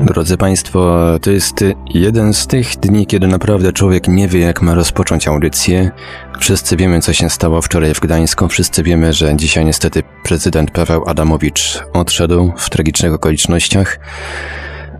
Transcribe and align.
Drodzy 0.00 0.36
Państwo, 0.36 1.00
to 1.22 1.30
jest 1.30 1.64
jeden 1.94 2.34
z 2.34 2.46
tych 2.46 2.76
dni, 2.76 3.06
kiedy 3.06 3.26
naprawdę 3.26 3.72
człowiek 3.72 4.08
nie 4.08 4.28
wie, 4.28 4.40
jak 4.40 4.62
ma 4.62 4.74
rozpocząć 4.74 5.28
audycję. 5.28 5.90
Wszyscy 6.38 6.76
wiemy, 6.76 7.00
co 7.00 7.12
się 7.12 7.30
stało 7.30 7.62
wczoraj 7.62 7.94
w 7.94 8.00
Gdańsku. 8.00 8.48
Wszyscy 8.48 8.82
wiemy, 8.82 9.12
że 9.12 9.36
dzisiaj 9.36 9.64
niestety 9.64 10.02
prezydent 10.24 10.70
Paweł 10.70 11.08
Adamowicz 11.08 11.82
odszedł 11.92 12.52
w 12.56 12.70
tragicznych 12.70 13.14
okolicznościach. 13.14 13.98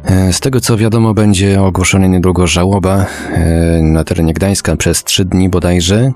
E, 0.05 0.33
z 0.33 0.41
tego 0.41 0.61
co 0.61 0.77
wiadomo, 0.77 1.15
będzie 1.15 1.63
ogłoszona 1.63 2.07
niedługo 2.07 2.47
żałoba 2.47 3.07
e, 3.31 3.83
na 3.83 4.05
terenie 4.05 4.33
Gdańska 4.33 4.77
przez 4.77 5.05
trzy 5.05 5.25
dni 5.25 5.49
bodajże, 5.49 6.13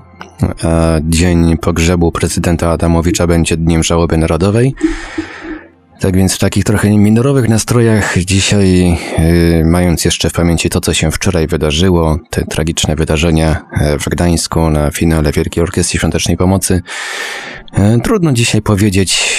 a 0.63 0.99
dzień 1.03 1.57
pogrzebu 1.57 2.11
prezydenta 2.11 2.69
Adamowicza 2.69 3.27
będzie 3.27 3.57
dniem 3.57 3.83
żałoby 3.83 4.17
narodowej. 4.17 4.75
Tak 5.99 6.17
więc 6.17 6.35
w 6.35 6.39
takich 6.39 6.63
trochę 6.63 6.97
minorowych 6.97 7.49
nastrojach 7.49 8.17
dzisiaj, 8.17 8.97
yy, 9.19 9.65
mając 9.65 10.05
jeszcze 10.05 10.29
w 10.29 10.33
pamięci 10.33 10.69
to, 10.69 10.81
co 10.81 10.93
się 10.93 11.11
wczoraj 11.11 11.47
wydarzyło, 11.47 12.19
te 12.29 12.45
tragiczne 12.45 12.95
wydarzenia 12.95 13.65
e, 13.71 13.99
w 13.99 14.09
Gdańsku 14.09 14.69
na 14.69 14.91
finale 14.91 15.31
Wielkiej 15.31 15.63
Orkiestry 15.63 15.99
Świątecznej 15.99 16.37
Pomocy, 16.37 16.81
yy, 17.77 18.01
trudno 18.03 18.33
dzisiaj 18.33 18.61
powiedzieć 18.61 19.33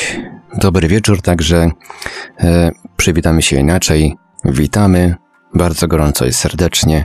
dobry 0.59 0.89
wieczór, 0.89 1.23
także 1.23 1.71
yy, 2.43 2.49
przywitamy 2.97 3.43
się 3.43 3.57
inaczej. 3.57 4.17
Witamy 4.45 5.15
bardzo 5.55 5.89
gorąco 5.89 6.27
i 6.27 6.33
serdecznie. 6.33 7.05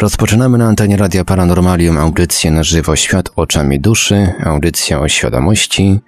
Rozpoczynamy 0.00 0.58
na 0.58 0.66
antenie 0.66 0.96
Radia 0.96 1.24
Paranormalium 1.24 1.98
audycję 1.98 2.50
na 2.50 2.62
żywo 2.62 2.96
Świat 2.96 3.30
oczami 3.36 3.80
duszy, 3.80 4.32
audycja 4.44 5.00
o 5.00 5.08
świadomości. 5.08 6.00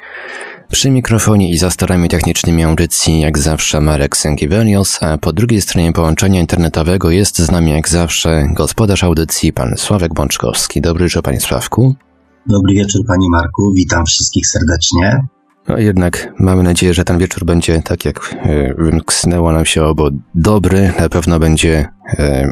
Przy 0.70 0.90
mikrofonie 0.90 1.50
i 1.50 1.58
za 1.58 1.70
starami 1.70 2.08
technicznymi 2.08 2.64
audycji 2.64 3.20
jak 3.20 3.38
zawsze 3.38 3.80
Marek 3.80 4.16
Sękiewelios, 4.16 5.02
a 5.02 5.18
po 5.18 5.32
drugiej 5.32 5.60
stronie 5.60 5.92
połączenia 5.92 6.40
internetowego 6.40 7.10
jest 7.10 7.38
z 7.38 7.50
nami 7.50 7.70
jak 7.70 7.88
zawsze 7.88 8.48
gospodarz 8.54 9.04
audycji 9.04 9.52
pan 9.52 9.76
Sławek 9.76 10.14
Bączkowski. 10.14 10.80
Dobry 10.80 11.04
wieczór 11.04 11.22
panie 11.22 11.40
Sławku. 11.40 11.94
Dobry 12.46 12.74
wieczór 12.74 13.02
panie 13.06 13.26
Marku, 13.30 13.72
witam 13.76 14.06
wszystkich 14.06 14.46
serdecznie. 14.46 15.20
No 15.68 15.78
jednak 15.78 16.34
mamy 16.38 16.62
nadzieję, 16.62 16.94
że 16.94 17.04
ten 17.04 17.18
wieczór 17.18 17.44
będzie 17.44 17.82
tak 17.82 18.04
jak 18.04 18.36
e, 18.42 18.74
wymknęło 18.74 19.52
nam 19.52 19.64
się 19.64 19.84
obo 19.84 20.10
dobry, 20.34 20.92
na 20.98 21.08
pewno 21.08 21.38
będzie, 21.38 21.88
e, 22.18 22.50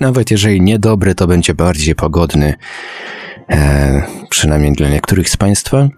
nawet 0.00 0.30
jeżeli 0.30 0.60
nie 0.60 0.78
dobry, 0.78 1.14
to 1.14 1.26
będzie 1.26 1.54
bardziej 1.54 1.94
pogodny, 1.94 2.54
e, 3.50 4.02
przynajmniej 4.30 4.72
dla 4.72 4.88
niektórych 4.88 5.30
z 5.30 5.36
Państwa. 5.36 5.88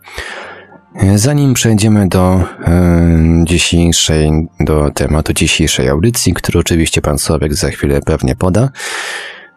Zanim 1.14 1.54
przejdziemy 1.54 2.08
do 2.08 2.44
e, 2.64 3.44
dzisiejszej, 3.44 4.48
do 4.60 4.90
tematu 4.90 5.32
dzisiejszej 5.32 5.88
audycji, 5.88 6.34
który 6.34 6.58
oczywiście 6.58 7.02
pan 7.02 7.18
Sławek 7.18 7.54
za 7.54 7.70
chwilę 7.70 8.00
pewnie 8.00 8.36
poda, 8.36 8.70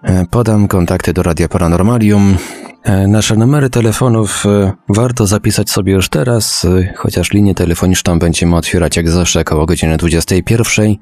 e, 0.04 0.26
podam 0.32 0.68
kontakty 0.68 1.14
do 1.14 1.24
Radia 1.24 1.48
Paranormalium. 1.48 2.38
E, 2.84 3.08
nasze 3.08 3.36
numery 3.36 3.70
telefonów 3.70 4.44
warto 4.90 5.28
zapisać 5.28 5.70
sobie 5.70 5.94
już 5.94 6.10
teraz, 6.10 6.68
chociaż 6.96 7.32
linię 7.32 7.56
telefoniczną 7.56 8.20
będziemy 8.20 8.56
otwierać 8.56 8.98
jak 8.98 9.10
zawsze 9.10 9.40
około 9.40 9.66
godziny 9.66 9.98
21. 9.98 10.96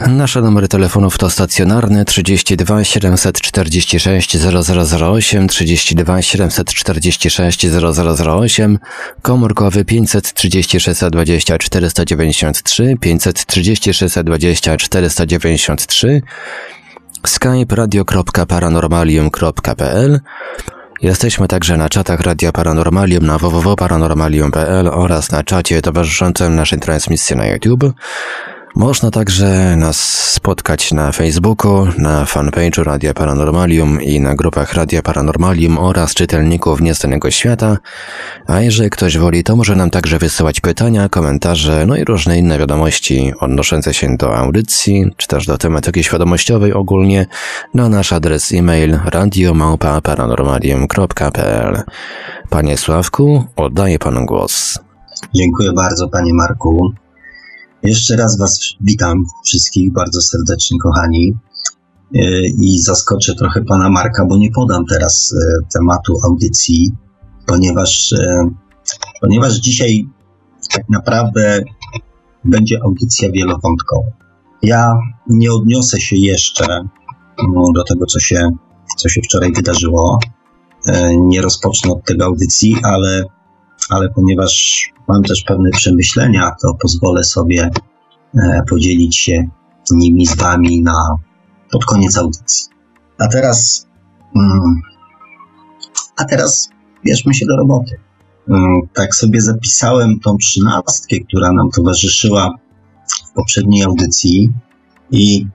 Nasze 0.00 0.42
numery 0.42 0.68
telefonów 0.68 1.18
to 1.18 1.30
stacjonarny 1.30 2.04
32 2.04 2.84
746 2.84 4.36
0008, 4.36 5.48
32 5.48 6.22
746 6.22 7.66
0008, 7.66 8.78
komórkowy 9.22 9.84
536 9.84 11.00
20 11.10 11.58
493, 11.58 12.96
536 13.00 14.14
20 14.24 14.76
493, 14.76 16.22
skype 17.26 17.76
radio.paranormalium.pl 17.76 20.20
Jesteśmy 21.02 21.48
także 21.48 21.76
na 21.76 21.88
czatach 21.88 22.20
Radia 22.20 22.52
Paranormalium 22.52 23.26
na 23.26 23.38
www.paranormalium.pl 23.38 24.88
oraz 24.88 25.30
na 25.30 25.42
czacie 25.42 25.82
towarzyszącym 25.82 26.54
naszej 26.54 26.80
transmisji 26.80 27.36
na 27.36 27.46
YouTube. 27.46 27.84
Można 28.76 29.10
także 29.10 29.76
nas 29.76 29.96
spotkać 30.32 30.92
na 30.92 31.12
Facebooku, 31.12 31.86
na 31.98 32.24
fanpage'u 32.24 32.84
Radia 32.84 33.14
Paranormalium 33.14 34.02
i 34.02 34.20
na 34.20 34.34
grupach 34.34 34.74
Radia 34.74 35.02
Paranormalium 35.02 35.78
oraz 35.78 36.14
czytelników 36.14 36.80
Nieznanego 36.80 37.30
Świata, 37.30 37.78
a 38.46 38.60
jeżeli 38.60 38.90
ktoś 38.90 39.18
woli, 39.18 39.44
to 39.44 39.56
może 39.56 39.76
nam 39.76 39.90
także 39.90 40.18
wysyłać 40.18 40.60
pytania, 40.60 41.08
komentarze, 41.08 41.86
no 41.86 41.96
i 41.96 42.04
różne 42.04 42.38
inne 42.38 42.58
wiadomości 42.58 43.32
odnoszące 43.40 43.94
się 43.94 44.16
do 44.16 44.36
audycji, 44.36 45.10
czy 45.16 45.28
też 45.28 45.46
do 45.46 45.58
tematyki 45.58 46.04
świadomościowej 46.04 46.72
ogólnie, 46.72 47.26
na 47.74 47.88
nasz 47.88 48.12
adres 48.12 48.52
e-mail 48.52 48.98
radiomałpa-paranormalium.pl 49.06 51.82
Panie 52.50 52.76
Sławku, 52.76 53.44
oddaję 53.56 53.98
panu 53.98 54.26
głos. 54.26 54.78
Dziękuję 55.34 55.72
bardzo, 55.72 56.08
panie 56.08 56.34
Marku. 56.34 56.92
Jeszcze 57.82 58.16
raz 58.16 58.38
Was 58.38 58.60
witam 58.80 59.24
wszystkich 59.44 59.92
bardzo 59.92 60.20
serdecznie, 60.20 60.78
kochani. 60.78 61.34
E, 62.14 62.46
I 62.46 62.78
zaskoczę 62.78 63.34
trochę 63.34 63.64
pana 63.64 63.90
Marka, 63.90 64.24
bo 64.24 64.36
nie 64.36 64.50
podam 64.50 64.84
teraz 64.86 65.34
e, 65.34 65.66
tematu 65.74 66.14
audycji, 66.24 66.92
ponieważ, 67.46 68.12
e, 68.12 68.50
ponieważ 69.20 69.54
dzisiaj 69.54 70.08
tak 70.72 70.88
naprawdę 70.88 71.62
będzie 72.44 72.78
audycja 72.84 73.30
wielowątkowa. 73.32 74.10
Ja 74.62 74.92
nie 75.28 75.52
odniosę 75.52 76.00
się 76.00 76.16
jeszcze 76.16 76.66
no, 77.54 77.72
do 77.74 77.84
tego, 77.84 78.06
co 78.06 78.20
się, 78.20 78.50
co 78.98 79.08
się 79.08 79.20
wczoraj 79.22 79.52
wydarzyło. 79.52 80.18
Nie 81.18 81.42
rozpocznę 81.42 81.92
od 81.92 82.04
tego 82.04 82.24
audycji, 82.24 82.76
ale, 82.82 83.24
ale 83.90 84.08
ponieważ 84.10 84.82
mam 85.08 85.22
też 85.22 85.42
pewne 85.42 85.70
przemyślenia, 85.70 86.50
to 86.62 86.74
pozwolę 86.82 87.24
sobie 87.24 87.70
e, 88.34 88.62
podzielić 88.70 89.16
się 89.16 89.48
nimi 89.90 90.26
z 90.26 90.36
Wami 90.36 90.82
na, 90.82 91.16
pod 91.70 91.84
koniec 91.84 92.16
audycji. 92.16 92.66
A 93.18 93.28
teraz, 93.28 93.86
mm, 94.36 94.80
a 96.16 96.24
teraz 96.24 96.68
bierzmy 97.04 97.34
się 97.34 97.46
do 97.46 97.56
roboty. 97.56 97.96
Mm, 98.48 98.80
tak 98.94 99.14
sobie 99.14 99.40
zapisałem 99.40 100.20
tą 100.20 100.36
trzynastkę, 100.36 101.16
która 101.28 101.52
nam 101.52 101.70
towarzyszyła 101.70 102.54
w 103.28 103.32
poprzedniej 103.32 103.82
audycji 103.82 104.52
i 105.10 105.46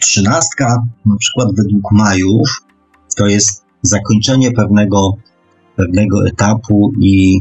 trzynastka, 0.00 0.82
na 1.06 1.16
przykład 1.16 1.48
według 1.56 1.92
Majów, 1.92 2.48
to 3.16 3.26
jest 3.26 3.64
zakończenie 3.82 4.52
pewnego, 4.52 5.16
pewnego 5.76 6.26
etapu 6.26 6.92
i 7.00 7.40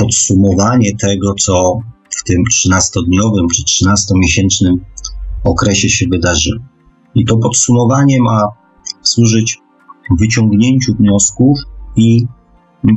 podsumowanie 0.00 0.96
tego, 0.96 1.34
co 1.34 1.78
w 2.20 2.24
tym 2.24 2.42
13-dniowym 2.52 3.46
czy 3.54 3.62
13-miesięcznym 3.62 4.74
okresie 5.44 5.88
się 5.88 6.06
wydarzyło. 6.10 6.64
I 7.14 7.24
to 7.24 7.36
podsumowanie 7.36 8.22
ma 8.22 8.48
służyć 9.02 9.58
wyciągnięciu 10.18 10.94
wniosków 10.94 11.58
i 11.96 12.26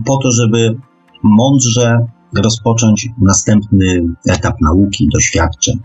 po 0.05 0.17
to, 0.17 0.31
żeby 0.31 0.77
mądrze 1.23 1.97
rozpocząć 2.43 3.09
następny 3.21 4.03
etap 4.29 4.55
nauki, 4.61 5.09
doświadczeń. 5.13 5.79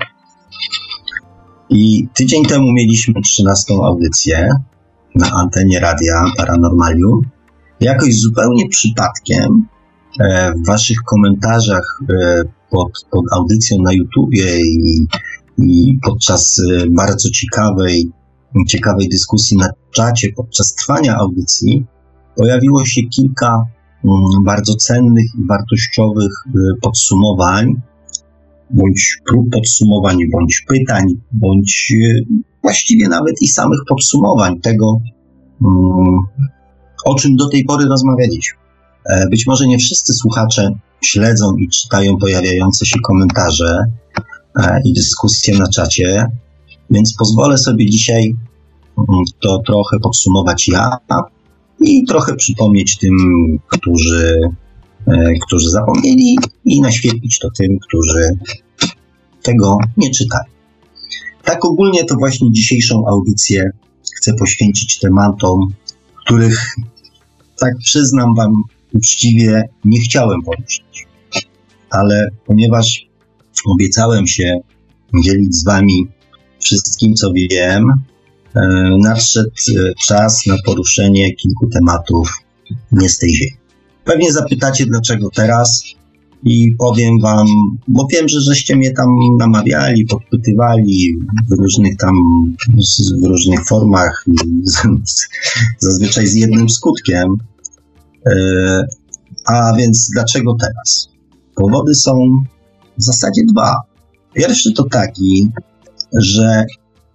I 1.71 2.09
tydzień 2.15 2.45
temu 2.45 2.73
mieliśmy 2.73 3.23
13 3.23 3.75
audycję 3.85 4.51
na 5.15 5.31
antenie 5.31 5.81
radia 5.81 6.25
Paranormalium. 6.37 7.21
Jakoś 7.81 8.21
zupełnie 8.21 8.69
przypadkiem 8.69 9.67
w 10.19 10.67
Waszych 10.67 10.99
komentarzach 11.07 12.01
e, 12.11 12.43
pod, 12.71 12.93
pod 13.11 13.25
audycją 13.33 13.77
na 13.83 13.93
YouTubie 13.93 14.61
i, 14.61 15.07
i 15.59 15.99
podczas 16.03 16.63
e, 16.73 16.87
bardzo 16.91 17.31
ciekawej, 17.31 18.11
ciekawej 18.69 19.09
dyskusji 19.09 19.57
na 19.57 19.71
czacie 19.91 20.33
podczas 20.37 20.75
trwania 20.75 21.17
audycji 21.17 21.87
pojawiło 22.37 22.85
się 22.85 23.03
kilka 23.03 23.65
mm, 24.05 24.45
bardzo 24.45 24.75
cennych 24.75 25.27
i 25.39 25.47
wartościowych 25.47 26.33
bądź 26.83 27.75
bądź 28.71 29.19
prób 29.27 29.51
podsumowań, 29.53 30.17
bądź 30.33 30.65
pytań, 30.69 31.05
bądź 31.33 31.93
właściwie 32.63 33.09
nawet 33.09 33.43
i 33.43 33.49
samych 33.49 33.79
podsumowań 33.89 34.61
tego, 34.61 35.01
mm, 35.63 36.19
o 37.05 37.15
czym 37.15 37.37
do 37.37 37.49
tej 37.49 37.65
pory 37.65 37.85
rozmawialiśmy. 37.85 38.68
E, 39.09 39.29
być 39.29 39.47
może 39.47 39.67
nie 39.67 39.79
wszyscy 39.79 40.15
słuchacze 40.15 40.71
śledzą 41.01 41.57
i 41.57 41.69
czytają 41.69 42.17
pojawiające 42.17 42.87
się 42.87 43.01
komentarze 43.01 43.85
e, 44.61 44.81
i 44.85 44.93
dyskusje 44.93 45.59
na 45.59 45.69
czacie, 45.69 46.27
więc 46.91 47.15
pozwolę 47.19 47.59
sobie 47.59 47.87
dzisiaj 47.87 48.35
mm, 48.99 49.25
to 49.41 49.59
trochę 49.67 49.99
podsumować 49.99 50.69
ja 50.69 50.97
i 51.81 52.05
trochę 52.05 52.37
przypomnieć 52.37 52.99
tym, 52.99 53.17
którzy, 53.69 54.41
e, 55.07 55.33
którzy 55.47 55.71
zapomnieli 55.71 56.37
i 56.65 56.81
naświetlić 56.81 57.39
to 57.39 57.49
tym, 57.59 57.79
którzy 57.89 58.31
tego 59.43 59.79
nie 59.97 60.11
czytają. 60.11 60.45
Tak 61.45 61.65
ogólnie 61.65 62.05
to 62.05 62.15
właśnie 62.15 62.53
dzisiejszą 62.53 63.07
audycję 63.07 63.71
chcę 64.17 64.35
poświęcić 64.35 64.99
tematom, 64.99 65.61
których, 66.25 66.77
tak 67.57 67.73
przyznam 67.85 68.35
Wam 68.35 68.53
uczciwie, 68.95 69.69
nie 69.85 70.01
chciałem 70.01 70.43
poruszyć. 70.43 71.07
Ale 71.91 72.29
ponieważ 72.47 73.07
obiecałem 73.67 74.27
się 74.27 74.61
dzielić 75.25 75.57
z 75.57 75.65
Wami 75.65 76.07
wszystkim, 76.61 77.15
co 77.15 77.33
wiem, 77.33 77.85
e, 78.55 78.61
nadszedł 78.99 79.49
e, 79.49 79.93
czas 80.07 80.47
na 80.47 80.57
poruszenie 80.65 81.35
kilku 81.35 81.67
tematów 81.67 82.31
nie 82.93 83.09
z 83.09 83.19
tej 83.19 83.35
ziemi. 83.35 83.57
Pewnie 84.05 84.33
zapytacie, 84.33 84.87
dlaczego 84.87 85.31
teraz, 85.31 85.83
i 86.45 86.73
powiem 86.79 87.21
wam, 87.21 87.47
bo 87.89 88.07
wiem, 88.13 88.29
że 88.29 88.41
żeście 88.41 88.77
mnie 88.77 88.91
tam 88.91 89.09
namawiali, 89.39 90.07
podpytywali 90.07 91.19
w 91.51 91.53
różnych 91.53 91.97
tam, 91.97 92.15
w 93.23 93.27
różnych 93.27 93.67
formach, 93.67 94.25
zazwyczaj 95.79 96.27
z 96.27 96.35
jednym 96.35 96.69
skutkiem. 96.69 97.37
E, 98.29 98.87
a 99.45 99.73
więc 99.77 100.11
dlaczego 100.15 100.57
teraz? 100.61 101.09
Powody 101.55 101.95
są 101.95 102.45
w 102.99 103.05
zasadzie 103.05 103.43
dwa. 103.53 103.77
Pierwszy 104.35 104.73
to 104.73 104.85
taki, 104.85 105.51
że 106.19 106.65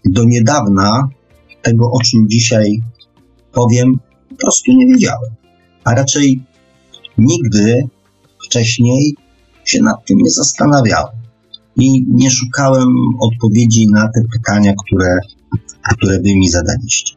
do 0.05 0.23
niedawna 0.23 1.07
tego, 1.61 1.91
o 1.91 1.99
czym 2.01 2.29
dzisiaj 2.29 2.81
powiem, 3.51 3.99
po 4.29 4.35
prostu 4.35 4.71
nie 4.71 4.87
wiedziałem. 4.87 5.31
A 5.83 5.95
raczej 5.95 6.43
nigdy 7.17 7.83
wcześniej 8.45 9.15
się 9.65 9.81
nad 9.81 10.05
tym 10.05 10.17
nie 10.17 10.31
zastanawiałem 10.31 11.15
i 11.75 12.05
nie 12.07 12.31
szukałem 12.31 12.89
odpowiedzi 13.19 13.87
na 13.91 14.07
te 14.07 14.21
pytania, 14.33 14.73
które, 14.85 15.19
które 15.97 16.19
wy 16.19 16.35
mi 16.35 16.49
zadaliście. 16.49 17.15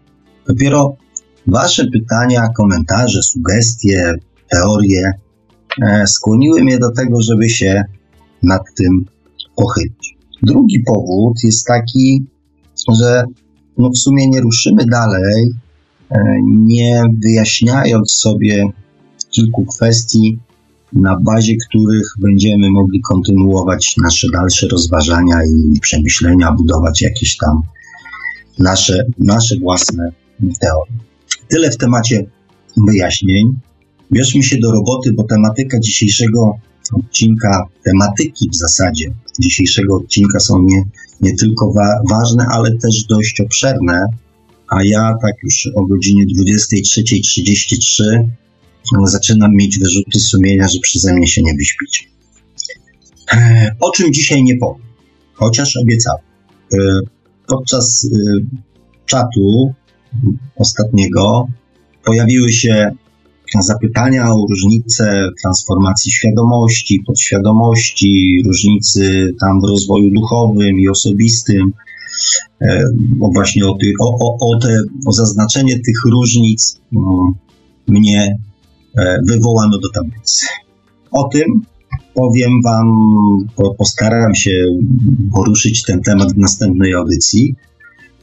Dopiero 0.49 0.97
wasze 1.47 1.87
pytania, 1.87 2.49
komentarze, 2.57 3.23
sugestie, 3.23 4.15
teorie 4.51 5.13
e, 5.83 6.07
skłoniły 6.07 6.63
mnie 6.63 6.79
do 6.79 6.93
tego, 6.93 7.21
żeby 7.23 7.49
się 7.49 7.85
nad 8.43 8.63
tym 8.77 9.05
pochylić. 9.57 10.17
Drugi 10.43 10.83
powód 10.87 11.35
jest 11.45 11.67
taki, 11.67 12.27
że 13.01 13.25
no 13.79 13.91
w 13.91 13.99
sumie 13.99 14.29
nie 14.29 14.41
ruszymy 14.41 14.87
dalej, 14.87 15.51
e, 16.11 16.19
nie 16.47 17.03
wyjaśniając 17.25 18.13
sobie 18.13 18.65
kilku 19.31 19.67
kwestii, 19.67 20.39
na 20.93 21.17
bazie 21.21 21.55
których 21.69 22.07
będziemy 22.19 22.71
mogli 22.71 23.01
kontynuować 23.01 23.95
nasze 24.03 24.27
dalsze 24.33 24.69
rozważania 24.69 25.41
i 25.45 25.81
przemyślenia, 25.81 26.53
budować 26.53 27.03
jakieś 27.03 27.37
tam 27.37 27.63
nasze, 28.59 29.05
nasze 29.19 29.57
własne 29.59 30.11
teorie. 30.61 31.07
Tyle 31.49 31.71
w 31.71 31.77
temacie 31.77 32.27
wyjaśnień. 32.87 33.59
Bierzmy 34.13 34.43
się 34.43 34.59
do 34.59 34.73
roboty, 34.73 35.13
bo 35.13 35.25
tematyka 35.25 35.79
dzisiejszego 35.81 36.59
odcinka, 36.93 37.67
tematyki 37.85 38.51
w 38.51 38.57
zasadzie 38.57 39.15
dzisiejszego 39.41 39.97
odcinka 39.97 40.41
są 40.41 40.63
nie, 40.63 40.83
nie 41.21 41.37
tylko 41.37 41.73
wa 41.73 42.03
ważne, 42.11 42.47
ale 42.51 42.71
też 42.71 43.05
dość 43.09 43.41
obszerne. 43.41 44.05
A 44.69 44.85
ja 44.85 45.15
tak 45.23 45.35
już 45.43 45.69
o 45.75 45.87
godzinie 45.87 46.27
23.33 46.27 48.05
zaczynam 49.05 49.55
mieć 49.55 49.79
wyrzuty 49.79 50.21
sumienia, 50.21 50.69
że 50.69 50.79
przeze 50.83 51.15
mnie 51.15 51.27
się 51.27 51.43
nie 51.43 51.55
wyśpicie. 51.55 52.05
O 53.81 53.91
czym 53.91 54.13
dzisiaj 54.13 54.43
nie 54.43 54.57
powiem, 54.57 54.87
chociaż 55.33 55.77
obiecałem. 55.77 56.25
E, 56.73 56.77
podczas 57.47 58.05
e, 58.05 58.09
czatu 59.07 59.75
ostatniego 60.57 61.47
pojawiły 62.05 62.53
się 62.53 62.91
zapytania 63.61 64.33
o 64.33 64.47
różnice 64.51 65.29
transformacji 65.43 66.13
świadomości, 66.13 67.03
podświadomości, 67.07 68.43
różnicy 68.47 69.35
tam 69.41 69.61
w 69.61 69.65
rozwoju 69.65 70.11
duchowym 70.11 70.81
i 70.81 70.89
osobistym, 70.89 71.73
e, 72.61 72.83
właśnie 73.35 73.67
o, 73.67 73.75
ty, 73.75 73.93
o, 74.01 74.09
o, 74.21 74.37
o, 74.41 74.59
te, 74.59 74.83
o 75.07 75.13
zaznaczenie 75.13 75.79
tych 75.79 75.97
różnic 76.13 76.81
mnie 77.89 78.37
E, 78.97 79.19
wywołano 79.27 79.79
do 79.79 79.89
tablicy. 79.91 80.47
O 81.11 81.29
tym 81.29 81.63
powiem 82.15 82.51
Wam, 82.65 82.87
postaram 83.79 84.35
się 84.35 84.51
poruszyć 85.33 85.83
ten 85.83 86.03
temat 86.03 86.33
w 86.33 86.39
następnej 86.39 86.95
audycji. 86.95 87.55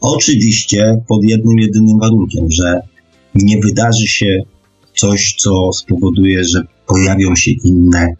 Oczywiście 0.03 1.01
pod 1.07 1.23
jednym, 1.23 1.59
jedynym 1.59 1.99
warunkiem, 1.99 2.51
że 2.51 2.81
nie 3.35 3.57
wydarzy 3.57 4.07
się 4.07 4.37
coś, 4.95 5.35
co 5.39 5.73
spowoduje, 5.73 6.43
że 6.43 6.61
pojawią 6.87 7.35
się 7.35 7.51
inne 7.63 8.13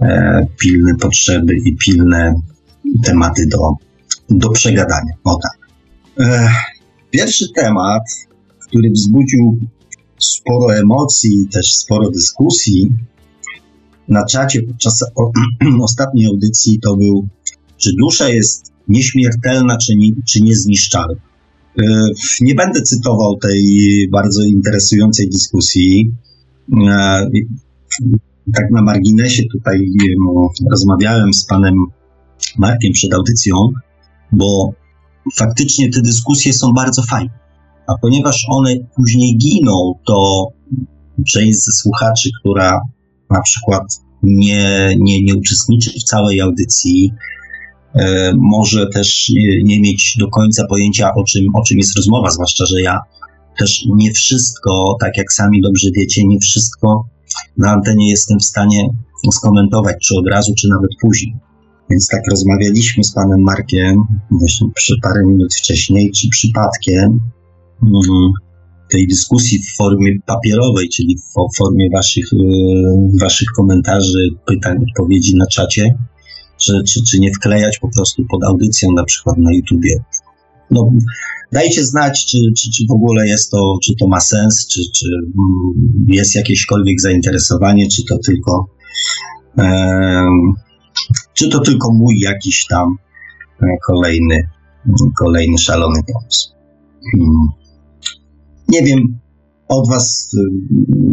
e, 0.00 0.46
pilne 0.58 0.94
potrzeby 0.94 1.56
i 1.56 1.76
pilne 1.76 2.34
tematy 3.04 3.46
do, 3.46 3.70
do 4.30 4.50
przegadania. 4.50 5.12
O 5.24 5.38
tak. 5.42 5.58
E, 6.26 6.48
pierwszy 7.10 7.52
temat, 7.52 8.02
który 8.68 8.90
wzbudził 8.90 9.58
sporo 10.18 10.76
emocji, 10.76 11.48
też 11.52 11.74
sporo 11.74 12.10
dyskusji. 12.10 12.88
Na 14.08 14.24
czacie 14.24 14.62
podczas 14.62 15.04
ostatniej 15.82 16.26
audycji 16.26 16.80
to 16.80 16.96
był, 16.96 17.28
czy 17.76 17.90
dusza 17.98 18.28
jest 18.28 18.71
nieśmiertelna, 18.88 19.76
czy, 19.76 19.96
nie, 19.96 20.10
czy 20.28 20.42
niezniszczalna. 20.42 21.20
E, 21.78 22.08
nie 22.40 22.54
będę 22.54 22.82
cytował 22.82 23.36
tej 23.36 24.08
bardzo 24.12 24.42
interesującej 24.42 25.30
dyskusji. 25.30 26.12
E, 26.90 27.26
tak 28.54 28.70
na 28.70 28.82
marginesie 28.82 29.42
tutaj 29.52 29.86
rozmawiałem 30.70 31.34
z 31.34 31.46
panem 31.46 31.74
Markiem 32.58 32.92
przed 32.92 33.14
audycją, 33.14 33.54
bo 34.32 34.72
faktycznie 35.36 35.90
te 35.90 36.00
dyskusje 36.00 36.52
są 36.52 36.72
bardzo 36.72 37.02
fajne. 37.02 37.30
A 37.86 37.98
ponieważ 38.02 38.46
one 38.48 38.74
później 38.96 39.38
giną, 39.38 39.94
to 40.06 40.46
część 41.26 41.64
ze 41.64 41.72
słuchaczy, 41.72 42.30
która 42.40 42.80
na 43.30 43.42
przykład 43.42 43.82
nie, 44.22 44.94
nie, 44.98 45.22
nie 45.22 45.36
uczestniczy 45.36 45.90
w 45.90 46.02
całej 46.02 46.40
audycji, 46.40 47.12
może 48.36 48.86
też 48.86 49.28
nie, 49.28 49.62
nie 49.62 49.80
mieć 49.80 50.16
do 50.18 50.28
końca 50.28 50.66
pojęcia, 50.66 51.14
o 51.14 51.24
czym, 51.24 51.46
o 51.54 51.62
czym 51.62 51.78
jest 51.78 51.96
rozmowa, 51.96 52.30
zwłaszcza, 52.30 52.66
że 52.66 52.82
ja 52.82 53.00
też 53.58 53.84
nie 53.94 54.12
wszystko, 54.12 54.96
tak 55.00 55.18
jak 55.18 55.32
sami 55.32 55.62
dobrze 55.62 55.88
wiecie, 55.94 56.26
nie 56.26 56.38
wszystko 56.38 57.04
na 57.58 57.70
antenie 57.70 58.10
jestem 58.10 58.38
w 58.38 58.44
stanie 58.44 58.88
skomentować, 59.32 59.96
czy 60.02 60.18
od 60.18 60.26
razu, 60.28 60.52
czy 60.58 60.68
nawet 60.68 60.90
później. 61.00 61.36
Więc 61.90 62.08
tak 62.08 62.20
rozmawialiśmy 62.30 63.04
z 63.04 63.14
panem 63.14 63.40
Markiem 63.40 63.96
właśnie 64.30 64.68
przy 64.74 64.94
parę 65.02 65.22
minut 65.26 65.54
wcześniej, 65.54 66.10
czy 66.10 66.28
przypadkiem 66.28 67.20
Mhm. 67.82 68.32
tej 68.90 69.06
dyskusji 69.06 69.58
w 69.58 69.76
formie 69.76 70.12
papierowej, 70.26 70.88
czyli 70.88 71.16
w 71.18 71.56
formie 71.58 71.88
waszych, 71.92 72.32
e, 72.32 72.36
waszych 73.20 73.48
komentarzy, 73.56 74.28
pytań, 74.46 74.76
odpowiedzi 74.90 75.36
na 75.36 75.46
czacie, 75.46 75.98
czy, 76.62 76.82
czy, 76.88 77.02
czy 77.04 77.20
nie 77.20 77.32
wklejać 77.32 77.78
po 77.78 77.88
prostu 77.88 78.24
pod 78.30 78.44
audycją 78.44 78.92
na 78.92 79.04
przykład 79.04 79.38
na 79.38 79.52
YouTubie. 79.52 80.04
No, 80.70 80.90
dajcie 81.52 81.84
znać, 81.84 82.26
czy, 82.26 82.38
czy, 82.56 82.70
czy 82.70 82.84
w 82.88 82.92
ogóle 82.92 83.28
jest 83.28 83.50
to, 83.50 83.76
czy 83.84 83.92
to 84.00 84.08
ma 84.08 84.20
sens, 84.20 84.66
czy, 84.66 84.80
czy 84.94 85.06
mm, 85.24 86.06
jest 86.08 86.34
jakiekolwiek 86.34 87.00
zainteresowanie, 87.00 87.88
czy 87.88 88.04
to 88.04 88.18
tylko 88.26 88.66
czy 91.34 91.48
to 91.48 91.60
tylko 91.60 91.92
mój 91.92 92.20
jakiś 92.20 92.66
tam 92.70 92.96
e, 93.62 93.66
kolejny, 93.86 94.48
kolejny 95.18 95.58
szalony 95.58 96.00
pomysł. 96.12 96.48
Hmm 97.12 97.62
nie 98.68 98.82
wiem, 98.82 99.18
od 99.72 99.88
Was, 99.88 100.28
y, 100.34 100.38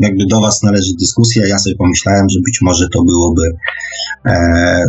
jakby 0.01 0.25
do 0.25 0.39
Was 0.41 0.63
należy 0.63 0.91
dyskusja. 0.99 1.47
Ja 1.47 1.57
sobie 1.59 1.75
pomyślałem, 1.75 2.29
że 2.29 2.39
być 2.45 2.59
może 2.61 2.87
to 2.93 3.03
byłoby, 3.03 3.43
e, 4.25 4.33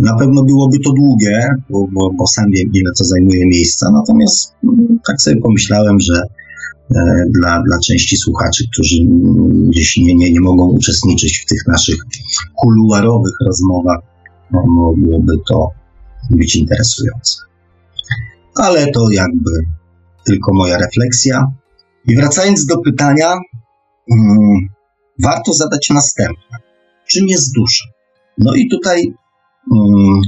na 0.03 0.17
pewno 0.19 0.43
byłoby 0.43 0.79
to 0.85 0.93
długie, 0.93 1.49
bo, 1.71 1.87
bo, 1.93 2.11
bo 2.19 2.27
sam 2.27 2.45
wiem, 2.51 2.71
ile 2.73 2.91
to 2.99 3.05
zajmuje 3.05 3.47
miejsca. 3.47 3.91
Natomiast 3.93 4.53
mm, 4.65 4.99
tak 5.07 5.23
sobie 5.23 5.37
pomyślałem, 5.37 6.01
że 6.01 6.23
e, 6.95 7.25
dla, 7.41 7.63
dla 7.67 7.79
części 7.87 8.17
słuchaczy, 8.17 8.65
którzy 8.73 8.97
gdzieś 9.69 9.97
nie, 9.97 10.15
nie, 10.15 10.33
nie 10.33 10.41
mogą 10.41 10.69
uczestniczyć 10.69 11.39
w 11.39 11.47
tych 11.47 11.67
naszych 11.67 11.97
kuluarowych 12.57 13.35
rozmowach, 13.47 13.99
no, 14.53 14.63
mogłoby 14.67 15.33
to 15.49 15.69
być 16.31 16.57
interesujące. 16.57 17.39
Ale 18.55 18.87
to 18.87 19.11
jakby 19.11 19.51
tylko 20.27 20.55
moja 20.55 20.79
refleksja. 20.79 21.53
I 22.09 22.17
wracając 22.17 22.67
do 22.67 22.79
pytania, 22.79 23.39
um, 24.11 24.69
warto 25.23 25.53
zadać 25.53 25.91
następne. 25.91 26.59
Czym 27.09 27.29
jest 27.29 27.55
dusza? 27.55 27.85
No 28.39 28.55
i 28.55 28.69
tutaj, 28.69 29.13
um, 29.71 30.21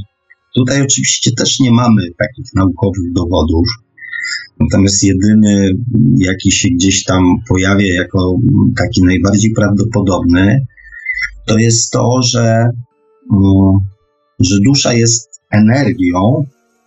tutaj 0.57 0.83
oczywiście 0.83 1.31
też 1.39 1.61
nie 1.61 1.73
mamy 1.73 2.03
takich 2.19 2.55
naukowych 2.55 3.13
dowodów. 3.15 3.67
Natomiast 4.61 5.03
jedyny, 5.03 5.71
jaki 6.17 6.53
się 6.53 6.69
gdzieś 6.69 7.05
tam 7.05 7.23
pojawia 7.49 7.95
jako 7.95 8.35
taki 8.77 9.03
najbardziej 9.05 9.53
prawdopodobny, 9.53 10.67
to 11.47 11.59
jest 11.59 11.91
to, 11.91 12.21
że, 12.23 12.69
że 14.39 14.57
dusza 14.67 14.93
jest 14.93 15.41
energią, 15.51 16.45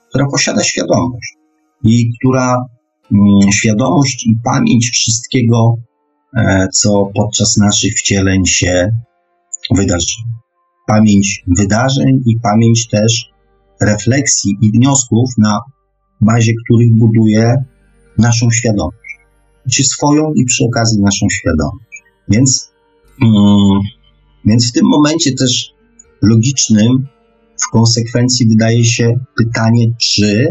która 0.09 0.25
posiada 0.31 0.63
świadomość 0.63 1.33
i 1.83 2.09
która 2.19 2.65
Mm, 3.11 3.51
świadomość 3.51 4.27
i 4.27 4.35
pamięć 4.43 4.89
wszystkiego, 4.89 5.75
co 6.73 7.11
podczas 7.15 7.57
naszych 7.57 7.93
wcieleń 7.93 8.45
się 8.45 8.89
wydarzyło. 9.71 10.27
Pamięć 10.87 11.43
wydarzeń 11.57 12.21
i 12.25 12.39
pamięć 12.39 12.87
też 12.87 13.29
refleksji 13.81 14.57
i 14.61 14.71
wniosków, 14.71 15.29
na 15.37 15.59
bazie 16.21 16.53
których 16.65 16.95
buduje 16.97 17.55
naszą 18.17 18.51
świadomość. 18.51 18.97
Czy 19.71 19.83
swoją 19.83 20.33
i 20.33 20.45
przy 20.45 20.65
okazji 20.65 21.01
naszą 21.01 21.25
świadomość. 21.31 22.03
Więc, 22.29 22.71
mm, 23.21 23.79
więc 24.45 24.69
w 24.69 24.73
tym 24.73 24.85
momencie 24.85 25.31
też 25.33 25.73
logicznym 26.21 27.07
w 27.67 27.71
konsekwencji 27.71 28.47
wydaje 28.47 28.85
się 28.85 29.13
pytanie, 29.37 29.85
czy 29.97 30.47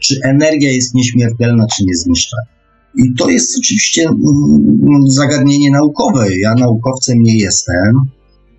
czy 0.00 0.20
energia 0.24 0.72
jest 0.72 0.94
nieśmiertelna, 0.94 1.66
czy 1.76 1.84
niezniszczalna. 1.84 2.57
I 2.96 3.14
to 3.14 3.30
jest 3.30 3.58
oczywiście 3.58 4.08
mm, 4.08 5.10
zagadnienie 5.10 5.70
naukowe. 5.70 6.26
Ja 6.38 6.54
naukowcem 6.54 7.22
nie 7.22 7.38
jestem, 7.38 7.92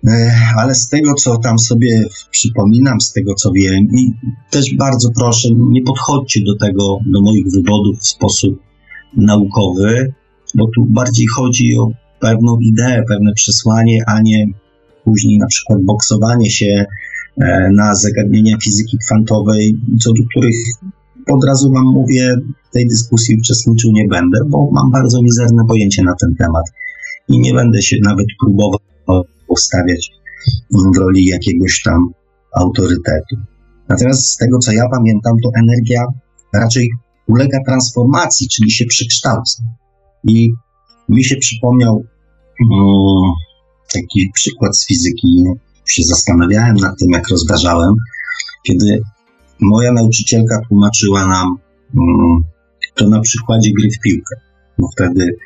e, 0.08 0.32
ale 0.56 0.74
z 0.74 0.88
tego, 0.88 1.14
co 1.14 1.38
tam 1.38 1.58
sobie 1.58 2.04
przypominam, 2.30 3.00
z 3.00 3.12
tego, 3.12 3.34
co 3.34 3.52
wiem, 3.52 3.88
i 3.98 4.12
też 4.50 4.74
bardzo 4.74 5.10
proszę, 5.18 5.48
nie 5.56 5.82
podchodźcie 5.82 6.40
do 6.44 6.56
tego, 6.56 6.98
do 7.06 7.22
moich 7.22 7.44
wywodów 7.54 7.98
w 7.98 8.06
sposób 8.06 8.58
naukowy, 9.16 10.12
bo 10.54 10.66
tu 10.74 10.86
bardziej 10.86 11.26
chodzi 11.36 11.76
o 11.78 11.90
pewną 12.20 12.58
ideę, 12.60 13.02
pewne 13.08 13.32
przesłanie, 13.32 14.02
a 14.06 14.20
nie 14.22 14.46
później 15.04 15.38
na 15.38 15.46
przykład 15.46 15.82
boksowanie 15.82 16.50
się 16.50 16.84
e, 17.40 17.68
na 17.72 17.94
zagadnienia 17.94 18.56
fizyki 18.64 18.98
kwantowej, 18.98 19.76
co 20.00 20.12
do 20.12 20.22
których 20.30 20.56
od 21.32 21.44
razu 21.44 21.72
Wam 21.72 21.84
mówię, 21.84 22.36
w 22.70 22.72
tej 22.72 22.86
dyskusji 22.86 23.36
uczestniczył 23.40 23.90
nie 23.92 24.08
będę, 24.08 24.38
bo 24.48 24.70
mam 24.72 24.90
bardzo 24.90 25.22
mizerne 25.22 25.62
pojęcie 25.68 26.02
na 26.02 26.14
ten 26.20 26.34
temat 26.38 26.64
i 27.28 27.40
nie 27.40 27.54
będę 27.54 27.82
się 27.82 27.96
nawet 28.04 28.26
próbował 28.40 28.78
postawiać 29.48 30.10
w 30.70 30.98
roli 30.98 31.24
jakiegoś 31.24 31.82
tam 31.82 32.08
autorytetu. 32.56 33.36
Natomiast 33.88 34.22
z 34.26 34.36
tego, 34.36 34.58
co 34.58 34.72
ja 34.72 34.88
pamiętam, 34.90 35.32
to 35.44 35.50
energia 35.62 36.04
raczej 36.54 36.90
ulega 37.26 37.58
transformacji, 37.66 38.48
czyli 38.48 38.70
się 38.70 38.84
przekształca. 38.84 39.62
I 40.24 40.52
mi 41.08 41.24
się 41.24 41.36
przypomniał 41.36 41.94
um, 41.94 43.32
taki 43.94 44.30
przykład 44.34 44.78
z 44.78 44.86
fizyki. 44.86 45.44
Się 45.84 46.02
zastanawiałem 46.02 46.76
nad 46.76 46.98
tym, 46.98 47.10
jak 47.10 47.28
rozważałem, 47.28 47.94
kiedy 48.66 49.00
moja 49.60 49.92
nauczycielka 49.92 50.60
tłumaczyła 50.68 51.26
nam 51.26 51.56
mm, 51.94 52.44
to 52.94 53.08
na 53.08 53.20
przykładzie 53.20 53.70
gry 53.78 53.88
w 53.90 54.00
piłkę. 54.00 54.36
Bo 54.78 54.88
wtedy, 54.96 55.36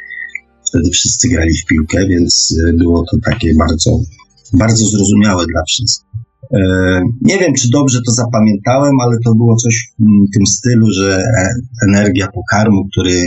wtedy 0.68 0.90
wszyscy 0.90 1.28
grali 1.28 1.54
w 1.58 1.66
piłkę, 1.66 2.06
więc 2.06 2.58
e, 2.68 2.72
było 2.72 3.04
to 3.10 3.16
takie 3.24 3.54
bardzo, 3.58 3.90
bardzo 4.52 4.86
zrozumiałe 4.86 5.44
dla 5.46 5.62
wszystkich. 5.64 6.14
E, 6.52 6.58
nie 7.22 7.38
wiem, 7.38 7.54
czy 7.54 7.68
dobrze 7.70 7.98
to 8.06 8.12
zapamiętałem, 8.12 9.00
ale 9.00 9.16
to 9.24 9.34
było 9.34 9.56
coś 9.56 9.92
w 9.98 10.34
tym 10.34 10.46
stylu, 10.46 10.90
że 10.90 11.18
e, 11.18 11.54
energia 11.88 12.28
pokarmu, 12.28 12.88
który, 12.92 13.22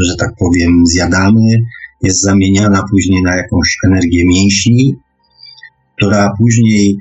że 0.00 0.16
tak 0.16 0.30
powiem, 0.38 0.86
zjadamy, 0.86 1.58
jest 2.02 2.22
zamieniana 2.22 2.82
później 2.90 3.22
na 3.22 3.36
jakąś 3.36 3.76
energię 3.86 4.22
mięśni, 4.26 4.94
która 5.96 6.32
później 6.38 6.96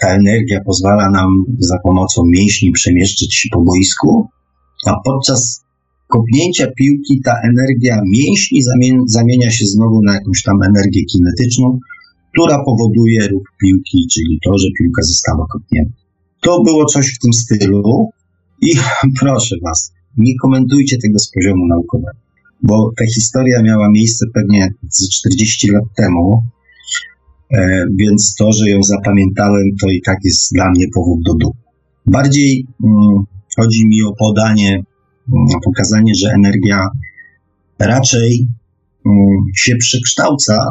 ta 0.00 0.08
energia 0.08 0.60
pozwala 0.66 1.10
nam 1.10 1.28
za 1.58 1.78
pomocą 1.82 2.22
mięśni 2.26 2.72
przemieszczać 2.72 3.34
się 3.34 3.48
po 3.52 3.60
boisku, 3.62 4.28
a 4.86 4.92
podczas 5.04 5.64
kopnięcia 6.08 6.66
piłki 6.76 7.20
ta 7.24 7.34
energia 7.44 8.00
mięśni 8.18 8.60
zamienia 9.06 9.50
się 9.50 9.66
znowu 9.66 10.02
na 10.02 10.14
jakąś 10.14 10.42
tam 10.42 10.62
energię 10.62 11.04
kinetyczną, 11.04 11.78
która 12.32 12.64
powoduje 12.64 13.28
ruch 13.28 13.48
piłki, 13.60 14.06
czyli 14.14 14.38
to, 14.44 14.58
że 14.58 14.68
piłka 14.78 15.02
została 15.02 15.46
kopnięta. 15.52 15.96
To 16.40 16.62
było 16.62 16.84
coś 16.84 17.14
w 17.14 17.18
tym 17.18 17.32
stylu 17.32 18.10
i 18.62 18.72
proszę 19.20 19.56
Was, 19.64 19.92
nie 20.16 20.32
komentujcie 20.42 20.96
tego 20.98 21.18
z 21.18 21.30
poziomu 21.30 21.66
naukowego, 21.66 22.18
bo 22.62 22.92
ta 22.96 23.04
historia 23.14 23.62
miała 23.62 23.90
miejsce 23.90 24.26
pewnie 24.34 24.68
z 24.90 25.08
40 25.10 25.70
lat 25.70 25.84
temu, 25.96 26.42
więc 27.98 28.34
to, 28.38 28.52
że 28.52 28.70
ją 28.70 28.82
zapamiętałem, 28.82 29.64
to 29.80 29.88
i 29.90 30.02
tak 30.02 30.18
jest 30.24 30.52
dla 30.52 30.70
mnie 30.70 30.86
powód 30.94 31.20
do 31.24 31.34
dumy. 31.34 31.60
Bardziej 32.06 32.66
mm, 32.84 33.24
chodzi 33.56 33.86
mi 33.86 34.02
o 34.02 34.12
podanie, 34.18 34.70
mm, 34.72 35.46
o 35.56 35.60
pokazanie, 35.64 36.14
że 36.14 36.30
energia 36.30 36.88
raczej 37.78 38.48
mm, 39.06 39.18
się 39.56 39.76
przekształca, 39.76 40.70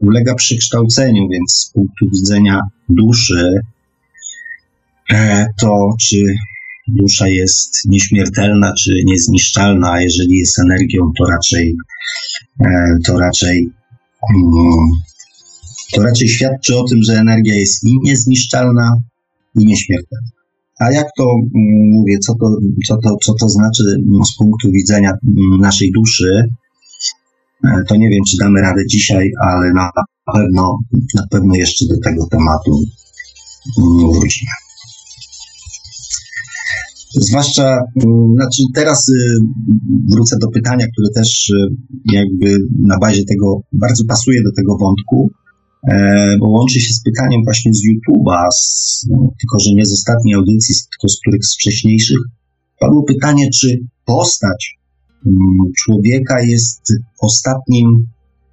ulega 0.00 0.34
przekształceniu, 0.34 1.28
więc 1.28 1.52
z 1.52 1.70
punktu 1.72 2.06
widzenia 2.12 2.60
duszy, 2.88 3.60
e, 5.12 5.46
to 5.60 5.94
czy 6.00 6.16
dusza 6.88 7.28
jest 7.28 7.74
nieśmiertelna, 7.88 8.72
czy 8.82 8.90
niezniszczalna, 9.04 9.92
a 9.92 10.00
jeżeli 10.00 10.38
jest 10.38 10.58
energią, 10.58 11.12
to 11.18 11.24
raczej, 11.24 11.76
e, 12.60 12.96
to 13.06 13.18
raczej 13.18 13.70
to 15.92 16.02
raczej 16.02 16.28
świadczy 16.28 16.78
o 16.78 16.84
tym, 16.84 16.98
że 17.02 17.12
energia 17.12 17.54
jest 17.54 17.84
i 17.84 17.98
niezniszczalna, 18.02 18.96
i 19.60 19.66
nieśmiertelna. 19.66 20.28
A 20.78 20.92
jak 20.92 21.06
to 21.18 21.24
mm, 21.24 21.90
mówię, 21.92 22.18
co 22.18 22.34
to, 22.34 22.46
co 22.86 22.96
to, 22.96 23.16
co 23.24 23.34
to 23.34 23.48
znaczy 23.48 23.82
mm, 23.84 24.24
z 24.24 24.36
punktu 24.36 24.70
widzenia 24.70 25.10
mm, 25.10 25.60
naszej 25.60 25.92
duszy, 25.92 26.44
e, 27.64 27.68
to 27.88 27.96
nie 27.96 28.08
wiem, 28.08 28.20
czy 28.30 28.36
damy 28.36 28.60
radę 28.60 28.86
dzisiaj, 28.86 29.30
ale 29.40 29.72
na 29.72 29.90
pewno, 30.34 30.78
na 31.14 31.26
pewno 31.30 31.54
jeszcze 31.54 31.86
do 31.86 32.00
tego 32.04 32.26
tematu 32.26 32.80
wrócimy. 34.14 34.50
Zwłaszcza, 37.14 37.78
znaczy 38.34 38.62
teraz 38.74 39.08
y, 39.08 39.14
wrócę 40.12 40.36
do 40.40 40.48
pytania, 40.48 40.86
które 40.92 41.08
też 41.14 41.50
y, 41.50 41.54
jakby 42.12 42.58
na 42.78 42.98
bazie 42.98 43.24
tego 43.24 43.60
bardzo 43.72 44.04
pasuje 44.04 44.42
do 44.42 44.52
tego 44.56 44.76
wątku, 44.78 45.30
bo 46.40 46.48
łączy 46.48 46.80
się 46.80 46.94
z 46.94 47.02
pytaniem 47.02 47.40
właśnie 47.44 47.74
z 47.74 47.80
YouTube'a, 47.86 48.42
no, 49.10 49.28
tylko 49.40 49.60
że 49.60 49.74
nie 49.74 49.86
z 49.86 49.92
ostatniej 49.92 50.34
audycji, 50.34 50.74
tylko 50.90 51.08
z 51.08 51.20
których 51.20 51.44
z 51.44 51.54
wcześniejszych. 51.54 52.18
Padło 52.80 53.02
pytanie, 53.02 53.50
czy 53.60 53.78
postać 54.04 54.78
mm, 55.26 55.38
człowieka 55.78 56.42
jest 56.42 56.92
ostatnim 57.20 58.06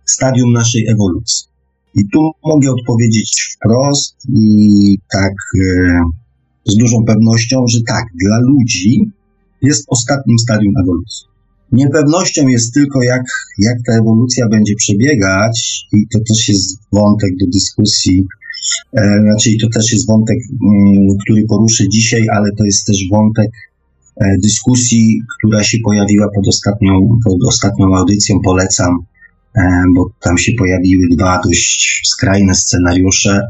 stadium 0.06 0.52
naszej 0.52 0.88
ewolucji. 0.88 1.48
I 1.96 2.02
tu 2.14 2.32
mogę 2.46 2.72
odpowiedzieć 2.72 3.56
wprost 3.56 4.16
i 4.30 4.98
tak 5.12 5.34
e, 5.64 6.02
z 6.66 6.76
dużą 6.76 6.98
pewnością, 7.08 7.66
że 7.68 7.80
tak, 7.88 8.04
dla 8.26 8.40
ludzi 8.40 9.12
jest 9.62 9.86
ostatnim 9.88 10.40
stadium 10.40 10.74
ewolucji. 10.84 11.28
Niepewnością 11.72 12.48
jest 12.48 12.74
tylko, 12.74 13.04
jak, 13.04 13.24
jak 13.60 13.78
ta 13.88 13.94
ewolucja 13.94 14.48
będzie 14.48 14.76
przebiegać, 14.76 15.86
i 15.94 16.08
to 16.14 16.20
też 16.30 16.48
jest 16.48 16.80
wątek 16.92 17.32
do 17.42 17.46
dyskusji, 17.54 18.26
e, 18.98 19.20
znaczy 19.22 19.50
to 19.62 19.68
też 19.80 19.92
jest 19.92 20.08
wątek, 20.08 20.38
mm, 20.38 21.18
który 21.24 21.46
poruszę 21.50 21.84
dzisiaj, 21.90 22.26
ale 22.30 22.50
to 22.58 22.66
jest 22.66 22.86
też 22.86 22.98
wątek 23.12 23.50
dyskusji, 24.44 25.22
która 25.38 25.64
się 25.64 25.78
pojawiła 25.84 26.28
pod 26.36 26.48
ostatnią, 26.48 27.10
pod 27.26 27.38
ostatnią 27.48 27.96
audycją, 27.96 28.40
polecam, 28.44 28.98
bo 29.96 30.10
tam 30.22 30.38
się 30.38 30.52
pojawiły 30.58 31.04
dwa 31.18 31.40
dość 31.46 32.02
skrajne 32.06 32.56
scenariusze, 32.56 33.42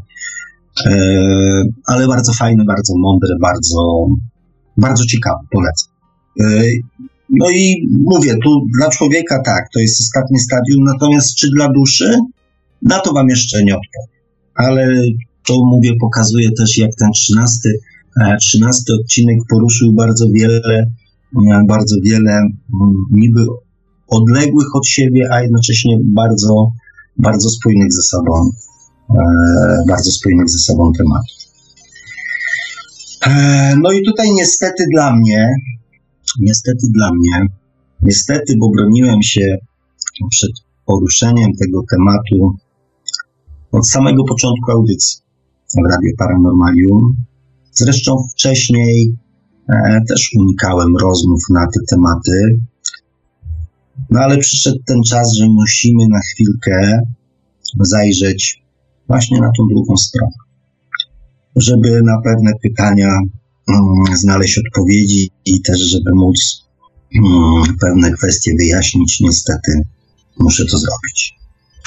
ale 1.85 2.07
bardzo 2.07 2.33
fajne, 2.33 2.63
bardzo 2.65 2.93
mądre, 2.97 3.35
bardzo, 3.41 4.07
bardzo 4.77 5.05
ciekawe, 5.05 5.39
polecam. 5.51 5.89
No 7.29 7.49
i 7.49 7.87
mówię, 8.05 8.35
tu 8.43 8.65
dla 8.77 8.89
człowieka 8.89 9.41
tak, 9.45 9.69
to 9.73 9.79
jest 9.79 10.01
ostatnie 10.01 10.39
stadium, 10.39 10.83
natomiast 10.83 11.35
czy 11.35 11.49
dla 11.49 11.69
duszy? 11.69 12.17
Na 12.81 12.99
to 12.99 13.13
wam 13.13 13.29
jeszcze 13.29 13.63
nie 13.63 13.75
odpowiem. 13.75 14.19
Ale 14.55 14.87
to 15.47 15.53
mówię, 15.65 15.91
pokazuje 16.01 16.49
też, 16.51 16.77
jak 16.77 16.91
ten 16.95 17.11
trzynasty, 17.11 17.69
e, 18.21 18.37
trzynasty 18.37 18.93
odcinek 18.93 19.37
poruszył 19.49 19.93
bardzo 19.93 20.25
wiele, 20.33 20.61
e, 21.51 21.63
bardzo 21.67 21.95
wiele 22.03 22.31
mm, 22.31 22.49
niby 23.11 23.45
odległych 24.07 24.75
od 24.75 24.87
siebie, 24.87 25.27
a 25.31 25.41
jednocześnie 25.41 25.97
bardzo, 26.03 26.71
bardzo 27.17 27.49
spójnych 27.49 27.93
ze 27.93 28.01
sobą, 28.01 28.51
e, 29.09 29.23
bardzo 29.87 30.11
spójnych 30.11 30.49
ze 30.49 30.59
sobą 30.59 30.91
tematów. 30.97 31.39
No 33.81 33.91
i 33.91 34.05
tutaj 34.05 34.31
niestety 34.31 34.83
dla 34.93 35.15
mnie, 35.15 35.49
niestety 36.39 36.87
dla 36.93 37.09
mnie, 37.13 37.47
niestety, 38.01 38.53
bo 38.59 38.69
broniłem 38.69 39.23
się 39.23 39.57
przed 40.31 40.51
poruszeniem 40.85 41.51
tego 41.61 41.83
tematu 41.91 42.55
od 43.71 43.87
samego 43.87 44.23
początku 44.23 44.71
audycji 44.71 45.21
w 45.73 45.91
Radio 45.91 46.11
Paranormalium. 46.17 47.15
Zresztą 47.71 48.23
wcześniej 48.31 49.15
e, 49.69 49.99
też 50.09 50.31
unikałem 50.37 50.97
rozmów 50.97 51.41
na 51.49 51.65
te 51.65 51.79
tematy, 51.89 52.59
no 54.09 54.19
ale 54.19 54.37
przyszedł 54.37 54.77
ten 54.85 55.01
czas, 55.03 55.33
że 55.33 55.45
musimy 55.49 56.07
na 56.07 56.19
chwilkę 56.19 56.99
zajrzeć 57.79 58.63
właśnie 59.07 59.41
na 59.41 59.51
tą 59.57 59.67
drugą 59.67 59.97
stronę, 59.97 60.31
żeby 61.55 62.01
na 62.03 62.21
pewne 62.23 62.51
pytania 62.63 63.09
znaleźć 64.15 64.57
odpowiedzi 64.57 65.29
i 65.45 65.61
też, 65.61 65.79
żeby 65.79 66.11
móc 66.15 66.65
mm, 67.15 67.63
pewne 67.81 68.11
kwestie 68.11 68.51
wyjaśnić. 68.59 69.19
Niestety 69.19 69.71
muszę 70.39 70.65
to 70.65 70.77
zrobić. 70.77 71.33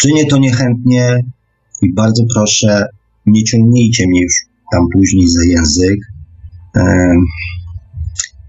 Czynię 0.01 0.27
to 0.27 0.39
niechętnie, 0.39 1.19
i 1.83 1.95
bardzo 1.95 2.23
proszę, 2.35 2.87
nie 3.27 3.45
ciągnijcie 3.45 4.07
mnie 4.09 4.23
już 4.23 4.35
tam 4.73 4.83
później 4.93 5.29
za 5.29 5.45
język, 5.45 5.99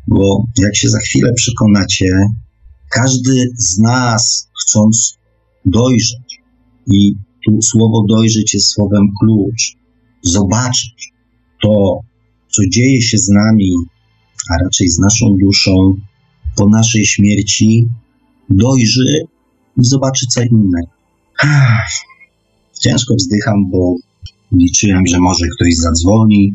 bo 0.08 0.44
jak 0.58 0.76
się 0.76 0.90
za 0.90 1.00
chwilę 1.00 1.34
przekonacie, 1.36 2.10
każdy 2.90 3.48
z 3.58 3.78
nas 3.78 4.50
chcąc 4.62 5.18
dojrzeć, 5.66 6.42
i 6.88 7.16
tu 7.46 7.62
słowo 7.62 8.06
dojrzeć 8.10 8.54
jest 8.54 8.70
słowem 8.70 9.08
klucz, 9.20 9.78
zobaczyć 10.24 11.14
to, 11.62 12.00
co 12.56 12.62
dzieje 12.70 13.02
się 13.02 13.18
z 13.18 13.30
nami, 13.30 13.72
a 14.50 14.64
raczej 14.64 14.90
z 14.90 15.00
naszą 15.00 15.38
duszą 15.42 15.94
po 16.56 16.70
naszej 16.70 17.06
śmierci, 17.06 17.88
dojrzy 18.50 19.22
i 19.82 19.86
zobaczy 19.86 20.26
co 20.30 20.42
innego. 20.42 20.88
Ciężko 22.84 23.16
wzdycham, 23.16 23.70
bo 23.72 23.96
liczyłem, 24.52 25.08
że 25.08 25.20
może 25.20 25.46
ktoś 25.56 25.76
zadzwoni 25.76 26.54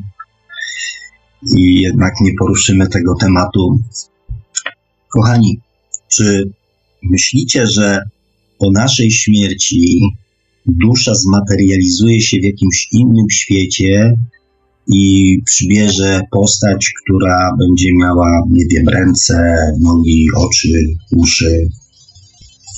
i 1.56 1.80
jednak 1.80 2.12
nie 2.20 2.30
poruszymy 2.38 2.88
tego 2.88 3.14
tematu. 3.20 3.80
Kochani, 5.08 5.60
czy 6.08 6.52
myślicie, 7.02 7.66
że 7.66 8.02
po 8.58 8.70
naszej 8.70 9.10
śmierci 9.10 10.00
dusza 10.66 11.14
zmaterializuje 11.14 12.20
się 12.20 12.36
w 12.36 12.44
jakimś 12.44 12.88
innym 12.92 13.30
świecie 13.30 14.14
i 14.88 15.36
przybierze 15.44 16.20
postać, 16.30 16.92
która 17.02 17.50
będzie 17.58 17.88
miała, 17.96 18.42
nie 18.50 18.64
wiem, 18.70 18.88
ręce, 18.88 19.56
nogi, 19.80 20.26
oczy, 20.36 20.84
uszy? 21.16 21.68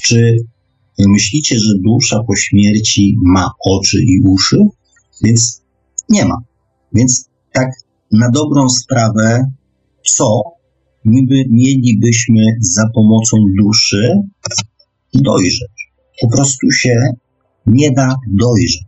Czy 0.03 0.37
Myślicie, 1.09 1.59
że 1.59 1.73
dusza 1.85 2.23
po 2.27 2.37
śmierci 2.37 3.17
ma 3.23 3.51
oczy 3.67 3.99
i 4.03 4.21
uszy? 4.29 4.57
Więc 5.23 5.63
nie 6.09 6.25
ma. 6.25 6.37
Więc 6.95 7.29
tak 7.53 7.69
na 8.13 8.31
dobrą 8.31 8.69
sprawę, 8.69 9.53
co 10.07 10.43
mielibyśmy 11.51 12.43
za 12.61 12.85
pomocą 12.95 13.37
duszy 13.63 14.15
dojrzeć? 15.15 15.91
Po 16.21 16.29
prostu 16.29 16.71
się 16.71 16.95
nie 17.67 17.91
da 17.91 18.15
dojrzeć. 18.29 18.85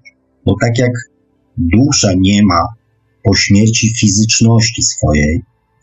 Bo 0.47 0.55
tak 0.61 0.79
jak 0.79 0.93
dusza 1.57 2.13
nie 2.17 2.43
ma 2.43 2.61
po 3.25 3.35
śmierci 3.35 3.95
fizyczności 4.01 4.83
swojej, 4.83 5.41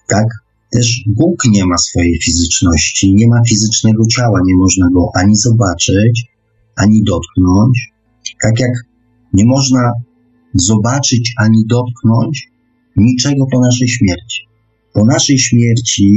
tak 0.08 0.28
też 0.72 1.04
Bóg 1.08 1.46
nie 1.46 1.66
ma 1.66 1.78
swojej 1.78 2.20
fizyczności, 2.24 3.16
nie 3.16 3.28
ma 3.28 3.42
fizycznego 3.50 4.04
ciała, 4.16 4.40
nie 4.46 4.56
można 4.56 4.88
go 4.94 5.10
ani 5.16 5.36
zobaczyć, 5.36 6.26
ani 6.76 7.04
dotknąć. 7.04 7.92
Tak 8.44 8.60
jak 8.60 8.72
nie 9.34 9.46
można 9.46 9.92
zobaczyć 10.54 11.34
ani 11.38 11.66
dotknąć 11.66 12.48
niczego 12.96 13.46
po 13.52 13.60
naszej 13.60 13.88
śmierci. 13.88 14.42
Po 14.94 15.06
naszej 15.06 15.40
śmierci 15.40 16.10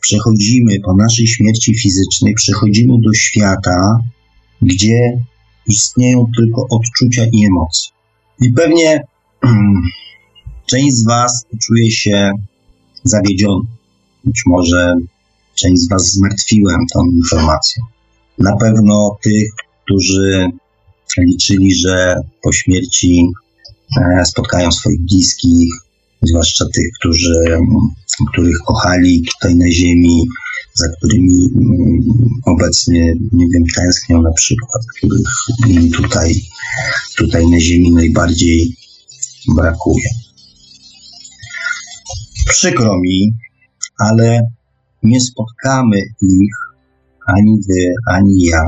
przechodzimy, 0.00 0.80
po 0.84 0.96
naszej 0.96 1.26
śmierci 1.26 1.78
fizycznej, 1.78 2.34
przechodzimy 2.34 2.94
do 3.04 3.12
świata, 3.14 3.98
gdzie 4.62 4.98
istnieją 5.66 6.26
tylko 6.36 6.66
odczucia 6.70 7.24
i 7.32 7.46
emocje. 7.46 7.92
I 8.40 8.52
pewnie 8.52 9.00
część 10.70 10.96
z 10.96 11.04
Was 11.04 11.44
czuje 11.66 11.90
się 11.90 12.32
zawiedziony. 13.04 13.64
Być 14.24 14.42
może 14.46 14.94
część 15.54 15.82
z 15.82 15.88
Was 15.88 16.12
zmartwiłem 16.12 16.80
tą 16.94 17.04
informacją. 17.04 17.84
Na 18.38 18.56
pewno 18.56 19.18
tych, 19.22 19.50
którzy 19.84 20.46
liczyli, 21.18 21.74
że 21.74 22.16
po 22.42 22.52
śmierci 22.52 23.26
e, 24.00 24.24
spotkają 24.24 24.72
swoich 24.72 25.00
bliskich, 25.00 25.68
zwłaszcza 26.22 26.64
tych, 26.74 26.86
którzy, 27.00 27.58
których 28.32 28.58
kochali 28.66 29.22
tutaj 29.22 29.56
na 29.56 29.70
ziemi, 29.70 30.26
za 30.74 30.86
którymi 30.96 31.48
mm, 31.56 32.00
obecnie, 32.46 33.14
nie 33.32 33.48
wiem, 33.48 33.64
tęsknią 33.76 34.22
na 34.22 34.32
przykład, 34.32 34.82
których 34.96 35.28
im 35.68 35.90
tutaj, 35.90 36.42
tutaj 37.16 37.50
na 37.50 37.60
ziemi 37.60 37.90
najbardziej 37.90 38.76
brakuje. 39.56 40.08
Przykro 42.50 42.98
mi, 42.98 43.32
ale 43.98 44.40
nie 45.02 45.20
spotkamy 45.20 45.96
ich, 46.22 46.54
ani 47.26 47.60
wy, 47.68 47.94
ani 48.06 48.42
ja, 48.44 48.64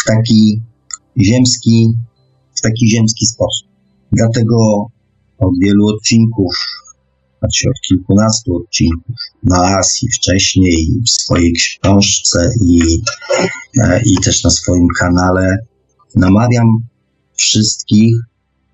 w 0.00 0.04
taki 0.06 0.62
ziemski, 1.20 1.94
w 2.56 2.60
taki 2.60 2.90
ziemski 2.90 3.26
sposób. 3.26 3.68
Dlatego 4.12 4.86
od 5.38 5.58
wielu 5.62 5.86
odcinków, 5.86 6.54
znaczy 7.38 7.68
od 7.68 7.80
kilkunastu 7.88 8.56
odcinków 8.56 9.16
nas 9.42 10.02
i 10.02 10.08
wcześniej 10.12 10.86
w 11.06 11.10
swojej 11.10 11.52
książce 11.52 12.50
i, 12.62 12.80
e, 13.80 14.00
i 14.04 14.16
też 14.24 14.44
na 14.44 14.50
swoim 14.50 14.86
kanale 14.98 15.56
namawiam 16.14 16.78
wszystkich 17.36 18.16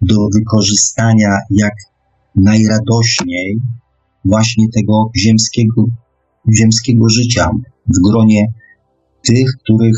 do 0.03 0.29
wykorzystania 0.35 1.39
jak 1.51 1.75
najradośniej 2.37 3.59
właśnie 4.25 4.67
tego 4.75 5.11
ziemskiego, 5.17 5.85
ziemskiego 6.59 7.09
życia 7.09 7.51
w 7.87 8.11
gronie 8.11 8.47
tych, 9.27 9.57
których, 9.65 9.97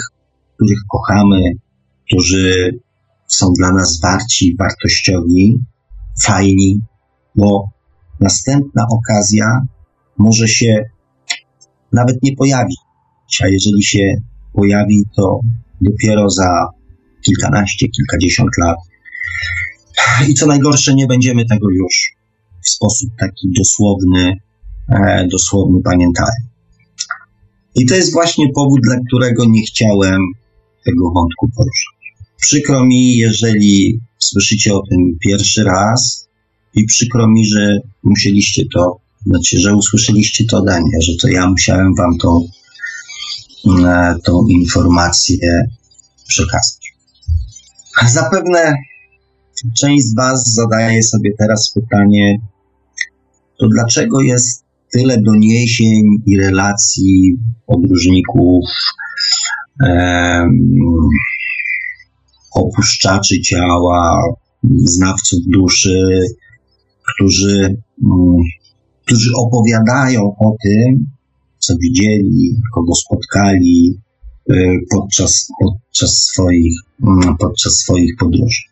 których 0.55 0.79
kochamy, 0.89 1.41
którzy 2.07 2.79
są 3.27 3.47
dla 3.59 3.73
nas 3.73 4.01
warci, 4.01 4.57
wartościowi, 4.59 5.59
fajni, 6.23 6.81
bo 7.37 7.65
następna 8.21 8.87
okazja 8.91 9.61
może 10.19 10.49
się 10.49 10.83
nawet 11.93 12.23
nie 12.23 12.37
pojawić, 12.37 12.81
a 13.43 13.49
jeżeli 13.49 13.83
się 13.83 14.15
pojawi, 14.53 15.05
to 15.17 15.41
dopiero 15.81 16.31
za 16.31 16.69
kilkanaście, 17.25 17.87
kilkadziesiąt 17.89 18.51
lat. 18.59 18.77
I 20.29 20.35
co 20.35 20.47
najgorsze, 20.47 20.95
nie 20.95 21.07
będziemy 21.07 21.45
tego 21.45 21.67
już 21.71 22.15
w 22.65 22.71
sposób 22.71 23.11
taki 23.19 23.53
dosłowny, 23.59 24.33
e, 24.89 25.27
dosłowny 25.33 25.83
pamiętali. 25.83 26.43
I 27.75 27.87
to 27.87 27.95
jest 27.95 28.13
właśnie 28.13 28.53
powód, 28.55 28.81
dla 28.83 28.97
którego 29.09 29.45
nie 29.45 29.63
chciałem 29.63 30.19
tego 30.85 31.11
wątku 31.11 31.49
poruszyć. 31.57 31.95
Przykro 32.41 32.85
mi, 32.85 33.17
jeżeli 33.17 34.01
słyszycie 34.19 34.75
o 34.75 34.83
tym 34.91 35.19
pierwszy 35.21 35.65
raz 35.65 36.29
i 36.75 36.85
przykro 36.85 37.29
mi, 37.29 37.47
że 37.47 37.79
musieliście 38.03 38.63
to 38.75 39.05
znaczy, 39.27 39.59
że 39.59 39.77
usłyszeliście 39.77 40.45
to 40.45 40.59
ode 40.59 40.81
mnie, 40.81 41.01
że 41.01 41.13
to 41.23 41.29
ja 41.29 41.49
musiałem 41.51 41.95
wam 41.95 42.19
tą, 42.19 42.47
e, 43.87 44.15
tą 44.25 44.47
informację 44.47 45.69
przekazać. 46.29 46.95
Zapewne 48.09 48.75
część 49.81 50.05
z 50.05 50.15
was 50.15 50.55
zadaje 50.55 51.03
sobie 51.03 51.31
teraz 51.39 51.73
pytanie, 51.75 52.37
to 53.59 53.69
dlaczego 53.69 54.21
jest 54.21 54.65
tyle 54.93 55.19
doniesień 55.23 56.03
i 56.27 56.39
relacji 56.41 57.39
podróżników, 57.67 58.65
opuszczaczy 62.55 63.41
ciała, 63.41 64.23
znawców 64.85 65.39
duszy, 65.47 66.21
którzy, 67.15 67.83
mm, 68.05 68.37
którzy 69.05 69.31
opowiadają 69.37 70.23
o 70.23 70.57
tym, 70.63 71.07
co 71.59 71.75
widzieli, 71.81 72.57
kogo 72.75 72.95
spotkali 72.95 74.01
y, 74.51 74.79
podczas, 74.91 75.49
podczas, 75.61 76.11
swoich, 76.11 76.75
mm, 77.03 77.37
podczas 77.37 77.73
swoich 77.73 78.17
podróży. 78.19 78.63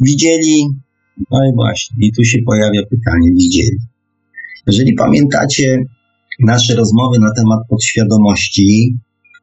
Widzieli, 0.00 0.66
no 1.30 1.38
i 1.44 1.54
właśnie, 1.54 2.06
i 2.06 2.12
tu 2.12 2.24
się 2.24 2.38
pojawia 2.46 2.80
pytanie, 2.90 3.30
widzieli. 3.30 3.78
Jeżeli 4.66 4.94
pamiętacie 4.94 5.84
nasze 6.40 6.74
rozmowy 6.74 7.18
na 7.18 7.30
temat 7.36 7.58
podświadomości, 7.68 8.96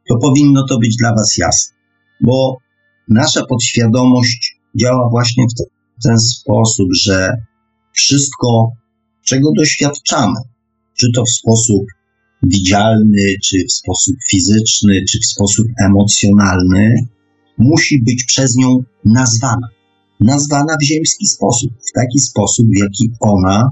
to 0.10 0.18
powinno 0.18 0.68
to 0.70 0.80
być 0.80 0.96
dla 0.96 1.16
Was 1.16 1.38
jasne, 1.38 1.78
bo 2.22 2.58
nasza 3.10 3.46
podświadomość 3.46 4.60
działa 4.76 5.10
właśnie 5.10 5.46
w 6.00 6.04
ten 6.04 6.20
sposób, 6.20 6.88
że 7.06 7.32
wszystko, 7.94 8.72
czego 9.26 9.50
doświadczamy, 9.58 10.40
czy 10.98 11.08
to 11.16 11.24
w 11.24 11.30
sposób 11.30 11.86
widzialny, 12.44 13.36
czy 13.44 13.58
w 13.70 13.74
sposób 13.74 14.16
fizyczny, 14.30 15.02
czy 15.10 15.20
w 15.20 15.26
sposób 15.26 15.68
emocjonalny, 15.86 16.96
musi 17.58 18.02
być 18.04 18.24
przez 18.24 18.56
nią 18.56 18.84
nazwana. 19.06 19.68
Nazwana 20.20 20.76
w 20.82 20.86
ziemski 20.86 21.28
sposób, 21.28 21.72
w 21.90 21.92
taki 21.96 22.20
sposób, 22.20 22.66
w 22.66 22.80
jaki 22.80 23.12
ona 23.20 23.70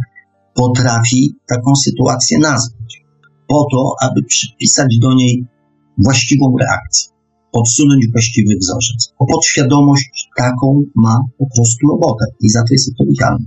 potrafi 0.53 1.34
taką 1.47 1.75
sytuację 1.75 2.39
nazwać, 2.39 3.03
po 3.47 3.67
to, 3.71 3.93
aby 4.01 4.23
przypisać 4.23 4.97
do 5.01 5.13
niej 5.13 5.45
właściwą 5.97 6.55
reakcję 6.60 7.15
podsunąć 7.55 8.12
właściwy 8.12 8.53
wzorzec. 8.62 9.13
Bo 9.19 9.25
podświadomość 9.25 10.29
taką 10.38 10.84
ma 10.95 11.19
po 11.38 11.45
prostu 11.55 11.88
robotę 11.88 12.25
i 12.41 12.49
za 12.49 12.60
to 12.60 12.67
jest 12.71 12.89
odpowiedzialna. 12.91 13.45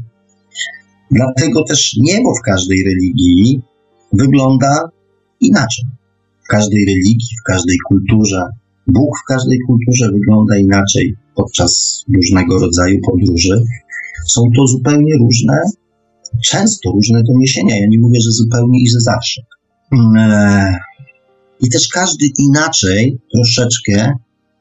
Dlatego 1.11 1.65
też 1.65 1.97
niebo 2.01 2.35
w 2.35 2.43
każdej 2.43 2.85
religii 2.85 3.61
wygląda 4.13 4.89
inaczej. 5.41 5.85
W 6.45 6.49
każdej 6.49 6.87
religii, 6.87 7.37
w 7.41 7.43
każdej 7.43 7.77
kulturze, 7.89 8.43
Bóg 8.87 9.19
w 9.19 9.25
każdej 9.29 9.59
kulturze 9.67 10.13
wygląda 10.13 10.57
inaczej 10.57 11.15
podczas 11.39 12.05
różnego 12.15 12.59
rodzaju 12.59 13.01
podróży. 13.11 13.63
Są 14.29 14.43
to 14.57 14.67
zupełnie 14.67 15.17
różne, 15.17 15.63
często 16.45 16.91
różne 16.91 17.23
doniesienia. 17.23 17.79
Ja 17.79 17.87
nie 17.89 17.99
mówię, 17.99 18.21
że 18.21 18.31
zupełnie 18.31 18.79
i 18.83 18.89
że 18.89 19.01
zawsze. 19.01 19.43
Eee, 19.93 20.77
i 21.61 21.69
też 21.71 21.89
każdy 21.89 22.27
inaczej 22.39 23.19
troszeczkę 23.35 24.13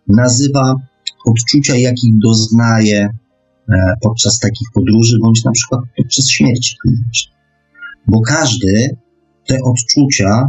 nazywa 0.07 0.75
odczucia, 1.25 1.75
jakich 1.75 2.17
doznaje 2.17 3.09
e, 3.69 3.93
podczas 4.01 4.39
takich 4.39 4.67
podróży, 4.73 5.17
bądź 5.21 5.43
na 5.43 5.51
przykład 5.51 5.81
podczas 5.97 6.29
śmierci 6.29 6.75
klinicznej. 6.81 7.37
Bo 8.07 8.21
każdy 8.21 8.97
te 9.47 9.57
odczucia 9.63 10.47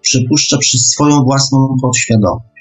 przepuszcza 0.00 0.58
przez 0.58 0.80
swoją 0.88 1.24
własną 1.24 1.76
podświadomość. 1.82 2.53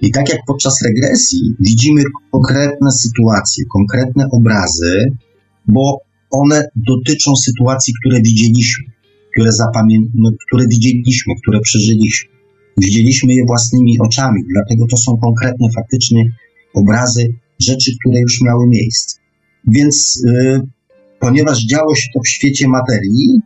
I 0.00 0.10
tak 0.10 0.28
jak 0.28 0.38
podczas 0.46 0.82
regresji 0.82 1.54
widzimy 1.60 2.02
konkretne 2.32 2.90
sytuacje, 2.90 3.64
konkretne 3.72 4.24
obrazy, 4.32 5.04
bo 5.68 5.98
one 6.30 6.68
dotyczą 6.76 7.36
sytuacji, 7.36 7.94
które 8.00 8.20
widzieliśmy, 8.22 8.84
które, 9.32 9.50
zapamię- 9.50 10.10
no, 10.14 10.30
które 10.46 10.64
widzieliśmy, 10.68 11.34
które 11.42 11.60
przeżyliśmy. 11.60 12.30
Widzieliśmy 12.78 13.34
je 13.34 13.44
własnymi 13.46 14.00
oczami, 14.00 14.42
dlatego 14.54 14.86
to 14.90 14.96
są 14.96 15.16
konkretne, 15.16 15.66
faktyczne 15.76 16.20
obrazy 16.74 17.28
rzeczy, 17.58 17.90
które 18.00 18.20
już 18.20 18.42
miały 18.42 18.66
miejsce. 18.66 19.18
Więc 19.66 20.22
y, 20.28 20.60
ponieważ 21.20 21.66
działo 21.66 21.94
się 21.94 22.08
to 22.14 22.20
w 22.20 22.28
świecie 22.28 22.68
materii, 22.68 23.40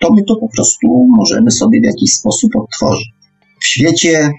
to 0.00 0.12
my 0.12 0.22
to 0.28 0.36
po 0.36 0.48
prostu 0.48 1.06
możemy 1.16 1.50
sobie 1.50 1.80
w 1.80 1.84
jakiś 1.84 2.12
sposób 2.12 2.50
odtworzyć. 2.56 3.08
W 3.60 3.66
świecie 3.66 4.30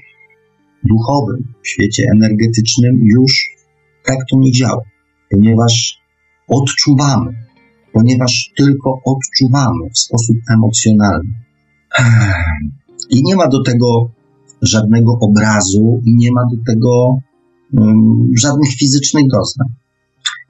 duchowym, 0.90 1.54
w 1.64 1.68
świecie 1.68 2.04
energetycznym 2.16 3.00
już 3.04 3.56
tak 4.06 4.18
to 4.32 4.38
nie 4.38 4.52
działa, 4.52 4.82
ponieważ 5.32 6.02
odczuwamy, 6.48 7.32
ponieważ 7.94 8.52
tylko 8.58 9.00
odczuwamy 9.06 9.90
w 9.94 10.00
sposób 10.00 10.36
emocjonalny. 10.54 11.34
I 13.10 13.24
nie 13.24 13.36
ma 13.36 13.48
do 13.48 13.64
tego 13.64 14.10
żadnego 14.62 15.20
obrazu 15.20 16.02
i 16.06 16.16
nie 16.16 16.32
ma 16.32 16.42
do 16.42 16.58
tego 16.68 17.18
um, 17.74 18.32
żadnych 18.40 18.72
fizycznych 18.74 19.28
doznań. 19.28 19.68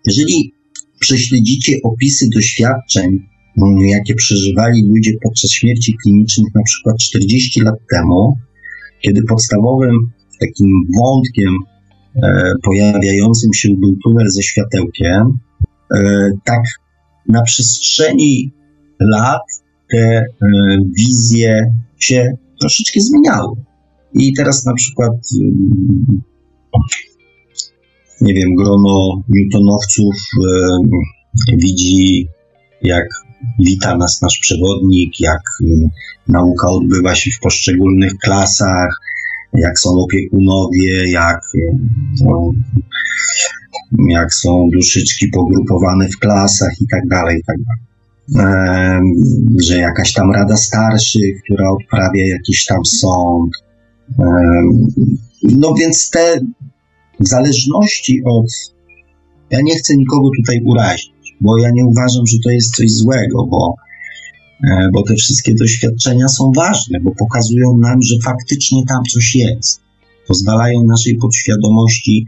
Jeżeli 0.06 0.54
prześledzicie 1.00 1.78
opisy 1.84 2.26
doświadczeń, 2.36 3.20
jakie 3.86 4.16
przeżywali 4.16 4.84
ludzie 4.88 5.12
podczas 5.24 5.52
śmierci 5.52 5.96
klinicznych, 6.04 6.56
na 6.56 6.62
przykład 6.64 6.98
40 7.00 7.62
lat 7.62 7.76
temu, 7.92 8.38
kiedy 9.02 9.22
podstawowym 9.30 10.12
takim 10.40 10.68
wątkiem 11.00 11.54
e, 12.24 12.52
pojawiającym 12.64 13.54
się 13.54 13.70
był 13.70 13.96
tunel 14.04 14.30
ze 14.30 14.44
światełkiem, 14.44 15.40
e, 15.94 16.30
tak 16.46 16.62
na 17.28 17.42
przestrzeni 17.42 18.52
lat 19.00 19.42
te 19.92 19.98
e, 19.98 20.26
wizje 20.98 21.74
się 22.00 22.38
troszeczkę 22.60 23.00
zmieniały. 23.00 23.56
I 24.14 24.34
teraz 24.34 24.66
na 24.66 24.74
przykład, 24.74 25.12
nie 28.22 28.34
wiem, 28.34 28.56
grono 28.56 29.24
newtonowców 29.30 30.16
widzi, 31.58 32.28
jak 32.82 33.08
wita 33.60 33.98
nas 33.98 34.22
nasz 34.22 34.40
przewodnik, 34.40 35.20
jak 35.20 35.42
nauka 36.28 36.70
odbywa 36.70 37.16
się 37.16 37.32
w 37.32 37.40
poszczególnych 37.40 38.14
klasach, 38.18 39.00
jak 39.58 39.80
są 39.80 39.90
opiekunowie, 39.90 41.12
jak, 41.12 41.42
jak 44.10 44.34
są 44.34 44.70
duszyczki 44.74 45.28
pogrupowane 45.28 46.10
w 46.10 46.20
klasach 46.20 46.82
i 46.82 46.88
tak 46.88 47.08
dalej, 47.08 47.42
tak 47.48 47.58
dalej 47.58 47.86
że 49.64 49.78
jakaś 49.78 50.14
tam 50.14 50.32
rada 50.32 50.58
starszych, 50.58 51.42
która 51.44 51.70
odprawia 51.72 52.28
jakiś 52.28 52.66
tam 52.66 52.86
sąd, 52.86 53.52
no 55.44 55.74
więc 55.80 56.10
te 56.10 56.40
w 57.20 57.28
zależności 57.28 58.22
od. 58.26 58.46
Ja 59.50 59.60
nie 59.64 59.76
chcę 59.76 59.96
nikogo 59.96 60.30
tutaj 60.38 60.62
urazić, 60.66 61.36
bo 61.42 61.58
ja 61.58 61.70
nie 61.74 61.86
uważam, 61.86 62.28
że 62.28 62.38
to 62.44 62.50
jest 62.50 62.76
coś 62.76 62.92
złego, 62.92 63.46
bo, 63.46 63.76
bo 64.94 65.04
te 65.04 65.16
wszystkie 65.16 65.54
doświadczenia 65.54 66.28
są 66.28 66.52
ważne, 66.56 67.00
bo 67.00 67.12
pokazują 67.20 67.78
nam, 67.78 68.02
że 68.02 68.16
faktycznie 68.26 68.84
tam 68.88 69.04
coś 69.04 69.36
jest. 69.36 69.82
Pozwalają 70.28 70.84
naszej 70.84 71.16
podświadomości 71.16 72.28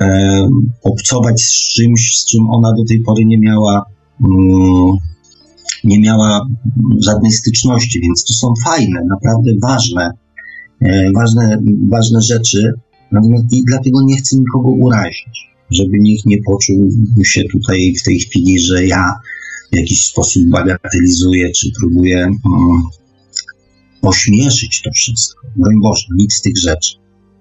e, 0.00 0.48
obcować 0.82 1.42
z 1.42 1.74
czymś, 1.74 2.18
z 2.18 2.26
czym 2.26 2.50
ona 2.50 2.72
do 2.72 2.84
tej 2.84 3.00
pory 3.00 3.24
nie 3.24 3.38
miała. 3.38 3.84
Mm, 4.20 4.96
nie 5.84 6.00
miała 6.00 6.46
żadnej 7.04 7.32
styczności, 7.32 8.00
więc 8.00 8.24
to 8.24 8.34
są 8.34 8.54
fajne, 8.64 9.00
naprawdę 9.08 9.50
ważne 9.62 10.10
E, 10.80 11.12
ważne, 11.14 11.58
ważne 11.88 12.20
rzeczy, 12.22 12.72
natomiast 13.12 13.44
i 13.52 13.62
dlatego 13.66 14.02
nie 14.04 14.16
chcę 14.16 14.36
nikogo 14.36 14.68
urazić, 14.68 15.50
żeby 15.70 15.92
nikt 16.00 16.26
nie 16.26 16.36
poczuł 16.46 16.90
się 17.24 17.42
tutaj 17.52 17.94
w 18.00 18.02
tej 18.02 18.18
chwili, 18.18 18.58
że 18.58 18.86
ja 18.86 19.14
w 19.72 19.76
jakiś 19.76 20.06
sposób 20.06 20.42
bagatelizuję, 20.50 21.50
czy 21.50 21.70
próbuję 21.80 22.18
um, 22.44 22.82
ośmieszyć 24.02 24.82
to 24.82 24.90
wszystko. 24.94 25.46
Broń 25.56 25.74
Boże, 25.82 26.06
nic 26.16 26.34
z 26.34 26.42
tych 26.42 26.58
rzeczy. 26.58 26.96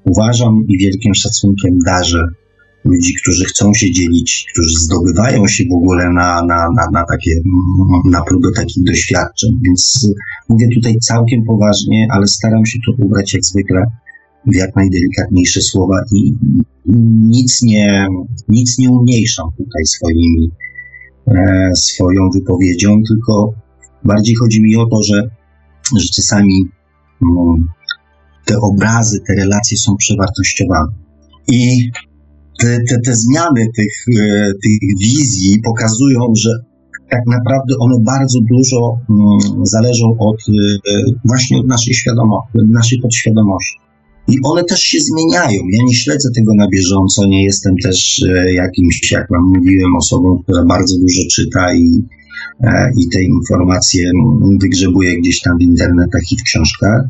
Uważam 0.06 0.66
i 0.68 0.78
wielkim 0.78 1.14
szacunkiem 1.16 1.80
darzę 1.86 2.28
ludzi, 2.86 3.14
którzy 3.22 3.46
chcą 3.46 3.74
się 3.74 3.92
dzielić, 3.92 4.46
którzy 4.54 4.80
zdobywają 4.80 5.48
się 5.48 5.64
w 5.72 5.76
ogóle 5.76 6.10
na, 6.10 6.46
na, 6.48 6.70
na, 6.76 6.88
na 6.94 7.06
takie, 7.06 7.32
na 8.12 8.22
próbę 8.22 8.50
takich 8.56 8.84
doświadczeń. 8.84 9.60
Więc 9.66 10.10
mówię 10.50 10.68
tutaj 10.76 10.96
całkiem 11.02 11.46
poważnie, 11.46 12.08
ale 12.12 12.28
staram 12.28 12.66
się 12.66 12.80
to 12.86 13.04
ubrać 13.04 13.34
jak 13.34 13.46
zwykle 13.46 13.86
w 14.48 14.56
jak 14.56 14.76
najdelikatniejsze 14.76 15.62
słowa 15.62 15.96
i 16.14 16.34
nic 17.36 17.62
nie, 17.62 18.08
nic 18.50 18.78
nie 18.78 18.92
umniejszam 18.92 19.50
tutaj 19.58 19.86
swoimi, 19.86 20.52
swoją 21.76 22.30
wypowiedzią, 22.34 23.02
tylko 23.08 23.54
bardziej 24.04 24.36
chodzi 24.36 24.62
mi 24.62 24.76
o 24.76 24.86
to, 24.86 25.04
że, 25.04 25.30
że 26.00 26.08
czasami 26.16 26.68
mm, 27.22 27.68
te 28.46 28.60
obrazy, 28.60 29.20
te 29.28 29.36
relacje 29.36 29.78
są 29.78 29.96
przewartościowane. 29.98 30.92
I 31.48 31.90
te, 32.60 32.80
te, 32.90 33.00
te 33.06 33.16
zmiany 33.16 33.68
tych, 33.76 34.20
e, 34.20 34.52
tych 34.64 34.80
wizji 35.02 35.62
pokazują, 35.66 36.34
że 36.38 36.50
tak 37.10 37.22
naprawdę 37.28 37.74
one 37.80 37.96
bardzo 38.00 38.40
dużo 38.52 38.98
mm, 39.10 39.66
zależą 39.66 40.18
od 40.20 40.36
e, 40.36 40.52
właśnie 41.26 41.58
od 41.58 41.68
naszej 41.68 41.94
świadomości, 41.94 42.50
naszej 42.56 43.00
podświadomości. 43.00 43.85
I 44.28 44.38
one 44.44 44.64
też 44.64 44.80
się 44.80 45.00
zmieniają. 45.00 45.60
Ja 45.72 45.84
nie 45.88 45.94
śledzę 45.94 46.30
tego 46.36 46.56
na 46.56 46.68
bieżąco, 46.68 47.26
nie 47.26 47.44
jestem 47.44 47.76
też 47.84 48.26
e, 48.30 48.54
jakimś, 48.54 49.12
jak 49.12 49.30
wam 49.30 49.44
mówiłem, 49.56 49.96
osobą, 49.96 50.40
która 50.44 50.64
bardzo 50.66 50.98
dużo 50.98 51.22
czyta 51.32 51.76
i, 51.76 52.04
i 52.98 53.10
te 53.14 53.24
informacje 53.24 54.12
wygrzebuje 54.62 55.20
gdzieś 55.20 55.42
tam 55.42 55.58
w 55.58 55.62
internetach 55.62 56.32
i 56.32 56.38
w 56.38 56.44
książkach. 56.44 57.02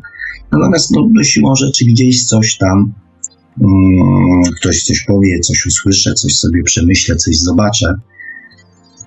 Natomiast 0.52 0.90
no, 0.90 1.08
no 1.12 1.22
siłą 1.22 1.54
rzeczy 1.56 1.84
gdzieś 1.84 2.24
coś 2.24 2.58
tam 2.58 2.92
Mm, 3.60 4.42
ktoś 4.60 4.82
coś 4.82 5.04
powie, 5.04 5.40
coś 5.40 5.66
usłyszę, 5.66 6.14
coś 6.14 6.36
sobie 6.36 6.62
przemyślę, 6.62 7.16
coś 7.16 7.36
zobaczę. 7.36 7.94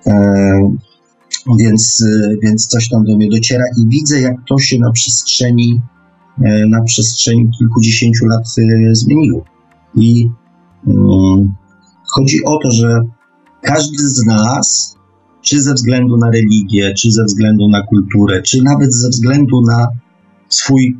E, 0.06 0.76
więc, 1.58 2.04
więc 2.42 2.66
coś 2.66 2.88
tam 2.88 3.04
do 3.04 3.16
mnie 3.16 3.28
dociera 3.28 3.64
i 3.78 3.88
widzę, 3.88 4.20
jak 4.20 4.36
to 4.48 4.58
się 4.58 4.78
na 4.78 4.92
przestrzeni, 4.92 5.80
e, 5.80 5.99
na 6.68 6.82
przestrzeni 6.82 7.50
kilkudziesięciu 7.58 8.26
lat 8.26 8.42
e, 8.58 8.94
zmieniło. 8.94 9.44
I 9.94 10.28
mm, 10.86 11.54
chodzi 12.06 12.44
o 12.44 12.58
to, 12.58 12.70
że 12.70 13.00
każdy 13.62 13.98
z 13.98 14.26
nas, 14.26 14.96
czy 15.42 15.62
ze 15.62 15.74
względu 15.74 16.16
na 16.16 16.30
religię, 16.30 16.94
czy 16.94 17.12
ze 17.12 17.24
względu 17.24 17.68
na 17.68 17.82
kulturę, 17.82 18.42
czy 18.42 18.62
nawet 18.62 18.94
ze 18.94 19.08
względu 19.08 19.60
na 19.60 19.88
swój 20.48 20.98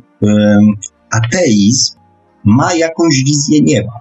ateizm, 1.11 1.95
ma 2.43 2.73
jakąś 2.73 3.23
wizję 3.23 3.61
nieba, 3.61 3.99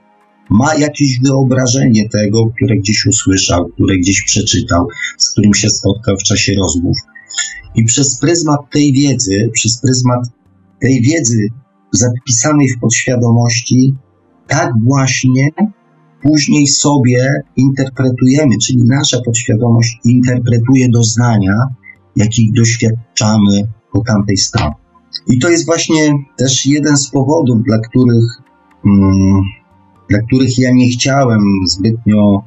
ma 0.50 0.74
jakieś 0.74 1.20
wyobrażenie 1.20 2.08
tego, 2.08 2.46
które 2.46 2.76
gdzieś 2.76 3.06
usłyszał, 3.06 3.68
które 3.68 3.98
gdzieś 3.98 4.22
przeczytał, 4.22 4.86
z 5.18 5.30
którym 5.30 5.54
się 5.54 5.70
spotkał 5.70 6.16
w 6.16 6.22
czasie 6.22 6.54
rozmów. 6.54 6.96
I 7.74 7.84
przez 7.84 8.18
pryzmat 8.18 8.60
tej 8.72 8.92
wiedzy, 8.92 9.50
przez 9.52 9.80
pryzmat 9.80 10.20
tej 10.80 11.02
wiedzy 11.02 11.48
zapisanej 11.92 12.68
w 12.68 12.80
podświadomości, 12.80 13.94
tak 14.46 14.70
właśnie 14.84 15.48
później 16.22 16.66
sobie 16.66 17.42
interpretujemy, 17.56 18.54
czyli 18.66 18.84
nasza 18.84 19.18
podświadomość 19.24 19.98
interpretuje 20.04 20.88
doznania, 20.88 21.54
jakich 22.16 22.52
doświadczamy 22.52 23.62
po 23.92 24.00
tamtej 24.00 24.36
stronie. 24.36 24.74
I 25.28 25.38
to 25.38 25.50
jest 25.50 25.66
właśnie 25.66 26.12
też 26.38 26.66
jeden 26.66 26.96
z 26.96 27.10
powodów, 27.10 27.62
dla 27.62 27.78
których, 27.78 28.24
mm, 28.84 29.42
dla 30.08 30.18
których 30.18 30.58
ja 30.58 30.70
nie 30.72 30.88
chciałem 30.88 31.40
zbytnio 31.66 32.42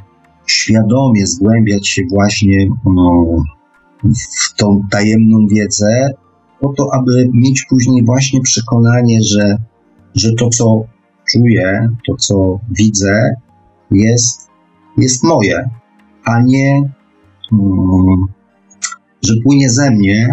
świadomie 0.45 1.27
zgłębiać 1.27 1.87
się 1.87 2.01
właśnie 2.09 2.67
no, 2.85 3.25
w 4.43 4.55
tą 4.55 4.81
tajemną 4.91 5.47
wiedzę, 5.47 6.13
po 6.63 6.73
to, 6.73 6.93
aby 6.93 7.29
mieć 7.33 7.65
później 7.69 8.05
właśnie 8.05 8.41
przekonanie, 8.41 9.23
że, 9.23 9.57
że 10.15 10.33
to, 10.33 10.49
co 10.49 10.83
czuję, 11.31 11.89
to, 12.07 12.15
co 12.15 12.59
widzę, 12.71 13.35
jest, 13.91 14.49
jest 14.97 15.23
moje, 15.23 15.69
a 16.25 16.41
nie, 16.41 16.81
mm, 17.53 18.25
że 19.21 19.33
płynie 19.43 19.69
ze 19.69 19.91
mnie, 19.91 20.27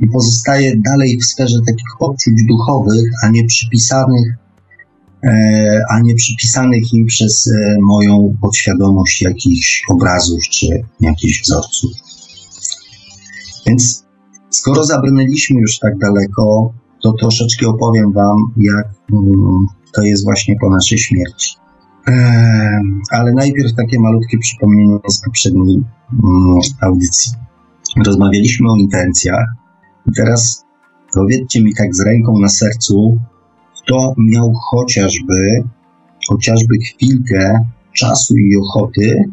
i 0.00 0.06
pozostaje 0.08 0.76
dalej 0.76 1.18
w 1.18 1.24
sferze 1.24 1.58
takich 1.66 2.00
odczuć 2.00 2.34
duchowych, 2.48 3.10
a 3.24 3.28
nie 3.28 3.44
przypisanych, 3.44 4.36
e, 5.24 5.80
a 5.90 6.00
nie 6.00 6.14
przypisanych 6.14 6.92
im 6.92 7.06
przez 7.06 7.48
e, 7.48 7.76
moją 7.80 8.36
podświadomość 8.40 9.22
jakichś 9.22 9.82
obrazów 9.90 10.42
czy 10.50 10.66
jakichś 11.00 11.42
wzorców. 11.42 11.90
Więc 13.66 14.04
skoro 14.52 14.84
zabrnęliśmy 14.84 15.60
już 15.60 15.78
tak 15.78 15.98
daleko, 15.98 16.72
to 17.02 17.12
troszeczkę 17.12 17.66
opowiem 17.68 18.12
Wam, 18.12 18.36
jak 18.56 18.86
mm, 19.12 19.66
to 19.94 20.02
jest 20.02 20.24
właśnie 20.24 20.56
po 20.60 20.70
naszej 20.70 20.98
śmierci. 20.98 21.54
E, 22.08 22.12
ale 23.10 23.32
najpierw 23.32 23.74
takie 23.74 24.00
malutkie 24.00 24.38
przypomnienie 24.38 24.98
z 25.08 25.20
poprzedniej 25.24 25.76
mm, 25.76 26.58
audycji. 26.80 27.32
Rozmawialiśmy 28.06 28.70
o 28.70 28.76
intencjach, 28.76 29.46
teraz 30.16 30.64
powiedzcie 31.14 31.62
mi 31.62 31.74
tak 31.74 31.94
z 31.94 32.00
ręką 32.00 32.38
na 32.38 32.48
sercu, 32.48 33.18
kto 33.82 34.14
miał 34.18 34.52
chociażby, 34.70 35.64
chociażby 36.28 36.74
chwilkę 36.78 37.58
czasu 37.92 38.36
i 38.36 38.56
ochoty, 38.56 39.24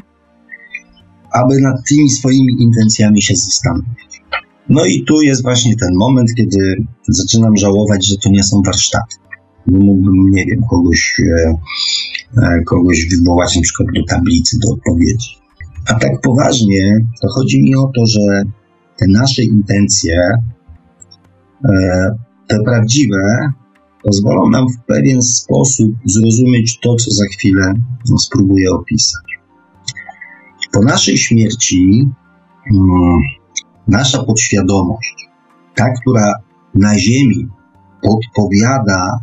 aby 1.31 1.61
nad 1.61 1.75
tymi 1.89 2.09
swoimi 2.09 2.53
intencjami 2.59 3.21
się 3.21 3.35
zastanowić. 3.35 4.08
No 4.69 4.85
i 4.85 5.03
tu 5.03 5.21
jest 5.21 5.43
właśnie 5.43 5.75
ten 5.75 5.95
moment, 5.95 6.29
kiedy 6.37 6.75
zaczynam 7.07 7.57
żałować, 7.57 8.07
że 8.07 8.15
to 8.23 8.29
nie 8.29 8.43
są 8.43 8.61
warsztaty. 8.65 9.15
Mógłbym, 9.67 10.31
nie 10.31 10.45
wiem, 10.45 10.63
kogoś, 10.69 11.15
e, 11.19 11.53
e, 12.43 12.63
kogoś 12.63 13.07
wywołać 13.09 13.55
na 13.55 13.61
przykład 13.61 13.87
do 13.95 14.03
tablicy, 14.15 14.57
do 14.59 14.73
odpowiedzi. 14.73 15.29
A 15.87 15.99
tak 15.99 16.21
poważnie, 16.21 16.97
to 17.21 17.27
chodzi 17.27 17.61
mi 17.61 17.75
o 17.75 17.91
to, 17.95 18.05
że 18.05 18.43
te 18.97 19.05
nasze 19.07 19.43
intencje 19.43 20.39
E, 21.65 22.09
te 22.47 22.57
prawdziwe 22.65 23.51
pozwolą 24.03 24.49
nam 24.49 24.65
w 24.69 24.85
pewien 24.85 25.21
sposób 25.21 25.95
zrozumieć 26.05 26.79
to, 26.79 26.95
co 26.95 27.11
za 27.11 27.25
chwilę 27.25 27.73
spróbuję 28.17 28.71
opisać. 28.71 29.39
Po 30.71 30.83
naszej 30.83 31.17
śmierci 31.17 32.09
mm, 32.73 33.19
nasza 33.89 34.23
podświadomość, 34.23 35.29
ta, 35.75 35.85
która 36.01 36.33
na 36.75 36.99
Ziemi 36.99 37.47
podpowiada 38.01 39.19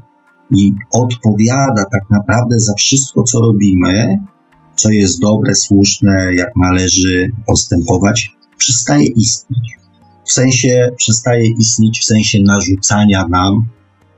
i 0.51 0.73
odpowiada 0.93 1.85
tak 1.93 2.11
naprawdę 2.11 2.61
za 2.61 2.75
wszystko, 2.75 3.23
co 3.23 3.41
robimy, 3.41 4.19
co 4.77 4.91
jest 4.91 5.21
dobre, 5.21 5.55
słuszne, 5.55 6.35
jak 6.35 6.57
należy 6.57 7.31
postępować, 7.47 8.37
przestaje 8.57 9.07
istnieć 9.07 9.77
w 10.27 10.33
sensie 10.33 10.91
przestaje 10.97 11.47
istnieć 11.59 12.01
w 12.01 12.05
sensie 12.05 12.39
narzucania 12.43 13.29
nam 13.29 13.67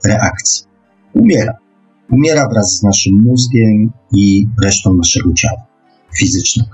reakcji. 0.05 0.67
Umiera. 1.15 1.53
Umiera 2.11 2.49
wraz 2.49 2.71
z 2.71 2.83
naszym 2.83 3.23
mózgiem 3.23 3.91
i 4.13 4.49
resztą 4.63 4.95
naszego 4.95 5.33
ciała 5.33 5.63
fizycznego. 6.19 6.71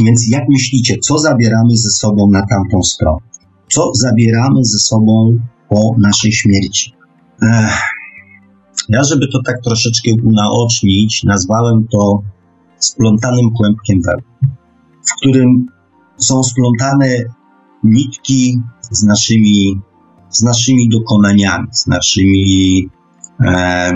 Więc 0.00 0.28
jak 0.28 0.48
myślicie, 0.48 0.98
co 0.98 1.18
zabieramy 1.18 1.76
ze 1.76 1.90
sobą 1.90 2.30
na 2.30 2.46
tamtą 2.46 2.82
stronę? 2.82 3.20
Co 3.68 3.90
zabieramy 3.94 4.64
ze 4.64 4.78
sobą 4.78 5.38
po 5.68 5.94
naszej 5.98 6.32
śmierci? 6.32 6.92
Ech. 7.42 7.82
Ja, 8.88 9.04
żeby 9.04 9.28
to 9.28 9.38
tak 9.46 9.62
troszeczkę 9.64 10.10
unaocznić, 10.24 11.24
nazwałem 11.24 11.86
to 11.92 12.22
splątanym 12.78 13.50
kłębkiem 13.50 14.02
wełny, 14.02 14.56
w 15.10 15.16
którym 15.16 15.66
są 16.16 16.42
splątane 16.42 17.16
nitki 17.84 18.58
z 18.90 19.02
naszymi, 19.02 19.80
z 20.30 20.42
naszymi 20.42 20.88
dokonaniami, 20.88 21.68
z 21.72 21.86
naszymi 21.86 22.88
e, 23.40 23.92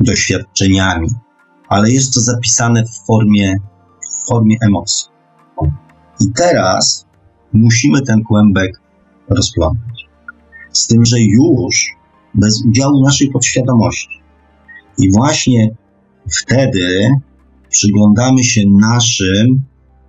doświadczeniami, 0.00 1.08
ale 1.68 1.90
jest 1.90 2.14
to 2.14 2.20
zapisane 2.20 2.84
w 2.84 3.06
formie, 3.06 3.56
w 4.24 4.28
formie 4.28 4.56
emocji. 4.60 5.17
I 6.20 6.24
teraz 6.36 7.06
musimy 7.52 8.02
ten 8.02 8.22
kłębek 8.22 8.80
rozplątać. 9.28 10.08
Z 10.72 10.86
tym, 10.86 11.04
że 11.04 11.16
już 11.20 11.96
bez 12.34 12.64
udziału 12.64 13.04
naszej 13.04 13.30
podświadomości. 13.30 14.20
I 14.98 15.12
właśnie 15.12 15.70
wtedy 16.42 17.10
przyglądamy 17.68 18.44
się 18.44 18.60
naszym 18.80 19.62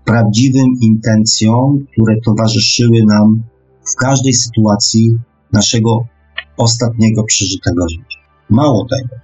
prawdziwym 0.06 0.74
intencjom, 0.82 1.86
które 1.92 2.16
towarzyszyły 2.26 3.04
nam 3.08 3.44
w 3.94 3.96
każdej 3.96 4.34
sytuacji 4.34 5.18
naszego 5.54 6.06
ostatniego 6.58 7.24
przeżytego 7.24 7.90
życia. 7.90 8.20
Mało 8.50 8.86
tego, 8.90 9.22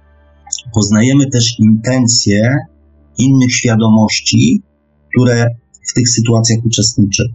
poznajemy 0.74 1.26
też 1.26 1.58
intencje 1.58 2.56
innych 3.18 3.52
świadomości, 3.52 4.62
które 5.14 5.46
w 5.90 5.94
tych 5.94 6.08
sytuacjach 6.08 6.58
uczestniczyły. 6.64 7.28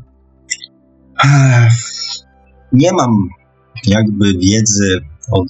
Nie 2.74 2.94
mam 2.94 3.30
jakby 3.88 4.34
wiedzy 4.34 5.00
od, 5.32 5.48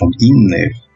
od 0.00 0.22
innych, 0.22 0.86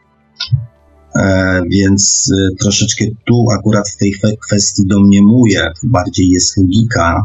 E, 1.16 1.62
więc 1.70 2.32
e, 2.38 2.56
troszeczkę 2.56 3.04
tu 3.26 3.46
akurat 3.58 3.88
w 3.88 3.96
tej 3.96 4.14
kwestii 4.46 4.86
domniemuję, 4.86 5.72
bardziej 5.82 6.28
jest 6.28 6.56
logika, 6.56 7.22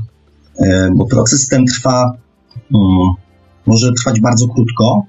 e, 0.59 0.89
bo 0.95 1.05
proces 1.05 1.47
ten 1.47 1.65
trwa, 1.65 2.11
um, 2.73 3.13
może 3.65 3.93
trwać 3.93 4.21
bardzo 4.21 4.47
krótko, 4.47 5.05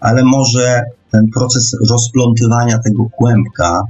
ale 0.00 0.24
może 0.24 0.82
ten 1.10 1.28
proces 1.34 1.76
rozplątywania 1.90 2.78
tego 2.78 3.06
kłębka, 3.16 3.82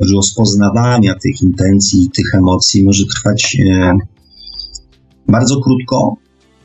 rozpoznawania 0.00 1.14
tych 1.14 1.42
intencji, 1.42 2.10
tych 2.16 2.34
emocji 2.34 2.84
może 2.84 3.04
trwać 3.06 3.56
e, 3.60 3.92
bardzo 5.28 5.60
krótko, 5.60 6.16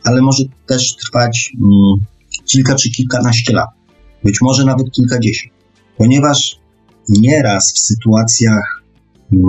ale 0.04 0.22
może 0.22 0.44
też 0.68 0.96
trwać 0.96 1.52
um, 1.62 2.06
kilka 2.46 2.76
czy 2.76 2.92
kilkanaście 2.92 3.54
lat, 3.54 3.70
być 4.24 4.42
może 4.42 4.66
nawet 4.66 4.92
kilkadziesiąt, 4.92 5.54
ponieważ 5.98 6.60
nieraz 7.10 7.74
w 7.74 7.80
sytuacjach 7.80 8.84
um, 9.32 9.42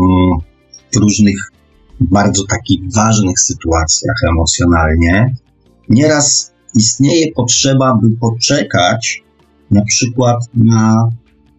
różnych 0.96 1.36
bardzo 2.00 2.44
takich 2.44 2.80
ważnych 2.94 3.40
sytuacjach 3.40 4.16
emocjonalnie, 4.30 5.34
nieraz 5.88 6.52
istnieje 6.74 7.32
potrzeba, 7.32 7.98
by 8.02 8.10
poczekać 8.10 9.22
na 9.70 9.84
przykład 9.84 10.36
na 10.54 11.10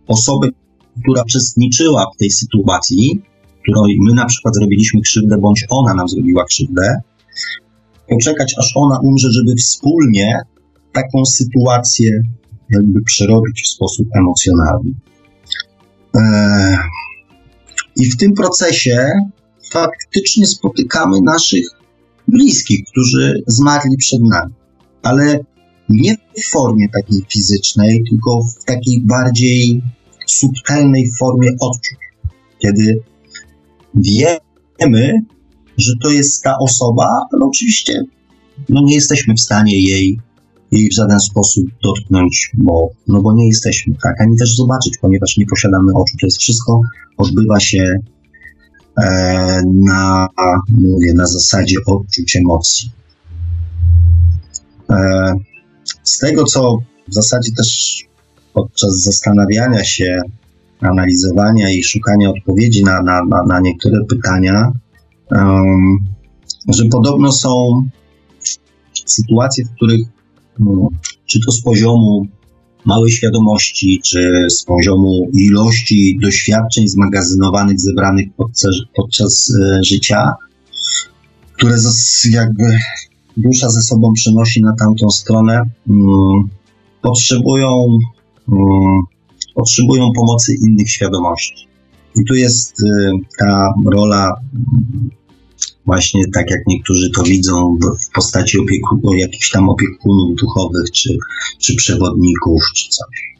osobę, 0.07 0.49
która 1.01 1.23
uczestniczyła 1.23 2.05
w 2.15 2.17
tej 2.17 2.31
sytuacji, 2.31 3.21
której 3.61 3.97
my 4.01 4.13
na 4.13 4.25
przykład 4.25 4.55
zrobiliśmy 4.55 5.01
krzywdę, 5.01 5.37
bądź 5.37 5.65
ona 5.69 5.93
nam 5.93 6.09
zrobiła 6.09 6.45
krzywdę, 6.45 7.01
poczekać 8.09 8.55
aż 8.57 8.71
ona 8.75 8.99
umrze, 8.99 9.27
żeby 9.31 9.55
wspólnie 9.55 10.39
taką 10.93 11.25
sytuację 11.25 12.21
jakby 12.69 13.01
przerobić 13.01 13.61
w 13.63 13.67
sposób 13.67 14.07
emocjonalny. 14.15 14.91
Eee, 16.13 16.77
I 17.95 18.05
w 18.11 18.17
tym 18.17 18.33
procesie 18.33 19.11
faktycznie 19.71 20.47
spotykamy 20.47 21.21
naszych 21.21 21.67
bliskich, 22.27 22.85
którzy 22.91 23.43
zmarli 23.47 23.97
przed 23.97 24.21
nami. 24.21 24.53
Ale 25.03 25.39
nie 25.89 26.15
w 26.15 26.51
formie 26.51 26.87
takiej 26.89 27.25
fizycznej, 27.29 28.03
tylko 28.09 28.39
w 28.43 28.65
takiej 28.65 29.01
bardziej 29.01 29.81
subtelnej 30.27 31.11
formie 31.19 31.51
odczuć. 31.61 31.97
Kiedy 32.59 32.99
wiemy, 33.95 35.13
że 35.77 35.93
to 36.03 36.09
jest 36.09 36.43
ta 36.43 36.57
osoba, 36.61 37.07
ale 37.31 37.45
oczywiście 37.45 38.03
no 38.69 38.81
nie 38.83 38.95
jesteśmy 38.95 39.33
w 39.33 39.41
stanie 39.41 39.81
jej, 39.81 40.19
jej 40.71 40.89
w 40.89 40.95
żaden 40.95 41.19
sposób 41.19 41.65
dotknąć, 41.83 42.51
bo, 42.53 42.89
no 43.07 43.21
bo 43.21 43.33
nie 43.33 43.47
jesteśmy, 43.47 43.95
tak, 44.03 44.21
ani 44.21 44.37
też 44.37 44.55
zobaczyć, 44.55 44.97
ponieważ 45.01 45.37
nie 45.37 45.45
posiadamy 45.45 45.93
oczu. 45.93 46.17
To 46.21 46.27
jest 46.27 46.39
wszystko 46.39 46.81
odbywa 47.17 47.59
się 47.59 47.95
e, 49.01 49.61
na, 49.65 50.27
mówię, 50.69 51.13
na 51.13 51.25
zasadzie 51.25 51.77
odczuć 51.85 52.35
emocji. 52.35 52.91
E, 54.89 55.33
z 56.03 56.19
tego, 56.19 56.43
co 56.43 56.77
w 57.07 57.13
zasadzie 57.13 57.51
też 57.57 57.97
podczas 58.55 59.03
zastanawiania 59.03 59.83
się, 59.83 60.21
analizowania 60.81 61.71
i 61.71 61.83
szukania 61.83 62.29
odpowiedzi 62.29 62.83
na, 62.83 63.01
na, 63.03 63.21
na, 63.29 63.43
na 63.43 63.59
niektóre 63.59 64.05
pytania, 64.09 64.71
um, 65.31 65.97
że 66.67 66.85
podobno 66.85 67.31
są 67.31 67.83
sytuacje, 69.05 69.65
w 69.65 69.71
których 69.75 70.01
no, 70.59 70.89
czy 71.25 71.39
to 71.45 71.51
z 71.51 71.61
poziomu 71.61 72.27
małej 72.85 73.11
świadomości, 73.11 74.01
czy 74.05 74.47
z 74.49 74.63
poziomu 74.63 75.29
ilości 75.33 76.17
doświadczeń 76.21 76.87
zmagazynowanych, 76.87 77.79
zebranych 77.79 78.27
podczas, 78.37 78.75
podczas 78.95 79.53
e, 79.61 79.83
życia, 79.83 80.33
które 81.53 81.75
jakby 82.31 82.63
dusza 83.37 83.69
ze 83.69 83.81
sobą 83.81 84.13
przenosi 84.13 84.61
na 84.61 84.75
tamtą 84.79 85.09
stronę, 85.09 85.61
mm, 85.89 86.49
potrzebują, 87.01 87.97
potrzebują 89.55 90.11
pomocy 90.15 90.55
innych 90.67 90.89
świadomości. 90.89 91.67
I 92.15 92.25
tu 92.25 92.35
jest 92.35 92.81
y, 92.81 93.11
ta 93.39 93.73
rola, 93.91 94.33
mm, 94.53 95.09
właśnie 95.85 96.21
tak 96.33 96.51
jak 96.51 96.59
niektórzy 96.67 97.09
to 97.15 97.23
widzą, 97.23 97.77
w 98.09 98.13
postaci 98.15 98.59
opieku, 98.59 99.13
jakichś 99.13 99.51
tam 99.51 99.69
opiekunów 99.69 100.35
duchowych, 100.35 100.91
czy, 100.93 101.17
czy 101.59 101.75
przewodników, 101.75 102.63
czy 102.75 102.89
coś. 102.89 103.35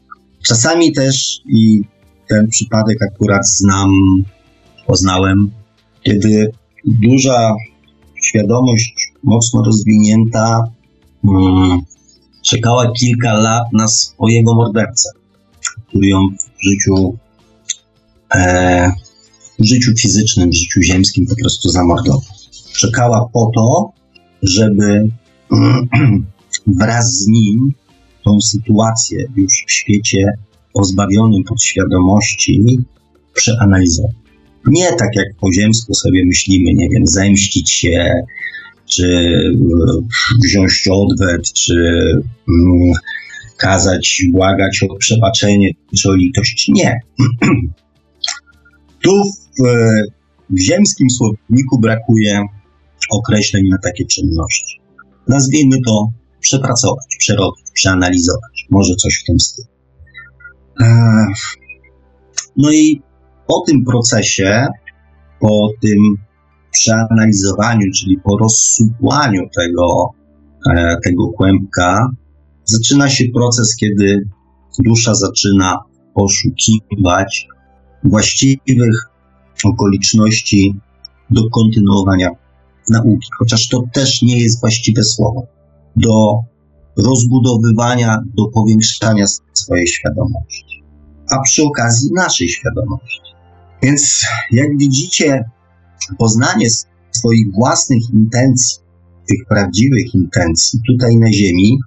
Czasami 0.48 0.94
też, 0.94 1.42
i 1.46 1.82
ten 2.30 2.48
przypadek 2.48 2.98
akurat 3.02 3.48
znam, 3.48 3.92
poznałem, 4.88 5.52
kiedy 6.04 6.52
duża 6.86 7.56
świadomość 8.24 9.14
mocno 9.24 9.64
rozwinięta 9.66 10.64
um, 11.24 11.82
czekała 12.46 12.92
kilka 12.92 13.34
lat 13.34 13.64
na 13.74 13.88
swojego 13.88 14.56
mordercę, 14.56 15.10
który 15.88 16.08
ją 16.08 16.20
w 16.38 16.70
życiu, 16.70 17.18
e, 18.36 18.92
w 19.60 19.66
życiu 19.66 19.92
fizycznym, 19.98 20.50
w 20.50 20.56
życiu 20.56 20.82
ziemskim 20.82 21.26
po 21.28 21.36
prostu 21.36 21.70
zamordował. 21.70 22.22
Czekała 22.80 23.30
po 23.34 23.52
to, 23.56 23.92
żeby 24.44 25.10
wraz 26.80 27.14
z 27.14 27.28
nim 27.28 27.74
tą 28.24 28.42
sytuację 28.42 29.26
już 29.36 29.54
w 29.68 29.72
świecie 29.72 30.32
pozbawionym 30.74 31.44
podświadomości 31.44 32.64
przeanalizować. 33.34 34.16
Nie 34.68 34.88
tak 34.94 35.10
jak 35.16 35.28
po 35.40 35.52
ziemsku 35.54 35.94
sobie 35.94 36.26
myślimy, 36.26 36.74
nie 36.74 36.90
wiem, 36.90 37.08
zemścić 37.08 37.72
się, 37.72 38.14
czy 38.86 39.08
e, 39.08 40.44
wziąć 40.44 40.84
odwet, 40.92 41.54
czy 41.54 41.74
mm, 42.50 42.94
kazać, 43.58 44.22
błagać 44.32 44.84
o 44.84 44.96
przebaczenie, 44.96 45.70
czy 45.98 46.10
o 46.10 46.16
litość. 46.16 46.68
Nie. 46.70 47.00
tu 49.04 49.12
w, 49.60 49.64
w 50.50 50.62
ziemskim 50.62 51.10
słowniku 51.10 51.80
brakuje 51.80 52.42
określeń 53.12 53.64
na 53.72 53.78
takie 53.78 54.06
czynności. 54.06 54.82
Nazwijmy 55.28 55.78
to 55.86 56.08
przepracować, 56.40 57.16
przerobić, 57.20 57.66
przeanalizować. 57.74 58.66
Może 58.70 58.96
coś 58.96 59.22
w 59.24 59.26
tym 59.28 59.40
stylu. 59.40 59.68
E, 60.82 60.86
no 62.58 62.72
i 62.72 63.02
po 63.48 63.64
tym 63.68 63.86
procesie, 63.86 64.68
po 65.40 65.70
tym 65.82 66.18
przeanalizowaniu, 66.76 67.92
czyli 67.96 68.18
po 68.24 68.38
rozsupłaniu 68.38 69.42
tego, 69.56 70.10
e, 70.70 70.98
tego 71.04 71.28
kłębka, 71.28 72.10
zaczyna 72.66 73.10
się 73.10 73.26
proces, 73.34 73.76
kiedy 73.76 74.30
dusza 74.86 75.16
zaczyna 75.16 75.80
poszukiwać 76.14 77.48
właściwych 78.04 79.10
okoliczności 79.64 80.76
do 81.30 81.50
kontynuowania 81.50 82.30
nauki, 82.90 83.30
chociaż 83.40 83.70
to 83.70 83.84
też 83.94 84.22
nie 84.22 84.38
jest 84.38 84.60
właściwe 84.60 85.04
słowo, 85.04 85.48
do 85.96 86.40
rozbudowywania, 86.98 88.18
do 88.38 88.46
powiększania 88.46 89.26
swojej 89.54 89.88
świadomości, 89.88 90.84
a 91.32 91.42
przy 91.42 91.64
okazji 91.64 92.10
naszej 92.14 92.50
świadomości. 92.50 93.20
Więc 93.84 94.26
jak 94.52 94.78
widzicie, 94.78 95.44
poznanie 96.18 96.68
swoich 97.12 97.52
własnych 97.52 98.10
intencji, 98.14 98.78
tych 99.30 99.48
prawdziwych 99.50 100.16
intencji 100.16 100.80
tutaj 100.88 101.18
na 101.18 101.32
Ziemi, 101.32 101.80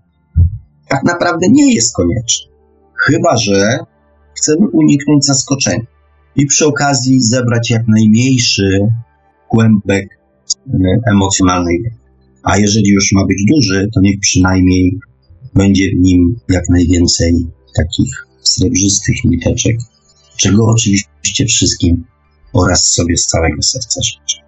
tak 0.89 1.05
naprawdę 1.05 1.47
nie 1.51 1.75
jest 1.75 1.95
konieczne. 1.95 2.53
Chyba, 3.07 3.37
że 3.37 3.79
chcemy 4.37 4.69
uniknąć 4.73 5.27
zaskoczenia 5.27 5.87
i 6.37 6.47
przy 6.47 6.67
okazji 6.67 7.23
zebrać 7.23 7.71
jak 7.71 7.83
najmniejszy 7.89 8.79
kłębek 9.49 10.19
e, 10.67 10.73
emocjonalnej 11.11 11.83
A 12.43 12.59
jeżeli 12.59 12.91
już 12.91 13.13
ma 13.13 13.27
być 13.27 13.45
duży, 13.55 13.89
to 13.95 14.01
niech 14.01 14.21
przynajmniej 14.21 14.99
będzie 15.55 15.91
w 15.91 15.99
nim 15.99 16.37
jak 16.49 16.65
najwięcej 16.69 17.47
takich 17.77 18.27
srebrzystych 18.43 19.25
niteczek, 19.25 19.77
czego 20.37 20.67
oczywiście 20.67 21.47
wszystkim 21.47 22.05
oraz 22.53 22.85
sobie 22.85 23.17
z 23.17 23.27
całego 23.27 23.63
serca 23.63 24.01
życzę. 24.03 24.39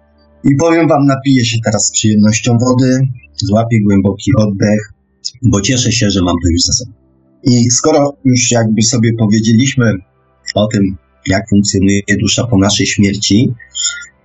I 0.43 0.55
powiem 0.55 0.87
Wam, 0.87 1.05
napiję 1.05 1.45
się 1.45 1.57
teraz 1.65 1.87
z 1.87 1.91
przyjemnością 1.91 2.57
wody, 2.57 2.99
złapię 3.35 3.77
głęboki 3.81 4.31
oddech, 4.37 4.93
bo 5.43 5.61
cieszę 5.61 5.91
się, 5.91 6.09
że 6.09 6.21
mam 6.21 6.35
to 6.43 6.49
już 6.51 6.61
za 6.61 6.73
sobą. 6.73 6.91
I 7.43 7.71
skoro 7.71 8.17
już 8.25 8.51
jakby 8.51 8.81
sobie 8.81 9.11
powiedzieliśmy 9.19 9.93
o 10.55 10.67
tym, 10.67 10.97
jak 11.27 11.49
funkcjonuje 11.49 12.01
dusza 12.19 12.47
po 12.47 12.57
naszej 12.57 12.85
śmierci, 12.85 13.53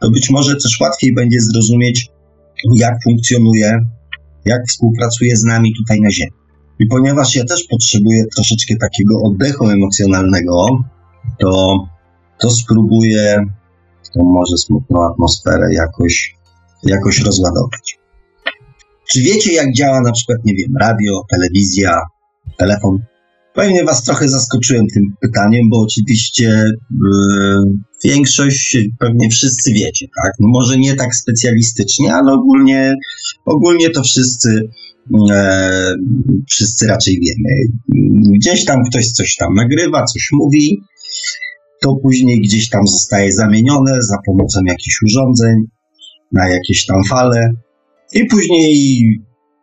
to 0.01 0.11
być 0.11 0.31
może 0.31 0.57
też 0.57 0.81
łatwiej 0.81 1.15
będzie 1.15 1.41
zrozumieć, 1.41 2.11
jak 2.75 2.95
funkcjonuje, 3.05 3.79
jak 4.45 4.61
współpracuje 4.69 5.37
z 5.37 5.45
nami 5.45 5.75
tutaj 5.77 6.01
na 6.01 6.11
Ziemi. 6.11 6.33
I 6.79 6.87
ponieważ 6.87 7.37
ja 7.37 7.45
też 7.45 7.65
potrzebuję 7.71 8.25
troszeczkę 8.35 8.77
takiego 8.77 9.23
oddechu 9.23 9.69
emocjonalnego, 9.71 10.67
to 11.39 11.77
to 12.41 12.51
spróbuję 12.51 13.45
tą 14.17 14.25
może 14.25 14.57
smutną 14.57 15.07
atmosferę 15.13 15.75
jakoś, 15.75 16.35
jakoś 16.83 17.21
rozładować. 17.21 17.99
Czy 19.13 19.21
wiecie, 19.21 19.53
jak 19.53 19.73
działa 19.73 20.01
na 20.01 20.13
przykład, 20.13 20.39
nie 20.45 20.55
wiem, 20.55 20.77
radio, 20.81 21.23
telewizja, 21.31 22.01
telefon? 22.59 22.99
Pewnie 23.55 23.85
Was 23.85 24.05
trochę 24.05 24.29
zaskoczyłem 24.29 24.87
tym 24.87 25.15
pytaniem, 25.21 25.71
bo 25.71 25.81
oczywiście 25.81 26.65
yy, 26.91 27.65
większość, 28.05 28.79
pewnie 28.99 29.31
wszyscy 29.31 29.73
wiecie, 29.73 30.07
tak? 30.25 30.33
No 30.41 30.49
może 30.49 30.79
nie 30.79 30.95
tak 30.95 31.15
specjalistycznie, 31.15 32.15
ale 32.15 32.33
ogólnie, 32.33 32.95
ogólnie 33.45 33.91
to 33.91 34.03
wszyscy, 34.03 34.69
yy, 35.11 35.29
wszyscy 36.49 36.87
raczej 36.87 37.21
wiemy. 37.21 37.51
Gdzieś 38.39 38.65
tam 38.65 38.77
ktoś 38.91 39.07
coś 39.07 39.37
tam 39.37 39.55
nagrywa, 39.55 40.05
coś 40.05 40.29
mówi, 40.33 40.83
to 41.83 41.97
później 42.03 42.41
gdzieś 42.41 42.69
tam 42.69 42.87
zostaje 42.87 43.33
zamienione 43.33 44.03
za 44.03 44.17
pomocą 44.27 44.61
jakichś 44.67 45.03
urządzeń 45.03 45.55
na 46.33 46.49
jakieś 46.49 46.87
tam 46.87 47.05
fale 47.05 47.53
i 48.13 48.25
później 48.25 49.01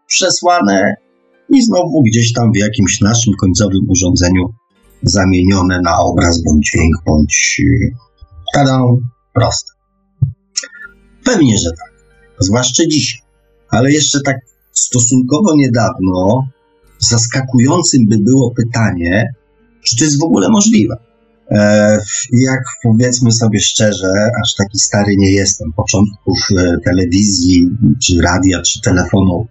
przesłane 0.08 0.94
i 1.50 1.62
znowu 1.62 2.04
gdzieś 2.04 2.34
tam 2.34 2.52
w 2.52 2.58
jakimś 2.58 3.02
naszym 3.02 3.34
końcowym 3.42 3.90
urządzeniu 3.90 4.50
zamienione 5.04 5.82
na 5.82 5.98
obraz 6.00 6.44
bądź 6.44 6.72
dźwięk, 6.72 6.96
bądź 7.06 7.62
tada, 8.56 8.80
proste. 9.34 9.72
Pewnie, 11.24 11.58
że 11.58 11.70
tak. 11.70 11.94
Zwłaszcza 12.40 12.84
dzisiaj. 12.88 13.22
Ale 13.70 13.92
jeszcze 13.92 14.20
tak 14.22 14.36
stosunkowo 14.72 15.56
niedawno 15.56 16.48
zaskakującym 17.00 18.02
by 18.10 18.18
było 18.18 18.52
pytanie, 18.52 19.34
czy 19.86 19.98
to 19.98 20.04
jest 20.04 20.20
w 20.20 20.24
ogóle 20.24 20.50
możliwe. 20.50 20.96
E, 21.54 21.98
jak 22.32 22.64
powiedzmy 22.84 23.32
sobie 23.32 23.60
szczerze, 23.60 24.30
aż 24.44 24.56
taki 24.56 24.80
stary 24.80 25.16
nie 25.18 25.32
jestem, 25.32 25.74
początków 25.74 26.40
e, 26.58 26.78
telewizji, 26.86 27.70
czy 28.04 28.22
radia, 28.22 28.62
czy 28.62 28.82
telefonu 28.82 29.48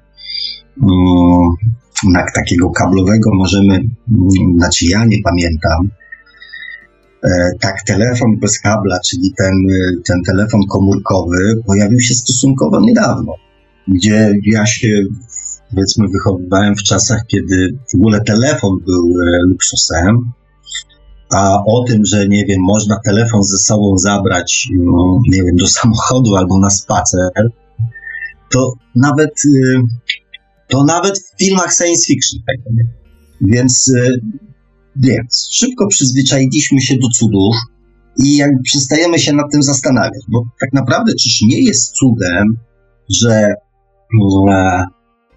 mm, 0.83 2.25
takiego 2.35 2.71
kablowego 2.71 3.31
możemy, 3.35 3.75
mm, 3.75 4.59
znaczy 4.59 4.85
ja 4.87 5.05
nie 5.05 5.17
pamiętam, 5.25 5.91
e, 7.25 7.51
tak 7.61 7.83
telefon 7.83 8.39
bez 8.39 8.61
kabla, 8.61 8.99
czyli 9.11 9.33
ten, 9.37 9.53
ten 10.07 10.23
telefon 10.27 10.61
komórkowy 10.71 11.63
pojawił 11.67 12.01
się 12.01 12.15
stosunkowo 12.15 12.81
niedawno, 12.81 13.35
gdzie 13.89 14.33
ja 14.45 14.67
się 14.67 15.03
powiedzmy 15.71 16.09
wychowywałem 16.09 16.75
w 16.77 16.83
czasach, 16.83 17.23
kiedy 17.27 17.79
w 17.93 17.95
ogóle 17.95 18.21
telefon 18.21 18.79
był 18.87 19.15
luksusem, 19.49 20.33
a 21.35 21.65
o 21.67 21.85
tym, 21.85 22.05
że 22.05 22.29
nie 22.29 22.45
wiem, 22.45 22.61
można 22.61 22.97
telefon 23.05 23.43
ze 23.43 23.59
sobą 23.59 23.99
zabrać, 23.99 24.69
no, 24.77 25.21
nie 25.29 25.43
wiem, 25.43 25.57
do 25.57 25.67
samochodu 25.67 26.37
albo 26.37 26.59
na 26.59 26.71
spacer, 26.71 27.31
to 28.53 28.73
nawet, 28.95 29.45
y, 29.45 29.83
to 30.69 30.85
nawet 30.85 31.19
w 31.19 31.45
filmach 31.45 31.75
science 31.75 32.07
fiction 32.07 32.41
tego 32.47 32.77
nie. 32.77 32.85
Więc, 33.41 33.89
y, 33.89 34.21
więc 34.97 35.49
szybko 35.53 35.87
przyzwyczailiśmy 35.87 36.81
się 36.81 36.95
do 36.95 37.09
cudów 37.19 37.57
i 38.19 38.37
jakby 38.37 38.63
przestajemy 38.63 39.19
się 39.19 39.33
nad 39.33 39.53
tym 39.53 39.63
zastanawiać, 39.63 40.23
bo 40.29 40.45
tak 40.61 40.73
naprawdę 40.73 41.13
czyż 41.15 41.43
nie 41.43 41.63
jest 41.63 41.93
cudem, 41.93 42.57
że, 43.11 43.55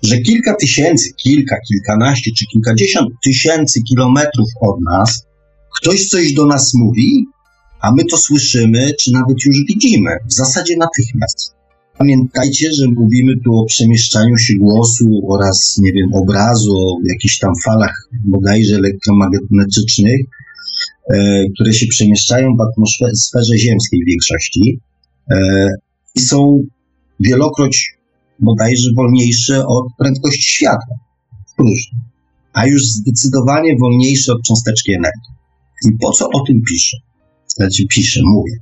że 0.04 0.18
kilka 0.18 0.56
tysięcy, 0.56 1.10
kilka, 1.14 1.56
kilkanaście 1.70 2.32
czy 2.38 2.46
kilkadziesiąt 2.46 3.10
tysięcy 3.24 3.82
kilometrów 3.90 4.50
od 4.62 4.76
nas 4.82 5.26
Ktoś 5.82 6.08
coś 6.08 6.34
do 6.34 6.46
nas 6.46 6.74
mówi, 6.74 7.26
a 7.82 7.92
my 7.92 8.06
to 8.06 8.18
słyszymy, 8.18 8.92
czy 9.00 9.12
nawet 9.12 9.38
już 9.46 9.56
widzimy, 9.68 10.12
w 10.30 10.34
zasadzie 10.34 10.78
natychmiast. 10.78 11.56
Pamiętajcie, 11.98 12.72
że 12.74 12.86
mówimy 12.88 13.34
tu 13.44 13.60
o 13.60 13.66
przemieszczaniu 13.66 14.38
się 14.38 14.54
głosu 14.60 15.22
oraz, 15.30 15.78
nie 15.82 15.94
wiem, 15.94 16.14
obrazu, 16.14 16.72
o 16.72 16.98
jakichś 17.10 17.40
tam 17.40 17.54
falach 17.66 18.10
bodajże 18.26 18.76
elektromagnetycznych, 18.76 20.20
e, 21.14 21.44
które 21.54 21.74
się 21.74 21.88
przemieszczają 21.88 22.56
w 22.56 22.62
atmosferze 22.62 23.58
ziemskiej 23.58 24.00
w 24.04 24.10
większości 24.10 24.80
e, 25.32 25.70
i 26.16 26.22
są 26.22 26.64
wielokroć 27.20 27.96
bodajże 28.40 28.90
wolniejsze 28.96 29.66
od 29.68 29.86
prędkości 30.00 30.54
światła 30.54 30.96
w 31.52 31.56
próżni, 31.56 32.00
a 32.54 32.68
już 32.68 32.86
zdecydowanie 32.86 33.76
wolniejsze 33.82 34.34
od 34.34 34.42
cząsteczki 34.48 34.94
energii. 34.94 35.35
I 35.86 35.90
po 36.02 36.12
co 36.12 36.30
o 36.30 36.44
tym 36.48 36.62
piszę? 36.70 36.98
Znaczy 37.48 37.84
piszę, 37.90 38.20
mówię. 38.26 38.54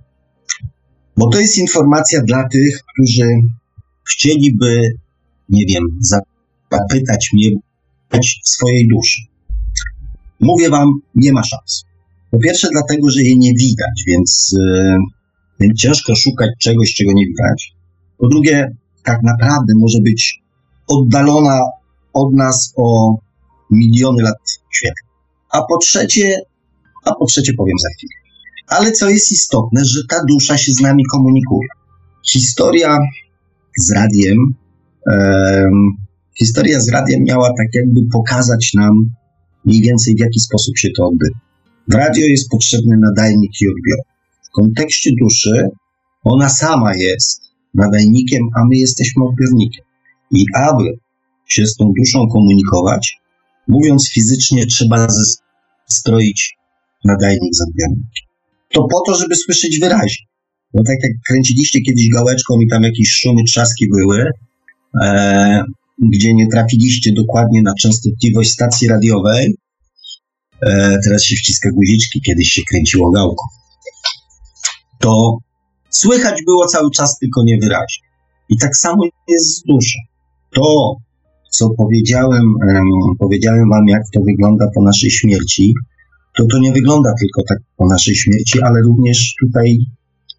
Bo 1.18 1.30
to 1.30 1.39
jest 1.39 1.57
informacja 1.57 2.22
dla 2.22 2.47
tych, 2.49 2.80
którzy 2.93 3.30
chcieliby, 4.09 4.82
nie 5.49 5.66
wiem, 5.66 5.84
zapytać 6.70 7.30
mnie 7.34 7.49
w 8.43 8.49
swojej 8.49 8.88
duszy. 8.88 9.22
Mówię 10.39 10.70
wam, 10.70 10.89
nie 11.16 11.34
ma 11.34 11.43
szans. 11.43 11.86
Po 12.32 12.39
pierwsze 12.39 12.68
dlatego, 12.72 13.09
że 13.09 13.24
jej 13.24 13.38
nie 13.38 13.53
widać, 13.53 14.03
więc, 14.07 14.55
yy, 15.59 15.74
ciężko 15.74 16.16
szukać 16.16 16.49
czegoś, 16.59 16.93
czego 16.93 17.11
nie 17.14 17.26
widać. 17.26 17.74
Po 18.18 18.28
drugie, 18.28 18.76
tak 19.03 19.20
naprawdę 19.24 19.74
może 19.76 19.99
być 20.01 20.39
oddalona 20.88 21.59
od 22.14 22.34
nas 22.34 22.74
o 22.78 23.16
miliony 23.72 24.24
lat 24.24 24.59
świetla. 24.74 25.09
A 25.49 25.61
po 25.61 25.78
trzecie, 25.78 26.41
a 27.06 27.16
po 27.16 27.26
trzecie 27.26 27.54
powiem 27.58 27.78
za 27.84 27.89
chwilę. 27.97 28.14
Ale 28.68 28.91
co 28.91 29.10
jest 29.10 29.32
istotne, 29.32 29.86
że 29.86 29.99
ta 30.10 30.26
dusza 30.30 30.58
się 30.58 30.72
z 30.72 30.82
nami 30.82 31.04
komunikuje. 31.12 31.68
Historia 32.28 32.97
z 33.80 33.91
radiem, 33.91 34.38
um, 35.08 35.72
historia 36.39 36.80
z 36.80 36.89
radiem 36.89 37.24
miała 37.24 37.47
tak 37.47 37.68
jakby 37.74 38.01
pokazać 38.12 38.72
nam 38.74 39.10
mniej 39.66 39.82
więcej 39.82 40.16
w 40.16 40.20
jaki 40.20 40.39
sposób 40.39 40.78
się 40.78 40.89
to 40.97 41.08
odbywa. 41.08 41.39
W 41.88 41.93
radio 41.93 42.28
jest 42.28 42.49
potrzebny 42.49 42.97
nadajnik 42.97 43.51
i 43.62 43.68
odbiornik. 43.68 44.08
W 44.43 44.51
kontekście 44.51 45.12
duszy 45.22 45.70
ona 46.24 46.49
sama 46.49 46.95
jest 46.95 47.41
nadajnikiem, 47.74 48.41
a 48.56 48.66
my 48.70 48.76
jesteśmy 48.76 49.24
odbiornikiem. 49.26 49.86
I 50.32 50.45
aby 50.54 50.84
się 51.47 51.66
z 51.66 51.76
tą 51.76 51.91
duszą 51.99 52.28
komunikować, 52.28 53.18
mówiąc 53.68 54.12
fizycznie, 54.14 54.66
trzeba 54.66 55.08
zestroić 55.89 56.58
nadajnik 57.06 57.56
z 57.56 57.62
odbiornikiem. 57.62 58.28
To 58.74 58.88
po 58.91 59.01
to, 59.06 59.16
żeby 59.16 59.36
słyszeć 59.36 59.80
wyraźnie. 59.80 60.26
Bo 60.74 60.84
tak 60.88 60.97
jak 61.04 61.12
kręciliście 61.28 61.82
kiedyś 61.82 62.10
gałeczką 62.10 62.60
i 62.60 62.68
tam 62.68 62.84
jakieś 62.84 63.10
szumy, 63.12 63.43
trzaski 63.47 63.86
były, 63.89 64.32
e, 65.04 65.64
gdzie 66.14 66.34
nie 66.34 66.47
trafiliście 66.47 67.12
dokładnie 67.14 67.62
na 67.62 67.74
częstotliwość 67.82 68.51
stacji 68.51 68.88
radiowej, 68.88 69.56
e, 70.66 70.97
teraz 71.04 71.24
się 71.24 71.36
wciska 71.36 71.70
guziczki, 71.72 72.22
kiedyś 72.22 72.47
się 72.47 72.62
kręciło 72.70 73.12
gałką, 73.12 73.45
to 74.99 75.38
słychać 75.89 76.41
było 76.45 76.68
cały 76.68 76.91
czas 76.91 77.18
tylko 77.20 77.43
niewyraźnie. 77.43 78.08
I 78.49 78.58
tak 78.58 78.78
samo 78.78 79.04
jest 79.28 79.58
z 79.58 79.64
duszą. 79.64 79.99
To, 80.56 80.95
co 81.51 81.70
powiedziałem, 81.78 82.43
um, 82.68 82.86
powiedziałem 83.20 83.70
wam, 83.70 83.88
jak 83.88 84.01
to 84.14 84.22
wygląda 84.22 84.66
po 84.76 84.82
naszej 84.82 85.12
śmierci, 85.12 85.74
to 86.38 86.46
to 86.52 86.60
nie 86.60 86.72
wygląda 86.72 87.14
tylko 87.20 87.42
tak 87.50 87.58
po 87.78 87.88
naszej 87.88 88.16
śmierci, 88.16 88.62
ale 88.62 88.82
również 88.82 89.34
tutaj, 89.42 89.78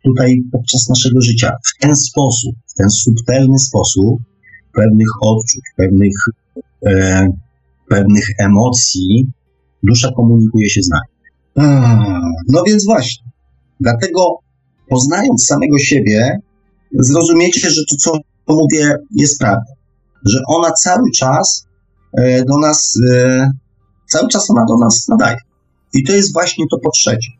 tutaj 0.04 0.42
podczas 0.52 0.88
naszego 0.88 1.20
życia. 1.20 1.52
W 1.64 1.80
ten 1.80 1.96
sposób, 1.96 2.54
w 2.66 2.74
ten 2.74 2.90
subtelny 2.90 3.58
sposób 3.58 4.20
pewnych 4.72 5.08
odczuć, 5.20 5.62
pewnych, 5.76 6.16
e, 6.86 7.28
pewnych 7.88 8.24
emocji 8.38 9.26
dusza 9.82 10.10
komunikuje 10.16 10.70
się 10.70 10.82
z 10.82 10.88
nami. 10.88 11.14
No 12.48 12.62
więc 12.66 12.84
właśnie, 12.84 13.24
dlatego 13.80 14.38
poznając 14.88 15.46
samego 15.46 15.78
siebie, 15.78 16.38
zrozumiecie, 16.98 17.70
że 17.70 17.80
to, 17.90 17.96
co 17.96 18.18
mówię, 18.48 18.96
jest 19.10 19.38
prawdą. 19.38 19.72
Że 20.24 20.40
ona 20.48 20.72
cały 20.72 21.10
czas 21.16 21.66
e, 22.18 22.44
do 22.44 22.58
nas, 22.58 22.94
e, 23.12 23.50
cały 24.06 24.28
czas 24.28 24.50
ona 24.50 24.64
do 24.68 24.78
nas 24.84 25.08
nadaje. 25.08 25.36
I 25.94 26.02
to 26.02 26.12
jest 26.12 26.32
właśnie 26.32 26.64
to 26.70 26.78
po 26.78 26.90
trzecie, 26.90 27.32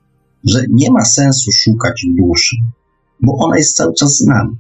że 0.45 0.65
nie 0.71 0.91
ma 0.91 1.05
sensu 1.05 1.51
szukać 1.53 2.07
duszy, 2.19 2.57
bo 3.21 3.37
ona 3.37 3.57
jest 3.57 3.77
cały 3.77 3.95
czas 3.95 4.17
z 4.17 4.27
nami. 4.27 4.57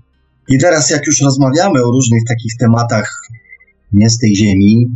I 0.49 0.59
teraz, 0.59 0.90
jak 0.90 1.07
już 1.07 1.20
rozmawiamy 1.20 1.84
o 1.84 1.90
różnych 1.90 2.22
takich 2.28 2.53
tematach 2.59 3.22
nie 3.92 4.11
z 4.11 4.18
tej 4.18 4.36
ziemi, 4.36 4.86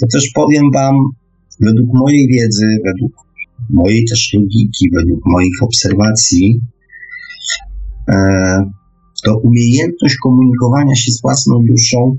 to 0.00 0.06
też 0.12 0.30
powiem 0.34 0.70
Wam, 0.74 0.96
według 1.60 1.88
mojej 1.94 2.28
wiedzy, 2.28 2.66
według 2.84 3.12
mojej 3.70 4.04
też 4.04 4.32
logiki, 4.34 4.90
według 4.92 5.20
moich 5.26 5.62
obserwacji, 5.62 6.60
e, 8.08 8.16
to 9.24 9.38
umiejętność 9.38 10.16
komunikowania 10.22 10.94
się 10.94 11.12
z 11.12 11.22
własną 11.22 11.64
duszą 11.68 12.16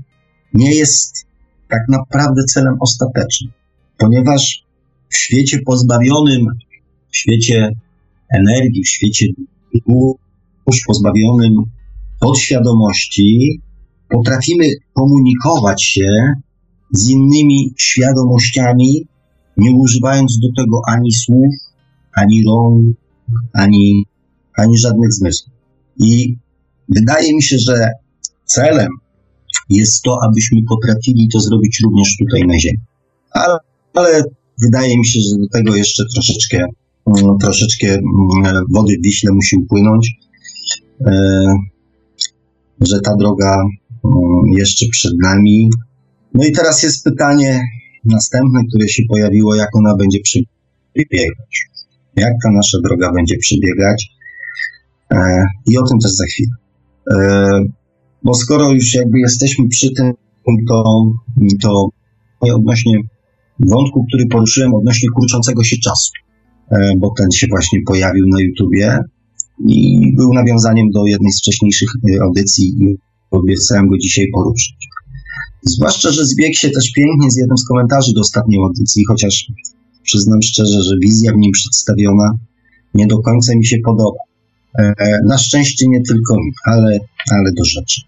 nie 0.54 0.74
jest 0.74 1.26
tak 1.68 1.80
naprawdę 1.88 2.42
celem 2.44 2.74
ostatecznym, 2.80 3.52
ponieważ 3.98 4.65
w 5.08 5.16
świecie 5.16 5.58
pozbawionym, 5.66 6.46
w 7.10 7.16
świecie 7.16 7.70
energii, 8.34 8.82
w 8.84 8.88
świecie 8.88 9.26
dusz 10.66 10.80
pozbawionym 10.86 11.52
podświadomości, 12.20 13.60
potrafimy 14.08 14.64
komunikować 14.92 15.84
się 15.84 16.32
z 16.92 17.10
innymi 17.10 17.74
świadomościami, 17.76 19.06
nie 19.56 19.70
używając 19.70 20.38
do 20.38 20.48
tego 20.62 20.80
ani 20.86 21.12
słów, 21.12 21.54
ani 22.12 22.44
rąk, 22.46 22.96
ani, 23.52 24.04
ani 24.56 24.78
żadnych 24.78 25.12
zmysłów. 25.12 25.54
I 25.98 26.36
wydaje 26.88 27.34
mi 27.34 27.42
się, 27.42 27.58
że 27.58 27.90
celem 28.44 28.88
jest 29.68 30.02
to, 30.02 30.18
abyśmy 30.28 30.60
potrafili 30.68 31.28
to 31.32 31.40
zrobić 31.40 31.80
również 31.84 32.16
tutaj 32.16 32.40
na 32.46 32.58
Ziemi. 32.58 32.78
Ale, 33.30 33.58
ale 33.94 34.22
wydaje 34.62 34.98
mi 34.98 35.06
się, 35.06 35.20
że 35.20 35.38
do 35.38 35.48
tego 35.48 35.76
jeszcze 35.76 36.02
troszeczkę, 36.14 36.64
mm, 37.06 37.38
troszeczkę 37.38 37.88
mm, 37.88 38.64
wody 38.74 38.94
w 38.98 39.04
Wiśle 39.04 39.32
musi 39.32 39.56
upłynąć, 39.56 40.10
e, 41.06 41.12
że 42.80 43.00
ta 43.00 43.16
droga 43.16 43.56
mm, 44.04 44.58
jeszcze 44.58 44.86
przed 44.88 45.12
nami. 45.22 45.70
No 46.34 46.44
i 46.44 46.52
teraz 46.52 46.82
jest 46.82 47.04
pytanie 47.04 47.62
następne, 48.04 48.60
które 48.68 48.88
się 48.88 49.02
pojawiło, 49.08 49.54
jak 49.54 49.76
ona 49.76 49.96
będzie 49.96 50.18
przebiegać. 50.20 51.68
Jak 52.16 52.32
ta 52.42 52.50
nasza 52.52 52.78
droga 52.84 53.12
będzie 53.12 53.38
przebiegać. 53.38 54.08
E, 55.12 55.46
I 55.66 55.78
o 55.78 55.82
tym 55.82 55.98
też 55.98 56.12
za 56.12 56.24
chwilę. 56.24 56.52
E, 57.10 57.50
bo 58.22 58.34
skoro 58.34 58.72
już 58.72 58.94
jakby 58.94 59.18
jesteśmy 59.18 59.68
przy 59.68 59.90
tym, 59.92 60.12
to, 60.68 61.04
to 61.62 61.88
odnośnie 62.40 62.98
wątku, 63.60 64.04
który 64.08 64.26
poruszyłem 64.26 64.74
odnośnie 64.74 65.08
kurczącego 65.08 65.64
się 65.64 65.76
czasu, 65.76 66.10
e, 66.70 66.92
bo 66.98 67.10
ten 67.18 67.30
się 67.30 67.46
właśnie 67.50 67.80
pojawił 67.86 68.24
na 68.28 68.40
YouTubie 68.40 68.98
i 69.68 70.12
był 70.16 70.34
nawiązaniem 70.34 70.90
do 70.90 71.06
jednej 71.06 71.32
z 71.32 71.38
wcześniejszych 71.38 71.88
e, 72.10 72.22
audycji 72.22 72.66
i 72.66 72.96
obiecałem 73.30 73.88
go 73.88 73.98
dzisiaj 73.98 74.26
poruszyć. 74.34 74.76
Zwłaszcza, 75.62 76.10
że 76.10 76.26
zbiegł 76.26 76.54
się 76.54 76.70
też 76.70 76.92
pięknie 76.92 77.30
z 77.30 77.36
jednym 77.36 77.58
z 77.58 77.66
komentarzy 77.68 78.12
do 78.14 78.20
ostatniej 78.20 78.60
audycji, 78.60 79.04
chociaż 79.08 79.52
przyznam 80.02 80.42
szczerze, 80.42 80.82
że 80.82 80.94
wizja 81.02 81.32
w 81.32 81.36
nim 81.36 81.52
przedstawiona 81.52 82.38
nie 82.94 83.06
do 83.06 83.18
końca 83.18 83.56
mi 83.56 83.66
się 83.66 83.76
podoba. 83.84 84.18
E, 84.78 84.94
na 85.26 85.38
szczęście 85.38 85.88
nie 85.88 86.00
tylko 86.02 86.36
mi, 86.36 86.52
ale, 86.64 86.98
ale 87.30 87.52
do 87.52 87.64
rzeczy. 87.64 88.00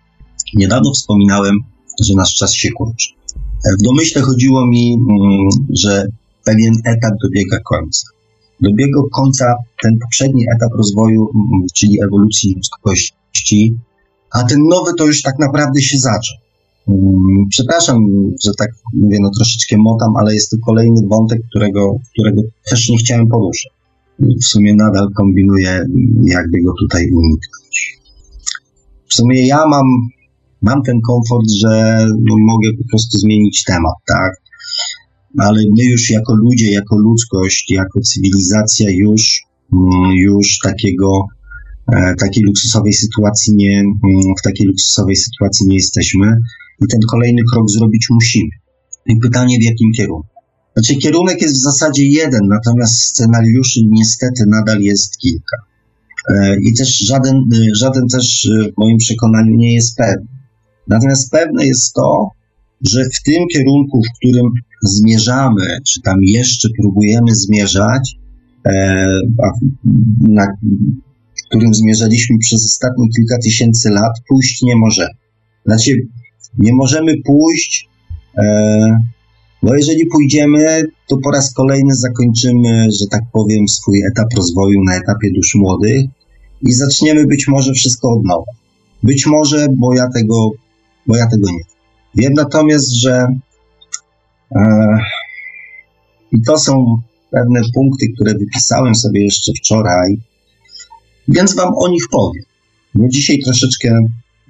Niedawno 0.54 0.92
wspominałem, 0.92 1.54
że 2.02 2.14
nasz 2.14 2.34
czas 2.34 2.54
się 2.54 2.70
kurczy. 2.72 3.17
W 3.64 3.82
domyśle 3.82 4.22
chodziło 4.22 4.66
mi, 4.66 4.94
mm, 4.94 5.48
że 5.82 6.06
pewien 6.44 6.74
etap 6.84 7.14
dobiega 7.22 7.58
końca. 7.64 8.08
Dobiega 8.60 9.00
końca 9.12 9.54
ten 9.82 9.98
poprzedni 9.98 10.44
etap 10.56 10.72
rozwoju, 10.76 11.30
mm, 11.34 11.66
czyli 11.74 12.02
ewolucji 12.02 12.54
ludzkości, 12.54 13.76
a 14.30 14.44
ten 14.44 14.58
nowy 14.68 14.94
to 14.98 15.06
już 15.06 15.22
tak 15.22 15.38
naprawdę 15.38 15.80
się 15.82 15.98
zaczął. 15.98 16.36
Mm, 16.88 17.44
przepraszam, 17.50 18.06
że 18.44 18.50
tak 18.58 18.70
mówię, 18.94 19.18
no 19.20 19.30
troszeczkę 19.36 19.76
motam, 19.78 20.16
ale 20.16 20.34
jest 20.34 20.50
to 20.50 20.56
kolejny 20.66 21.06
wątek, 21.08 21.40
którego, 21.50 21.96
którego 22.12 22.42
też 22.70 22.88
nie 22.88 22.98
chciałem 22.98 23.28
poruszyć. 23.28 23.70
W 24.20 24.44
sumie 24.44 24.74
nadal 24.74 25.08
kombinuję, 25.16 25.84
jakby 26.24 26.62
go 26.62 26.72
tutaj 26.80 27.10
uniknąć. 27.10 27.98
W 29.08 29.14
sumie 29.14 29.46
ja 29.46 29.66
mam 29.66 29.86
mam 30.62 30.82
ten 30.82 31.00
komfort, 31.00 31.46
że 31.62 32.04
no, 32.08 32.36
mogę 32.38 32.68
po 32.78 32.88
prostu 32.90 33.18
zmienić 33.18 33.64
temat, 33.64 33.94
tak? 34.06 34.32
Ale 35.38 35.62
my 35.76 35.84
już 35.84 36.10
jako 36.10 36.34
ludzie, 36.34 36.72
jako 36.72 36.98
ludzkość, 36.98 37.70
jako 37.70 38.00
cywilizacja 38.00 38.90
już, 38.90 39.42
mm, 39.72 40.12
już 40.12 40.58
takiego, 40.64 41.26
e, 41.92 42.14
takiej 42.14 42.42
luksusowej 42.44 42.92
sytuacji 42.92 43.56
nie, 43.56 43.78
mm, 43.80 43.94
w 44.40 44.42
takiej 44.42 44.66
luksusowej 44.66 45.16
sytuacji 45.16 45.68
nie 45.68 45.74
jesteśmy 45.74 46.36
i 46.82 46.86
ten 46.86 47.00
kolejny 47.10 47.42
krok 47.52 47.70
zrobić 47.70 48.06
musimy. 48.10 48.50
I 49.06 49.16
pytanie 49.16 49.58
w 49.58 49.62
jakim 49.62 49.92
kierunku? 49.96 50.28
Znaczy 50.76 50.96
kierunek 50.96 51.42
jest 51.42 51.54
w 51.54 51.62
zasadzie 51.62 52.06
jeden, 52.06 52.40
natomiast 52.48 52.94
scenariuszy 52.94 53.80
niestety 53.86 54.44
nadal 54.46 54.80
jest 54.80 55.18
kilka. 55.18 55.56
E, 56.30 56.56
I 56.60 56.74
też 56.74 56.98
żaden, 56.98 57.44
żaden 57.76 58.08
też 58.08 58.48
w 58.74 58.78
moim 58.78 58.98
przekonaniu 58.98 59.56
nie 59.56 59.74
jest 59.74 59.96
pewny. 59.96 60.37
Natomiast 60.88 61.30
pewne 61.30 61.66
jest 61.66 61.92
to, 61.94 62.30
że 62.80 63.04
w 63.04 63.22
tym 63.22 63.44
kierunku, 63.52 64.02
w 64.02 64.18
którym 64.18 64.46
zmierzamy, 64.82 65.78
czy 65.88 66.02
tam 66.02 66.16
jeszcze 66.22 66.68
próbujemy 66.80 67.34
zmierzać, 67.34 68.16
e, 68.66 69.06
na 70.20 70.46
którym 71.46 71.74
zmierzaliśmy 71.74 72.38
przez 72.38 72.64
ostatnie 72.64 73.08
kilka 73.16 73.38
tysięcy 73.38 73.90
lat, 73.90 74.12
pójść 74.28 74.62
nie 74.62 74.76
możemy. 74.76 75.14
Znaczy, 75.66 75.96
nie 76.58 76.74
możemy 76.74 77.14
pójść, 77.24 77.88
e, 78.38 78.96
bo 79.62 79.74
jeżeli 79.74 80.06
pójdziemy, 80.06 80.82
to 81.08 81.16
po 81.24 81.30
raz 81.30 81.54
kolejny 81.54 81.94
zakończymy, 81.94 82.86
że 83.00 83.06
tak 83.10 83.22
powiem, 83.32 83.68
swój 83.68 83.98
etap 84.12 84.26
rozwoju 84.36 84.84
na 84.84 84.96
etapie 84.96 85.30
dusz 85.34 85.54
młodych 85.54 86.04
i 86.62 86.72
zaczniemy 86.72 87.26
być 87.26 87.48
może 87.48 87.72
wszystko 87.72 88.12
od 88.12 88.24
nowa. 88.24 88.52
Być 89.02 89.26
może, 89.26 89.66
bo 89.76 89.94
ja 89.94 90.08
tego 90.14 90.50
bo 91.08 91.16
ja 91.16 91.26
tego 91.26 91.50
nie 91.50 91.58
wiem. 92.14 92.32
natomiast, 92.34 92.92
że 92.92 93.26
e, 94.56 94.98
i 96.32 96.42
to 96.42 96.58
są 96.58 97.00
pewne 97.30 97.60
punkty, 97.74 98.06
które 98.14 98.34
wypisałem 98.34 98.94
sobie 98.94 99.24
jeszcze 99.24 99.52
wczoraj, 99.58 100.18
więc 101.28 101.54
wam 101.54 101.74
o 101.76 101.88
nich 101.88 102.04
powiem. 102.10 102.44
Bo 102.94 103.08
dzisiaj 103.08 103.38
troszeczkę 103.44 103.98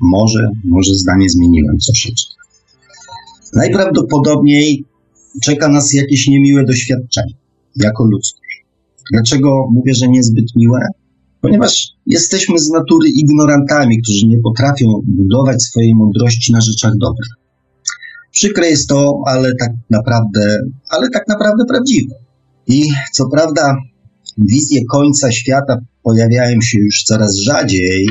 może, 0.00 0.50
może 0.64 0.94
zdanie 0.94 1.28
zmieniłem 1.28 1.78
troszeczkę. 1.78 2.34
Najprawdopodobniej 3.54 4.84
czeka 5.42 5.68
nas 5.68 5.92
jakieś 5.92 6.28
niemiłe 6.28 6.64
doświadczenie 6.64 7.34
jako 7.76 8.04
ludzkość. 8.04 8.64
Dlaczego 9.12 9.68
mówię, 9.70 9.94
że 9.94 10.08
niezbyt 10.08 10.44
miłe? 10.56 10.80
Ponieważ 11.40 11.88
jesteśmy 12.06 12.58
z 12.58 12.70
natury 12.70 13.08
ignorantami, 13.08 14.02
którzy 14.02 14.26
nie 14.26 14.40
potrafią 14.40 14.86
budować 15.06 15.62
swojej 15.62 15.94
mądrości 15.94 16.52
na 16.52 16.60
rzeczach 16.60 16.92
dobrych. 17.00 17.28
Przykre 18.32 18.70
jest 18.70 18.88
to, 18.88 19.22
ale 19.26 19.52
tak 19.60 19.70
naprawdę, 19.90 20.58
ale 20.90 21.10
tak 21.10 21.28
naprawdę 21.28 21.64
prawdziwe. 21.68 22.14
I 22.66 22.82
co 23.12 23.28
prawda 23.28 23.76
wizje 24.38 24.80
końca 24.84 25.32
świata 25.32 25.76
pojawiają 26.02 26.60
się 26.60 26.80
już 26.80 27.02
coraz 27.02 27.36
rzadziej, 27.36 28.08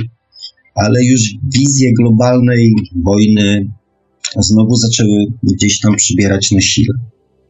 ale 0.76 1.04
już 1.04 1.22
wizje 1.54 1.94
globalnej 1.94 2.74
wojny 3.04 3.72
znowu 4.40 4.76
zaczęły 4.76 5.26
gdzieś 5.44 5.80
tam 5.80 5.96
przybierać 5.96 6.52
na 6.52 6.62
sile. 6.62 6.94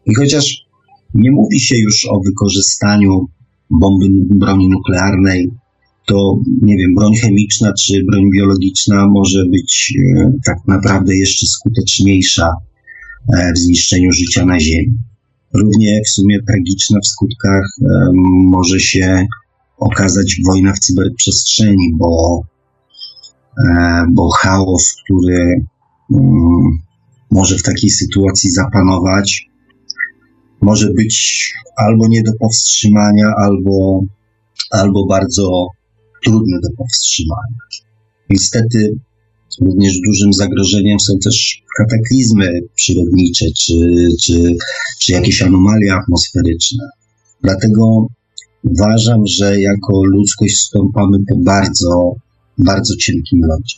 I 0.06 0.16
chociaż 0.16 0.68
nie 1.14 1.32
mówi 1.32 1.60
się 1.60 1.76
już 1.78 2.08
o 2.10 2.20
wykorzystaniu 2.26 3.26
bomby 3.70 4.06
broni 4.36 4.70
nuklearnej 4.70 5.50
to 6.08 6.40
nie 6.62 6.78
wiem, 6.78 6.96
broń 6.96 7.16
chemiczna 7.16 7.74
czy 7.74 8.04
broń 8.12 8.32
biologiczna 8.34 9.08
może 9.08 9.46
być 9.46 9.94
e, 10.18 10.32
tak 10.46 10.58
naprawdę 10.68 11.16
jeszcze 11.16 11.46
skuteczniejsza 11.48 12.50
e, 13.34 13.54
w 13.54 13.58
zniszczeniu 13.58 14.12
życia 14.12 14.46
na 14.46 14.60
Ziemi. 14.60 14.98
Równie 15.54 16.02
w 16.06 16.10
sumie 16.10 16.38
tragiczna 16.48 17.00
w 17.04 17.08
skutkach 17.08 17.64
e, 17.82 17.86
może 18.44 18.80
się 18.80 19.26
okazać 19.78 20.36
wojna 20.48 20.74
w 20.74 20.80
cyberprzestrzeni, 20.80 21.94
bo, 21.98 22.42
bo 24.12 24.30
chaos, 24.30 24.96
który 25.04 25.66
mm, 26.14 26.80
może 27.32 27.58
w 27.58 27.64
takiej 27.64 27.90
sytuacji 27.90 28.52
zapanować, 28.52 29.50
może 30.62 30.90
być 30.94 31.48
albo 31.78 32.08
nie 32.08 32.24
do 32.24 32.32
powstrzymania, 32.40 33.34
albo, 33.38 34.02
albo 34.72 35.06
bardzo 35.06 35.68
trudne 36.26 36.58
do 36.64 36.70
powstrzymania. 36.78 37.58
Niestety 38.30 38.94
również 39.62 39.94
dużym 40.08 40.34
zagrożeniem 40.34 41.00
są 41.00 41.14
też 41.24 41.62
kataklizmy 41.78 42.60
przyrodnicze 42.76 43.46
czy, 43.60 44.08
czy, 44.22 44.56
czy 45.00 45.12
jakieś 45.12 45.42
anomalie 45.42 45.94
atmosferyczne. 45.94 46.86
Dlatego 47.44 48.08
uważam, 48.64 49.28
że 49.28 49.62
jako 49.62 50.04
ludzkość 50.04 50.58
stąpamy 50.58 51.18
po 51.30 51.38
bardzo, 51.38 52.16
bardzo 52.58 52.96
cienkim 52.96 53.42
lodzie. 53.42 53.78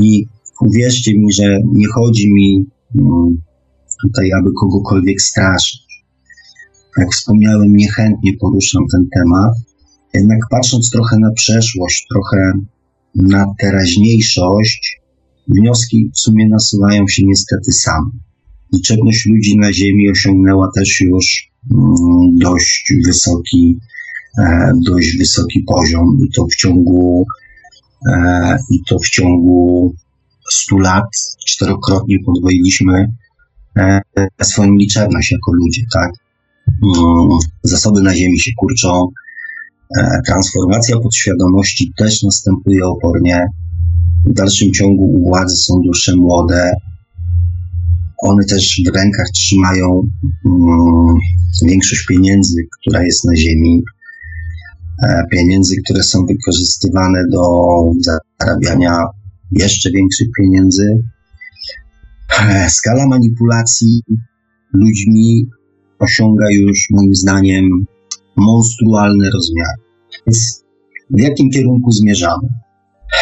I 0.00 0.26
uwierzcie 0.60 1.18
mi, 1.18 1.32
że 1.32 1.58
nie 1.72 1.86
chodzi 1.88 2.32
mi 2.32 2.66
um, 2.98 3.42
tutaj, 4.02 4.30
aby 4.40 4.50
kogokolwiek 4.60 5.20
straszyć. 5.20 5.84
Jak 6.98 7.12
wspomniałem, 7.12 7.76
niechętnie 7.76 8.32
poruszam 8.40 8.82
ten 8.92 9.08
temat, 9.14 9.54
jednak 10.14 10.38
patrząc 10.50 10.90
trochę 10.90 11.18
na 11.18 11.32
przeszłość, 11.32 12.06
trochę 12.12 12.52
na 13.14 13.54
teraźniejszość, 13.58 15.00
wnioski 15.48 16.10
w 16.14 16.18
sumie 16.18 16.48
nasuwają 16.48 17.08
się 17.08 17.22
niestety 17.26 17.72
same. 17.72 18.10
Liczebność 18.72 19.26
ludzi 19.26 19.58
na 19.58 19.72
Ziemi 19.72 20.10
osiągnęła 20.10 20.70
też 20.74 21.00
już 21.00 21.50
mm, 21.74 22.38
dość 22.38 22.92
wysoki 23.06 23.78
e, 24.38 24.72
dość 24.82 25.18
wysoki 25.18 25.60
poziom 25.60 26.18
i 26.26 26.30
to 26.30 26.46
w 26.46 26.54
ciągu 26.54 27.26
e, 28.12 28.58
i 28.70 28.78
to 28.88 28.98
w 28.98 29.08
ciągu 29.08 29.94
100 30.50 30.78
lat 30.78 31.04
czterokrotnie 31.46 32.18
podwoiliśmy 32.26 33.12
e, 33.76 34.00
swoją 34.42 34.72
liczebność 34.72 35.32
jako 35.32 35.52
ludzie, 35.52 35.82
tak? 35.92 36.10
Mm, 36.68 37.28
zasoby 37.62 38.02
na 38.02 38.16
ziemi 38.16 38.40
się 38.40 38.50
kurczą, 38.56 39.08
transformacja 40.26 40.96
podświadomości 41.00 41.92
też 41.96 42.22
następuje 42.22 42.84
opornie. 42.84 43.46
W 44.26 44.32
dalszym 44.32 44.72
ciągu 44.72 45.04
u 45.04 45.28
władzy 45.28 45.56
są 45.56 45.74
dusze 45.86 46.16
młode. 46.16 46.72
One 48.22 48.44
też 48.44 48.80
w 48.86 48.96
rękach 48.96 49.26
trzymają 49.34 50.02
mm, 50.46 51.16
większość 51.62 52.06
pieniędzy, 52.06 52.56
która 52.80 53.02
jest 53.02 53.24
na 53.24 53.36
ziemi. 53.36 53.82
E, 55.02 55.24
pieniędzy, 55.30 55.74
które 55.84 56.02
są 56.02 56.26
wykorzystywane 56.26 57.22
do 57.32 57.42
zarabiania 58.40 59.04
jeszcze 59.52 59.90
większych 59.90 60.28
pieniędzy. 60.38 60.96
E, 62.40 62.70
skala 62.70 63.06
manipulacji 63.06 64.00
ludźmi 64.72 65.46
osiąga 65.98 66.50
już 66.50 66.78
moim 66.90 67.14
zdaniem 67.14 67.86
monstrualne 68.36 69.30
rozmiary. 69.34 69.83
Więc 70.26 70.64
w 71.10 71.20
jakim 71.20 71.50
kierunku 71.50 71.90
zmierzamy? 71.90 72.48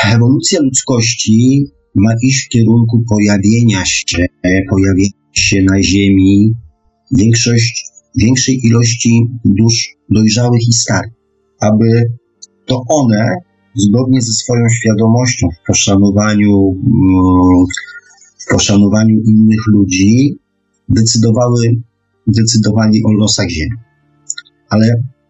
Ewolucja 0.05 0.61
ludzkości 0.63 1.65
ma 1.95 2.11
iść 2.23 2.47
w 2.47 2.49
kierunku 2.49 3.03
pojawienia 3.09 3.85
się, 3.85 4.25
pojawienia 4.71 5.11
się 5.33 5.63
na 5.63 5.83
Ziemi 5.83 6.53
większość, 7.17 7.85
większej 8.17 8.67
ilości 8.67 9.27
dusz 9.45 9.97
dojrzałych 10.11 10.61
i 10.69 10.73
starych, 10.73 11.13
aby 11.61 11.87
to 12.67 12.83
one, 12.89 13.37
zgodnie 13.75 14.21
ze 14.23 14.33
swoją 14.33 14.65
świadomością 14.69 15.49
w 15.49 15.67
poszanowaniu, 15.67 16.81
mm, 16.87 17.65
w 18.39 18.53
poszanowaniu 18.53 19.21
innych 19.27 19.61
ludzi, 19.67 20.37
decydowały 20.89 21.77
decydowali 22.27 23.05
o 23.05 23.13
losach 23.13 23.49
Ziemi. 23.49 23.77
Ale 24.69 24.87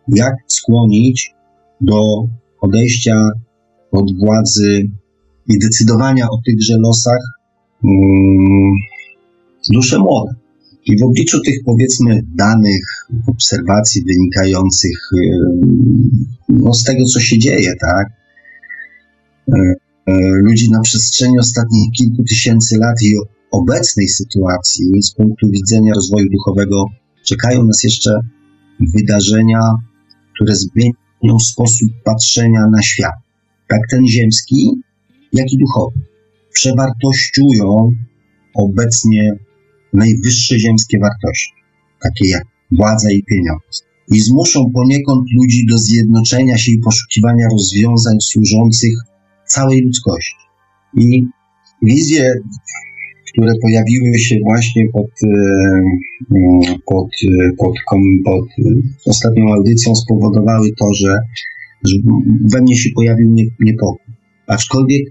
jak 0.08 0.34
skłonić 0.46 1.34
do 1.82 2.28
odejścia 2.60 3.30
od 3.92 4.18
władzy 4.18 4.90
i 5.48 5.58
decydowania 5.58 6.26
o 6.30 6.38
tychże 6.46 6.78
losach 6.78 7.20
um, 7.84 8.72
dusze 9.72 9.98
młode? 9.98 10.34
I 10.86 10.98
w 10.98 11.02
obliczu 11.02 11.40
tych, 11.40 11.54
powiedzmy, 11.64 12.20
danych, 12.34 12.82
obserwacji 13.26 14.02
wynikających 14.04 14.98
no, 16.48 16.74
z 16.74 16.84
tego, 16.84 17.04
co 17.04 17.20
się 17.20 17.38
dzieje, 17.38 17.72
tak? 17.80 18.06
E, 19.48 19.74
e, 20.06 20.14
ludzi 20.42 20.70
na 20.70 20.80
przestrzeni 20.80 21.38
ostatnich 21.38 21.90
kilku 21.92 22.22
tysięcy 22.24 22.78
lat 22.78 22.96
i 23.02 23.16
obecnej 23.50 24.08
sytuacji, 24.08 25.02
z 25.02 25.14
punktu 25.14 25.50
widzenia 25.50 25.92
rozwoju 25.94 26.26
duchowego, 26.30 26.84
czekają 27.24 27.64
nas 27.64 27.84
jeszcze 27.84 28.20
wydarzenia, 28.94 29.60
które 30.34 30.54
zmienią 30.56 31.01
sposób 31.40 31.88
patrzenia 32.04 32.66
na 32.72 32.82
świat. 32.82 33.14
Tak 33.68 33.80
ten 33.90 34.06
ziemski, 34.06 34.70
jak 35.32 35.52
i 35.52 35.58
duchowy. 35.58 36.00
Przewartościują 36.52 37.90
obecnie 38.54 39.32
najwyższe 39.92 40.58
ziemskie 40.58 40.98
wartości, 40.98 41.52
takie 42.02 42.28
jak 42.28 42.44
władza 42.72 43.10
i 43.10 43.22
pieniądze. 43.22 43.84
I 44.08 44.20
zmuszą 44.20 44.70
poniekąd 44.74 45.26
ludzi 45.34 45.66
do 45.70 45.78
zjednoczenia 45.78 46.58
się 46.58 46.72
i 46.72 46.78
poszukiwania 46.78 47.46
rozwiązań 47.52 48.20
służących 48.20 48.94
całej 49.46 49.82
ludzkości. 49.82 50.36
I 50.96 51.26
wizje 51.82 52.34
które 53.32 53.52
pojawiły 53.62 54.18
się 54.18 54.36
właśnie 54.44 54.88
pod, 54.92 55.10
e, 55.24 55.28
mm, 56.36 56.78
pod, 56.86 57.08
e, 57.24 57.50
pod, 57.58 57.74
pod 58.24 58.44
ostatnią 59.06 59.52
audycją, 59.52 59.94
spowodowały 59.94 60.68
to, 60.78 60.94
że, 60.94 61.18
że 61.84 61.96
we 62.52 62.60
mnie 62.60 62.76
się 62.76 62.90
pojawił 62.94 63.34
niepokój. 63.60 64.14
Aczkolwiek, 64.46 65.02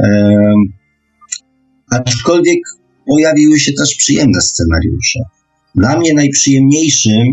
e, 0.00 0.52
aczkolwiek 1.90 2.58
pojawiły 3.06 3.58
się 3.58 3.72
też 3.72 3.94
przyjemne 3.94 4.40
scenariusze. 4.40 5.20
Dla 5.74 5.98
mnie 5.98 6.14
najprzyjemniejszym 6.14 7.26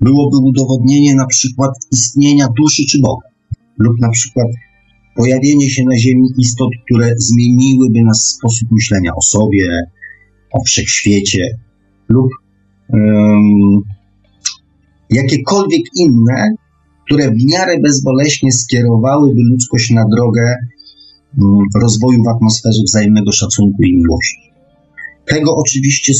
byłoby 0.00 0.36
udowodnienie 0.36 1.14
na 1.14 1.26
przykład 1.26 1.70
istnienia 1.92 2.46
duszy 2.58 2.82
czy 2.90 2.98
Boga, 3.00 3.28
lub 3.78 4.00
na 4.00 4.10
przykład 4.10 4.46
pojawienie 5.16 5.70
się 5.70 5.84
na 5.84 5.98
Ziemi 5.98 6.28
istot, 6.38 6.70
które 6.84 7.14
zmieniłyby 7.18 8.02
nas 8.02 8.36
sposób 8.38 8.68
myślenia 8.72 9.10
o 9.16 9.22
sobie, 9.22 9.66
o 10.52 10.64
wszechświecie 10.64 11.58
lub 12.08 12.28
um, 12.88 13.80
jakiekolwiek 15.10 15.82
inne, 15.96 16.54
które 17.06 17.30
w 17.30 17.44
miarę 17.52 17.78
bezboleśnie 17.82 18.52
skierowałyby 18.52 19.40
ludzkość 19.50 19.90
na 19.90 20.04
drogę 20.16 20.54
um, 21.38 21.58
rozwoju 21.82 22.24
w 22.24 22.28
atmosferze 22.28 22.82
wzajemnego 22.86 23.32
szacunku 23.32 23.82
i 23.82 23.96
miłości. 23.96 24.46
Tego 25.26 25.56
oczywiście 25.56 26.12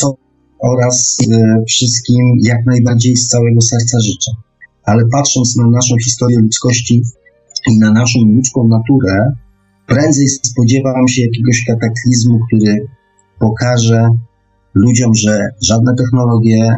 to 0.00 0.14
oraz 0.62 1.18
e, 1.32 1.62
wszystkim 1.68 2.18
jak 2.42 2.66
najbardziej 2.66 3.16
z 3.16 3.28
całego 3.28 3.60
serca 3.60 4.00
życzę. 4.00 4.30
Ale 4.84 5.02
patrząc 5.12 5.56
na 5.56 5.66
naszą 5.66 5.94
historię 6.04 6.38
ludzkości, 6.38 7.02
i 7.68 7.78
na 7.78 7.92
naszą 7.92 8.18
ludzką 8.20 8.68
naturę, 8.68 9.32
prędzej 9.86 10.28
spodziewam 10.28 11.08
się 11.08 11.22
jakiegoś 11.22 11.64
kataklizmu, 11.66 12.38
który 12.46 12.86
pokaże 13.38 14.08
ludziom, 14.74 15.14
że 15.14 15.48
żadne 15.62 15.92
technologie, 15.98 16.74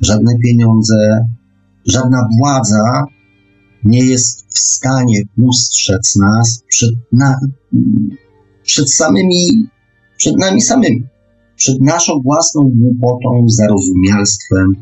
żadne 0.00 0.32
pieniądze, 0.44 1.26
żadna 1.86 2.28
władza 2.38 3.04
nie 3.84 4.04
jest 4.04 4.46
w 4.54 4.58
stanie 4.58 5.22
ustrzec 5.38 6.16
nas 6.16 6.64
przed, 6.68 6.94
na, 7.12 7.36
przed 8.62 8.92
samymi, 8.92 9.68
przed 10.16 10.38
nami 10.38 10.60
samymi, 10.60 11.06
przed 11.56 11.80
naszą 11.80 12.20
własną 12.22 12.70
głupotą, 12.74 13.46
zarozumialstwem, 13.48 14.72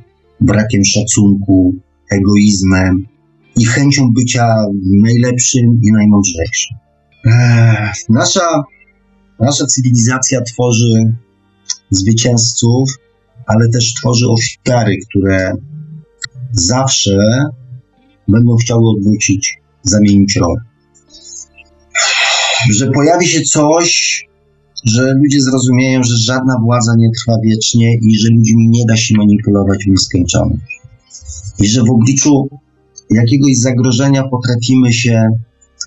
brakiem 0.41 0.85
szacunku, 0.85 1.75
egoizmem, 2.11 3.07
i 3.57 3.65
chęcią 3.65 4.13
bycia 4.13 4.55
najlepszym 5.03 5.81
i 5.83 5.93
najmądrzejszym. 5.93 6.77
Nasza, 8.09 8.63
nasza 9.41 9.67
cywilizacja 9.67 10.41
tworzy 10.41 11.15
zwycięzców, 11.91 12.91
ale 13.47 13.69
też 13.69 13.95
tworzy 13.95 14.27
ofiary, 14.29 14.97
które 15.09 15.53
zawsze 16.53 17.19
będą 18.29 18.57
chciały 18.57 18.91
odwrócić, 18.91 19.55
zamienić 19.83 20.37
rolę. 20.37 20.61
Że 22.71 22.91
pojawi 22.91 23.27
się 23.27 23.41
coś, 23.41 24.23
że 24.85 25.15
ludzie 25.15 25.41
zrozumieją, 25.41 26.03
że 26.03 26.17
żadna 26.17 26.55
władza 26.65 26.93
nie 26.99 27.11
trwa 27.11 27.37
wiecznie 27.45 27.95
i 28.03 28.19
że 28.19 28.29
ludźmi 28.29 28.69
nie 28.69 28.85
da 28.87 28.97
się 28.97 29.15
manipulować 29.19 29.85
w 29.85 29.91
nieskończoność. 29.91 30.81
I 31.59 31.69
że 31.69 31.83
w 31.83 31.91
obliczu 31.91 32.49
jakiegoś 33.15 33.57
zagrożenia 33.57 34.23
potrafimy 34.29 34.93
się 34.93 35.29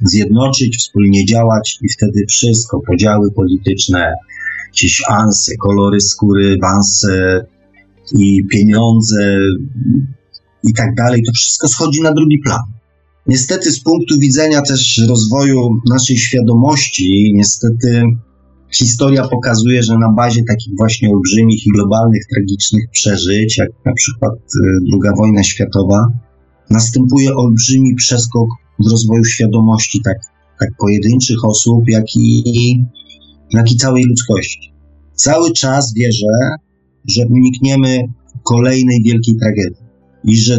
zjednoczyć, 0.04 0.78
wspólnie 0.78 1.26
działać 1.26 1.80
i 1.82 1.90
wtedy 1.90 2.26
wszystko, 2.30 2.80
podziały 2.88 3.32
polityczne, 3.32 4.14
jakieś 4.68 5.04
anse, 5.10 5.56
kolory 5.58 6.02
skóry, 6.02 6.58
wanse 6.62 7.46
i 8.14 8.46
pieniądze 8.52 9.38
i 10.64 10.74
tak 10.74 10.96
dalej, 10.96 11.24
to 11.24 11.32
wszystko 11.36 11.68
schodzi 11.68 12.02
na 12.02 12.14
drugi 12.14 12.40
plan. 12.40 12.62
Niestety 13.28 13.72
z 13.72 13.80
punktu 13.80 14.20
widzenia 14.20 14.62
też 14.62 15.02
rozwoju 15.10 15.70
naszej 15.90 16.18
świadomości, 16.18 17.32
niestety 17.36 18.04
historia 18.72 19.28
pokazuje, 19.28 19.84
że 19.84 19.98
na 19.98 20.14
bazie 20.18 20.44
takich 20.44 20.74
właśnie 20.78 21.10
olbrzymich 21.10 21.68
i 21.68 21.70
globalnych, 21.70 22.24
tragicznych 22.34 22.90
przeżyć, 22.92 23.58
jak 23.58 23.70
na 23.86 23.94
przykład 23.94 24.34
II 24.94 25.14
wojna 25.18 25.44
światowa, 25.44 26.08
następuje 26.70 27.36
olbrzymi 27.36 27.96
przeskok 27.96 28.50
w 28.80 28.92
rozwoju 28.92 29.24
świadomości 29.26 30.02
tak, 30.04 30.18
tak 30.60 30.70
pojedynczych 30.80 31.46
osób, 31.46 31.84
jak 31.88 32.16
i, 32.16 32.84
jak 33.54 33.72
i 33.72 33.76
całej 33.76 34.04
ludzkości. 34.04 34.74
Cały 35.16 35.52
czas 35.52 35.94
wierzę, 35.94 36.28
że 37.06 37.26
unikniemy 37.30 38.00
kolejnej 38.44 39.04
wielkiej 39.04 39.36
tragedii 39.36 39.86
i 40.24 40.38
że 40.38 40.58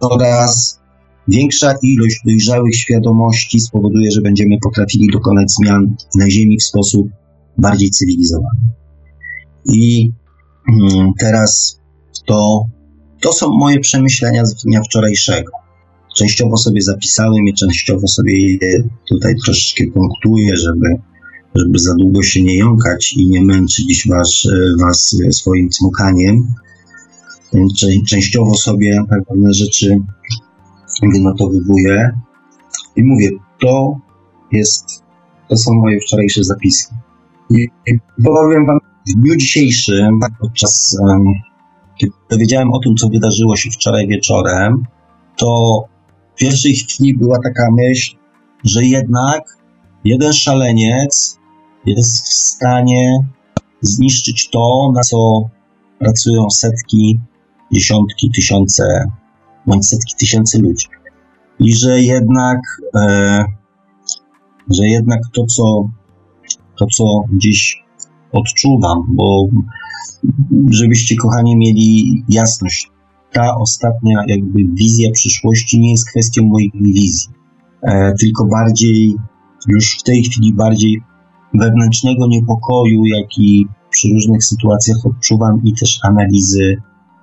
coraz 0.00 0.80
większa 1.28 1.74
ilość 1.82 2.20
dojrzałych 2.26 2.76
świadomości 2.76 3.60
spowoduje, 3.60 4.10
że 4.10 4.20
będziemy 4.20 4.56
potrafili 4.62 5.08
dokonać 5.12 5.52
zmian 5.52 5.96
na 6.14 6.30
Ziemi 6.30 6.58
w 6.58 6.64
sposób 6.64 7.08
bardziej 7.58 7.90
cywilizowany. 7.90 8.60
I 9.64 10.10
mm, 10.68 11.10
teraz 11.18 11.80
to 12.26 12.64
to 13.20 13.32
są 13.32 13.48
moje 13.50 13.80
przemyślenia 13.80 14.46
z 14.46 14.54
dnia 14.64 14.80
wczorajszego. 14.82 15.52
częściowo 16.16 16.56
sobie 16.56 16.82
zapisałem 16.82 17.48
i 17.48 17.54
częściowo 17.54 18.08
sobie 18.08 18.48
je 18.48 18.82
tutaj 19.08 19.34
troszeczkę 19.44 19.84
punktuję, 19.94 20.56
żeby, 20.56 20.88
żeby 21.54 21.78
za 21.78 21.94
długo 21.94 22.22
się 22.22 22.42
nie 22.42 22.56
jąkać 22.56 23.12
i 23.12 23.28
nie 23.28 23.42
męczyć 23.42 24.08
was, 24.10 24.48
was 24.80 25.16
swoim 25.30 25.68
cmukaniem. 25.68 26.54
Częściowo 28.06 28.54
sobie 28.54 29.04
pewne 29.28 29.54
rzeczy 29.54 29.98
wynotowywuję 31.12 32.10
i 32.96 33.02
mówię, 33.02 33.30
to 33.60 34.00
jest, 34.52 35.02
to 35.48 35.56
są 35.56 35.74
moje 35.74 36.00
wczorajsze 36.00 36.44
zapiski. 36.44 36.94
I 37.50 37.68
powiem 38.24 38.66
wam, 38.66 38.78
w 39.08 39.20
dniu 39.20 39.36
dzisiejszym, 39.36 40.20
podczas 40.40 40.96
kiedy 42.04 42.16
dowiedziałem 42.30 42.72
o 42.72 42.78
tym, 42.78 42.96
co 42.96 43.08
wydarzyło 43.08 43.56
się 43.56 43.70
wczoraj 43.70 44.08
wieczorem, 44.08 44.86
to 45.36 45.80
w 46.34 46.38
pierwszej 46.38 46.74
chwili 46.74 47.18
była 47.18 47.36
taka 47.44 47.68
myśl, 47.72 48.16
że 48.64 48.84
jednak 48.84 49.42
jeden 50.04 50.32
szaleniec 50.32 51.38
jest 51.86 52.24
w 52.24 52.32
stanie 52.32 53.18
zniszczyć 53.80 54.50
to, 54.50 54.92
na 54.94 55.00
co 55.00 55.42
pracują 55.98 56.50
setki, 56.50 57.18
dziesiątki, 57.72 58.30
tysiące, 58.34 59.04
bądź 59.66 59.86
setki 59.86 60.14
tysięcy 60.18 60.58
ludzi. 60.58 60.86
I 61.60 61.76
że 61.76 62.00
jednak, 62.00 62.58
e, 62.96 63.44
że 64.70 64.86
jednak 64.86 65.20
to, 65.32 65.46
co, 65.46 65.88
to, 66.78 66.86
co 66.86 67.04
gdzieś 67.32 67.84
odczuwam, 68.32 69.04
bo 69.08 69.46
żebyście, 70.70 71.16
kochani, 71.16 71.56
mieli 71.56 72.22
jasność, 72.28 72.90
ta 73.32 73.54
ostatnia 73.54 74.24
jakby 74.26 74.64
wizja 74.74 75.10
przyszłości 75.12 75.80
nie 75.80 75.90
jest 75.90 76.10
kwestią 76.10 76.42
moich 76.42 76.72
wizji, 76.74 77.28
e, 77.82 78.14
tylko 78.20 78.44
bardziej, 78.44 79.16
już 79.68 79.98
w 79.98 80.02
tej 80.02 80.22
chwili 80.22 80.54
bardziej 80.54 81.02
wewnętrznego 81.54 82.26
niepokoju, 82.26 83.04
jaki 83.04 83.66
przy 83.90 84.08
różnych 84.08 84.44
sytuacjach 84.44 84.96
odczuwam 85.06 85.60
i 85.64 85.72
też 85.80 85.98
analizy 86.02 86.76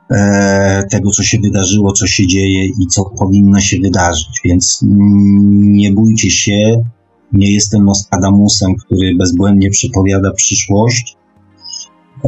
e, 0.09 0.83
tego, 0.91 1.11
co 1.11 1.23
się 1.23 1.39
wydarzyło, 1.39 1.91
co 1.93 2.07
się 2.07 2.27
dzieje 2.27 2.65
i 2.65 2.87
co 2.87 3.05
powinno 3.05 3.59
się 3.59 3.77
wydarzyć. 3.79 4.41
Więc 4.45 4.79
nie 5.51 5.91
bójcie 5.91 6.31
się, 6.31 6.83
nie 7.33 7.51
jestem 7.51 7.85
Nostradamusem, 7.85 8.75
który 8.75 9.15
bezbłędnie 9.15 9.69
przepowiada 9.69 10.31
przyszłość. 10.31 11.17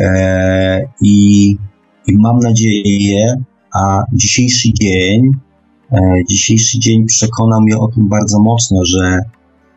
E, 0.01 0.89
i, 1.01 1.57
I 2.07 2.17
mam 2.17 2.39
nadzieję, 2.39 3.35
a 3.73 4.03
dzisiejszy 4.13 4.73
dzień, 4.73 5.31
e, 5.91 5.99
dzisiejszy 6.29 6.79
dzień 6.79 7.05
przekonał 7.05 7.61
mnie 7.61 7.77
o 7.77 7.87
tym 7.87 8.09
bardzo 8.09 8.39
mocno, 8.39 8.85
że, 8.85 9.19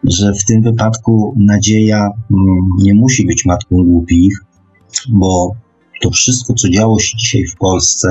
że 0.05 0.33
w 0.33 0.45
tym 0.45 0.63
wypadku 0.63 1.35
nadzieja 1.37 1.99
mm, 1.99 2.59
nie 2.83 2.95
musi 2.95 3.27
być 3.27 3.45
matką 3.45 3.77
głupich, 3.85 4.39
bo 5.09 5.51
to 6.03 6.11
wszystko, 6.11 6.55
co 6.55 6.69
działo 6.69 6.99
się 6.99 7.17
dzisiaj 7.17 7.45
w 7.45 7.57
Polsce, 7.57 8.09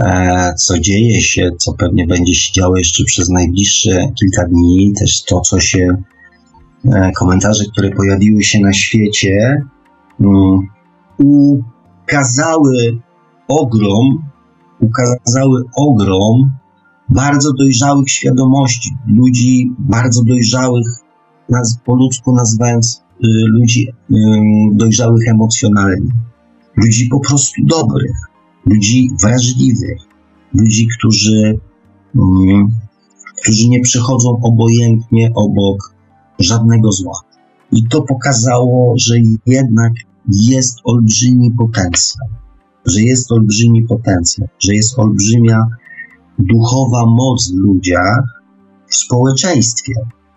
e, 0.00 0.54
co 0.54 0.78
dzieje 0.78 1.20
się, 1.20 1.50
co 1.58 1.72
pewnie 1.72 2.06
będzie 2.06 2.34
się 2.34 2.52
działo 2.52 2.76
jeszcze 2.76 3.04
przez 3.04 3.28
najbliższe 3.28 3.90
kilka 3.90 4.48
dni, 4.48 4.92
też 4.98 5.22
to, 5.22 5.40
co 5.40 5.60
się, 5.60 5.88
komentarze, 7.16 7.64
które 7.72 7.90
pojawiły 7.90 8.42
się 8.42 8.60
na 8.60 8.72
świecie, 8.72 9.62
ukazały 11.18 13.00
ogrom 13.48 14.30
ukazały 14.80 15.62
ogrom 15.76 16.50
bardzo 17.08 17.52
dojrzałych 17.52 18.10
świadomości, 18.10 18.90
ludzi 19.06 19.74
bardzo 19.78 20.24
dojrzałych, 20.24 20.86
po 21.84 21.94
ludzku 21.94 22.32
nazywając 22.32 23.02
y, 23.24 23.26
ludzi 23.48 23.88
dojrzałych 24.72 25.28
emocjonalnie, 25.28 26.12
ludzi 26.76 27.08
po 27.08 27.20
prostu 27.20 27.64
dobrych, 27.64 28.16
ludzi 28.66 29.10
wrażliwych, 29.22 29.98
ludzi, 30.54 30.88
którzy, 30.98 31.58
y, 32.14 32.20
którzy 33.42 33.68
nie 33.68 33.80
przechodzą 33.80 34.40
obojętnie 34.42 35.30
obok 35.34 35.94
żadnego 36.38 36.92
zła. 36.92 37.20
I 37.72 37.88
to 37.88 38.02
pokazało, 38.02 38.94
że 38.96 39.14
jednak 39.46 39.92
jest 40.28 40.78
olbrzymi 40.84 41.50
potencjał 41.50 42.28
że 42.86 43.02
jest 43.02 43.32
olbrzymi 43.32 43.82
potencjał, 43.82 44.48
że 44.58 44.74
jest 44.74 44.98
olbrzymia 44.98 45.66
duchowa 46.38 47.06
moc 47.06 47.52
w 47.52 47.56
ludziach, 47.56 48.42
w 48.86 48.96
społeczeństwie, 48.96 49.94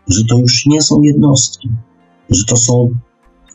że 0.07 0.21
to 0.29 0.39
już 0.39 0.65
nie 0.65 0.81
są 0.81 1.01
jednostki, 1.01 1.69
że 2.29 2.45
to 2.47 2.57
są 2.57 2.89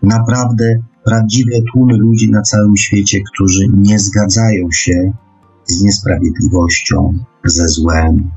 naprawdę 0.03 0.75
prawdziwe 1.05 1.57
tłumy 1.73 1.97
ludzi 1.97 2.31
na 2.31 2.43
całym 2.43 2.77
świecie, 2.77 3.19
którzy 3.33 3.65
nie 3.75 3.99
zgadzają 3.99 4.71
się 4.71 5.13
z 5.65 5.83
niesprawiedliwością, 5.83 7.19
ze 7.45 7.69
złem, 7.69 8.31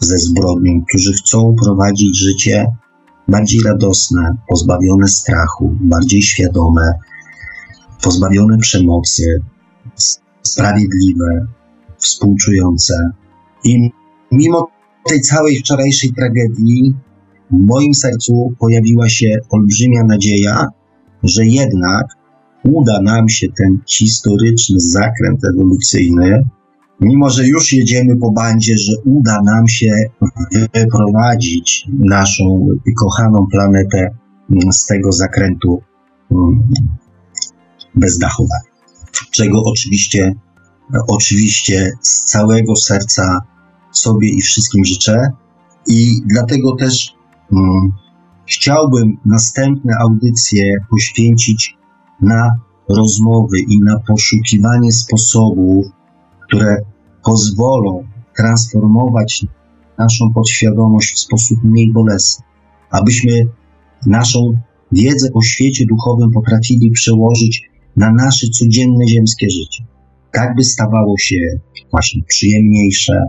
ze 0.00 0.18
zbrodnią, 0.18 0.84
którzy 0.88 1.12
chcą 1.12 1.54
prowadzić 1.64 2.18
życie 2.18 2.66
bardziej 3.28 3.60
radosne, 3.62 4.36
pozbawione 4.48 5.08
strachu, 5.08 5.76
bardziej 5.80 6.22
świadome, 6.22 6.92
pozbawione 8.02 8.58
przemocy, 8.58 9.42
sprawiedliwe, 10.42 11.46
współczujące. 11.98 12.94
I 13.64 13.90
mimo 14.32 14.68
tej 15.08 15.20
całej 15.20 15.58
wczorajszej 15.58 16.12
tragedii, 16.12 16.94
w 17.50 17.66
moim 17.66 17.94
sercu 17.94 18.54
pojawiła 18.58 19.08
się 19.08 19.38
olbrzymia 19.50 20.04
nadzieja, 20.04 20.66
że 21.22 21.46
jednak 21.46 22.06
uda 22.64 23.02
nam 23.02 23.28
się 23.28 23.46
ten 23.48 23.78
historyczny 23.88 24.76
zakręt 24.80 25.40
ewolucyjny, 25.44 26.44
mimo 27.00 27.30
że 27.30 27.46
już 27.46 27.72
jedziemy 27.72 28.16
po 28.16 28.30
bandzie, 28.30 28.78
że 28.78 28.92
uda 29.04 29.38
nam 29.44 29.68
się 29.68 29.92
wyprowadzić 30.74 31.88
naszą 31.98 32.68
kochaną 32.98 33.46
planetę 33.50 34.10
z 34.70 34.86
tego 34.86 35.12
zakrętu 35.12 35.82
mm, 37.94 38.00
bezdachowego 38.00 38.72
czego 39.30 39.62
oczywiście, 39.64 40.34
oczywiście 41.08 41.92
z 42.02 42.24
całego 42.24 42.76
serca 42.76 43.40
sobie 43.92 44.28
i 44.28 44.40
wszystkim 44.40 44.84
życzę. 44.84 45.32
I 45.86 46.20
dlatego 46.26 46.76
też 46.76 47.14
um, 47.52 47.92
chciałbym 48.46 49.16
następne 49.26 49.96
audycje 50.00 50.74
poświęcić 50.90 51.76
na 52.20 52.50
rozmowy 52.88 53.58
i 53.58 53.80
na 53.80 53.98
poszukiwanie 53.98 54.92
sposobów, 54.92 55.86
które 56.46 56.76
pozwolą 57.24 58.04
transformować 58.36 59.46
naszą 59.98 60.32
podświadomość 60.32 61.14
w 61.14 61.18
sposób 61.18 61.58
mniej 61.64 61.92
bolesny, 61.92 62.44
abyśmy 62.90 63.32
naszą 64.06 64.58
wiedzę 64.92 65.28
o 65.34 65.42
świecie 65.42 65.84
duchowym 65.86 66.30
potrafili 66.30 66.90
przełożyć 66.90 67.71
na 67.96 68.12
nasze 68.12 68.46
codzienne 68.46 69.08
ziemskie 69.08 69.50
życie. 69.50 69.84
Tak 70.32 70.54
by 70.56 70.64
stawało 70.64 71.14
się 71.18 71.36
właśnie 71.90 72.22
przyjemniejsze, 72.28 73.22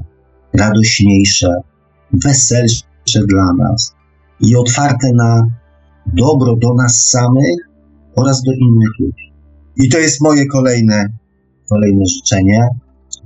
radośniejsze, 0.53 1.47
weselsze 2.14 3.20
dla 3.28 3.53
nas 3.53 3.93
i 4.39 4.55
otwarte 4.55 5.11
na 5.16 5.47
dobro 6.14 6.55
do 6.55 6.74
nas 6.74 7.09
samych 7.09 7.57
oraz 8.16 8.41
do 8.43 8.51
innych 8.51 8.89
ludzi. 8.99 9.34
I 9.78 9.89
to 9.89 9.97
jest 9.97 10.22
moje 10.22 10.45
kolejne, 10.45 11.05
kolejne 11.70 12.03
życzenie. 12.05 12.68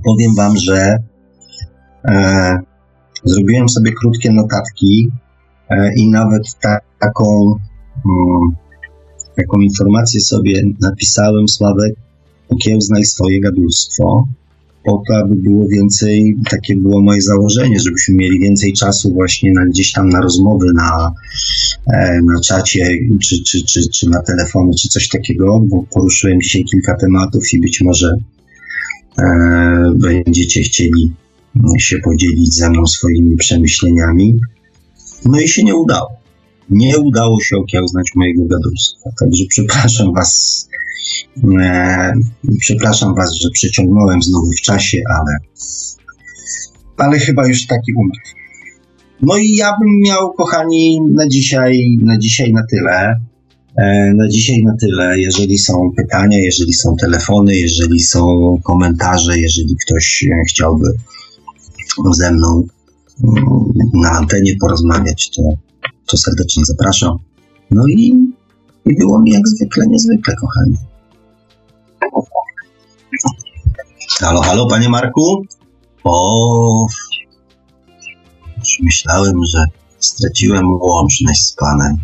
Powiem 0.06 0.36
Wam, 0.36 0.58
że 0.58 0.98
e, 2.06 2.58
zrobiłem 3.24 3.70
sobie 3.70 3.92
krótkie 4.02 4.32
notatki 4.32 5.12
e, 5.70 5.94
i 5.96 6.10
nawet 6.10 6.44
ta, 6.62 6.78
taką. 7.00 7.56
Mm, 8.06 8.67
taką 9.38 9.60
informację 9.60 10.22
sobie 10.22 10.64
napisałem, 10.82 11.48
Sławek, 11.48 11.96
okiełznaj 12.50 13.06
swoje 13.06 13.42
gadulstwo, 13.42 14.28
po 14.84 15.04
to, 15.08 15.18
aby 15.18 15.36
było 15.36 15.68
więcej, 15.68 16.36
takie 16.50 16.76
było 16.76 17.02
moje 17.02 17.22
założenie, 17.22 17.80
żebyśmy 17.80 18.16
mieli 18.16 18.40
więcej 18.40 18.74
czasu 18.74 19.14
właśnie 19.14 19.52
na, 19.54 19.66
gdzieś 19.66 19.92
tam 19.92 20.10
na 20.10 20.22
rozmowy, 20.22 20.66
na, 20.76 21.12
e, 21.94 22.22
na 22.22 22.40
czacie, 22.40 22.98
czy, 23.22 23.44
czy, 23.44 23.66
czy, 23.66 23.90
czy 23.90 24.10
na 24.10 24.22
telefony, 24.22 24.72
czy 24.82 24.88
coś 24.88 25.10
takiego, 25.10 25.60
bo 25.60 25.84
poruszyłem 25.94 26.42
dzisiaj 26.42 26.64
kilka 26.64 26.96
tematów 26.96 27.44
i 27.54 27.60
być 27.60 27.82
może 27.82 28.12
e, 29.20 29.26
będziecie 29.96 30.62
chcieli 30.62 31.14
się 31.80 31.98
podzielić 32.04 32.56
ze 32.56 32.70
mną 32.70 32.88
swoimi 32.88 33.38
przemyśleniami. 33.38 34.40
No 35.26 35.40
i 35.40 35.48
się 35.48 35.64
nie 35.64 35.76
udało 35.76 36.17
nie 36.70 37.00
udało 37.00 37.42
się 37.42 37.58
okiełznać 37.58 38.12
mojego 38.16 38.46
gadulstwa. 38.46 39.10
Także 39.20 39.44
przepraszam 39.50 40.14
Was, 40.14 40.70
e, 41.62 42.14
przepraszam 42.60 43.16
Was, 43.16 43.36
że 43.36 43.50
przeciągnąłem 43.54 44.22
znowu 44.22 44.52
w 44.52 44.62
czasie, 44.62 44.98
ale 45.10 45.38
ale 46.98 47.20
chyba 47.20 47.48
już 47.48 47.68
taki 47.68 47.94
umarł. 47.94 48.22
No 49.22 49.38
i 49.38 49.56
ja 49.56 49.78
bym 49.80 50.00
miał, 50.00 50.34
kochani, 50.34 51.02
na 51.02 51.28
dzisiaj, 51.28 51.98
na 52.02 52.18
dzisiaj 52.18 52.54
na 52.54 52.62
tyle. 52.72 53.16
E, 53.78 54.14
na 54.14 54.28
dzisiaj 54.30 54.64
na 54.64 54.74
tyle. 54.82 55.20
Jeżeli 55.20 55.58
są 55.58 55.92
pytania, 55.98 56.40
jeżeli 56.40 56.74
są 56.74 56.96
telefony, 56.96 57.56
jeżeli 57.56 58.00
są 58.00 58.58
komentarze, 58.64 59.40
jeżeli 59.40 59.76
ktoś 59.86 60.26
e, 60.32 60.42
chciałby 60.50 60.88
ze 62.14 62.32
mną 62.32 62.64
mm, 63.24 63.46
na 63.94 64.12
antenie 64.12 64.54
porozmawiać, 64.62 65.30
to, 65.36 65.42
to 66.08 66.18
serdecznie 66.18 66.64
zapraszam. 66.66 67.18
No 67.72 67.84
i, 67.88 68.14
i 68.86 68.96
było 68.96 69.22
mi 69.22 69.32
jak 69.32 69.48
zwykle 69.48 69.88
niezwykle, 69.88 70.36
kochani. 70.36 70.78
Halo, 74.20 74.42
halo, 74.42 74.68
panie 74.68 74.90
Marku? 74.90 75.46
O, 76.04 76.86
myślałem, 78.84 79.36
że 79.46 79.66
straciłem 80.00 80.66
łączność 80.72 81.42
z 81.42 81.56
panem. 81.56 81.98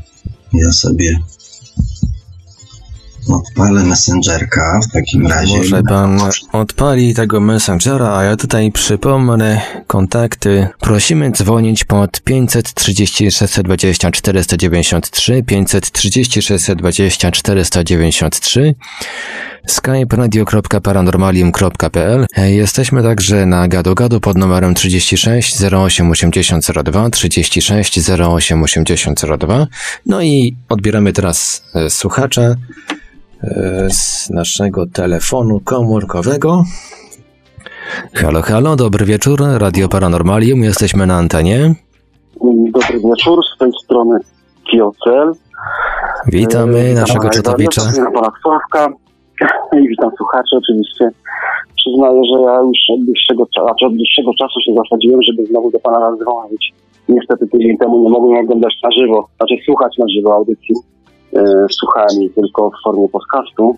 Ja 0.53 0.71
sobie 0.71 1.19
Odpalę 3.29 3.83
Messengerka 3.83 4.79
w 4.89 4.93
takim 4.93 5.27
razie. 5.27 5.57
Może 5.57 5.83
pan 5.83 6.19
odpali 6.51 7.13
tego 7.13 7.39
Messengera, 7.39 8.17
a 8.17 8.23
ja 8.23 8.35
tutaj 8.35 8.71
przypomnę 8.71 9.61
kontakty. 9.87 10.67
Prosimy 10.79 11.31
dzwonić 11.31 11.83
pod 11.83 12.21
530 12.21 13.31
620 13.31 14.11
493, 14.11 15.43
530 15.43 16.41
620 16.41 17.31
493, 17.31 18.75
skype 19.67 20.15
radio.paranormalium.pl. 20.15 22.25
Jesteśmy 22.37 23.03
także 23.03 23.45
na 23.45 23.67
gadu 23.67 23.95
gadu 23.95 24.19
pod 24.19 24.37
numerem 24.37 24.73
36 24.73 25.63
08 25.63 26.11
80 26.11 26.65
02, 26.83 27.09
36 27.09 28.09
08 28.09 28.63
80 28.63 29.21
02. 29.39 29.67
No 30.05 30.21
i 30.21 30.55
odbieramy 30.69 31.13
teraz 31.13 31.63
e, 31.75 31.89
słuchacza. 31.89 32.55
E, 33.43 33.89
z 33.89 34.29
naszego 34.29 34.85
telefonu 34.85 35.59
komórkowego. 35.65 36.63
Halo, 38.13 38.41
halo, 38.41 38.75
dobry 38.75 39.05
wieczór, 39.05 39.39
Radio 39.57 39.89
Paranormalium, 39.89 40.63
jesteśmy 40.63 41.07
na 41.07 41.15
antenie. 41.15 41.75
Dobry 42.73 42.99
wieczór, 42.99 43.39
z 43.55 43.57
tej 43.59 43.71
strony 43.83 44.19
Kiocel. 44.71 45.33
Witamy 46.27 46.79
e, 46.79 46.93
naszego 46.93 47.29
czytowicza. 47.29 47.81
Witam 47.91 48.13
pana 48.13 48.31
Sławka 48.41 48.87
i 49.77 49.87
witam 49.87 50.11
słuchaczy 50.17 50.55
oczywiście. 50.57 51.09
Przyznaję, 51.75 52.21
że 52.33 52.41
ja 52.41 52.55
już 52.61 52.79
od 52.93 53.05
dłuższego, 53.05 53.47
znaczy 53.61 53.85
od 53.85 53.95
dłuższego 53.95 54.31
czasu 54.33 54.61
się 54.65 54.73
zasadziłem, 54.83 55.19
żeby 55.27 55.45
znowu 55.45 55.71
do 55.71 55.79
pana 55.79 56.11
zadzwonić. 56.11 56.73
Niestety 57.09 57.47
tydzień 57.47 57.77
temu 57.77 58.03
nie 58.03 58.09
mogłem 58.09 58.45
oglądać 58.45 58.73
na 58.83 58.91
żywo, 58.91 59.27
znaczy 59.37 59.55
słuchać 59.65 59.97
na 59.97 60.05
żywo 60.15 60.33
audycji 60.33 60.75
e, 61.35 61.65
słuchałem 61.71 62.33
tylko 62.35 62.69
w 62.69 62.83
formie 62.83 63.07
podcastu. 63.09 63.75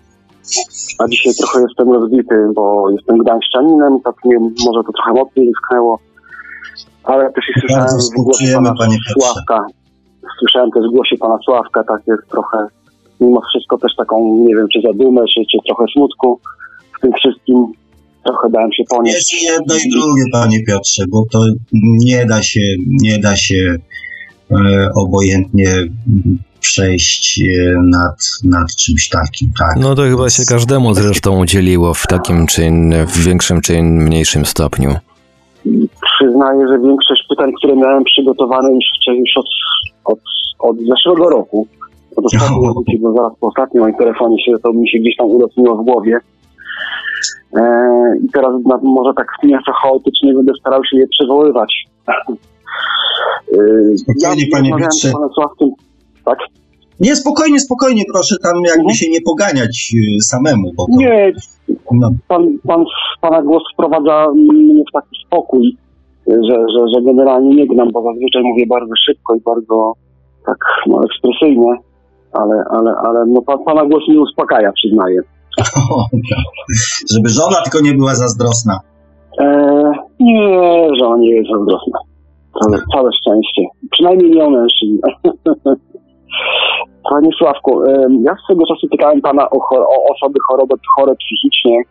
A 0.98 1.08
dzisiaj 1.08 1.32
trochę 1.34 1.60
jestem 1.60 1.92
rozbity, 1.92 2.48
bo 2.54 2.90
jestem 2.90 3.18
gdańszczaninem, 3.18 4.00
tak 4.04 4.14
nie, 4.24 4.38
może 4.38 4.80
to 4.86 4.92
trochę 4.92 5.12
mocniej 5.12 5.46
wyschnęło, 5.46 5.98
ale 7.04 7.32
też 7.32 7.44
i 7.56 7.60
słyszałem 7.60 7.98
w 8.18 8.22
głosie 8.22 8.52
pana 8.52 8.74
Sławka. 9.12 9.66
Słyszałem 10.38 10.70
też 10.70 10.82
w 10.90 10.94
głosie 10.94 11.16
pana 11.16 11.38
Sławka, 11.44 11.84
tak 11.84 12.02
jest 12.06 12.22
trochę, 12.30 12.58
mimo 13.20 13.40
wszystko 13.50 13.78
też 13.78 13.96
taką, 13.96 14.44
nie 14.46 14.56
wiem, 14.56 14.66
czy 14.72 14.80
zadumę, 14.86 15.22
czy, 15.34 15.40
czy 15.50 15.58
trochę 15.66 15.84
smutku 15.92 16.40
w 16.98 17.00
tym 17.00 17.12
wszystkim. 17.12 17.72
Trochę 18.24 18.50
dałem 18.50 18.72
się 18.72 18.82
ponieść. 18.90 19.32
Jest 19.32 19.44
jedno 19.44 19.74
i 19.74 19.90
drugie, 19.90 20.22
panie 20.32 20.64
Piotrze, 20.64 21.04
bo 21.08 21.22
to 21.32 21.38
nie 21.72 22.26
da 22.26 22.42
się, 22.42 22.60
nie 23.02 23.18
da 23.18 23.36
się 23.36 23.76
e, 24.50 24.88
obojętnie 24.94 25.68
przejść 26.60 27.40
e, 27.40 27.74
nad, 27.90 28.18
nad 28.44 28.76
czymś 28.76 29.08
takim, 29.08 29.50
tak. 29.58 29.76
No 29.80 29.94
to 29.94 30.02
chyba 30.02 30.30
się 30.30 30.42
każdemu 30.48 30.94
zresztą 30.94 31.38
udzieliło 31.38 31.94
w 31.94 32.06
takim 32.06 32.46
czy 32.46 32.64
in, 32.64 32.94
w 33.06 33.24
większym 33.24 33.60
czy 33.60 33.82
mniejszym 33.82 34.46
stopniu. 34.46 34.90
Przyznaję, 36.18 36.68
że 36.68 36.78
większość 36.78 37.26
pytań, 37.28 37.52
które 37.58 37.76
miałem 37.76 38.04
przygotowane 38.04 38.68
już 38.70 38.84
wcześniej, 38.96 39.20
już 39.20 39.36
od, 39.36 39.46
od, 40.04 40.18
od 40.58 40.76
zeszłego 40.88 41.30
roku, 41.30 41.66
od 42.16 42.24
ostatniej 42.24 42.66
audycji, 42.66 42.98
bo 42.98 43.12
zaraz 43.12 43.32
po 43.40 43.46
ostatnim 43.46 43.82
moim 43.82 43.94
telefonie 43.94 44.44
się, 44.44 44.52
to 44.62 44.72
mi 44.72 44.90
się 44.90 44.98
gdzieś 44.98 45.16
tam 45.16 45.26
urosniło 45.26 45.76
w 45.76 45.84
głowie. 45.84 46.18
E, 47.56 47.62
I 48.24 48.28
teraz 48.32 48.52
na, 48.66 48.78
może 48.82 49.14
tak 49.16 49.26
nieco 49.44 49.72
chaotycznie 49.82 50.34
będę 50.34 50.52
starał 50.60 50.84
się 50.84 50.96
je 50.96 51.06
przywoływać. 51.08 51.86
E, 52.08 53.98
Spokojnie, 53.98 54.44
ja 54.52 54.58
panie. 54.58 54.70
Tak? 56.26 56.38
Nie, 57.00 57.16
spokojnie, 57.16 57.60
spokojnie, 57.60 58.02
proszę 58.12 58.36
tam 58.42 58.52
jakby 58.66 58.90
mhm. 58.90 58.94
się 58.94 59.10
nie 59.10 59.20
poganiać 59.20 59.92
y, 59.94 60.22
samemu. 60.22 60.70
Bo 60.76 60.86
to, 60.86 60.92
nie, 60.96 61.32
no. 61.92 62.10
pan, 62.28 62.58
pan, 62.66 62.84
pana 63.20 63.42
głos 63.42 63.62
wprowadza 63.72 64.26
mnie 64.34 64.82
w 64.88 64.92
taki 64.92 65.16
spokój, 65.26 65.76
że, 66.26 66.56
że, 66.74 66.80
że 66.94 67.02
generalnie 67.02 67.56
nie 67.56 67.66
gnam, 67.66 67.92
bo 67.92 68.02
zazwyczaj 68.02 68.42
mówię 68.42 68.66
bardzo 68.66 68.94
szybko 69.06 69.34
i 69.34 69.40
bardzo 69.40 69.92
tak 70.46 70.58
no, 70.86 71.00
ekspresyjnie, 71.04 71.72
ale, 72.32 72.64
ale, 72.70 72.94
ale 73.06 73.26
no, 73.26 73.42
pan, 73.42 73.64
pana 73.64 73.84
głos 73.84 74.08
mnie 74.08 74.20
uspokaja, 74.20 74.72
przyznaję. 74.72 75.20
Żeby 77.14 77.28
żona 77.28 77.56
tylko 77.64 77.80
nie 77.80 77.94
była 77.94 78.14
zazdrosna. 78.14 78.80
E, 79.40 79.46
nie, 80.20 80.88
żona 80.98 81.16
nie 81.16 81.30
jest 81.30 81.50
zazdrosna. 81.50 81.98
Całe, 82.60 82.78
całe 82.94 83.10
szczęście. 83.12 83.62
Przynajmniej 83.90 84.30
nie 84.30 84.44
o 84.44 84.50
mężczyzn. 84.50 84.96
Panie 87.10 87.30
Sławku, 87.38 87.84
ja 88.24 88.36
swego 88.44 88.66
czasu 88.66 88.88
pytałem 88.90 89.20
Pana 89.20 89.50
o, 89.50 89.58
o 89.70 90.14
osoby 90.14 90.38
choroby, 90.48 90.74
chore 90.96 91.14
psychicznie, 91.16 91.82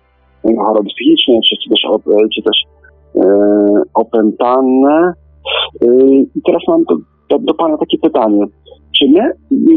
choroby 0.58 0.90
psychiczne, 0.90 1.40
czy, 1.50 1.70
też, 1.70 1.82
czy 2.36 2.42
też 2.44 2.58
e, 3.16 3.82
opętane. 3.94 5.14
E, 5.82 5.88
I 6.36 6.42
teraz 6.46 6.62
mam 6.68 6.84
do, 6.84 6.96
do, 7.30 7.40
do, 7.40 7.54
Pana 7.54 7.78
takie 7.78 7.98
pytanie. 7.98 8.46
Czy 9.00 9.06
my, 9.10 9.32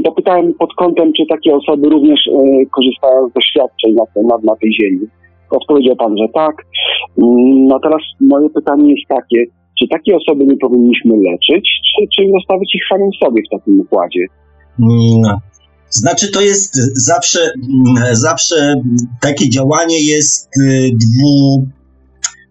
dopytałem 0.04 0.54
pod 0.54 0.74
kątem, 0.74 1.12
czy 1.12 1.22
takie 1.28 1.56
osoby 1.56 1.88
również 1.88 2.20
e, 2.28 2.66
korzystają 2.66 3.28
z 3.28 3.32
doświadczeń 3.32 3.94
na, 3.94 4.22
na, 4.22 4.38
na 4.44 4.56
tej 4.56 4.72
ziemi. 4.80 5.06
Odpowiedział 5.50 5.96
Pan, 5.96 6.18
że 6.18 6.28
tak. 6.34 6.54
No 7.68 7.80
teraz 7.80 8.02
moje 8.20 8.50
pytanie 8.50 8.90
jest 8.90 9.08
takie, 9.08 9.44
czy 9.78 9.88
takie 9.88 10.16
osoby 10.16 10.46
nie 10.46 10.56
powinniśmy 10.56 11.16
leczyć, 11.16 11.70
czy, 11.84 12.06
czy 12.16 12.30
zostawić 12.32 12.74
ich 12.74 12.82
samym 12.88 13.10
sobie 13.24 13.42
w 13.42 13.50
takim 13.50 13.80
układzie? 13.80 14.26
Mm, 14.80 15.38
znaczy, 15.90 16.30
to 16.30 16.40
jest 16.40 16.80
zawsze, 16.94 17.40
mm, 17.40 18.16
zawsze 18.16 18.74
takie 19.20 19.48
działanie 19.48 20.02
jest 20.02 20.48
y, 20.60 20.90
dwu, 20.92 21.66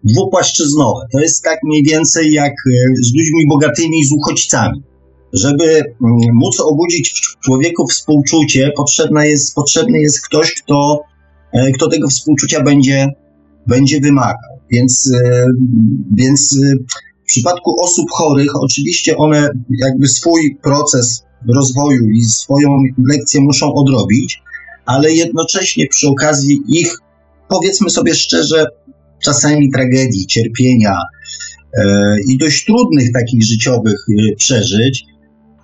dwupłaszczyznowe. 0.04 1.00
To 1.12 1.20
jest 1.20 1.42
tak 1.42 1.58
mniej 1.64 1.82
więcej 1.82 2.32
jak 2.32 2.52
y, 2.52 2.94
z 3.02 3.14
ludźmi 3.14 3.48
bogatymi, 3.48 4.04
z 4.04 4.12
uchodźcami. 4.12 4.82
Żeby 5.32 5.64
mm, 5.64 6.18
móc 6.34 6.60
obudzić 6.60 7.10
w 7.10 7.44
człowieku 7.44 7.86
współczucie, 7.86 8.72
potrzebna 8.76 9.24
jest, 9.24 9.54
potrzebny 9.54 9.98
jest 9.98 10.26
ktoś, 10.26 10.54
kto, 10.54 11.00
e, 11.52 11.72
kto 11.72 11.88
tego 11.88 12.08
współczucia 12.08 12.62
będzie, 12.62 13.06
będzie 13.66 14.00
wymagał. 14.00 14.58
Więc, 14.70 15.12
e, 15.24 15.46
więc 16.16 16.52
y, 16.52 16.78
w 17.22 17.26
przypadku 17.26 17.76
osób 17.82 18.10
chorych, 18.10 18.50
oczywiście 18.62 19.16
one 19.16 19.50
jakby 19.70 20.08
swój 20.08 20.58
proces 20.62 21.27
rozwoju 21.48 22.10
i 22.10 22.24
swoją 22.24 22.68
lekcję 23.06 23.40
muszą 23.40 23.74
odrobić, 23.74 24.42
ale 24.86 25.12
jednocześnie 25.12 25.86
przy 25.86 26.08
okazji 26.08 26.62
ich, 26.68 26.98
powiedzmy 27.48 27.90
sobie 27.90 28.14
szczerze, 28.14 28.66
czasami 29.24 29.70
tragedii, 29.72 30.26
cierpienia 30.26 30.98
e, 31.78 32.16
i 32.28 32.38
dość 32.38 32.64
trudnych 32.64 33.12
takich 33.12 33.44
życiowych 33.44 33.98
e, 34.10 34.36
przeżyć, 34.36 35.04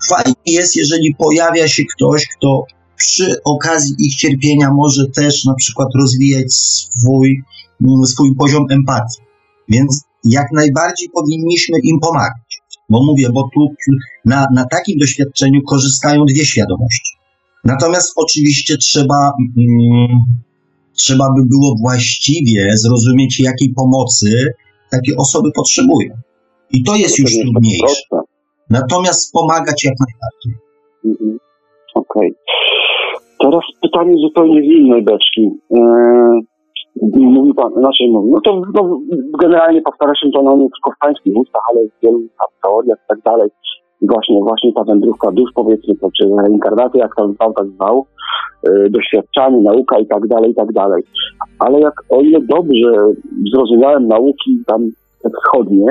fajnie 0.08 0.34
jest, 0.46 0.76
jeżeli 0.76 1.14
pojawia 1.14 1.68
się 1.68 1.82
ktoś, 1.96 2.26
kto 2.38 2.64
przy 2.96 3.42
okazji 3.44 3.94
ich 3.98 4.14
cierpienia 4.14 4.70
może 4.70 5.06
też 5.14 5.44
na 5.44 5.54
przykład 5.54 5.88
rozwijać 6.00 6.52
swój, 6.54 7.42
swój 8.06 8.34
poziom 8.36 8.66
empatii. 8.70 9.22
Więc 9.68 10.04
jak 10.24 10.46
najbardziej 10.52 11.08
powinniśmy 11.14 11.78
im 11.82 12.00
pomagać. 12.00 12.43
Bo 12.90 13.04
mówię, 13.06 13.28
bo 13.34 13.48
tu 13.54 13.68
na, 14.24 14.46
na 14.54 14.64
takim 14.70 14.98
doświadczeniu 14.98 15.62
korzystają 15.62 16.24
dwie 16.24 16.44
świadomości. 16.44 17.16
Natomiast 17.64 18.12
oczywiście 18.16 18.76
trzeba, 18.76 19.32
mm, 19.56 20.08
trzeba 20.92 21.24
by 21.36 21.42
było 21.46 21.74
właściwie 21.80 22.76
zrozumieć, 22.76 23.40
jakiej 23.40 23.74
pomocy 23.76 24.54
takie 24.90 25.16
osoby 25.16 25.50
potrzebują. 25.54 26.10
I 26.70 26.82
to 26.82 26.96
jest 26.96 27.18
już 27.18 27.32
trudniejsze. 27.38 28.20
Natomiast 28.70 29.32
pomagać 29.32 29.84
jak 29.84 29.94
najbardziej. 30.00 30.52
Mhm. 31.04 31.38
Okej. 31.94 32.30
Okay. 32.30 32.44
Teraz 33.40 33.64
pytanie 33.82 34.14
zupełnie 34.16 34.60
z 34.60 34.64
innej 34.64 35.02
beczki. 35.02 35.50
Mówi 37.02 37.54
pan, 37.54 37.72
znaczy 37.72 38.04
mówi, 38.10 38.30
no 38.30 38.40
to 38.40 38.62
no, 38.74 39.00
generalnie 39.40 39.82
powtarza 39.82 40.14
się 40.14 40.30
to 40.30 40.42
no, 40.42 40.56
nie 40.56 40.68
tylko 40.70 40.90
w 40.90 40.98
pańskich 41.00 41.36
ustach, 41.36 41.62
ale 41.70 41.80
w 41.86 42.02
wielu 42.02 42.20
teoriach 42.62 42.98
i 43.04 43.08
tak 43.08 43.20
dalej. 43.20 43.50
Właśnie, 44.02 44.40
właśnie 44.42 44.72
ta 44.72 44.84
wędrówka 44.84 45.30
dusz, 45.32 45.50
powiedzmy, 45.54 45.94
to, 45.94 46.08
czy 46.18 46.28
reinkarnacja, 46.42 47.00
jak 47.00 47.16
tam 47.16 47.32
zwał, 47.32 47.52
tak 47.52 47.66
zwał, 47.66 48.06
yy, 48.68 48.90
doświadczanie, 48.90 49.58
nauka 49.58 49.98
i 49.98 50.06
tak 50.06 50.26
dalej, 50.26 50.50
i 50.50 50.54
tak 50.54 50.72
dalej. 50.72 51.02
Ale 51.58 51.80
jak 51.80 51.94
o 52.10 52.20
ile 52.20 52.40
dobrze 52.40 53.12
zrozumiałem 53.52 54.08
nauki 54.08 54.58
tam 54.66 54.90
wschodnie, 55.38 55.86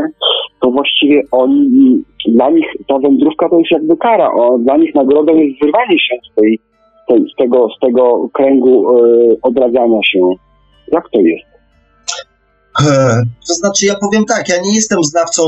to 0.62 0.72
właściwie 0.72 1.22
oni, 1.32 2.04
dla 2.28 2.50
nich 2.50 2.66
ta 2.88 3.00
wędrówka 3.00 3.50
to 3.50 3.60
jest 3.60 3.72
jakby 3.72 3.98
kara. 3.98 4.34
O, 4.34 4.58
dla 4.60 4.78
nich 4.78 4.96
nagrodą 4.96 5.36
jest 5.36 5.62
wyrwanie 5.62 6.00
się 6.00 6.16
z, 6.32 6.36
tej, 6.36 6.60
tej, 7.08 7.26
z, 7.34 7.36
tego, 7.36 7.68
z 7.78 7.80
tego 7.80 8.30
kręgu 8.34 8.98
yy, 8.98 9.38
odradzania 9.42 10.00
się. 10.04 10.30
Jak 10.92 11.04
to 11.14 11.20
jest? 11.20 11.54
E, 12.82 13.22
to 13.48 13.54
znaczy, 13.54 13.86
ja 13.86 13.96
powiem 13.96 14.26
tak, 14.26 14.50
ja 14.50 14.62
nie 14.62 14.76
jestem 14.76 15.04
znawcą 15.04 15.44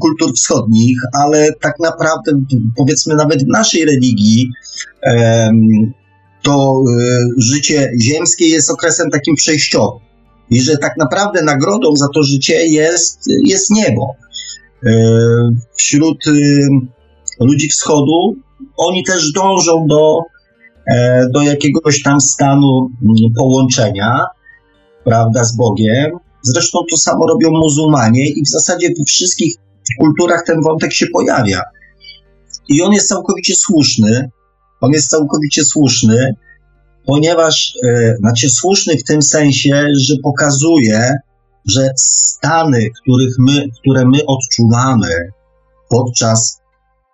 kultur 0.00 0.36
wschodnich, 0.36 0.98
ale 1.12 1.52
tak 1.60 1.74
naprawdę, 1.80 2.32
powiedzmy, 2.76 3.14
nawet 3.14 3.44
w 3.44 3.48
naszej 3.48 3.84
religii, 3.84 4.50
to 6.42 6.82
e, 7.00 7.18
życie 7.38 7.92
ziemskie 8.02 8.48
jest 8.48 8.70
okresem 8.70 9.10
takim 9.10 9.34
przejściowym. 9.34 10.06
I 10.50 10.60
że 10.60 10.76
tak 10.76 10.96
naprawdę 10.96 11.42
nagrodą 11.42 11.96
za 11.96 12.06
to 12.14 12.22
życie 12.22 12.66
jest, 12.66 13.20
jest 13.44 13.70
niebo. 13.70 14.14
E, 14.86 14.92
wśród 15.76 16.18
ludzi 17.40 17.68
wschodu 17.68 18.36
oni 18.76 19.04
też 19.04 19.32
dążą 19.32 19.86
do, 19.86 20.20
do 21.34 21.42
jakiegoś 21.42 22.02
tam 22.02 22.20
stanu 22.20 22.90
połączenia, 23.36 24.26
prawda, 25.06 25.44
z 25.44 25.56
Bogiem. 25.56 26.10
Zresztą 26.42 26.78
to 26.90 26.96
samo 26.96 27.26
robią 27.26 27.50
muzułmanie 27.50 28.28
i 28.28 28.42
w 28.42 28.48
zasadzie 28.48 28.88
we 28.88 29.04
wszystkich 29.04 29.54
kulturach 30.00 30.42
ten 30.46 30.62
wątek 30.62 30.92
się 30.92 31.06
pojawia. 31.06 31.62
I 32.68 32.82
on 32.82 32.92
jest 32.92 33.08
całkowicie 33.08 33.54
słuszny. 33.56 34.30
On 34.80 34.92
jest 34.92 35.08
całkowicie 35.08 35.64
słuszny, 35.64 36.34
ponieważ, 37.06 37.74
e, 37.88 38.16
znaczy 38.16 38.50
słuszny 38.50 38.96
w 38.96 39.04
tym 39.04 39.22
sensie, 39.22 39.86
że 40.00 40.14
pokazuje, 40.22 41.14
że 41.68 41.88
stany, 41.96 42.90
których 43.02 43.34
my, 43.38 43.64
które 43.80 44.04
my 44.04 44.18
odczuwamy 44.26 45.30
podczas 45.88 46.60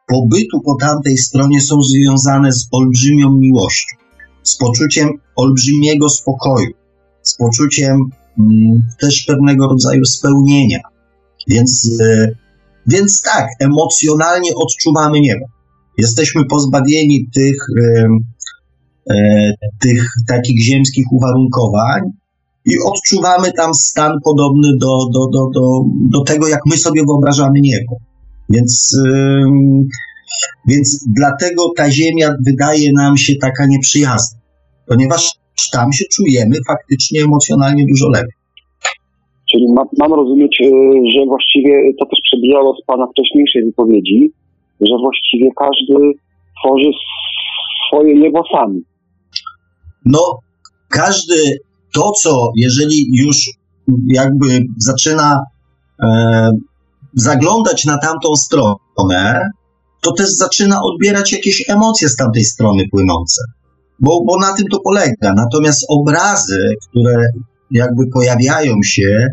pobytu 0.09 0.61
po 0.61 0.74
tamtej 0.80 1.18
stronie 1.18 1.61
są 1.61 1.76
związane 1.82 2.53
z 2.53 2.68
olbrzymią 2.72 3.32
miłością, 3.32 3.97
z 4.43 4.57
poczuciem 4.57 5.09
olbrzymiego 5.36 6.09
spokoju, 6.09 6.70
z 7.23 7.37
poczuciem 7.37 7.97
mm, 8.39 8.83
też 9.01 9.25
pewnego 9.27 9.68
rodzaju 9.68 10.05
spełnienia. 10.05 10.79
Więc, 11.49 11.91
e, 12.01 12.29
więc 12.87 13.23
tak, 13.23 13.47
emocjonalnie 13.61 14.51
odczuwamy 14.55 15.20
niebo. 15.20 15.47
Jesteśmy 15.99 16.45
pozbawieni 16.45 17.29
tych, 17.35 17.57
e, 17.81 18.07
e, 19.11 19.53
tych 19.81 20.07
takich 20.29 20.64
ziemskich 20.64 21.05
uwarunkowań 21.12 22.01
i 22.64 22.75
odczuwamy 22.85 23.53
tam 23.53 23.75
stan 23.75 24.12
podobny 24.25 24.68
do, 24.81 24.99
do, 25.12 25.27
do, 25.33 25.51
do, 25.55 25.81
do 26.11 26.25
tego, 26.25 26.49
jak 26.49 26.61
my 26.66 26.77
sobie 26.77 27.03
wyobrażamy 27.07 27.61
niebo. 27.61 27.97
Więc, 28.49 28.97
więc 30.68 31.05
dlatego 31.16 31.73
ta 31.77 31.91
ziemia 31.91 32.35
wydaje 32.47 32.93
nam 32.93 33.16
się 33.16 33.33
taka 33.41 33.66
nieprzyjazna, 33.66 34.39
ponieważ 34.87 35.41
tam 35.71 35.93
się 35.93 36.05
czujemy 36.17 36.57
faktycznie 36.67 37.23
emocjonalnie 37.23 37.85
dużo 37.89 38.09
lepiej. 38.09 38.43
Czyli 39.51 39.67
ma, 39.73 39.83
mam 39.99 40.13
rozumieć, 40.13 40.61
y, 40.61 40.71
że 41.15 41.27
właściwie 41.27 41.73
to 41.99 42.07
też 42.07 42.19
przebijało 42.25 42.77
z 42.77 42.85
Pana 42.87 43.07
wcześniejszej 43.07 43.65
wypowiedzi, 43.65 44.31
że 44.81 44.95
właściwie 45.01 45.49
każdy 45.57 46.13
tworzy 46.61 46.91
swoje 47.89 48.15
niebo 48.15 48.43
sam. 48.53 48.81
No, 50.05 50.39
każdy 50.89 51.35
to, 51.95 52.11
co 52.23 52.51
jeżeli 52.57 53.07
już 53.19 53.37
jakby 54.07 54.47
zaczyna 54.79 55.39
e, 56.03 56.51
zaglądać 57.15 57.85
na 57.85 57.99
tamtą 57.99 58.37
stronę, 58.37 59.51
to 60.01 60.13
też 60.13 60.29
zaczyna 60.29 60.83
odbierać 60.83 61.33
jakieś 61.33 61.71
emocje 61.71 62.09
z 62.09 62.17
tamtej 62.17 62.45
strony 62.45 62.85
płynące 62.91 63.43
bo, 64.03 64.25
bo 64.25 64.39
na 64.39 64.53
tym 64.53 64.67
to 64.73 64.81
polega. 64.81 65.35
Natomiast 65.37 65.87
obrazy, 65.89 66.59
które 66.89 67.27
jakby 67.71 68.07
pojawiają 68.07 68.75
się 68.85 69.29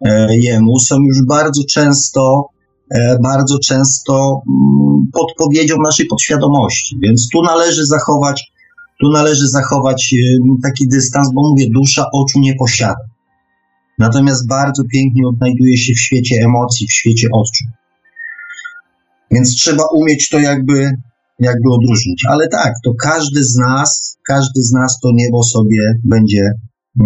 e, 0.00 0.36
jemu, 0.38 0.78
są 0.78 0.96
już 1.00 1.26
bardzo 1.28 1.62
często, 1.70 2.46
e, 2.94 3.18
bardzo 3.22 3.58
często 3.58 4.42
mm, 4.48 5.10
podpowiedzią 5.12 5.76
naszej 5.84 6.06
podświadomości. 6.06 6.96
Więc 7.02 7.28
tu 7.32 7.42
należy 7.42 7.86
zachować, 7.86 8.52
tu 9.00 9.10
należy 9.12 9.48
zachować 9.48 10.14
e, 10.14 10.38
taki 10.62 10.88
dystans, 10.88 11.32
bo 11.34 11.50
mówię, 11.50 11.66
dusza 11.74 12.06
oczu 12.12 12.40
nie 12.40 12.54
posiada. 12.54 13.04
Natomiast 13.98 14.46
bardzo 14.46 14.82
pięknie 14.92 15.26
odnajduje 15.28 15.76
się 15.76 15.92
w 15.92 16.00
świecie 16.00 16.36
emocji, 16.44 16.86
w 16.88 16.92
świecie 16.92 17.28
odczuć. 17.32 17.66
Więc 19.30 19.54
trzeba 19.54 19.84
umieć 19.94 20.28
to 20.28 20.38
jakby 20.38 20.90
jakby 21.42 21.68
odróżnić. 21.70 22.22
Ale 22.28 22.48
tak, 22.48 22.72
to 22.84 22.94
każdy 23.02 23.44
z 23.44 23.56
nas, 23.56 24.18
każdy 24.26 24.62
z 24.62 24.72
nas 24.72 24.98
to 25.02 25.08
niebo 25.14 25.42
sobie 25.42 25.92
będzie 26.04 26.42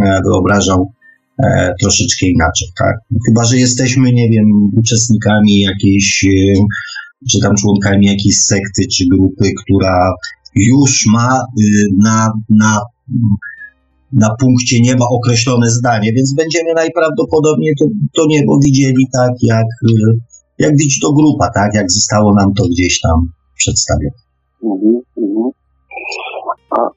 e, 0.05 0.21
wyobrażał 0.25 0.91
e, 1.45 1.75
troszeczkę 1.81 2.27
inaczej, 2.27 2.69
tak? 2.79 2.95
Chyba, 3.29 3.45
że 3.45 3.57
jesteśmy, 3.57 4.13
nie 4.13 4.31
wiem, 4.31 4.47
uczestnikami 4.77 5.61
jakiejś, 5.61 6.25
e, 6.25 6.61
czy 7.31 7.39
tam 7.43 7.57
członkami 7.57 8.07
jakiejś 8.07 8.37
sekty, 8.45 8.83
czy 8.93 9.05
grupy, 9.11 9.51
która 9.63 10.13
już 10.55 11.07
ma 11.07 11.41
na, 12.03 12.33
na, 12.51 12.81
na 14.13 14.35
punkcie 14.41 14.81
nieba 14.81 15.07
określone 15.11 15.71
zdanie, 15.71 16.13
więc 16.13 16.35
będziemy 16.35 16.75
najprawdopodobniej 16.75 17.75
to, 17.81 17.85
to 18.17 18.27
niebo 18.29 18.59
widzieli 18.65 19.07
tak, 19.13 19.33
jak, 19.43 19.67
jak 20.59 20.77
widzi 20.77 21.01
to 21.01 21.13
grupa, 21.13 21.51
tak, 21.55 21.75
jak 21.75 21.91
zostało 21.91 22.35
nam 22.35 22.55
to 22.55 22.65
gdzieś 22.69 23.01
tam 23.01 23.33
przedstawione. 23.57 24.26
Mhm, 24.63 25.01
mhm. 25.17 25.51
A 26.71 26.89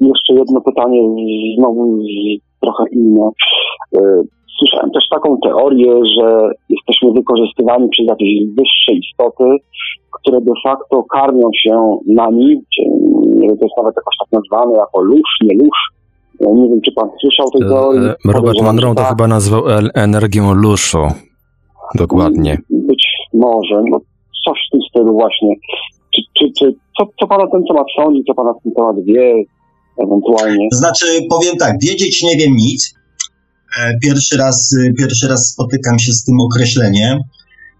jeszcze 0.00 0.34
jedno 0.34 0.60
pytanie, 0.60 1.00
znowu 1.58 1.98
trochę 2.60 2.84
inne. 2.92 3.30
E, 3.96 4.00
słyszałem 4.58 4.90
też 4.90 5.04
taką 5.10 5.38
teorię, 5.42 6.00
że 6.18 6.50
jesteśmy 6.68 7.12
wykorzystywani 7.12 7.88
przez 7.88 8.06
jakieś 8.06 8.46
wyższe 8.46 8.92
istoty, 8.92 9.44
które 10.12 10.40
de 10.40 10.52
facto 10.64 11.02
karmią 11.02 11.50
się 11.62 11.98
nami, 12.06 12.60
to 13.40 13.64
jest 13.64 13.76
nawet 13.76 13.96
jakoś 13.96 14.14
tak 14.18 14.32
nazwane 14.32 14.76
jako 14.76 15.02
lusz, 15.02 15.32
nie 15.42 15.58
lusz. 15.58 15.80
Ja 16.40 16.50
nie 16.52 16.68
wiem, 16.68 16.80
czy 16.80 16.92
pan 16.92 17.10
słyszał 17.20 17.50
tej 17.50 17.68
teorii. 17.68 18.08
E, 18.08 18.32
Robert 18.32 18.62
Monroe 18.62 18.94
to 18.94 19.00
tak. 19.00 19.08
chyba 19.08 19.26
nazwał 19.26 19.62
energią 19.94 20.54
luszu. 20.54 20.98
Dokładnie. 21.94 22.58
Być 22.70 23.06
może, 23.34 23.82
no 23.90 24.00
coś 24.44 24.58
w 24.68 24.70
tym 24.70 24.80
stylu 24.90 25.12
właśnie. 25.12 25.54
Czy, 26.14 26.22
czy, 26.38 26.44
czy 26.58 26.74
co, 26.98 27.06
co 27.20 27.26
pan 27.26 27.40
na 27.40 27.50
ten 27.52 27.62
temat 27.68 27.86
sądzi, 27.96 28.22
co 28.26 28.34
pan 28.34 28.46
na 28.46 28.54
ten 28.62 28.72
temat 28.76 28.96
wie, 29.06 29.34
ewentualnie? 30.04 30.68
Znaczy, 30.72 31.06
powiem 31.30 31.56
tak, 31.56 31.72
wiedzieć 31.82 32.22
nie 32.22 32.36
wiem 32.36 32.56
nic. 32.56 32.94
E, 33.80 33.98
pierwszy 34.02 34.36
raz, 34.36 34.76
e, 34.80 34.92
pierwszy 34.92 35.28
raz 35.28 35.48
spotykam 35.48 35.98
się 35.98 36.12
z 36.12 36.24
tym 36.24 36.40
określeniem. 36.40 37.18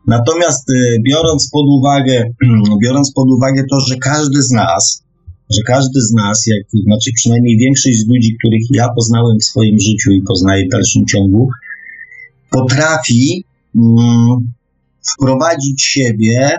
Natomiast 0.06 0.70
e, 0.70 0.74
biorąc 1.10 1.50
pod 1.52 1.64
uwagę, 1.68 2.24
biorąc 2.84 3.12
pod 3.12 3.28
uwagę 3.36 3.62
to, 3.70 3.80
że 3.80 3.96
każdy 3.96 4.42
z 4.42 4.50
nas, 4.50 5.04
że 5.50 5.62
każdy 5.66 6.00
z 6.00 6.12
nas, 6.12 6.46
jak, 6.46 6.82
znaczy 6.84 7.10
przynajmniej 7.16 7.56
większość 7.56 7.96
z 7.96 8.08
ludzi, 8.08 8.36
których 8.38 8.62
ja 8.70 8.88
poznałem 8.96 9.38
w 9.38 9.44
swoim 9.44 9.78
życiu 9.78 10.10
i 10.10 10.22
poznaję 10.22 10.64
w 10.66 10.72
dalszym 10.72 11.06
ciągu, 11.06 11.48
potrafi 12.50 13.44
mm, 13.76 14.52
wprowadzić 15.12 15.82
siebie 15.82 16.58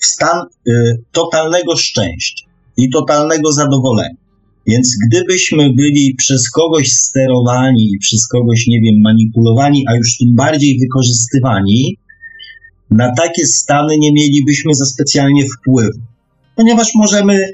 w 0.00 0.06
stan 0.06 0.38
e, 0.38 0.72
totalnego 1.12 1.76
szczęścia 1.76 2.46
i 2.76 2.90
totalnego 2.90 3.52
zadowolenia. 3.52 4.22
Więc 4.66 4.96
gdybyśmy 5.06 5.72
byli 5.76 6.14
przez 6.14 6.50
kogoś 6.50 6.92
sterowani 6.92 7.98
przez 8.00 8.28
kogoś, 8.28 8.66
nie 8.66 8.80
wiem, 8.80 9.00
manipulowani, 9.00 9.84
a 9.88 9.96
już 9.96 10.18
tym 10.18 10.34
bardziej 10.34 10.78
wykorzystywani, 10.78 11.96
na 12.90 13.14
takie 13.14 13.46
stany 13.46 13.98
nie 13.98 14.12
mielibyśmy 14.12 14.74
za 14.74 14.84
specjalnie 14.84 15.44
wpływu. 15.48 16.00
Ponieważ 16.56 16.88
możemy 16.94 17.48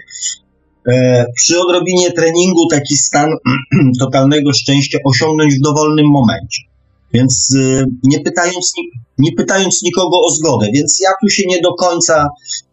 e, 0.89 1.25
przy 1.37 1.61
odrobinie 1.61 2.13
treningu 2.13 2.69
taki 2.71 2.97
stan 2.97 3.31
totalnego 4.01 4.53
szczęścia 4.53 4.99
osiągnąć 5.05 5.55
w 5.55 5.61
dowolnym 5.61 6.07
momencie. 6.07 6.68
Więc 7.13 7.55
y, 7.57 7.85
nie 8.05 8.21
pytając, 8.21 8.73
nie 9.19 9.33
pytając 9.33 9.83
nikogo 9.83 10.21
o 10.21 10.31
zgodę, 10.31 10.67
więc 10.75 11.01
ja 11.05 11.11
tu 11.21 11.29
się 11.29 11.43
nie 11.49 11.61
do 11.61 11.75
końca, 11.75 12.29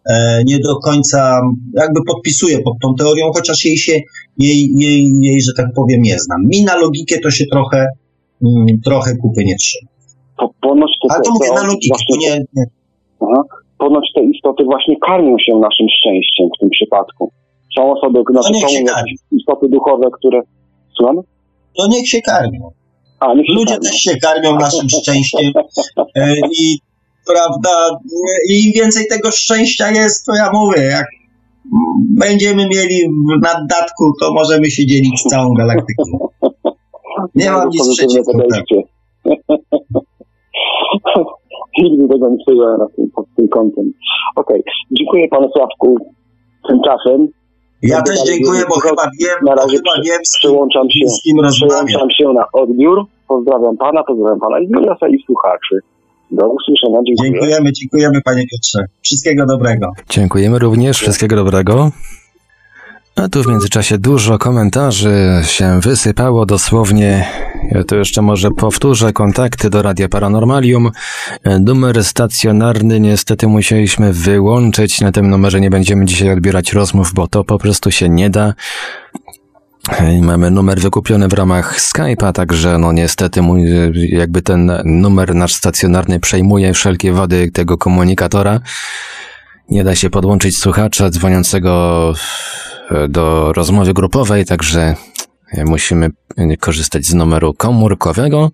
e, 0.09 0.43
nie 0.45 0.59
do 0.59 0.79
końca 0.79 1.41
jakby 1.73 1.99
podpisuję 2.07 2.59
pod 2.61 2.73
tą 2.81 2.95
teorią, 2.95 3.31
chociaż 3.33 3.65
jej 3.65 3.77
się, 3.77 3.99
jej, 4.37 4.71
jej, 4.75 5.11
jej 5.21 5.41
że 5.41 5.51
tak 5.57 5.65
powiem, 5.75 6.01
nie 6.01 6.19
znam. 6.19 6.41
Mi 6.47 6.63
na 6.63 6.75
logikę 6.75 7.19
to 7.19 7.31
się 7.31 7.45
trochę, 7.51 7.85
mm, 8.43 8.81
trochę 8.85 9.15
kupy 9.21 9.43
nie 9.45 9.55
trzyma. 9.55 9.89
To 10.39 10.49
ponoć 10.61 10.91
te, 11.01 11.13
Ale 11.13 11.23
to 11.23 11.25
te, 11.25 11.31
mówię 11.33 11.61
na 11.61 11.67
logikę, 11.67 11.87
właśnie, 11.87 12.15
to 12.15 12.21
nie, 12.21 12.45
nie. 12.53 12.65
Aha. 13.21 13.43
Ponoć 13.77 14.05
te 14.15 14.23
istoty 14.23 14.63
właśnie 14.63 14.95
karmią 14.99 15.35
się 15.39 15.53
naszym 15.55 15.87
szczęściem 15.99 16.47
w 16.55 16.59
tym 16.59 16.69
przypadku. 16.69 17.31
Są 17.77 17.91
osoby, 17.91 18.23
znaczy 18.31 18.53
są 18.53 18.67
istoty 19.31 19.69
duchowe, 19.69 20.07
które... 20.19 20.41
Słucham? 20.97 21.15
To 21.77 21.87
niech 21.87 22.07
się 22.07 22.21
karmią. 22.21 22.71
A, 23.19 23.33
Ludzie 23.33 23.77
też 23.79 23.95
się 23.95 24.17
karmią 24.17 24.55
naszym 24.59 24.89
szczęściem 24.89 25.51
e, 26.15 26.33
i 26.59 26.79
prawda, 27.27 27.99
i 28.49 28.65
im 28.65 28.71
więcej 28.75 29.07
tego 29.09 29.31
szczęścia 29.31 29.91
jest, 29.91 30.25
to 30.25 30.35
ja 30.35 30.51
mówię, 30.53 30.81
jak 30.81 31.05
będziemy 32.17 32.67
mieli 32.67 33.09
w 33.09 33.43
naddatku, 33.43 34.11
to 34.21 34.33
możemy 34.33 34.69
się 34.69 34.85
dzielić 34.85 35.23
całą 35.23 35.53
galaktyką. 35.53 36.03
Nie 37.35 37.51
mam 37.51 37.69
nic 37.69 37.77
Pozytywne 37.77 38.21
przeciwko 38.23 38.31
temu. 38.31 38.83
Nigdy 41.77 42.07
tego 42.13 42.29
nie 42.29 42.37
słyszałem 42.45 42.79
pod 43.15 43.25
tym 43.35 43.47
kątem. 43.47 43.91
Okej, 44.35 44.63
dziękuję 44.91 45.27
panu 45.27 45.49
Sławku. 45.51 45.97
Tymczasem 46.67 47.27
Ja 47.81 48.01
też 48.01 48.19
dziękuję, 48.23 48.63
bo 48.69 48.79
chyba 48.79 49.03
wiem, 49.19 49.37
Na 49.45 49.55
razie 49.55 49.77
chyba 49.77 49.91
wiem 50.05 50.19
z 50.25 50.37
przyłączam 50.37 50.89
się, 50.89 51.09
z 51.09 51.21
kim 51.21 51.37
przyłączam 51.51 52.09
się 52.11 52.33
na 52.33 52.45
odbiór. 52.53 53.05
Pozdrawiam 53.27 53.77
pana, 53.77 54.03
pozdrawiam 54.03 54.39
pana 54.39 54.57
Juliasa 54.59 55.07
i 55.07 55.23
słuchaczy. 55.25 55.79
Do 56.31 56.49
usłyszenia, 56.49 56.99
dziękuję. 57.07 57.31
Dziękujemy, 57.31 57.71
dziękujemy 57.71 58.21
panie 58.25 58.43
Piotrze. 58.51 58.79
Wszystkiego 59.01 59.45
dobrego. 59.45 59.91
Dziękujemy 60.09 60.59
również, 60.59 60.97
wszystkiego 60.97 61.35
dobrego. 61.35 61.91
A 63.15 63.27
tu 63.29 63.43
w 63.43 63.47
międzyczasie 63.47 63.97
dużo 63.97 64.37
komentarzy 64.37 65.41
się 65.43 65.79
wysypało 65.79 66.45
dosłownie. 66.45 67.25
Ja 67.71 67.83
to 67.83 67.95
jeszcze 67.95 68.21
może 68.21 68.51
powtórzę 68.51 69.13
kontakty 69.13 69.69
do 69.69 69.81
Radia 69.81 70.09
Paranormalium. 70.09 70.91
Numer 71.61 72.03
stacjonarny 72.03 72.99
niestety 72.99 73.47
musieliśmy 73.47 74.13
wyłączyć. 74.13 75.01
Na 75.01 75.11
tym 75.11 75.29
numerze 75.29 75.61
nie 75.61 75.69
będziemy 75.69 76.05
dzisiaj 76.05 76.31
odbierać 76.31 76.73
rozmów, 76.73 77.13
bo 77.13 77.27
to 77.27 77.43
po 77.43 77.59
prostu 77.59 77.91
się 77.91 78.09
nie 78.09 78.29
da. 78.29 78.53
Mamy 80.21 80.51
numer 80.51 80.79
wykupiony 80.79 81.27
w 81.27 81.33
ramach 81.33 81.79
Skype'a, 81.79 82.31
także 82.31 82.77
no 82.77 82.91
niestety 82.91 83.41
mój, 83.41 83.63
jakby 84.09 84.41
ten 84.41 84.71
numer 84.85 85.35
nasz 85.35 85.53
stacjonarny 85.53 86.19
przejmuje 86.19 86.73
wszelkie 86.73 87.13
wady 87.13 87.51
tego 87.51 87.77
komunikatora. 87.77 88.59
Nie 89.69 89.83
da 89.83 89.95
się 89.95 90.09
podłączyć 90.09 90.57
słuchacza 90.57 91.09
dzwoniącego 91.09 92.13
do 93.09 93.53
rozmowy 93.53 93.93
grupowej, 93.93 94.45
także 94.45 94.95
musimy 95.65 96.09
korzystać 96.59 97.05
z 97.05 97.13
numeru 97.13 97.53
komórkowego. 97.53 98.51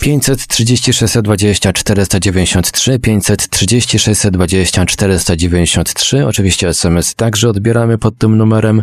530 0.00 0.92
620 0.92 1.72
493, 1.72 2.98
530 2.98 3.98
620 3.98 4.86
493. 4.86 6.26
Oczywiście 6.26 6.68
SMS 6.68 7.14
także 7.14 7.48
odbieramy 7.48 7.98
pod 7.98 8.18
tym 8.18 8.36
numerem. 8.36 8.82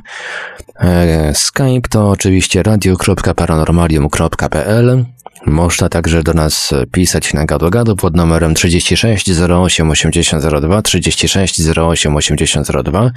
E, 0.79 1.33
Skype 1.35 1.89
to 1.89 2.09
oczywiście 2.09 2.63
radio.paranormalium.pl. 2.63 5.05
Można 5.45 5.89
także 5.89 6.23
do 6.23 6.33
nas 6.33 6.73
pisać 6.91 7.33
na 7.33 7.45
gadu-gadu 7.45 7.95
pod 7.95 8.15
numerem 8.15 8.55
36 8.55 9.29
08 9.39 9.91
8002, 9.91 10.81
36 10.81 11.61
08 11.77 12.15
8002. 12.15 13.11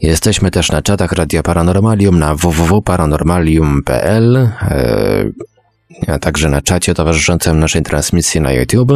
Jesteśmy 0.00 0.50
też 0.50 0.72
na 0.72 0.82
czatach 0.82 1.12
Radia 1.12 1.42
Paranormalium 1.42 2.18
na 2.18 2.34
www.paranormalium.pl, 2.34 4.36
e, 4.36 4.50
a 6.06 6.18
także 6.18 6.48
na 6.48 6.62
czacie 6.62 6.94
towarzyszącym 6.94 7.60
naszej 7.60 7.82
transmisji 7.82 8.40
na 8.40 8.52
YouTube. 8.52 8.92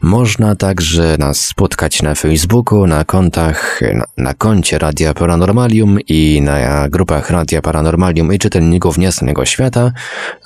Można 0.00 0.56
także 0.56 1.16
nas 1.18 1.44
spotkać 1.44 2.02
na 2.02 2.14
Facebooku, 2.14 2.86
na 2.86 3.04
kontach, 3.04 3.80
na, 3.94 4.04
na 4.16 4.34
koncie 4.34 4.78
Radia 4.78 5.14
Paranormalium 5.14 5.98
i 6.08 6.40
na 6.42 6.88
grupach 6.88 7.30
Radia 7.30 7.62
Paranormalium 7.62 8.34
i 8.34 8.38
czytelników 8.38 8.98
Niesnego 8.98 9.46
Świata. 9.46 9.92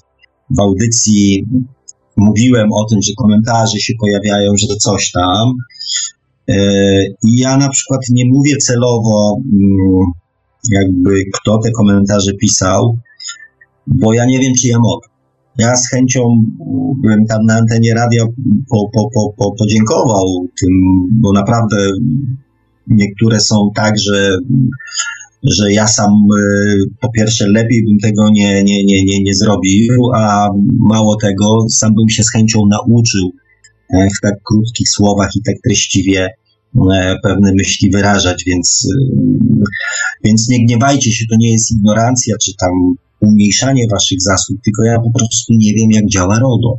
w 0.58 0.60
audycji 0.60 1.46
mówiłem 2.18 2.74
o 2.74 2.86
tym, 2.90 3.02
że 3.02 3.12
komentarze 3.18 3.80
się 3.80 3.94
pojawiają, 4.00 4.52
że 4.58 4.68
coś 4.76 5.12
tam. 5.12 5.54
E, 6.50 6.56
ja 7.24 7.58
na 7.58 7.70
przykład 7.70 8.02
nie 8.12 8.26
mówię 8.26 8.58
celowo, 8.58 9.38
mm, 9.54 10.06
jakby 10.72 11.24
kto 11.34 11.60
te 11.64 11.72
komentarze 11.72 12.34
pisał, 12.34 12.98
bo 13.88 14.14
ja 14.14 14.26
nie 14.26 14.40
wiem, 14.40 14.54
czy 14.54 14.68
ja 14.68 14.78
mogę. 14.80 15.08
Ja 15.58 15.76
z 15.76 15.90
chęcią 15.90 16.22
mm, 16.22 16.48
bym 17.04 17.26
tam 17.26 17.46
na 17.46 17.56
antenie 17.56 17.94
radia 17.94 18.26
po, 18.70 18.90
po, 18.94 19.10
po, 19.14 19.34
po, 19.38 19.52
podziękował 19.60 20.48
tym, 20.62 20.72
bo 21.22 21.34
naprawdę 21.34 21.78
niektóre 22.88 23.40
są 23.40 23.70
tak, 23.76 23.94
że 24.00 24.38
że 25.44 25.72
ja 25.72 25.88
sam 25.88 26.12
y, 26.12 26.84
po 27.02 27.12
pierwsze 27.12 27.50
lepiej 27.50 27.86
bym 27.86 27.98
tego 28.00 28.30
nie, 28.30 28.64
nie, 28.64 28.84
nie, 28.84 29.04
nie, 29.04 29.24
nie 29.24 29.36
zrobił, 29.36 30.12
a 30.16 30.50
mało 30.80 31.16
tego, 31.22 31.66
sam 31.70 31.96
bym 31.96 32.10
się 32.10 32.24
z 32.24 32.32
chęcią 32.32 32.60
nauczył 32.70 33.32
e, 33.32 33.47
w 33.94 34.22
tak 34.22 34.34
krótkich 34.44 34.90
słowach 34.90 35.30
i 35.36 35.42
tak 35.42 35.56
treściwie 35.64 36.30
e, 36.94 37.16
pewne 37.24 37.52
myśli 37.56 37.90
wyrażać, 37.92 38.44
więc, 38.48 38.86
y, 38.86 39.14
więc 40.24 40.50
nie 40.50 40.66
gniewajcie 40.66 41.12
się, 41.12 41.26
to 41.30 41.36
nie 41.40 41.52
jest 41.52 41.72
ignorancja 41.72 42.36
czy 42.42 42.52
tam 42.60 42.72
umniejszanie 43.22 43.88
waszych 43.92 44.22
zasług, 44.22 44.60
tylko 44.64 44.84
ja 44.84 45.00
po 45.00 45.20
prostu 45.20 45.54
nie 45.54 45.74
wiem, 45.74 45.92
jak 45.92 46.06
działa 46.06 46.40
RODO. 46.40 46.78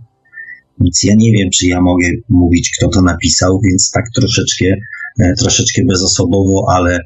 Nic 0.81 1.03
ja 1.03 1.15
nie 1.17 1.33
wiem, 1.33 1.51
czy 1.55 1.67
ja 1.67 1.81
mogę 1.81 2.09
mówić, 2.29 2.71
kto 2.79 2.89
to 2.89 3.03
napisał, 3.03 3.61
więc 3.65 3.91
tak 3.91 4.05
troszeczkę, 4.15 4.67
e, 5.21 5.33
troszeczkę 5.35 5.83
bezosobowo, 5.89 6.67
ale 6.69 6.99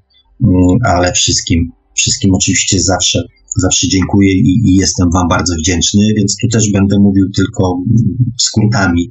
Mm, 0.42 0.78
ale 0.84 1.12
wszystkim, 1.12 1.72
wszystkim 1.94 2.34
oczywiście 2.34 2.80
zawsze, 2.80 3.22
zawsze 3.56 3.88
dziękuję 3.88 4.32
i, 4.32 4.62
i 4.66 4.76
jestem 4.76 5.10
Wam 5.10 5.28
bardzo 5.28 5.54
wdzięczny, 5.54 6.00
więc 6.16 6.36
tu 6.36 6.48
też 6.48 6.70
będę 6.72 6.98
mówił 6.98 7.30
tylko 7.36 7.82
mm, 7.90 8.32
skrótami, 8.38 9.10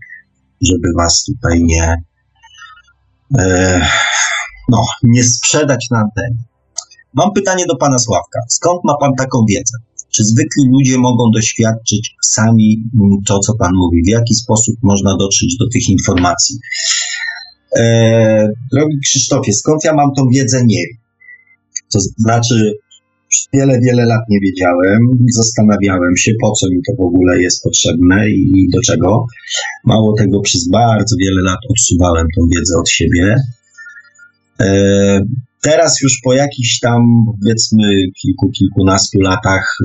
żeby 0.62 0.88
Was 0.98 1.24
tutaj 1.24 1.64
nie, 1.64 1.96
e, 3.40 3.80
no, 4.70 4.86
nie 5.04 5.24
sprzedać 5.24 5.88
na 5.92 5.98
antenie. 5.98 6.44
Mam 7.14 7.34
pytanie 7.34 7.66
do 7.66 7.76
Pana 7.76 8.00
Sławka. 8.00 8.40
Skąd 8.50 8.82
ma 8.84 8.98
Pan 8.98 9.12
taką 9.18 9.46
wiedzę? 9.50 9.78
Czy 10.10 10.24
zwykli 10.24 10.70
ludzie 10.72 10.98
mogą 10.98 11.24
doświadczyć 11.34 12.16
sami 12.24 12.84
to, 13.26 13.40
co 13.40 13.54
Pan 13.56 13.72
mówi? 13.76 14.04
W 14.06 14.10
jaki 14.10 14.36
sposób 14.36 14.76
można 14.84 15.18
dotrzeć 15.18 15.58
do 15.60 15.70
tych 15.70 15.90
informacji? 15.90 16.60
E, 17.78 18.48
drogi 18.72 19.00
Krzysztofie, 19.04 19.54
skąd 19.54 19.84
ja 19.84 19.94
mam 19.94 20.14
tą 20.18 20.28
wiedzę? 20.34 20.66
Nie 20.66 20.84
wiem. 20.88 20.98
To 21.94 22.00
znaczy, 22.18 22.74
wiele, 23.54 23.80
wiele 23.82 24.06
lat 24.06 24.22
nie 24.30 24.40
wiedziałem. 24.40 25.00
Zastanawiałem 25.36 26.18
się, 26.18 26.32
po 26.42 26.52
co 26.52 26.68
mi 26.70 26.78
to 26.88 27.04
w 27.04 27.06
ogóle 27.06 27.42
jest 27.42 27.64
potrzebne 27.64 28.30
i 28.30 28.70
do 28.74 28.82
czego. 28.82 29.26
Mało 29.86 30.14
tego, 30.18 30.42
przez 30.42 30.70
bardzo 30.70 31.16
wiele 31.20 31.42
lat 31.42 31.60
odsuwałem 31.70 32.28
tą 32.36 32.42
wiedzę 32.56 32.78
od 32.80 32.90
siebie. 32.90 33.36
E, 34.60 35.22
teraz 35.62 36.02
już 36.02 36.20
po 36.24 36.34
jakichś 36.34 36.80
tam, 36.80 37.02
powiedzmy, 37.42 37.84
kilku, 38.22 38.50
kilkunastu 38.50 39.20
latach 39.20 39.78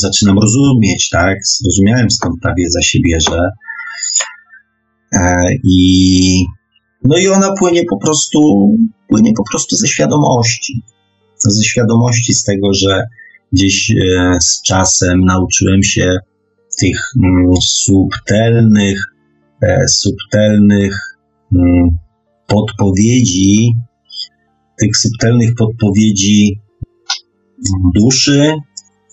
zaczynam 0.00 0.38
rozumieć, 0.38 1.08
tak? 1.08 1.38
Zrozumiałem 1.60 2.10
skąd 2.10 2.34
ta 2.42 2.54
wiedza 2.58 2.82
się 2.82 2.98
bierze. 3.00 3.40
E, 5.12 5.46
I 5.64 6.44
no 7.04 7.18
i 7.18 7.28
ona 7.28 7.52
płynie 7.58 7.84
po 7.90 7.98
prostu, 7.98 8.70
płynie 9.08 9.32
po 9.36 9.42
prostu 9.50 9.76
ze 9.76 9.88
świadomości. 9.88 10.82
Ze 11.48 11.64
świadomości 11.64 12.34
z 12.34 12.44
tego, 12.44 12.74
że 12.74 13.06
gdzieś 13.52 13.90
e, 13.90 14.38
z 14.40 14.62
czasem 14.62 15.24
nauczyłem 15.24 15.82
się 15.82 16.18
tych 16.80 17.00
mm, 17.24 17.52
subtelnych, 17.62 19.04
e, 19.62 19.88
subtelnych 19.88 21.16
mm, 21.52 21.88
podpowiedzi, 22.46 23.72
tych 24.80 24.96
subtelnych 24.96 25.54
podpowiedzi 25.54 26.60
duszy, 27.94 28.52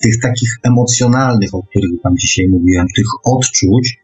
tych 0.02 0.22
takich 0.22 0.50
emocjonalnych, 0.64 1.56
o 1.56 1.64
których 1.64 1.92
tam 2.04 2.18
dzisiaj 2.18 2.48
mówiłem, 2.48 2.88
tych 2.96 3.06
odczuć, 3.24 3.98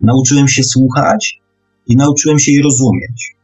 nauczyłem 0.00 0.48
się 0.48 0.62
słuchać 0.62 1.40
i 1.86 1.96
nauczyłem 1.96 2.38
się 2.38 2.52
je 2.52 2.62
rozumieć. 2.62 3.34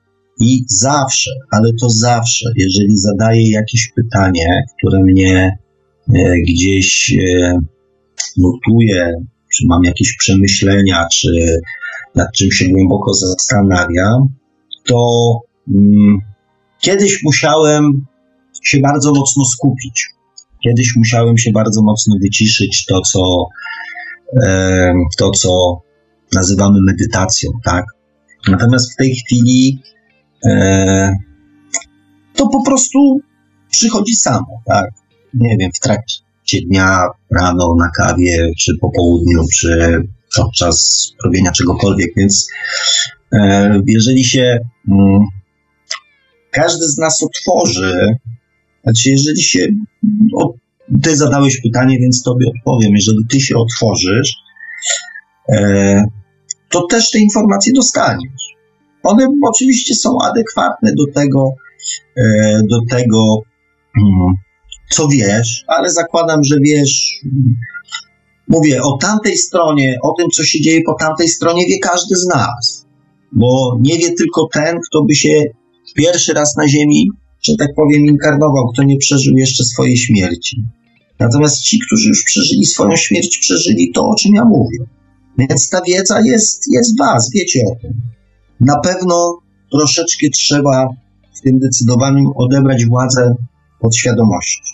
I 0.41 0.65
zawsze, 0.69 1.31
ale 1.51 1.71
to 1.81 1.91
zawsze, 1.91 2.51
jeżeli 2.57 2.97
zadaję 2.97 3.51
jakieś 3.51 3.93
pytanie, 3.97 4.63
które 4.79 5.03
mnie 5.03 5.59
e, 6.15 6.35
gdzieś 6.49 7.17
e, 7.19 7.59
notuje, 8.37 9.13
czy 9.55 9.67
mam 9.67 9.85
jakieś 9.85 10.17
przemyślenia, 10.17 11.07
czy 11.13 11.29
nad 12.15 12.29
czym 12.33 12.53
się 12.53 12.69
głęboko 12.69 13.15
zastanawiam, 13.15 14.29
to 14.87 15.33
mm, 15.75 16.19
kiedyś 16.81 17.23
musiałem 17.23 18.07
się 18.63 18.79
bardzo 18.81 19.13
mocno 19.13 19.45
skupić. 19.45 20.07
Kiedyś 20.65 20.97
musiałem 20.97 21.39
się 21.39 21.53
bardzo 21.53 21.83
mocno 21.83 22.15
wyciszyć 22.23 22.85
to, 22.89 23.01
co, 23.01 23.49
e, 24.43 24.93
to, 25.19 25.31
co 25.31 25.81
nazywamy 26.33 26.79
medytacją, 26.83 27.51
tak? 27.65 27.85
Natomiast 28.49 28.93
w 28.93 28.97
tej 28.97 29.15
chwili 29.15 29.83
to 32.35 32.49
po 32.49 32.65
prostu 32.65 33.21
przychodzi 33.71 34.15
samo, 34.15 34.63
tak? 34.67 34.91
Nie 35.35 35.57
wiem, 35.61 35.71
w 35.75 35.81
trakcie 35.81 36.61
dnia, 36.67 37.07
rano, 37.41 37.75
na 37.79 37.91
kawie, 37.97 38.51
czy 38.59 38.73
po 38.81 38.91
południu, 38.91 39.45
czy 39.61 40.01
podczas 40.37 41.09
robienia 41.25 41.53
czegokolwiek, 41.53 42.11
więc 42.17 42.49
e, 43.33 43.81
jeżeli 43.87 44.25
się 44.25 44.59
mm, 44.89 45.21
każdy 46.51 46.89
z 46.89 46.99
nas 46.99 47.23
otworzy, 47.23 48.17
znaczy 48.85 49.11
jeżeli 49.11 49.43
się, 49.43 49.67
ty 51.03 51.17
zadałeś 51.17 51.61
pytanie, 51.61 51.99
więc 51.99 52.23
tobie 52.23 52.47
odpowiem, 52.57 52.93
jeżeli 52.95 53.27
ty 53.31 53.41
się 53.41 53.57
otworzysz, 53.57 54.35
e, 55.49 56.05
to 56.69 56.87
też 56.87 57.11
te 57.11 57.19
informacje 57.19 57.73
dostaniesz. 57.75 58.46
One 59.03 59.29
oczywiście 59.49 59.95
są 59.95 60.19
adekwatne 60.23 60.93
do 60.99 61.13
tego, 61.15 61.51
e, 62.17 62.61
do 62.71 62.81
tego, 62.91 63.43
mm, 64.03 64.35
co 64.91 65.09
wiesz, 65.09 65.65
ale 65.67 65.91
zakładam, 65.91 66.45
że 66.45 66.57
wiesz, 66.61 67.21
mówię 68.49 68.83
o 68.83 68.99
tamtej 68.99 69.37
stronie, 69.37 69.99
o 70.03 70.13
tym, 70.19 70.27
co 70.31 70.45
się 70.45 70.61
dzieje 70.61 70.81
po 70.87 70.95
tamtej 70.95 71.29
stronie, 71.29 71.67
wie 71.67 71.79
każdy 71.79 72.17
z 72.17 72.27
nas. 72.27 72.87
Bo 73.33 73.77
nie 73.81 73.99
wie 73.99 74.13
tylko 74.13 74.49
ten, 74.53 74.79
kto 74.91 75.05
by 75.05 75.15
się 75.15 75.45
pierwszy 75.95 76.33
raz 76.33 76.57
na 76.57 76.69
Ziemi, 76.69 77.09
że 77.43 77.53
tak 77.59 77.69
powiem, 77.77 78.07
inkarnował, 78.07 78.69
kto 78.73 78.83
nie 78.83 78.97
przeżył 78.97 79.37
jeszcze 79.37 79.65
swojej 79.65 79.97
śmierci. 79.97 80.63
Natomiast 81.19 81.63
ci, 81.63 81.79
którzy 81.87 82.09
już 82.09 82.25
przeżyli 82.25 82.67
swoją 82.67 82.97
śmierć, 82.97 83.39
przeżyli 83.39 83.93
to, 83.93 84.09
o 84.09 84.15
czym 84.15 84.35
ja 84.35 84.45
mówię. 84.45 84.79
Więc 85.39 85.69
ta 85.69 85.81
wiedza 85.87 86.21
jest, 86.25 86.65
jest 86.73 86.99
Was, 86.99 87.31
wiecie 87.35 87.61
o 87.73 87.83
tym. 87.83 87.93
Na 88.61 88.81
pewno 88.81 89.39
troszeczkę 89.73 90.27
trzeba 90.35 90.89
w 91.37 91.41
tym 91.41 91.59
decydowaniu 91.59 92.33
odebrać 92.37 92.87
władzę 92.87 93.35
od 93.81 93.97
świadomości, 93.97 94.73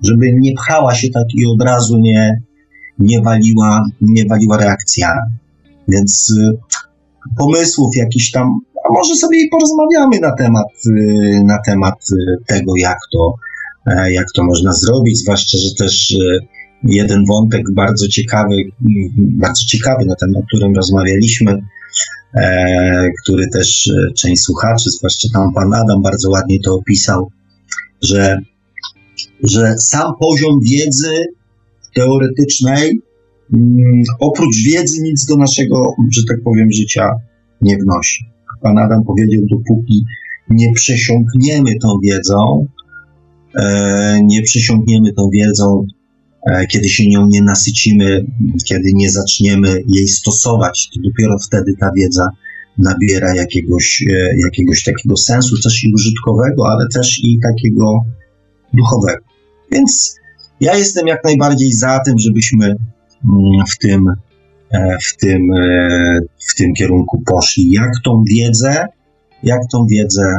żeby 0.00 0.32
nie 0.32 0.52
pchała 0.54 0.94
się 0.94 1.08
tak 1.08 1.24
i 1.34 1.46
od 1.46 1.62
razu 1.62 1.98
nie, 1.98 2.42
nie, 2.98 3.22
waliła, 3.22 3.84
nie 4.00 4.26
waliła 4.26 4.56
reakcjami. 4.56 5.20
Więc 5.88 6.30
y, 6.30 6.58
pomysłów 7.38 7.96
jakiś 7.96 8.30
tam, 8.30 8.48
a 8.88 8.92
może 8.92 9.14
sobie 9.14 9.42
i 9.42 9.48
porozmawiamy 9.48 10.20
na 10.20 10.36
temat, 10.36 10.68
y, 10.86 11.42
na 11.44 11.58
temat 11.66 12.06
y, 12.12 12.44
tego, 12.46 12.72
jak 12.76 12.98
to, 13.12 13.34
e, 13.86 14.12
jak 14.12 14.26
to 14.34 14.44
można 14.44 14.72
zrobić, 14.72 15.18
zwłaszcza, 15.18 15.58
że 15.58 15.84
też 15.84 16.16
jeden 16.82 17.24
wątek 17.24 17.62
bardzo 17.74 18.08
ciekawy, 18.08 18.56
bardzo 19.16 19.66
ciekawy 19.66 20.04
na 20.04 20.14
temat, 20.14 20.36
o 20.42 20.46
którym 20.46 20.74
rozmawialiśmy, 20.74 21.62
który 23.22 23.44
też 23.52 23.86
e, 23.86 24.12
część 24.12 24.42
słuchaczy, 24.42 24.90
zwłaszcza 24.90 25.28
tam 25.34 25.52
pan 25.54 25.74
Adam 25.74 26.02
bardzo 26.02 26.30
ładnie 26.30 26.58
to 26.64 26.74
opisał, 26.74 27.30
że, 28.02 28.38
że 29.42 29.78
sam 29.78 30.12
poziom 30.20 30.60
wiedzy 30.70 31.24
teoretycznej 31.94 33.00
mm, 33.54 34.02
oprócz 34.20 34.56
wiedzy 34.66 35.02
nic 35.02 35.26
do 35.26 35.36
naszego, 35.36 35.94
że 36.12 36.22
tak 36.28 36.42
powiem, 36.44 36.72
życia 36.72 37.10
nie 37.60 37.76
wnosi. 37.76 38.24
Pan 38.62 38.78
Adam 38.78 39.04
powiedział, 39.04 39.42
dopóki 39.50 40.04
nie 40.50 40.72
przesiąkniemy 40.72 41.70
tą 41.82 41.88
wiedzą, 42.04 42.66
e, 43.58 44.18
nie 44.22 44.42
przesiąkniemy 44.42 45.12
tą 45.12 45.28
wiedzą 45.32 45.86
E, 45.86 46.03
kiedy 46.70 46.88
się 46.88 47.08
nią 47.08 47.26
nie 47.26 47.42
nasycimy, 47.42 48.26
kiedy 48.64 48.90
nie 48.94 49.10
zaczniemy 49.10 49.82
jej 49.88 50.08
stosować, 50.08 50.88
to 50.94 51.00
dopiero 51.04 51.36
wtedy 51.46 51.74
ta 51.80 51.90
wiedza 51.96 52.28
nabiera 52.78 53.34
jakiegoś, 53.34 54.04
e, 54.10 54.28
jakiegoś 54.44 54.84
takiego 54.84 55.16
sensu, 55.16 55.56
też 55.62 55.84
i 55.84 55.94
użytkowego, 55.94 56.68
ale 56.68 56.86
też 56.94 57.18
i 57.24 57.38
takiego 57.42 58.02
duchowego. 58.72 59.24
Więc 59.72 60.16
ja 60.60 60.76
jestem 60.76 61.06
jak 61.06 61.24
najbardziej 61.24 61.72
za 61.72 62.00
tym, 62.06 62.18
żebyśmy 62.18 62.66
mm, 62.66 63.64
w 63.72 63.78
tym, 63.78 64.04
e, 64.72 64.98
w 65.02 65.16
tym, 65.16 65.42
w 66.50 66.54
tym 66.54 66.74
kierunku 66.74 67.22
poszli. 67.26 67.72
Jak 67.72 67.90
tą 68.04 68.22
wiedzę, 68.30 68.86
jak 69.42 69.60
tą 69.72 69.86
wiedzę 69.90 70.38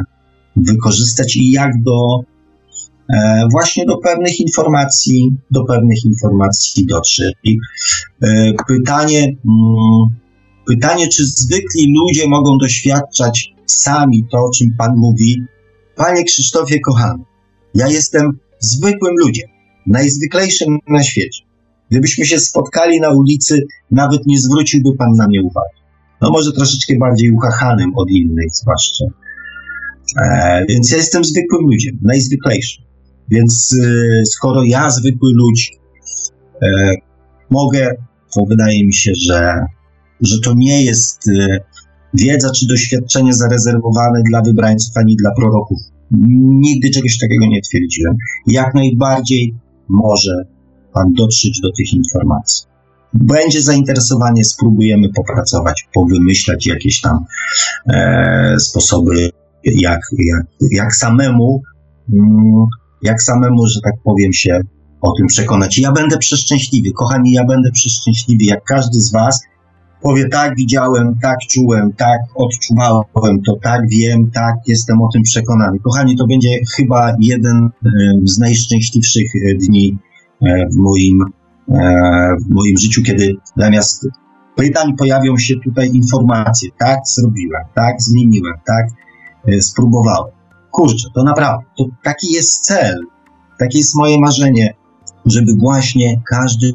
wykorzystać 0.55 1.35
i 1.35 1.51
jak 1.51 1.71
do 1.83 2.19
E, 2.19 2.34
właśnie 3.51 3.85
do 3.85 3.97
pewnych 3.97 4.39
informacji, 4.39 5.31
do 5.51 5.63
pewnych 5.63 6.05
informacji 6.05 6.85
dotrzeć. 6.85 7.35
E, 8.23 8.53
pytanie, 8.67 9.23
mm, 9.23 10.05
pytanie, 10.67 11.07
czy 11.07 11.25
zwykli 11.25 11.93
ludzie 11.97 12.27
mogą 12.27 12.57
doświadczać 12.57 13.53
sami 13.65 14.25
to, 14.31 14.37
o 14.37 14.49
czym 14.57 14.75
Pan 14.77 14.91
mówi? 14.97 15.43
Panie 15.95 16.23
Krzysztofie, 16.23 16.79
kochany, 16.79 17.23
ja 17.73 17.87
jestem 17.87 18.39
zwykłym 18.59 19.13
ludziem, 19.17 19.49
najzwyklejszym 19.87 20.77
na 20.87 21.03
świecie. 21.03 21.43
Gdybyśmy 21.91 22.25
się 22.25 22.39
spotkali 22.39 22.99
na 22.99 23.09
ulicy, 23.09 23.61
nawet 23.91 24.25
nie 24.25 24.39
zwróciłby 24.39 24.89
Pan 24.97 25.11
na 25.17 25.27
mnie 25.27 25.41
uwagi. 25.41 25.81
No 26.21 26.29
może 26.31 26.51
troszeczkę 26.51 26.93
bardziej 26.99 27.31
uchachanym 27.31 27.91
od 27.95 28.09
innych, 28.09 28.47
zwłaszcza. 28.53 29.05
E, 30.21 30.65
więc 30.69 30.91
ja 30.91 30.97
jestem 30.97 31.23
zwykłym 31.23 31.65
ludziem, 31.65 31.99
najzwyklejszym. 32.01 32.85
Więc 33.29 33.73
y, 33.73 34.23
skoro 34.25 34.63
ja, 34.63 34.89
zwykły 34.89 35.29
ludź, 35.33 35.71
e, 36.61 36.91
mogę, 37.49 37.95
to 38.35 38.45
wydaje 38.49 38.85
mi 38.85 38.93
się, 38.93 39.11
że, 39.15 39.65
że 40.21 40.39
to 40.39 40.53
nie 40.57 40.83
jest 40.83 41.27
y, 41.27 41.59
wiedza 42.13 42.51
czy 42.51 42.67
doświadczenie 42.67 43.33
zarezerwowane 43.33 44.21
dla 44.29 44.41
wybrańców 44.41 44.97
ani 44.97 45.15
dla 45.15 45.31
proroków. 45.31 45.79
Nigdy 46.37 46.89
czegoś 46.89 47.17
takiego 47.17 47.45
nie 47.45 47.61
twierdziłem. 47.61 48.15
Jak 48.47 48.73
najbardziej 48.73 49.55
może 49.89 50.45
Pan 50.95 51.13
dotrzeć 51.13 51.59
do 51.61 51.71
tych 51.71 51.93
informacji. 51.93 52.67
Będzie 53.13 53.61
zainteresowanie, 53.61 54.43
spróbujemy 54.43 55.09
popracować, 55.15 55.87
powymyślać 55.93 56.67
jakieś 56.67 57.01
tam 57.01 57.25
e, 57.89 58.55
sposoby, 58.59 59.29
jak, 59.63 59.99
jak, 60.19 60.45
jak 60.71 60.95
samemu 60.95 61.61
mm, 62.13 62.65
jak 63.05 63.21
samemu, 63.21 63.67
że 63.67 63.79
tak 63.83 63.93
powiem, 64.03 64.33
się 64.33 64.59
o 65.01 65.11
tym 65.17 65.27
przekonać. 65.27 65.77
Ja 65.79 65.91
będę 65.91 66.17
przeszczęśliwy, 66.17 66.91
kochani, 66.91 67.31
ja 67.31 67.45
będę 67.45 67.71
przeszczęśliwy, 67.71 68.43
jak 68.43 68.63
każdy 68.63 68.99
z 68.99 69.11
Was 69.11 69.41
powie 70.01 70.29
tak 70.29 70.55
widziałem, 70.55 71.15
tak 71.21 71.37
czułem, 71.49 71.93
tak 71.97 72.19
odczuwałem, 72.35 73.41
to 73.45 73.55
tak 73.63 73.81
wiem, 73.89 74.31
tak 74.31 74.55
jestem 74.67 75.01
o 75.01 75.09
tym 75.13 75.23
przekonany. 75.23 75.79
Kochani, 75.79 76.17
to 76.17 76.27
będzie 76.27 76.49
chyba 76.75 77.13
jeden 77.19 77.69
z 78.23 78.37
najszczęśliwszych 78.37 79.31
dni 79.59 79.97
w 80.41 80.77
moim, 80.77 81.19
w 82.41 82.53
moim 82.53 82.77
życiu, 82.77 83.01
kiedy 83.03 83.33
zamiast 83.57 84.07
pytań 84.55 84.95
pojawią 84.97 85.37
się 85.37 85.53
tutaj 85.63 85.89
informacje, 85.93 86.69
tak 86.79 86.99
zrobiłem, 87.05 87.63
tak 87.75 88.01
zmieniłem, 88.01 88.53
tak 88.65 88.85
spróbowałem. 89.59 90.34
Kurczę, 90.75 91.09
to 91.15 91.23
naprawdę, 91.23 91.65
to 91.77 91.85
taki 92.03 92.31
jest 92.31 92.63
cel, 92.63 92.99
takie 93.59 93.77
jest 93.77 93.95
moje 93.95 94.19
marzenie, 94.19 94.73
żeby 95.25 95.53
właśnie 95.59 96.21
każdy 96.29 96.73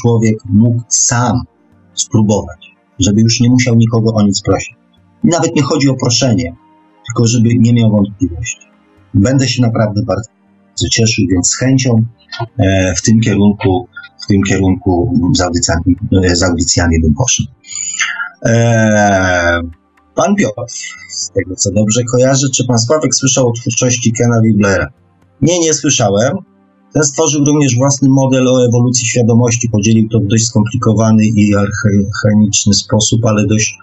człowiek 0.00 0.36
mógł 0.44 0.82
sam 0.88 1.42
spróbować, 1.94 2.74
żeby 2.98 3.20
już 3.20 3.40
nie 3.40 3.50
musiał 3.50 3.74
nikogo 3.74 4.12
o 4.14 4.22
nic 4.22 4.42
prosić. 4.42 4.74
I 5.24 5.28
nawet 5.28 5.56
nie 5.56 5.62
chodzi 5.62 5.88
o 5.88 5.94
proszenie, 5.94 6.56
tylko 7.06 7.26
żeby 7.26 7.48
nie 7.58 7.72
miał 7.72 7.90
wątpliwości. 7.90 8.66
Będę 9.14 9.48
się 9.48 9.62
naprawdę 9.62 10.02
bardzo 10.02 10.28
cieszył, 10.92 11.24
więc 11.30 11.48
z 11.48 11.56
chęcią 11.56 12.04
e, 12.58 12.94
w 12.94 13.02
tym 13.02 13.20
kierunku, 13.20 13.88
w 14.24 14.26
tym 14.26 14.42
kierunku 14.42 15.14
z 15.34 15.40
audycjami, 15.40 15.96
z 16.32 16.42
audycjami 16.42 17.00
bym 17.00 17.14
poszedł. 17.14 17.48
E, 18.46 19.60
pan 20.16 20.34
Piotr, 20.34 20.72
z 21.10 21.30
tego 21.30 21.56
co 21.56 21.70
dobrze 21.70 22.00
kojarzę, 22.12 22.46
czy 22.54 22.66
pan 22.66 22.78
Sławek 22.78 23.14
słyszał 23.14 23.48
o 23.48 23.52
twórczości 23.52 24.12
Kena 24.12 24.40
Wiblera? 24.42 24.86
Nie, 25.42 25.58
nie 25.60 25.74
słyszałem. 25.74 26.36
Ten 26.92 27.04
stworzył 27.04 27.44
również 27.44 27.76
własny 27.76 28.08
model 28.08 28.48
o 28.48 28.66
ewolucji 28.68 29.06
świadomości. 29.06 29.68
Podzielił 29.68 30.08
to 30.08 30.20
w 30.20 30.26
dość 30.26 30.46
skomplikowany 30.46 31.24
i 31.24 31.54
archaiczny 31.54 32.74
sposób, 32.74 33.24
ale 33.24 33.46
dość 33.46 33.78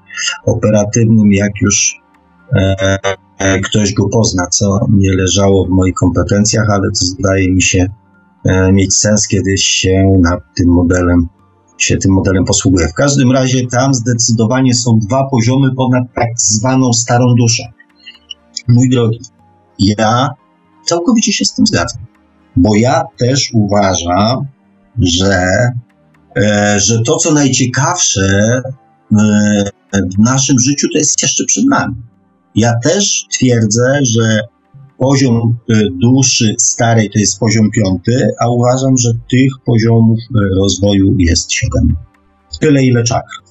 operatywnym, 0.46 1.32
jak 1.32 1.52
już 1.62 2.02
e, 2.56 2.98
e, 3.40 3.60
ktoś 3.60 3.94
go 3.94 4.10
pozna, 4.10 4.48
co 4.48 4.80
nie 4.90 5.16
leżało 5.16 5.66
w 5.66 5.70
moich 5.70 5.94
kompetencjach, 5.94 6.70
ale 6.70 6.88
to 7.00 7.06
zdaje 7.06 7.52
mi 7.52 7.62
się 7.62 7.88
e, 8.46 8.72
mieć 8.72 8.98
sens, 8.98 9.28
kiedy 9.28 9.58
się 9.58 10.20
nad 10.22 10.40
tym 10.56 10.70
modelem 10.70 11.28
się 11.84 11.98
tym 11.98 12.12
modelem 12.12 12.46
posługuje. 12.46 12.88
W 12.88 12.94
każdym 12.94 13.32
razie 13.32 13.68
tam 13.68 13.94
zdecydowanie 13.94 14.74
są 14.74 15.00
dwa 15.00 15.28
poziomy 15.32 15.76
ponad 15.76 16.04
tak 16.16 16.30
zwaną 16.38 16.94
starą 16.94 17.26
duszę. 17.40 17.64
Mój 18.68 18.90
drogi, 18.90 19.20
ja 19.80 20.30
całkowicie 20.86 21.34
się 21.34 21.46
z 21.46 21.54
tym 21.54 21.68
zgadzam 21.68 22.04
bo 22.56 22.76
ja 22.76 23.04
też 23.18 23.50
uważam, 23.54 24.46
że, 25.02 25.48
e, 26.38 26.80
że 26.80 27.02
to, 27.06 27.16
co 27.16 27.34
najciekawsze 27.34 28.62
e, 29.12 29.64
w 29.94 30.20
naszym 30.20 30.60
życiu, 30.60 30.88
to 30.94 30.98
jest 30.98 31.22
jeszcze 31.22 31.46
przed 31.46 31.66
nami. 31.66 31.96
Ja 32.56 32.74
też 32.84 33.26
twierdzę, 33.34 34.00
że 34.02 34.40
poziom 35.04 35.58
e, 35.70 35.74
duszy 36.02 36.56
starej 36.60 37.10
to 37.10 37.20
jest 37.20 37.40
poziom 37.40 37.72
piąty, 37.72 38.28
a 38.40 38.50
uważam, 38.50 38.98
że 38.98 39.10
tych 39.32 39.52
poziomów 39.66 40.20
rozwoju 40.62 41.16
jest 41.20 41.52
siedem. 41.52 41.96
Tyle, 42.60 42.84
ile 42.84 43.04
czakr. 43.04 43.42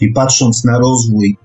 I 0.00 0.12
patrząc 0.12 0.64
na 0.64 0.78
rozwój, 0.78 1.36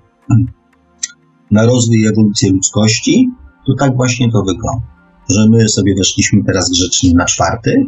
na 1.51 1.65
rozwój 1.65 2.01
i 2.01 2.07
ewolucję 2.07 2.51
ludzkości, 2.51 3.29
to 3.67 3.73
tak 3.79 3.95
właśnie 3.95 4.31
to 4.31 4.43
wygląda 4.43 4.91
że 5.31 5.45
my 5.49 5.69
sobie 5.69 5.95
weszliśmy 5.95 6.43
teraz 6.43 6.69
grzecznie 6.69 7.13
na 7.13 7.25
czwarty. 7.25 7.85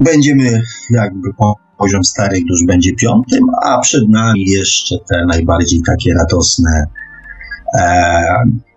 Będziemy 0.00 0.62
jakby 0.90 1.28
poziom 1.78 2.04
starych 2.04 2.42
już 2.50 2.66
będzie 2.66 2.94
piątym, 2.94 3.44
a 3.64 3.80
przed 3.80 4.08
nami 4.08 4.44
jeszcze 4.46 4.96
te 5.08 5.26
najbardziej 5.26 5.82
takie 5.86 6.14
radosne 6.14 6.84
e, 7.74 8.22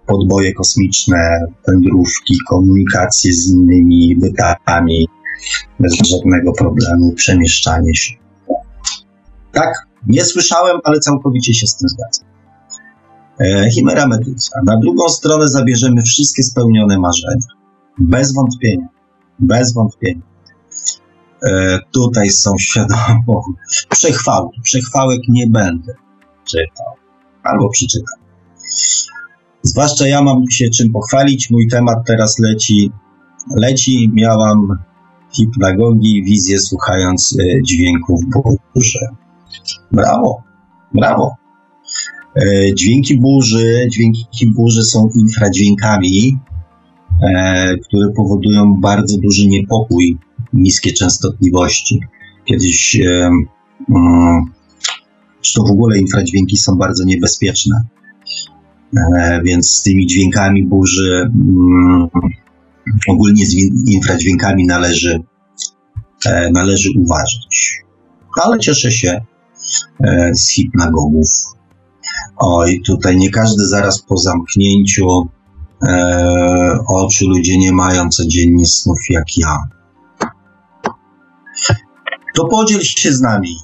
podboje 0.07 0.53
kosmiczne, 0.53 1.39
wędrówki, 1.67 2.37
komunikacje 2.49 3.33
z 3.33 3.51
innymi 3.51 4.15
bytami, 4.15 5.07
bez 5.79 5.93
żadnego 5.93 6.53
problemu, 6.53 7.13
przemieszczanie 7.13 7.95
się. 7.95 8.13
Tak, 9.51 9.87
nie 10.07 10.25
słyszałem, 10.25 10.77
ale 10.83 10.99
całkowicie 10.99 11.53
się 11.53 11.67
z 11.67 11.75
tym 11.75 11.89
zgadzam. 11.89 12.25
E, 13.39 13.69
Chimera 13.71 14.07
Medusa. 14.07 14.59
Na 14.65 14.77
drugą 14.77 15.09
stronę 15.09 15.47
zabierzemy 15.47 16.01
wszystkie 16.01 16.43
spełnione 16.43 16.99
marzenia. 16.99 17.47
Bez 17.97 18.33
wątpienia. 18.33 18.87
Bez 19.39 19.73
wątpienia. 19.73 20.21
E, 21.43 21.79
tutaj 21.91 22.29
są 22.29 22.57
świadomo 22.67 23.43
przechwałki. 23.89 24.61
Przechwałek 24.61 25.21
nie 25.29 25.47
będę 25.47 25.93
czytał. 26.45 26.93
Albo 27.43 27.69
przeczytam. 27.69 28.19
Zwłaszcza 29.65 30.07
ja 30.07 30.21
mam 30.21 30.51
się 30.51 30.69
czym 30.69 30.91
pochwalić. 30.91 31.49
Mój 31.49 31.67
temat 31.67 31.97
teraz 32.07 32.39
leci. 32.39 32.91
Leci, 33.55 34.11
miałam 34.13 34.67
hipnagogii, 35.35 36.23
wizję 36.23 36.59
słuchając 36.59 37.37
e, 37.39 37.63
dźwięków 37.63 38.19
burzy. 38.75 38.99
Brawo, 39.91 40.43
brawo. 40.93 41.35
E, 42.35 42.73
dźwięki 42.73 43.17
burzy, 43.17 43.87
dźwięki 43.91 44.51
burzy 44.55 44.83
są 44.83 45.09
infradźwiękami, 45.15 46.37
e, 47.21 47.77
które 47.77 48.09
powodują 48.15 48.73
bardzo 48.81 49.17
duży 49.17 49.47
niepokój, 49.47 50.17
niskie 50.53 50.93
częstotliwości. 50.93 51.99
Kiedyś, 52.45 52.97
mm, 53.89 54.45
to 55.55 55.63
w 55.63 55.71
ogóle 55.71 55.99
infradźwięki 55.99 56.57
są 56.57 56.75
bardzo 56.75 57.03
niebezpieczne, 57.03 57.81
więc 59.43 59.71
z 59.71 59.83
tymi 59.83 60.07
dźwiękami 60.07 60.65
burzy, 60.65 61.29
mm, 61.33 62.07
ogólnie 63.09 63.45
z 63.45 63.53
infradźwiękami 63.87 64.65
należy, 64.65 65.23
należy 66.51 66.89
uważać. 66.99 67.81
Ale 68.41 68.59
cieszę 68.59 68.91
się 68.91 69.21
z 70.33 70.49
hipnagogów, 70.49 71.27
Oj, 72.37 72.81
tutaj 72.85 73.17
nie 73.17 73.29
każdy 73.29 73.67
zaraz 73.67 74.01
po 74.01 74.17
zamknięciu 74.17 75.29
e, 75.87 76.79
oczu 76.87 77.29
ludzie 77.29 77.57
nie 77.57 77.71
mają 77.71 78.09
codziennie 78.09 78.65
snów 78.65 78.99
jak 79.09 79.37
ja. 79.37 79.57
To 82.35 82.45
podziel 82.45 82.81
się 82.81 83.13
z 83.13 83.21
nami. 83.21 83.55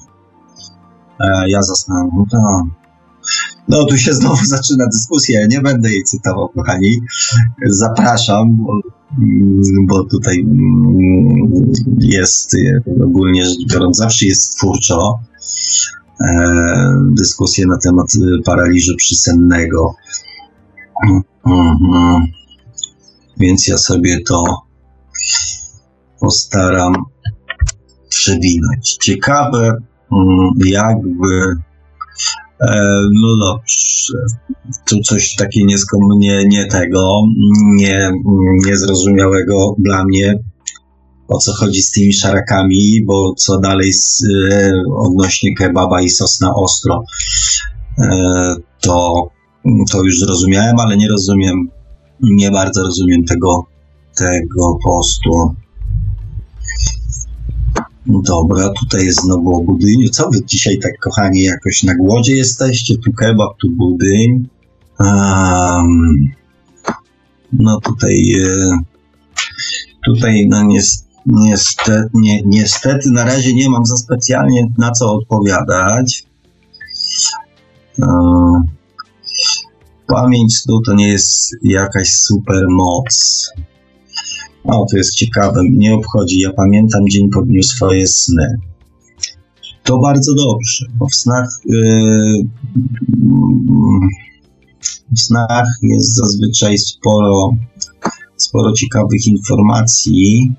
E, 1.20 1.50
ja 1.50 1.62
zasnąłem. 1.62 2.10
No, 2.32 2.62
no, 3.72 3.84
tu 3.84 3.98
się 3.98 4.14
znowu 4.14 4.44
zaczyna 4.56 4.86
dyskusja. 4.86 5.40
Ja 5.40 5.46
nie 5.46 5.60
będę 5.60 5.92
jej 5.92 6.04
cytował, 6.04 6.48
kochani. 6.48 7.00
Zapraszam, 7.66 8.56
bo, 8.56 8.80
bo 9.86 10.04
tutaj 10.04 10.40
mm, 10.40 11.72
jest 11.98 12.56
ogólnie 13.04 13.44
rzecz 13.44 13.72
biorąc, 13.72 13.96
zawsze 13.96 14.26
jest 14.26 14.56
twórczo. 14.56 15.18
E, 16.20 16.34
dyskusję 17.10 17.66
na 17.66 17.78
temat 17.78 18.06
paraliżu 18.44 18.96
przysennego. 18.96 19.94
Mhm. 21.46 22.26
Więc 23.40 23.68
ja 23.68 23.78
sobie 23.78 24.20
to 24.20 24.62
postaram 26.20 26.94
przewinąć. 28.08 28.96
Ciekawe, 29.00 29.76
mm, 30.12 30.50
jakby. 30.66 31.62
E, 32.62 33.00
no 33.22 33.36
dobrze, 33.46 34.12
tu 34.86 35.00
coś 35.00 35.34
takie 35.34 35.64
nie, 36.18 36.44
nie 36.46 36.66
tego, 36.66 37.22
nie, 37.74 38.12
niezrozumiałego 38.66 39.74
dla 39.78 40.04
mnie 40.04 40.38
o 41.28 41.38
co 41.38 41.52
chodzi 41.52 41.82
z 41.82 41.90
tymi 41.90 42.12
szarakami, 42.12 43.04
bo 43.06 43.34
co 43.34 43.58
dalej 43.58 43.92
z, 43.92 44.24
e, 44.50 44.72
odnośnie 44.96 45.54
kebaba 45.54 46.00
i 46.00 46.10
sosna 46.10 46.54
ostro, 46.54 47.04
e, 47.98 48.54
to, 48.80 49.28
to 49.92 50.02
już 50.02 50.20
zrozumiałem, 50.20 50.78
ale 50.78 50.96
nie 50.96 51.08
rozumiem, 51.08 51.68
nie 52.20 52.50
bardzo 52.50 52.82
rozumiem 52.82 53.24
tego, 53.24 53.66
tego 54.16 54.78
postu. 54.84 55.54
Dobra, 58.06 58.68
tutaj 58.80 59.04
jest 59.04 59.20
znowu 59.20 59.56
o 59.56 59.64
budyniu. 59.64 60.08
Co 60.08 60.30
wy 60.30 60.38
dzisiaj 60.44 60.78
tak, 60.78 60.92
kochani, 60.98 61.42
jakoś 61.42 61.82
na 61.82 61.94
głodzie 61.94 62.36
jesteście? 62.36 62.94
Tu 62.98 63.12
kebab, 63.12 63.56
tu 63.60 63.70
budyń. 63.70 64.48
Um, 65.00 66.30
no 67.52 67.80
tutaj, 67.80 68.32
e, 68.32 68.78
tutaj, 70.06 70.46
no 70.50 70.62
niestety, 70.62 71.12
Niestety, 71.26 72.10
nie, 72.14 72.42
niestety 72.42 73.10
na 73.10 73.24
razie 73.24 73.54
nie 73.54 73.70
mam 73.70 73.86
za 73.86 73.96
specjalnie 73.96 74.66
na 74.78 74.90
co 74.90 75.12
odpowiadać. 75.12 76.26
E, 78.02 78.06
pamięć 80.06 80.58
snu 80.58 80.80
to 80.86 80.94
nie 80.94 81.08
jest 81.08 81.56
jakaś 81.62 82.08
super 82.08 82.64
moc. 82.68 83.48
O, 84.64 84.86
to 84.90 84.96
jest 84.96 85.14
ciekawe. 85.14 85.62
Mnie 85.62 85.94
obchodzi. 85.94 86.40
Ja 86.40 86.52
pamiętam 86.52 87.08
dzień 87.08 87.30
po 87.30 87.42
dniu 87.42 87.62
swoje 87.62 88.06
sny. 88.06 88.58
To 89.82 89.98
bardzo 89.98 90.34
dobrze, 90.34 90.86
bo 90.94 91.06
w 91.06 91.14
snach, 91.14 91.48
w 95.12 95.20
snach 95.20 95.66
jest 95.82 96.14
zazwyczaj 96.14 96.78
sporo, 96.78 97.56
sporo 98.36 98.72
ciekawych 98.72 99.26
informacji, 99.26 100.52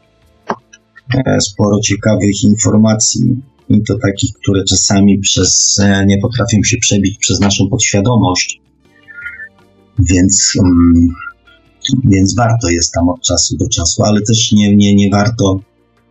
e, 1.25 1.41
sporo 1.41 1.79
ciekawych 1.79 2.43
informacji 2.43 3.41
i 3.69 3.83
to 3.83 3.97
takich, 3.97 4.33
które 4.33 4.63
czasami 4.63 5.19
przez, 5.19 5.79
e, 5.83 6.05
nie 6.05 6.17
potrafią 6.17 6.63
się 6.63 6.77
przebić 6.77 7.17
przez 7.17 7.39
naszą 7.39 7.69
podświadomość, 7.69 8.61
więc, 9.99 10.53
um, 10.57 11.09
więc 12.03 12.35
warto 12.35 12.69
jest 12.69 12.93
tam 12.93 13.09
od 13.09 13.21
czasu 13.21 13.57
do 13.57 13.69
czasu, 13.69 14.03
ale 14.03 14.21
też 14.21 14.51
nie, 14.51 14.75
nie, 14.75 14.95
nie 14.95 15.09
warto, 15.09 15.59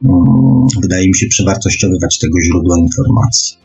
um, 0.04 0.66
wydaje 0.82 1.06
mi 1.08 1.14
się, 1.14 1.26
przewartościowywać 1.26 2.18
tego 2.18 2.40
źródła 2.40 2.78
informacji. 2.78 3.56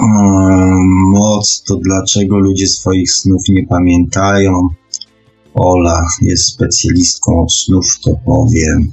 Um, 0.00 1.10
moc 1.12 1.62
to 1.68 1.76
dlaczego 1.76 2.38
ludzie 2.38 2.66
swoich 2.66 3.12
snów 3.12 3.42
nie 3.48 3.66
pamiętają. 3.66 4.68
Ola 5.54 6.06
jest 6.22 6.46
specjalistką 6.46 7.42
od 7.42 7.52
snów, 7.52 7.86
to 8.04 8.10
powiem. 8.24 8.92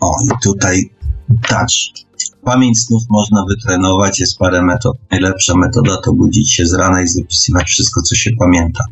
O, 0.00 0.14
i 0.24 0.28
tutaj 0.42 0.90
touch. 1.48 2.02
Pamięć 2.44 2.80
snów 2.80 3.02
można 3.10 3.44
wytrenować, 3.48 4.20
jest 4.20 4.38
parę 4.38 4.62
metod. 4.62 4.96
Najlepsza 5.10 5.54
metoda 5.54 5.96
to 6.04 6.12
budzić 6.12 6.52
się 6.52 6.66
z 6.66 6.72
rana 6.74 7.02
i 7.02 7.08
zapisywać 7.08 7.66
wszystko, 7.66 8.02
co 8.02 8.14
się 8.14 8.30
pamięta. 8.38 8.84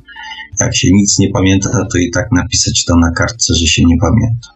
Jak 0.61 0.77
się 0.77 0.89
nic 0.93 1.19
nie 1.19 1.31
pamięta, 1.31 1.69
to 1.93 1.99
i 1.99 2.11
tak 2.11 2.33
napisać 2.33 2.85
to 2.85 2.97
na 2.97 3.11
kartce, 3.11 3.55
że 3.55 3.67
się 3.67 3.83
nie 3.85 3.97
pamięta. 3.97 4.49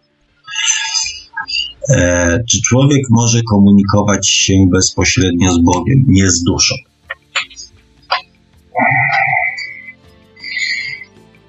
E, 1.89 2.43
czy 2.49 2.61
człowiek 2.61 3.01
może 3.09 3.41
komunikować 3.49 4.29
się 4.29 4.53
bezpośrednio 4.71 5.53
z 5.53 5.61
Bogiem, 5.61 6.05
nie 6.07 6.31
z 6.31 6.43
duszą? 6.43 6.75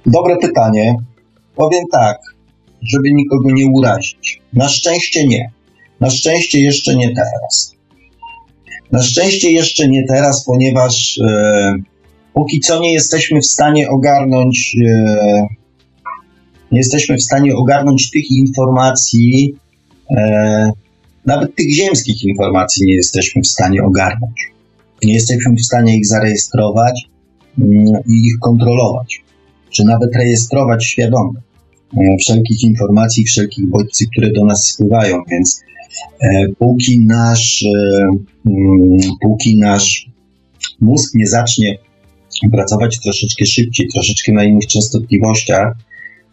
Dobre 0.06 0.36
pytanie. 0.36 0.94
Powiem 1.56 1.84
tak, 1.92 2.18
żeby 2.82 3.12
nikogo 3.12 3.50
nie 3.50 3.66
urazić. 3.66 4.42
Na 4.52 4.68
szczęście 4.68 5.26
nie. 5.26 5.50
Na 6.00 6.10
szczęście 6.10 6.60
jeszcze 6.60 6.96
nie 6.96 7.14
teraz. 7.14 7.76
Na 8.92 9.02
szczęście 9.02 9.50
jeszcze 9.50 9.88
nie 9.88 10.06
teraz, 10.06 10.44
ponieważ 10.44 11.18
e, 11.18 11.74
póki 12.36 12.60
co 12.60 12.80
nie 12.80 12.92
jesteśmy 12.92 13.40
w 13.40 13.46
stanie 13.46 13.88
ogarnąć, 13.88 14.76
e, 14.86 15.46
nie 16.72 16.78
jesteśmy 16.78 17.16
w 17.16 17.22
stanie 17.22 17.54
ogarnąć 17.54 18.10
tych 18.10 18.30
informacji, 18.30 19.54
e, 20.10 20.70
nawet 21.26 21.54
tych 21.54 21.74
ziemskich 21.74 22.24
informacji 22.24 22.86
nie 22.86 22.94
jesteśmy 22.94 23.42
w 23.42 23.46
stanie 23.46 23.82
ogarnąć. 23.82 24.52
Nie 25.04 25.14
jesteśmy 25.14 25.54
w 25.54 25.64
stanie 25.64 25.96
ich 25.96 26.06
zarejestrować 26.06 27.08
mm, 27.58 27.84
i 28.08 28.26
ich 28.26 28.38
kontrolować, 28.40 29.24
czy 29.70 29.84
nawet 29.84 30.16
rejestrować 30.16 30.86
świadomie 30.86 31.40
e, 31.96 32.16
wszelkich 32.20 32.62
informacji, 32.62 33.24
wszelkich 33.24 33.66
bodźców, 33.66 34.08
które 34.12 34.32
do 34.32 34.44
nas 34.44 34.66
spływają, 34.66 35.22
więc 35.30 35.62
póki 36.58 37.00
nasz, 37.00 37.64
mm, 38.46 38.98
póki 39.20 39.58
nasz 39.58 40.10
mózg 40.80 41.14
nie 41.14 41.26
zacznie 41.26 41.78
pracować 42.52 43.00
troszeczkę 43.00 43.44
szybciej, 43.46 43.88
troszeczkę 43.94 44.32
na 44.32 44.44
innych 44.44 44.66
częstotliwościach, 44.66 45.76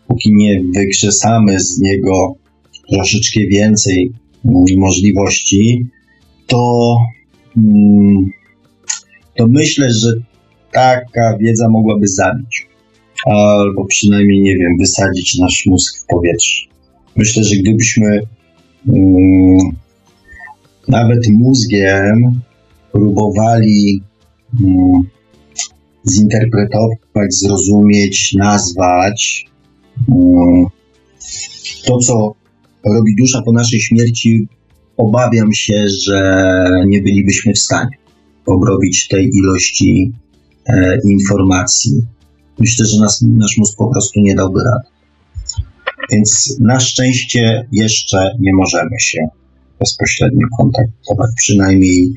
póki 0.08 0.34
nie 0.34 0.62
wykrzesamy 0.76 1.60
z 1.60 1.80
niego 1.80 2.36
troszeczkę 2.90 3.40
więcej 3.40 4.12
mm, 4.46 4.66
możliwości, 4.78 5.86
to, 6.48 6.96
mm, 7.58 8.32
to 9.38 9.48
myślę, 9.48 9.90
że 9.94 10.14
taka 10.72 11.38
wiedza 11.38 11.70
mogłaby 11.70 12.08
zabić. 12.08 12.68
Albo 13.26 13.86
przynajmniej, 13.86 14.42
nie 14.42 14.58
wiem, 14.58 14.78
wysadzić 14.80 15.38
nasz 15.38 15.66
mózg 15.66 16.04
w 16.04 16.06
powietrze. 16.06 16.66
Myślę, 17.16 17.44
że 17.44 17.56
gdybyśmy 17.56 18.22
Mm, 18.88 19.58
nawet 20.88 21.30
mózgiem 21.30 22.42
próbowali 22.92 24.02
mm, 24.64 25.02
zinterpretować, 26.10 27.30
zrozumieć, 27.30 28.34
nazwać 28.34 29.46
mm, 30.10 30.66
to, 31.86 31.98
co 31.98 32.36
robi 32.96 33.16
dusza 33.16 33.42
po 33.42 33.52
naszej 33.52 33.80
śmierci, 33.80 34.48
obawiam 34.98 35.54
się, 35.54 35.86
że 36.06 36.46
nie 36.88 37.02
bylibyśmy 37.02 37.54
w 37.54 37.60
stanie 37.60 37.98
obrobić 38.46 39.08
tej 39.08 39.30
ilości 39.34 40.12
e, 40.68 40.98
informacji. 41.06 42.02
Myślę, 42.60 42.86
że 42.86 43.00
nas, 43.00 43.22
nasz 43.22 43.58
mózg 43.58 43.78
po 43.78 43.88
prostu 43.92 44.20
nie 44.20 44.36
dałby 44.36 44.60
rady. 44.60 44.88
Więc 46.12 46.58
na 46.60 46.80
szczęście 46.80 47.68
jeszcze 47.72 48.36
nie 48.40 48.54
możemy 48.54 49.00
się 49.00 49.28
bezpośrednio 49.80 50.48
kontaktować. 50.58 51.30
Przynajmniej, 51.38 52.14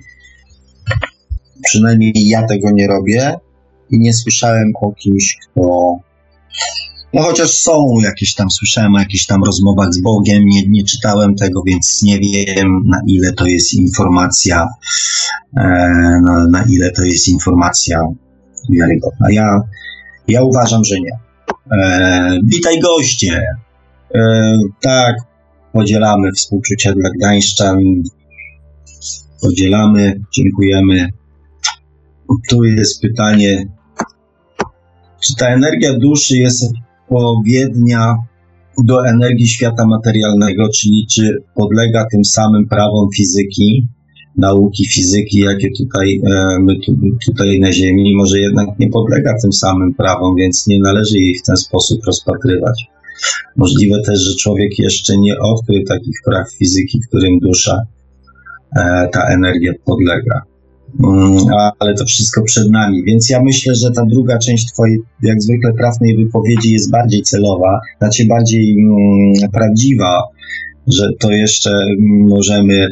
przynajmniej 1.65 2.29
ja 2.29 2.47
tego 2.47 2.71
nie 2.71 2.87
robię 2.87 3.35
i 3.91 3.99
nie 3.99 4.13
słyszałem 4.13 4.73
o 4.81 4.93
kimś, 4.93 5.37
kto. 5.37 5.97
No 7.15 7.23
chociaż 7.23 7.51
są 7.51 7.99
jakieś 8.03 8.35
tam, 8.35 8.51
słyszałem 8.51 8.95
o 8.95 8.99
jakichś 8.99 9.27
tam 9.27 9.45
rozmowach 9.45 9.95
z 9.95 10.01
Bogiem, 10.01 10.45
nie, 10.47 10.69
nie 10.69 10.85
czytałem 10.85 11.35
tego, 11.35 11.63
więc 11.67 12.03
nie 12.03 12.19
wiem 12.19 12.83
na 12.87 13.01
ile 13.07 13.33
to 13.33 13.47
jest 13.47 13.75
informacja, 13.75 14.67
e, 15.57 15.63
na, 16.23 16.47
na 16.51 16.65
ile 16.71 16.91
to 16.91 17.05
jest 17.05 17.29
informacja 17.29 18.01
wiarygodna. 18.71 19.31
Ja, 19.31 19.61
ja 20.29 20.43
uważam, 20.43 20.85
że 20.85 20.95
nie. 21.01 21.19
E, 21.73 22.39
witaj 22.45 22.81
goście! 22.81 23.43
E, 24.15 24.59
tak, 24.81 25.17
podzielamy 25.73 26.33
współczucie 26.33 26.93
dla 26.93 27.11
Gdańszczan. 27.11 27.79
Podzielamy, 29.43 30.21
dziękujemy. 30.37 31.09
Tu 32.51 32.65
jest 32.65 33.01
pytanie, 33.01 33.67
czy 35.27 35.35
ta 35.36 35.48
energia 35.48 35.98
duszy 35.98 36.39
jest 36.39 36.73
odpowiednia 37.11 38.15
do 38.85 39.07
energii 39.07 39.48
świata 39.48 39.86
materialnego, 39.86 40.69
czyli 40.69 41.07
czy 41.11 41.43
podlega 41.55 42.07
tym 42.11 42.24
samym 42.24 42.69
prawom 42.69 43.09
fizyki, 43.16 43.89
nauki 44.36 44.89
fizyki, 44.89 45.39
jakie 45.39 45.69
tutaj 45.78 46.20
e, 46.27 46.59
my 46.61 46.74
tu, 46.86 46.97
tutaj 47.27 47.61
na 47.61 47.73
Ziemi, 47.73 48.16
może 48.16 48.40
jednak 48.40 48.78
nie 48.78 48.89
podlega 48.89 49.35
tym 49.43 49.53
samym 49.53 49.94
prawom, 49.94 50.36
więc 50.36 50.66
nie 50.66 50.81
należy 50.81 51.19
jej 51.19 51.35
w 51.35 51.43
ten 51.43 51.57
sposób 51.57 51.98
rozpatrywać. 52.07 52.85
Możliwe 53.57 54.03
też, 54.07 54.20
że 54.20 54.36
człowiek 54.36 54.78
jeszcze 54.78 55.19
nie 55.19 55.39
odkrył 55.39 55.85
takich 55.85 56.16
praw 56.24 56.53
fizyki, 56.59 57.01
którym 57.09 57.39
dusza, 57.39 57.81
e, 58.77 59.09
ta 59.12 59.28
energia 59.28 59.73
podlega. 59.85 60.43
Mm, 61.05 61.36
ale 61.78 61.94
to 61.94 62.05
wszystko 62.05 62.43
przed 62.43 62.70
nami, 62.70 63.02
więc 63.05 63.31
ja 63.31 63.43
myślę, 63.43 63.74
że 63.74 63.90
ta 63.90 64.05
druga 64.05 64.39
część 64.39 64.73
Twojej, 64.73 64.98
jak 65.23 65.43
zwykle, 65.43 65.73
trafnej 65.73 66.16
wypowiedzi 66.16 66.73
jest 66.73 66.90
bardziej 66.90 67.23
celowa, 67.23 67.81
znaczy 67.98 68.27
bardziej 68.27 68.77
mm, 68.81 69.51
prawdziwa, 69.52 70.23
że 70.86 71.09
to 71.20 71.31
jeszcze 71.31 71.70
możemy, 72.28 72.89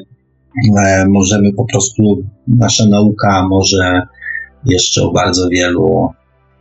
e, 0.78 1.06
możemy 1.08 1.52
po 1.52 1.64
prostu, 1.64 2.22
nasza 2.48 2.86
nauka 2.86 3.48
może 3.48 4.02
jeszcze 4.66 5.02
o 5.02 5.12
bardzo 5.12 5.48
wielu 5.48 6.08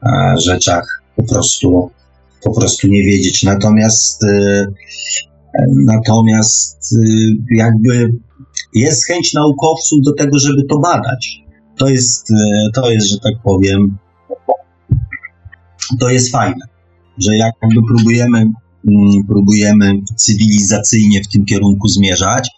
e, 0.03 0.33
rzeczach 0.37 1.03
po 1.15 1.23
prostu 1.23 1.89
po 2.43 2.53
prostu 2.53 2.87
nie 2.87 3.03
wiedzieć. 3.03 3.43
Natomiast, 3.43 4.23
y, 4.23 4.65
natomiast 5.85 6.95
jakby 7.55 8.13
jest 8.75 9.07
chęć 9.07 9.33
naukowców 9.33 9.99
do 10.01 10.13
tego, 10.13 10.39
żeby 10.39 10.63
to 10.69 10.79
badać. 10.79 11.43
To 11.77 11.89
jest, 11.89 12.31
y, 12.31 12.35
to 12.73 12.91
jest, 12.91 13.07
że 13.07 13.19
tak 13.19 13.33
powiem, 13.43 13.97
to 15.99 16.09
jest 16.09 16.31
fajne, 16.31 16.65
że 17.17 17.37
jakby 17.37 17.81
próbujemy, 17.87 18.37
mm, 18.39 19.27
próbujemy 19.27 19.93
cywilizacyjnie 20.17 21.23
w 21.23 21.27
tym 21.27 21.45
kierunku 21.45 21.87
zmierzać. 21.87 22.49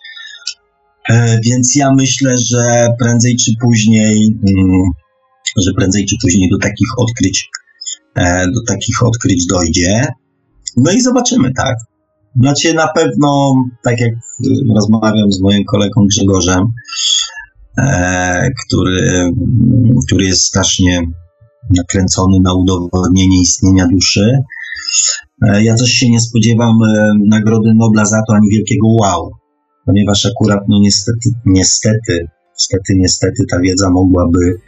E, 1.09 1.39
więc 1.45 1.75
ja 1.75 1.93
myślę, 1.93 2.35
że 2.37 2.87
prędzej 2.99 3.35
czy 3.35 3.51
później, 3.61 4.37
mm, 4.47 4.91
że 5.57 5.71
prędzej 5.73 6.05
czy 6.05 6.15
później 6.21 6.49
do 6.49 6.57
takich 6.57 6.89
odkryć 6.97 7.49
E, 8.15 8.45
do 8.51 8.63
takich 8.67 9.03
odkryć 9.03 9.45
dojdzie. 9.45 10.07
No 10.77 10.91
i 10.91 11.01
zobaczymy, 11.01 11.53
tak. 11.53 11.75
Znaczy 12.41 12.73
na 12.73 12.87
pewno, 12.87 13.53
tak 13.83 14.01
jak 14.01 14.13
rozmawiam 14.75 15.31
z 15.31 15.41
moim 15.41 15.63
kolegą 15.63 16.05
Grzegorzem, 16.07 16.65
e, 17.77 18.49
który, 18.65 19.31
który 20.07 20.25
jest 20.25 20.41
strasznie 20.41 21.01
nakręcony 21.77 22.39
na 22.39 22.53
udowodnienie 22.53 23.41
istnienia 23.41 23.87
duszy. 23.87 24.37
E, 25.47 25.63
ja 25.63 25.75
też 25.75 25.89
się 25.89 26.09
nie 26.09 26.19
spodziewam 26.19 26.77
nagrody 27.27 27.73
Nobla 27.75 28.05
za 28.05 28.21
to, 28.27 28.33
ani 28.33 28.49
wielkiego 28.49 28.87
wow. 28.87 29.31
ponieważ 29.85 30.25
akurat, 30.25 30.59
no 30.69 30.79
niestety, 30.81 31.29
niestety, 31.45 32.27
niestety, 32.53 32.95
niestety 32.95 33.43
ta 33.51 33.59
wiedza 33.59 33.89
mogłaby, 33.89 34.59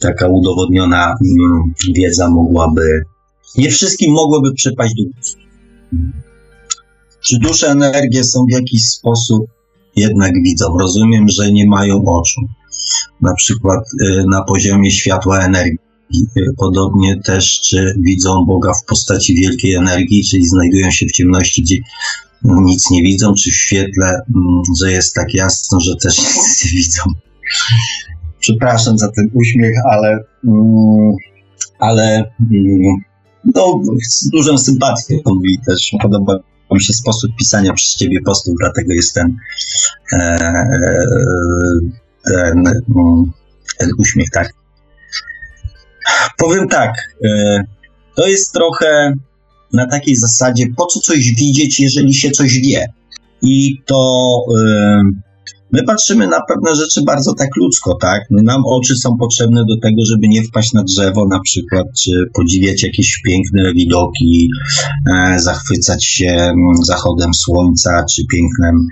taka 0.00 0.28
udowodniona 0.28 1.06
mm, 1.06 1.74
wiedza 1.94 2.30
mogłaby, 2.30 3.02
nie 3.58 3.70
wszystkim 3.70 4.12
mogłoby 4.12 4.52
przypaść 4.52 4.94
do 4.94 5.04
gustu. 5.16 5.44
Czy 7.26 7.38
dusze 7.38 7.68
energie 7.70 8.24
są 8.24 8.44
w 8.50 8.52
jakiś 8.52 8.86
sposób 8.86 9.46
jednak 9.96 10.32
widzą? 10.44 10.78
Rozumiem, 10.78 11.28
że 11.28 11.52
nie 11.52 11.66
mają 11.66 12.04
oczu. 12.04 12.40
Na 13.20 13.34
przykład 13.34 13.84
y, 14.02 14.24
na 14.30 14.44
poziomie 14.44 14.90
światła 14.90 15.40
energii. 15.40 15.78
Y, 16.36 16.42
podobnie 16.56 17.20
też, 17.20 17.60
czy 17.60 17.94
widzą 18.00 18.44
Boga 18.46 18.72
w 18.72 18.84
postaci 18.88 19.34
wielkiej 19.34 19.74
energii, 19.74 20.24
czyli 20.30 20.46
znajdują 20.46 20.90
się 20.90 21.06
w 21.06 21.12
ciemności, 21.12 21.62
gdzie 21.62 21.76
nic 22.44 22.90
nie 22.90 23.02
widzą, 23.02 23.34
czy 23.34 23.50
w 23.50 23.54
świetle, 23.54 24.06
mm, 24.06 24.62
że 24.80 24.92
jest 24.92 25.14
tak 25.14 25.34
jasno, 25.34 25.80
że 25.80 25.96
też 26.02 26.18
nic 26.36 26.64
nie 26.64 26.70
widzą. 26.70 27.02
Przepraszam 28.40 28.98
za 28.98 29.12
ten 29.12 29.30
uśmiech, 29.34 29.74
ale, 29.90 30.24
mm, 30.44 31.12
ale 31.78 32.24
mm, 32.50 32.96
no, 33.54 33.82
z 34.08 34.28
dużą 34.28 34.58
sympatią 34.58 35.14
i 35.44 35.58
też 35.66 35.94
podoba 36.02 36.38
mi 36.74 36.84
się 36.84 36.92
sposób 36.92 37.30
pisania 37.38 37.72
przez 37.72 37.96
ciebie 37.96 38.18
postów, 38.24 38.54
dlatego 38.60 38.92
jest 38.92 39.14
ten, 39.14 39.36
e, 40.12 40.16
e, 40.16 40.72
ten, 42.24 42.64
ten 43.78 43.88
uśmiech, 43.98 44.30
tak. 44.30 44.52
Powiem 46.38 46.68
tak, 46.68 46.94
e, 47.24 47.60
to 48.16 48.26
jest 48.26 48.52
trochę 48.52 49.12
na 49.72 49.86
takiej 49.86 50.16
zasadzie, 50.16 50.66
po 50.76 50.86
co 50.86 51.00
coś 51.00 51.30
widzieć, 51.30 51.80
jeżeli 51.80 52.14
się 52.14 52.30
coś 52.30 52.60
wie. 52.60 52.86
I 53.42 53.82
to 53.86 54.40
my 55.74 55.82
patrzymy 55.82 56.26
na 56.26 56.40
pewne 56.48 56.74
rzeczy 56.74 57.00
bardzo 57.06 57.34
tak 57.34 57.48
ludzko, 57.56 57.94
tak? 58.00 58.22
No, 58.30 58.42
nam 58.42 58.62
oczy 58.66 58.96
są 58.96 59.16
potrzebne 59.16 59.64
do 59.68 59.76
tego, 59.82 60.04
żeby 60.04 60.28
nie 60.28 60.42
wpaść 60.42 60.72
na 60.72 60.82
drzewo 60.82 61.26
na 61.26 61.40
przykład, 61.40 61.86
czy 61.98 62.10
podziwiać 62.34 62.82
jakieś 62.82 63.20
piękne 63.26 63.72
widoki, 63.72 64.48
e, 65.14 65.40
zachwycać 65.40 66.04
się 66.04 66.30
mm, 66.30 66.54
zachodem 66.82 67.34
słońca, 67.34 68.04
czy 68.14 68.22
pięknem, 68.32 68.86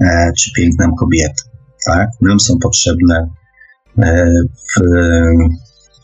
e, 0.00 0.32
czy 0.38 0.50
pięknem 0.56 0.90
kobiety, 0.98 1.42
tak? 1.86 2.08
Nam 2.22 2.40
są 2.40 2.54
potrzebne 2.62 3.28
e, 3.98 4.30
w, 4.76 4.82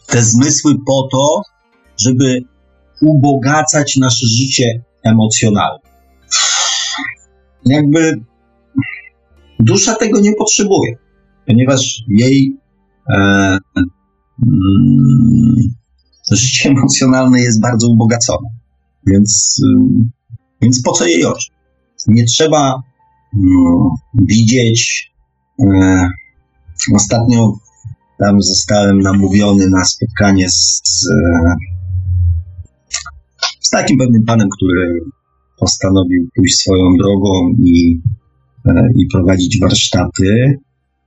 te 0.07 0.23
zmysły 0.23 0.75
po 0.87 1.09
to, 1.13 1.43
żeby 1.97 2.41
ubogacać 3.03 3.97
nasze 3.97 4.27
życie 4.27 4.83
emocjonalne. 5.03 5.79
Jakby 7.67 8.21
dusza 9.61 9.95
tego 9.95 10.21
nie 10.21 10.33
potrzebuje, 10.33 10.97
ponieważ 11.47 12.03
jej 12.09 12.59
e, 13.15 13.19
mm, 13.77 15.57
życie 16.31 16.69
emocjonalne 16.79 17.41
jest 17.41 17.61
bardzo 17.61 17.89
ubogacone. 17.89 18.49
Więc, 19.07 19.61
y, 19.65 20.05
więc 20.63 20.83
po 20.83 20.93
co 20.93 21.07
jej 21.07 21.25
oczy? 21.25 21.49
Nie 22.07 22.25
trzeba 22.25 22.83
mm, 23.35 23.89
widzieć. 24.29 25.13
E, 25.61 26.09
ostatnio 26.95 27.53
tam 28.19 28.43
zostałem 28.43 28.99
namówiony 28.99 29.71
na 29.71 29.85
spotkanie 29.85 30.51
z, 30.51 30.83
z 30.85 31.09
z 33.65 33.71
takim 33.71 33.99
pewnym 33.99 34.25
panem, 34.25 34.49
który 34.59 35.01
postanowił 35.59 36.29
pójść 36.37 36.57
swoją 36.57 36.97
drogą 36.99 37.55
i, 37.65 38.01
e, 38.07 38.24
i 38.97 39.07
prowadzić 39.13 39.61
warsztaty 39.61 40.59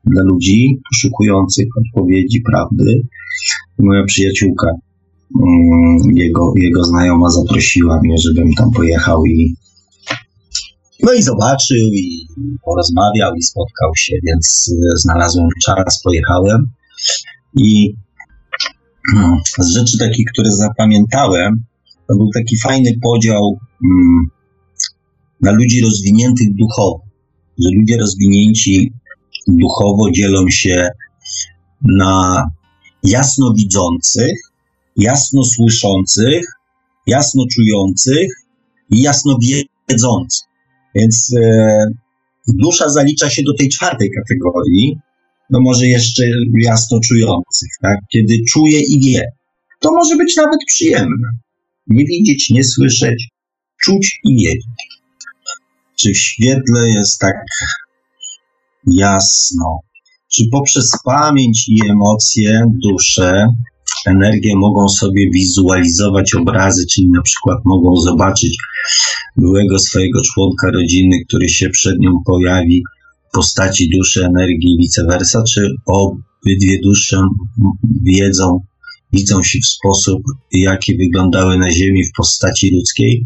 dla 0.05 0.23
ludzi 0.23 0.79
poszukujących 0.91 1.67
odpowiedzi, 1.77 2.41
prawdy. 2.41 3.01
Moja 3.79 4.03
przyjaciółka, 4.03 4.67
mm, 5.35 6.17
jego, 6.17 6.53
jego 6.55 6.83
znajoma 6.83 7.29
zaprosiła 7.29 7.99
mnie, 8.03 8.15
żebym 8.17 8.53
tam 8.53 8.71
pojechał 8.71 9.25
i 9.25 9.55
no 11.03 11.13
i 11.13 11.23
zobaczył, 11.23 11.87
i 11.93 12.27
porozmawiał, 12.65 13.35
i 13.35 13.41
spotkał 13.41 13.91
się, 13.97 14.15
więc 14.23 14.71
e, 14.71 14.97
znalazłem 14.97 15.47
czas, 15.65 16.01
pojechałem. 16.03 16.69
I 17.57 17.93
mm, 19.15 19.37
z 19.59 19.73
rzeczy 19.73 19.97
takich, 19.97 20.25
które 20.33 20.51
zapamiętałem, 20.51 21.63
to 22.07 22.15
był 22.15 22.29
taki 22.33 22.59
fajny 22.63 22.91
podział 23.01 23.59
mm, 23.83 24.29
na 25.41 25.51
ludzi 25.51 25.81
rozwiniętych 25.81 26.47
duchowo, 26.55 27.06
że 27.59 27.69
ludzie 27.75 27.97
rozwinięci 27.97 28.93
duchowo 29.47 30.11
dzielą 30.11 30.49
się 30.49 30.89
na 31.81 32.43
jasno 33.03 33.53
widzących, 33.57 34.37
jasno 34.97 35.43
słyszących, 35.43 36.43
jasno 37.07 37.43
czujących 37.51 38.27
i 38.91 39.01
jasno 39.01 39.37
wiedzących. 39.89 40.47
Więc 40.95 41.33
e, 41.41 41.77
dusza 42.47 42.89
zalicza 42.89 43.29
się 43.29 43.43
do 43.43 43.53
tej 43.53 43.69
czwartej 43.69 44.09
kategorii, 44.11 44.97
no 45.49 45.59
może 45.61 45.87
jeszcze 45.87 46.23
jasno 46.59 46.99
czujących, 46.99 47.69
tak? 47.81 47.97
Kiedy 48.11 48.37
czuje 48.49 48.79
i 48.79 48.99
wie. 49.05 49.31
To 49.79 49.91
może 49.93 50.15
być 50.15 50.35
nawet 50.35 50.59
przyjemne 50.67 51.27
nie 51.87 52.05
widzieć, 52.05 52.49
nie 52.49 52.63
słyszeć, 52.63 53.29
czuć 53.81 54.19
i 54.23 54.35
wiedzieć. 54.35 54.86
Czy 55.99 56.09
w 56.11 56.17
świetle 56.17 56.89
jest 56.89 57.19
tak 57.19 57.35
jasno? 58.91 59.79
Czy 60.31 60.43
poprzez 60.51 60.91
pamięć 61.05 61.69
i 61.69 61.89
emocje, 61.89 62.63
duszę, 62.83 63.47
energię 64.05 64.55
mogą 64.55 64.89
sobie 64.89 65.29
wizualizować 65.33 66.35
obrazy, 66.35 66.85
czyli 66.91 67.09
na 67.09 67.21
przykład 67.21 67.57
mogą 67.65 67.95
zobaczyć 67.95 68.57
byłego 69.37 69.79
swojego 69.79 70.21
członka 70.33 70.71
rodziny, 70.71 71.17
który 71.27 71.49
się 71.49 71.69
przed 71.69 71.99
nią 71.99 72.11
pojawi 72.25 72.83
w 73.29 73.33
postaci 73.33 73.89
duszy, 73.97 74.25
energii 74.25 74.73
i 74.73 74.77
vice 74.81 75.05
versa, 75.09 75.43
czy 75.49 75.69
obydwie 75.85 76.79
dusze 76.83 77.21
wiedzą, 78.03 78.59
widzą 79.13 79.43
się 79.43 79.59
w 79.59 79.65
sposób, 79.65 80.21
jaki 80.51 80.97
wyglądały 80.97 81.57
na 81.57 81.71
Ziemi 81.71 82.03
w 82.05 82.11
postaci 82.17 82.75
ludzkiej, 82.75 83.25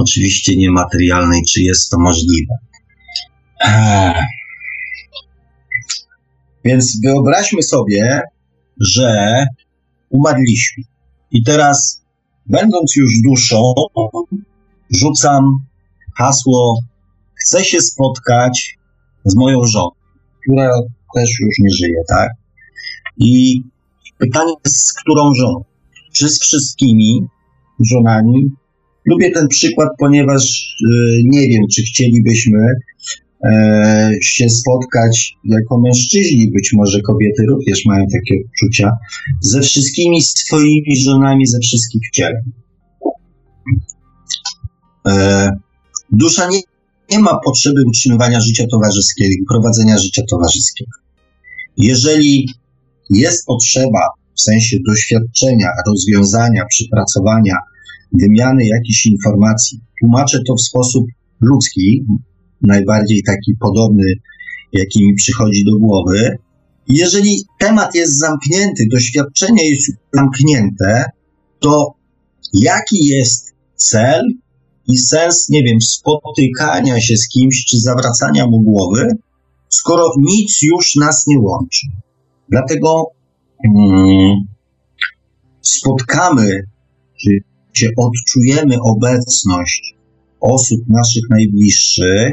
oczywiście 0.00 0.56
niematerialnej, 0.56 1.42
czy 1.52 1.62
jest 1.62 1.90
to 1.90 1.98
możliwe. 2.00 2.54
Więc 6.64 7.00
wyobraźmy 7.04 7.62
sobie, 7.62 8.20
że 8.80 9.44
umarliśmy. 10.10 10.84
I 11.30 11.42
teraz, 11.42 12.04
będąc 12.46 12.96
już 12.96 13.12
duszą, 13.24 13.72
rzucam 14.90 15.44
hasło: 16.16 16.80
Chcę 17.34 17.64
się 17.64 17.80
spotkać 17.80 18.78
z 19.24 19.36
moją 19.36 19.64
żoną, 19.64 19.90
która 20.42 20.70
też 21.14 21.30
już 21.40 21.54
nie 21.58 21.70
żyje, 21.70 22.02
tak? 22.08 22.30
I 23.16 23.62
Pytanie 24.18 24.52
jest, 24.64 24.86
z 24.86 24.92
którą 24.92 25.34
żoną? 25.34 25.64
Czy 26.12 26.28
z 26.28 26.40
wszystkimi 26.40 27.20
żonami? 27.90 28.50
Lubię 29.08 29.30
ten 29.30 29.48
przykład, 29.48 29.88
ponieważ 29.98 30.76
y, 30.90 31.22
nie 31.24 31.48
wiem, 31.48 31.62
czy 31.74 31.82
chcielibyśmy 31.82 32.58
e, 33.44 34.10
się 34.22 34.50
spotkać 34.50 35.34
jako 35.44 35.80
mężczyźni, 35.80 36.50
być 36.50 36.72
może 36.72 37.00
kobiety 37.00 37.42
również 37.48 37.84
mają 37.86 38.06
takie 38.06 38.40
uczucia, 38.44 38.90
ze 39.40 39.60
wszystkimi 39.60 40.22
swoimi 40.22 40.96
żonami, 41.04 41.46
ze 41.46 41.58
wszystkich 41.58 42.02
ciele. 42.12 42.42
E, 45.08 45.50
dusza 46.12 46.48
nie, 46.48 46.60
nie 47.10 47.18
ma 47.18 47.38
potrzeby 47.44 47.80
utrzymywania 47.86 48.40
życia 48.40 48.66
towarzyskiego, 48.70 49.44
prowadzenia 49.48 49.98
życia 49.98 50.22
towarzyskiego. 50.30 50.90
Jeżeli 51.76 52.48
jest 53.10 53.46
potrzeba 53.46 54.00
w 54.36 54.40
sensie 54.40 54.76
doświadczenia, 54.88 55.68
rozwiązania, 55.86 56.64
przypracowania, 56.70 57.54
wymiany 58.12 58.66
jakichś 58.66 59.06
informacji. 59.06 59.80
Tłumaczę 60.00 60.40
to 60.48 60.54
w 60.54 60.60
sposób 60.60 61.06
ludzki, 61.40 62.04
najbardziej 62.62 63.22
taki 63.22 63.54
podobny, 63.60 64.04
jaki 64.72 65.04
mi 65.06 65.14
przychodzi 65.14 65.64
do 65.64 65.78
głowy. 65.78 66.38
Jeżeli 66.88 67.42
temat 67.58 67.94
jest 67.94 68.18
zamknięty, 68.18 68.84
doświadczenie 68.92 69.70
jest 69.70 69.92
zamknięte, 70.12 71.04
to 71.60 71.94
jaki 72.52 73.06
jest 73.06 73.54
cel 73.76 74.22
i 74.86 74.98
sens, 74.98 75.48
nie 75.48 75.62
wiem, 75.62 75.80
spotykania 75.80 77.00
się 77.00 77.16
z 77.16 77.28
kimś 77.28 77.64
czy 77.64 77.78
zawracania 77.80 78.46
mu 78.46 78.60
głowy, 78.60 79.08
skoro 79.68 80.12
nic 80.18 80.62
już 80.62 80.96
nas 80.96 81.24
nie 81.26 81.38
łączy? 81.38 81.86
Dlatego 82.48 83.04
mm, 83.64 84.36
spotkamy, 85.62 86.50
czy, 87.20 87.30
czy 87.78 87.90
odczujemy 87.96 88.76
obecność 88.82 89.94
osób 90.40 90.80
naszych 90.88 91.22
najbliższych, 91.30 92.32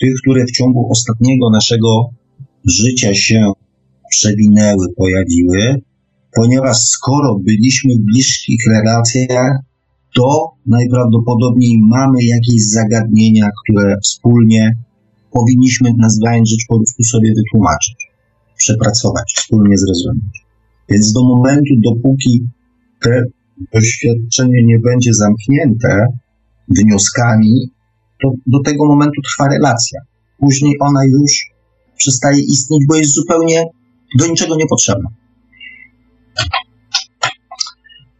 tych, 0.00 0.14
które 0.22 0.44
w 0.44 0.50
ciągu 0.50 0.90
ostatniego 0.90 1.50
naszego 1.50 2.10
życia 2.64 3.14
się 3.14 3.52
przewinęły, 4.10 4.86
pojawiły, 4.96 5.82
ponieważ 6.34 6.76
skoro 6.76 7.38
byliśmy 7.38 7.94
w 7.94 8.04
bliskich 8.04 8.60
relacjach, 8.70 9.58
to 10.14 10.52
najprawdopodobniej 10.66 11.80
mamy 11.82 12.24
jakieś 12.24 12.70
zagadnienia, 12.70 13.48
które 13.62 13.96
wspólnie 14.02 14.76
powinniśmy, 15.32 15.90
nazywając 15.98 16.50
rzecz 16.50 16.64
po 16.68 16.76
prostu, 16.76 17.02
sobie 17.02 17.32
wytłumaczyć, 17.34 17.96
przepracować, 18.56 19.32
wspólnie 19.36 19.78
zrozumieć. 19.78 20.44
Więc 20.88 21.12
do 21.12 21.24
momentu, 21.24 21.74
dopóki 21.84 22.46
to 23.02 23.10
doświadczenie 23.74 24.62
nie 24.64 24.78
będzie 24.78 25.14
zamknięte 25.14 26.06
wnioskami, 26.68 27.70
to 28.22 28.30
do 28.46 28.60
tego 28.60 28.86
momentu 28.86 29.20
trwa 29.22 29.48
relacja. 29.48 30.00
Później 30.38 30.74
ona 30.80 31.04
już 31.04 31.32
przestaje 31.96 32.42
istnieć, 32.42 32.82
bo 32.88 32.96
jest 32.96 33.14
zupełnie 33.14 33.64
do 34.18 34.26
niczego 34.26 34.56
niepotrzebna. 34.56 35.08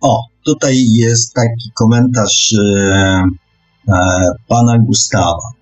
O, 0.00 0.22
tutaj 0.44 0.84
jest 0.88 1.34
taki 1.34 1.70
komentarz 1.74 2.54
e, 2.54 3.22
e, 3.88 3.94
pana 4.48 4.78
Gustawa. 4.78 5.52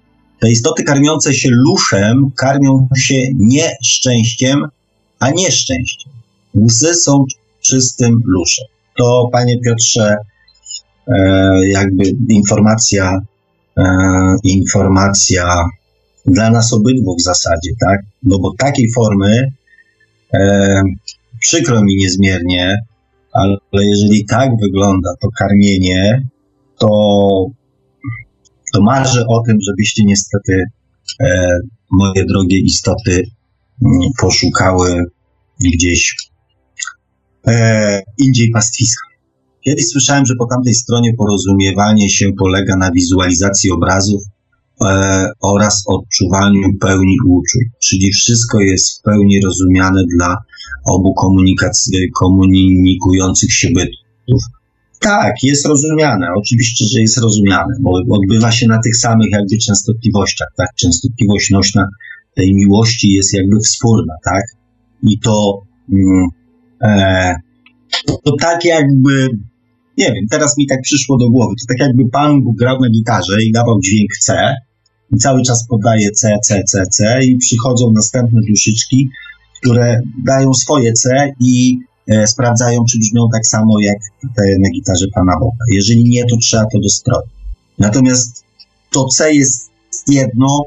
Te 0.41 0.51
istoty 0.51 0.83
karmiące 0.83 1.35
się 1.35 1.49
luszem 1.53 2.31
karmią 2.37 2.89
się 2.97 3.15
nie 3.35 3.71
szczęściem, 3.85 4.65
a 5.19 5.31
nieszczęściem. 5.31 6.13
Łzy 6.55 6.95
są 6.95 7.25
czystym 7.61 8.21
luszem. 8.25 8.74
To, 8.99 9.29
panie 9.33 9.61
Piotrze, 9.61 10.16
e, 11.09 11.69
jakby 11.69 12.05
informacja, 12.29 13.21
e, 13.77 13.85
informacja 14.45 15.65
dla 16.27 16.51
nas 16.51 16.73
obydwu 16.73 17.16
w 17.16 17.23
zasadzie, 17.23 17.71
tak? 17.81 18.01
No 18.23 18.39
bo 18.39 18.53
takiej 18.59 18.93
formy 18.95 19.53
e, 20.35 20.83
przykro 21.41 21.83
mi 21.83 21.97
niezmiernie, 21.97 22.77
ale 23.33 23.57
jeżeli 23.73 24.25
tak 24.25 24.51
wygląda 24.62 25.11
to 25.21 25.29
karmienie, 25.39 26.29
to, 26.79 26.89
to 28.75 28.83
marzę 28.83 29.25
o 29.29 29.43
tym, 29.47 29.59
żebyście 29.61 30.03
niestety 30.05 30.65
moje 31.91 32.25
drogie 32.25 32.59
istoty 32.59 33.23
mm, 33.83 34.11
poszukały 34.21 35.05
gdzieś 35.61 36.16
e, 37.47 38.03
indziej 38.19 38.51
pastwiska. 38.51 39.09
Kiedyś 39.65 39.85
słyszałem, 39.87 40.27
że 40.27 40.35
po 40.39 40.47
tamtej 40.47 40.75
stronie 40.75 41.15
porozumiewanie 41.19 42.11
się 42.11 42.31
polega 42.39 42.77
na 42.77 42.91
wizualizacji 42.91 43.71
obrazów 43.71 44.23
e, 44.85 45.31
oraz 45.43 45.85
odczuwaniu 45.87 46.69
pełni 46.81 47.16
uczuć, 47.29 47.65
czyli 47.83 48.12
wszystko 48.12 48.61
jest 48.61 48.99
w 48.99 49.03
pełni 49.03 49.41
rozumiane 49.45 50.03
dla 50.16 50.37
obu 50.85 51.15
komunikujących 52.15 53.53
się 53.53 53.69
bytów. 53.69 54.43
Tak, 55.01 55.33
jest 55.43 55.66
rozumiane, 55.66 56.27
oczywiście, 56.37 56.85
że 56.93 57.01
jest 57.01 57.19
rozumiane, 57.19 57.75
bo 57.81 57.91
odbywa 58.11 58.53
się 58.53 58.69
na 58.69 58.79
tych 58.83 58.97
samych 58.97 59.31
jakby 59.31 59.57
częstotliwościach, 59.59 60.49
tak? 60.57 60.69
Częstotliwość 60.77 61.51
nośna 61.51 61.89
tej 62.35 62.55
miłości 62.55 63.12
jest 63.12 63.35
jakby 63.35 63.57
wspólna, 63.61 64.15
tak? 64.25 64.45
I 65.03 65.19
to, 65.19 65.61
mm, 65.93 66.27
to 68.06 68.32
tak 68.40 68.65
jakby, 68.65 69.28
nie 69.98 70.06
wiem, 70.06 70.24
teraz 70.31 70.59
mi 70.59 70.66
tak 70.66 70.81
przyszło 70.82 71.19
do 71.19 71.31
głowy, 71.31 71.55
to 71.61 71.74
tak 71.74 71.86
jakby 71.86 72.11
Pan 72.11 72.40
grał 72.59 72.81
na 72.81 72.89
gitarze 72.90 73.44
i 73.44 73.52
dawał 73.52 73.81
dźwięk 73.81 74.11
C, 74.20 74.55
i 75.12 75.16
cały 75.16 75.43
czas 75.43 75.66
podaje 75.69 76.11
C, 76.11 76.36
C, 76.44 76.62
C, 76.66 76.86
C 76.90 77.24
i 77.24 77.36
przychodzą 77.39 77.93
następne 77.93 78.40
duszyczki, 78.48 79.09
które 79.61 80.01
dają 80.24 80.55
swoje 80.55 80.93
C 80.93 81.32
i 81.40 81.78
e, 82.09 82.27
sprawdzają, 82.27 82.85
czy 82.90 82.98
brzmią 82.98 83.28
tak 83.32 83.47
samo 83.47 83.81
jak 83.81 83.98
te 84.36 84.43
na 84.61 84.70
gitarze 84.70 85.06
Pana 85.15 85.32
Boga. 85.40 85.65
Jeżeli 85.73 86.05
nie, 86.05 86.24
to 86.31 86.36
trzeba 86.36 86.65
to 86.73 86.78
dostroić. 86.78 87.31
Natomiast 87.78 88.44
to 88.93 89.05
C 89.05 89.35
jest 89.35 89.70
jedno, 90.09 90.62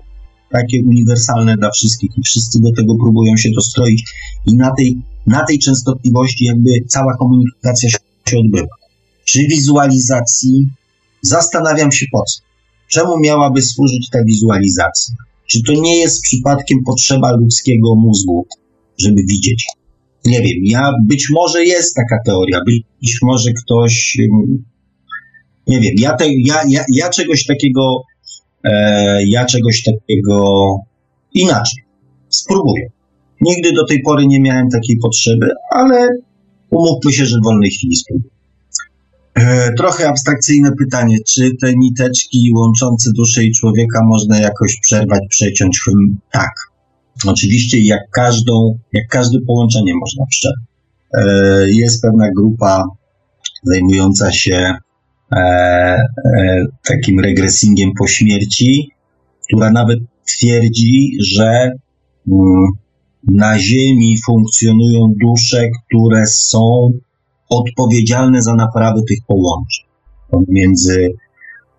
takie 0.52 0.84
uniwersalne 0.84 1.58
dla 1.58 1.72
wszystkich 1.72 2.12
i 2.18 2.22
wszyscy 2.22 2.62
do 2.62 2.72
tego 2.72 2.96
próbują 2.96 3.38
się 3.38 3.50
dostroić 3.56 4.04
i 4.46 4.56
na 4.56 4.72
tej, 4.78 4.98
na 5.28 5.46
tej 5.46 5.60
częstotliwości 5.60 6.46
jakby 6.46 6.70
cała 6.88 7.18
komunikacja 7.18 7.90
się 7.90 8.40
odbywa. 8.40 8.76
Przy 9.26 9.40
wizualizacji 9.40 10.68
zastanawiam 11.22 11.92
się 11.92 12.06
po 12.12 12.24
co. 12.24 12.42
Czemu 12.88 13.20
miałaby 13.20 13.62
służyć 13.62 14.10
ta 14.12 14.24
wizualizacja? 14.24 15.16
Czy 15.48 15.64
to 15.64 15.74
nie 15.74 15.98
jest 15.98 16.22
przypadkiem 16.22 16.80
potrzeba 16.86 17.32
ludzkiego 17.32 17.96
mózgu, 17.96 18.48
żeby 18.98 19.22
widzieć? 19.30 19.68
Nie 20.26 20.42
wiem, 20.42 20.58
ja 20.62 20.92
być 21.04 21.28
może 21.32 21.66
jest 21.66 21.96
taka 21.96 22.24
teoria, 22.26 22.60
być 23.02 23.20
może 23.22 23.52
ktoś, 23.64 24.18
nie 25.68 25.80
wiem, 25.80 25.94
ja, 25.98 26.14
te, 26.14 26.26
ja, 26.46 26.64
ja, 26.68 26.86
ja 26.94 27.10
czegoś 27.10 27.46
takiego, 27.46 28.02
e, 28.64 29.20
ja 29.28 29.46
czegoś 29.46 29.84
takiego 29.84 30.46
inaczej 31.34 31.84
spróbuję. 32.30 32.90
Nigdy 33.42 33.74
do 33.74 33.86
tej 33.86 34.02
pory 34.02 34.28
nie 34.28 34.40
miałem 34.40 34.70
takiej 34.70 34.98
potrzeby, 34.98 35.50
ale 35.72 36.08
umówmy 36.70 37.14
się, 37.14 37.26
że 37.26 37.38
w 37.38 37.44
wolnej 37.44 37.72
chwili 37.72 37.96
spróbuję. 37.96 38.38
E, 39.38 39.74
trochę 39.74 40.10
abstrakcyjne 40.10 40.72
pytanie, 40.80 41.18
czy 41.28 41.52
te 41.62 41.74
niteczki 41.76 42.52
łączące 42.56 43.10
duszę 43.16 43.44
i 43.44 43.52
człowieka 43.52 44.00
można 44.04 44.40
jakoś 44.40 44.80
przerwać, 44.82 45.20
przeciąć? 45.30 45.80
Tak. 46.32 46.52
Oczywiście 47.26 47.82
jak 47.82 48.10
każdą, 48.12 48.80
jak 48.94 49.08
każde 49.10 49.40
połączenie 49.48 49.94
można 50.00 50.26
przerwać. 50.26 50.66
E, 51.18 51.70
jest 51.70 52.02
pewna 52.02 52.32
grupa 52.32 52.84
zajmująca 53.64 54.32
się 54.32 54.74
e, 55.36 55.98
takim 56.84 57.20
regresingiem 57.20 57.90
po 57.98 58.08
śmierci, 58.08 58.90
która 59.44 59.72
nawet 59.72 60.00
twierdzi, 60.28 61.12
że 61.28 61.72
mm, 62.28 62.68
na 63.28 63.60
Ziemi 63.60 64.16
funkcjonują 64.26 65.14
dusze, 65.22 65.70
które 65.70 66.28
są 66.28 66.92
odpowiedzialne 67.50 68.42
za 68.42 68.56
naprawę 68.56 69.02
tych 69.10 69.20
połączeń 69.28 69.88
pomiędzy 70.32 71.10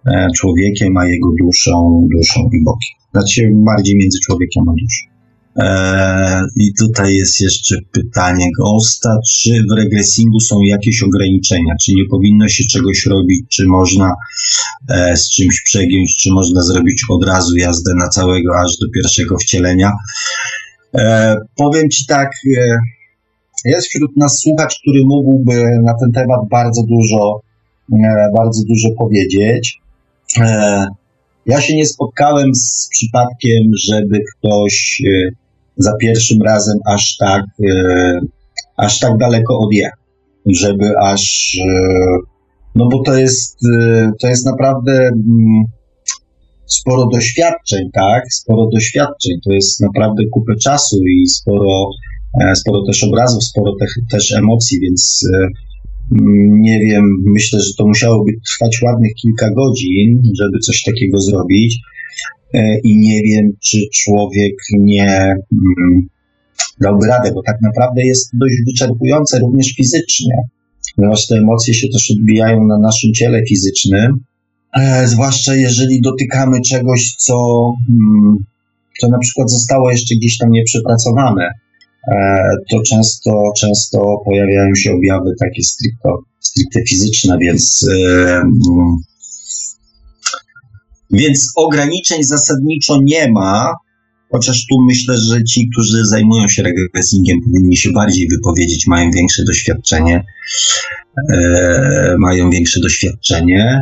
e, 0.07 0.27
człowiekiem 0.37 0.97
a 0.97 1.07
jego 1.07 1.29
duszą, 1.41 2.09
duszą 2.17 2.41
i 2.41 2.65
Bogiem. 2.65 2.99
Znaczy 3.13 3.51
bardziej 3.53 3.97
między 3.97 4.19
człowiekiem 4.27 4.65
a 4.69 4.73
duszą. 4.73 5.19
E, 5.59 6.47
I 6.57 6.75
tutaj 6.79 7.15
jest 7.15 7.41
jeszcze 7.41 7.77
pytanie 7.93 8.47
Ghosta, 8.59 9.17
czy 9.31 9.65
w 9.71 9.77
regresingu 9.77 10.41
są 10.41 10.61
jakieś 10.61 11.03
ograniczenia, 11.03 11.75
czy 11.85 11.93
nie 11.93 12.05
powinno 12.11 12.49
się 12.49 12.65
czegoś 12.65 13.07
robić, 13.07 13.45
czy 13.49 13.67
można 13.67 14.13
e, 14.89 15.17
z 15.17 15.31
czymś 15.31 15.63
przegiąć, 15.65 16.17
czy 16.17 16.33
można 16.33 16.63
zrobić 16.63 17.03
od 17.11 17.25
razu 17.25 17.57
jazdę 17.57 17.95
na 17.95 18.09
całego 18.09 18.61
aż 18.61 18.77
do 18.77 18.87
pierwszego 18.95 19.39
wcielenia. 19.39 19.93
Powiem 21.57 21.89
Ci 21.91 22.07
tak, 22.07 22.31
jest 23.65 23.89
wśród 23.89 24.17
nas 24.17 24.41
słuchacz, 24.41 24.79
który 24.81 25.01
mógłby 25.05 25.65
na 25.83 25.95
ten 26.01 26.13
temat 26.13 26.41
bardzo 26.51 26.83
dużo, 26.83 27.41
e, 27.93 28.31
bardzo 28.37 28.63
dużo 28.69 28.89
powiedzieć. 28.99 29.79
E, 30.41 30.87
ja 31.47 31.61
się 31.61 31.77
nie 31.77 31.87
spotkałem 31.87 32.55
z 32.55 32.89
przypadkiem, 32.93 33.63
żeby 33.89 34.21
ktoś 34.33 35.03
e, 35.07 35.29
za 35.77 35.97
pierwszym 35.97 36.43
razem 36.43 36.79
aż 36.87 37.17
tak, 37.17 37.45
aż 38.77 38.99
tak 38.99 39.17
daleko 39.17 39.59
odjechał, 39.59 39.99
żeby 40.47 40.99
aż, 40.99 41.57
no 42.75 42.89
bo 42.93 43.03
to 43.03 43.15
jest, 43.15 43.59
to 44.21 44.29
jest 44.29 44.47
naprawdę 44.47 44.93
mm, 44.93 45.65
sporo 46.69 47.09
doświadczeń, 47.13 47.91
tak? 47.95 48.33
Sporo 48.33 48.69
doświadczeń, 48.75 49.33
to 49.45 49.53
jest 49.53 49.81
naprawdę 49.81 50.23
kupę 50.33 50.53
czasu 50.57 50.97
i 51.07 51.29
sporo 51.29 51.91
E, 52.41 52.57
sporo 52.57 52.83
też 52.87 53.05
obrazów, 53.05 53.45
sporo 53.45 53.73
te, 53.81 53.87
też 54.11 54.33
emocji, 54.33 54.81
więc 54.81 55.29
e, 55.35 55.49
mm, 56.21 56.63
nie 56.63 56.81
wiem, 56.81 57.05
myślę, 57.27 57.61
że 57.61 57.71
to 57.79 57.87
musiałoby 57.87 58.33
trwać 58.47 58.83
ładnych 58.83 59.13
kilka 59.23 59.51
godzin, 59.51 60.23
żeby 60.41 60.59
coś 60.59 60.83
takiego 60.83 61.21
zrobić. 61.21 61.79
E, 62.55 62.79
I 62.81 62.99
nie 62.99 63.23
wiem, 63.23 63.53
czy 63.65 63.79
człowiek 63.95 64.55
nie 64.79 65.35
mm, 65.53 66.09
dałby 66.81 67.07
radę, 67.07 67.33
bo 67.35 67.43
tak 67.43 67.57
naprawdę 67.63 68.07
jest 68.07 68.31
dość 68.35 68.55
wyczerpujące 68.67 69.39
również 69.39 69.67
fizycznie, 69.77 70.35
ponieważ 70.97 71.27
te 71.27 71.37
emocje 71.37 71.75
się 71.75 71.89
też 71.89 72.11
odbijają 72.11 72.67
na 72.67 72.79
naszym 72.79 73.13
ciele 73.13 73.43
fizycznym, 73.49 74.13
zwłaszcza 75.05 75.55
jeżeli 75.55 76.01
dotykamy 76.01 76.61
czegoś, 76.61 77.15
co, 77.19 77.35
mm, 77.91 78.37
co 79.01 79.09
na 79.09 79.19
przykład 79.19 79.51
zostało 79.51 79.91
jeszcze 79.91 80.15
gdzieś 80.15 80.39
tam 80.39 80.51
nieprzepracowane 80.51 81.51
E, 82.13 82.57
to 82.71 82.83
często, 82.83 83.53
często 83.57 84.23
pojawiają 84.25 84.75
się 84.75 84.93
objawy 84.93 85.35
takie 85.41 85.63
stricte, 85.63 86.09
stricte 86.41 86.81
fizyczne, 86.89 87.39
więc 87.39 87.87
e, 87.91 88.37
mm, 88.37 88.97
Więc 91.11 91.53
ograniczeń 91.57 92.23
zasadniczo 92.23 92.99
nie 93.03 93.31
ma, 93.31 93.75
chociaż 94.33 94.67
tu 94.71 94.77
myślę, 94.89 95.19
że 95.19 95.45
ci, 95.45 95.69
którzy 95.73 96.07
zajmują 96.07 96.49
się 96.49 96.63
regressingiem, 96.63 97.39
powinni 97.45 97.77
się 97.77 97.93
bardziej 97.93 98.29
wypowiedzieć, 98.29 98.87
mają 98.87 99.11
większe 99.11 99.45
doświadczenie, 99.45 100.25
e, 101.33 102.15
mają 102.19 102.51
większe 102.51 102.81
doświadczenie, 102.81 103.81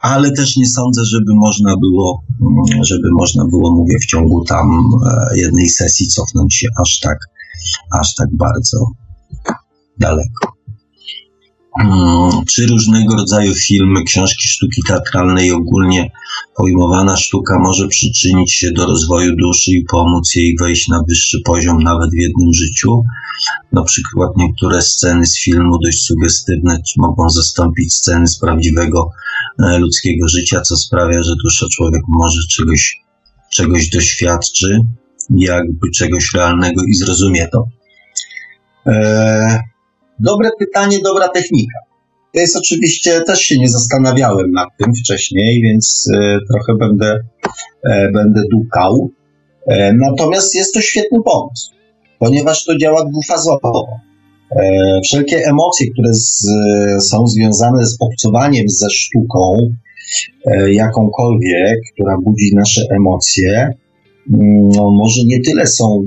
ale 0.00 0.32
też 0.32 0.56
nie 0.56 0.66
sądzę, 0.66 1.04
żeby 1.04 1.34
można 1.34 1.76
było, 1.76 2.22
żeby 2.82 3.08
można 3.18 3.44
było, 3.44 3.74
mówię, 3.74 3.96
w 4.02 4.06
ciągu 4.06 4.44
tam 4.44 4.80
e, 5.06 5.38
jednej 5.38 5.68
sesji 5.68 6.06
cofnąć 6.06 6.54
się 6.54 6.66
aż 6.82 7.00
tak, 7.00 7.18
aż 8.00 8.14
tak 8.14 8.28
bardzo 8.36 8.86
daleko. 9.98 10.60
Mm, 11.84 12.44
czy 12.44 12.66
różnego 12.66 13.16
rodzaju 13.16 13.54
filmy, 13.54 14.04
książki 14.04 14.48
sztuki 14.48 14.82
teatralnej 14.88 15.52
ogólnie 15.52 16.10
pojmowana 16.56 17.16
sztuka 17.16 17.58
może 17.58 17.88
przyczynić 17.88 18.52
się 18.52 18.72
do 18.72 18.86
rozwoju 18.86 19.36
duszy 19.36 19.70
i 19.70 19.84
pomóc 19.84 20.34
jej 20.34 20.56
wejść 20.60 20.88
na 20.88 21.02
wyższy 21.08 21.38
poziom 21.44 21.82
nawet 21.82 22.10
w 22.10 22.22
jednym 22.22 22.52
życiu. 22.54 23.02
Na 23.72 23.82
przykład 23.82 24.30
niektóre 24.36 24.82
sceny 24.82 25.26
z 25.26 25.38
filmu 25.38 25.78
dość 25.84 26.02
sugestywne 26.02 26.78
mogą 26.96 27.30
zastąpić 27.30 27.94
sceny 27.94 28.26
z 28.26 28.38
prawdziwego 28.38 29.10
ludzkiego 29.58 30.28
życia, 30.28 30.60
co 30.60 30.76
sprawia, 30.76 31.22
że 31.22 31.32
dusza 31.44 31.66
człowiek 31.72 32.02
może 32.08 32.40
czegoś, 32.50 33.00
czegoś 33.50 33.90
doświadczy, 33.90 34.78
jakby 35.36 35.90
czegoś 35.94 36.34
realnego 36.34 36.82
i 36.84 36.94
zrozumie 36.94 37.48
to. 37.48 37.66
Eee, 38.86 39.58
Dobre 40.20 40.50
pytanie, 40.58 40.98
dobra 41.04 41.28
technika. 41.28 41.78
To 42.34 42.40
jest 42.40 42.56
oczywiście, 42.56 43.20
też 43.20 43.40
się 43.40 43.58
nie 43.58 43.68
zastanawiałem 43.68 44.50
nad 44.52 44.68
tym 44.78 44.94
wcześniej, 44.94 45.62
więc 45.62 46.08
e, 46.14 46.38
trochę 46.50 46.74
będę, 46.78 47.18
e, 47.90 48.10
będę 48.10 48.42
dukał. 48.50 49.10
E, 49.66 49.92
natomiast 49.92 50.54
jest 50.54 50.74
to 50.74 50.80
świetny 50.80 51.18
pomysł, 51.24 51.70
ponieważ 52.18 52.64
to 52.64 52.78
działa 52.78 53.04
dwufazowo. 53.04 53.86
E, 54.56 55.00
wszelkie 55.04 55.36
emocje, 55.46 55.86
które 55.92 56.14
z, 56.14 56.46
są 57.08 57.26
związane 57.26 57.86
z 57.86 57.96
obcowaniem 58.00 58.68
ze 58.68 58.90
sztuką, 58.90 59.56
e, 60.46 60.72
jakąkolwiek, 60.72 61.78
która 61.92 62.16
budzi 62.24 62.54
nasze 62.54 62.82
emocje, 62.90 63.74
mm, 64.32 64.68
no, 64.68 64.90
może 64.90 65.24
nie 65.24 65.40
tyle 65.40 65.66
są 65.66 66.02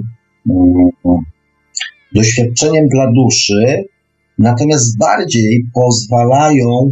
mm, 0.50 0.90
doświadczeniem 2.16 2.88
dla 2.88 3.12
duszy, 3.12 3.84
natomiast 4.40 4.98
bardziej 4.98 5.66
pozwalają 5.74 6.92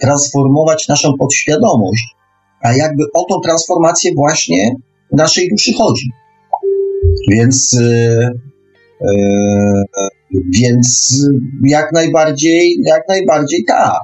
transformować 0.00 0.88
naszą 0.88 1.12
podświadomość, 1.18 2.04
a 2.60 2.72
jakby 2.76 3.04
o 3.14 3.24
tą 3.24 3.40
transformację 3.40 4.10
właśnie 4.14 4.70
naszej 5.12 5.48
duszy 5.50 5.72
chodzi. 5.72 6.10
Więc, 7.30 7.72
yy, 7.80 8.30
yy, 9.00 10.08
więc 10.60 11.16
jak 11.64 11.92
najbardziej, 11.92 12.80
jak 12.86 13.02
najbardziej 13.08 13.64
tak. 13.64 14.00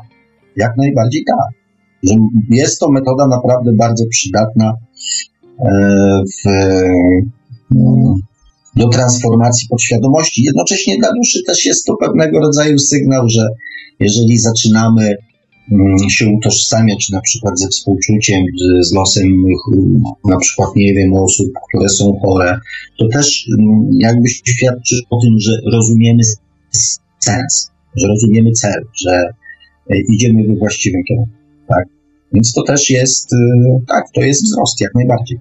Jak 0.57 0.77
najbardziej 0.77 1.25
tak. 1.25 1.59
Że 2.03 2.15
jest 2.51 2.81
to 2.81 2.91
metoda 2.91 3.27
naprawdę 3.27 3.73
bardzo 3.79 4.05
przydatna 4.11 4.73
yy, 5.59 5.69
w, 6.45 6.49
do 8.77 8.89
transformacji 8.89 9.69
podświadomości. 9.69 10.45
Jednocześnie 10.45 10.99
dla 10.99 11.13
duszy 11.13 11.39
też 11.47 11.67
jest 11.67 11.85
to 11.85 11.97
pewnego 11.97 12.41
rodzaju 12.41 12.79
sygnał, 12.79 13.29
że 13.29 13.49
jeżeli 14.01 14.39
zaczynamy 14.39 15.17
się 16.09 16.28
utożsamiać 16.28 17.09
na 17.12 17.20
przykład 17.20 17.59
ze 17.59 17.69
współczuciem, 17.69 18.45
z 18.81 18.93
losem 18.93 19.45
na 20.24 20.39
przykład, 20.39 20.69
nie 20.77 20.95
wiem, 20.95 21.12
osób, 21.15 21.47
które 21.69 21.89
są 21.89 22.19
chore, 22.23 22.61
to 22.99 23.09
też 23.09 23.49
mm, 23.59 23.89
jakby 24.01 24.28
świadczy 24.28 24.97
o 25.11 25.20
tym, 25.23 25.40
że 25.40 25.53
rozumiemy 25.73 26.23
sens, 27.19 27.70
że 27.97 28.09
rozumiemy 28.09 28.53
cel, 28.53 28.85
że 29.05 29.11
e, 29.90 29.97
idziemy 30.15 30.49
we 30.49 30.55
właściwym 30.57 31.03
kierunku. 31.09 31.32
Tak? 31.69 31.85
Więc 32.32 32.53
to 32.53 32.62
też 32.62 32.90
jest, 32.90 33.32
y, 33.32 33.36
tak, 33.89 34.05
to 34.15 34.20
jest 34.20 34.45
wzrost, 34.45 34.81
jak 34.81 34.95
najbardziej. 34.95 35.39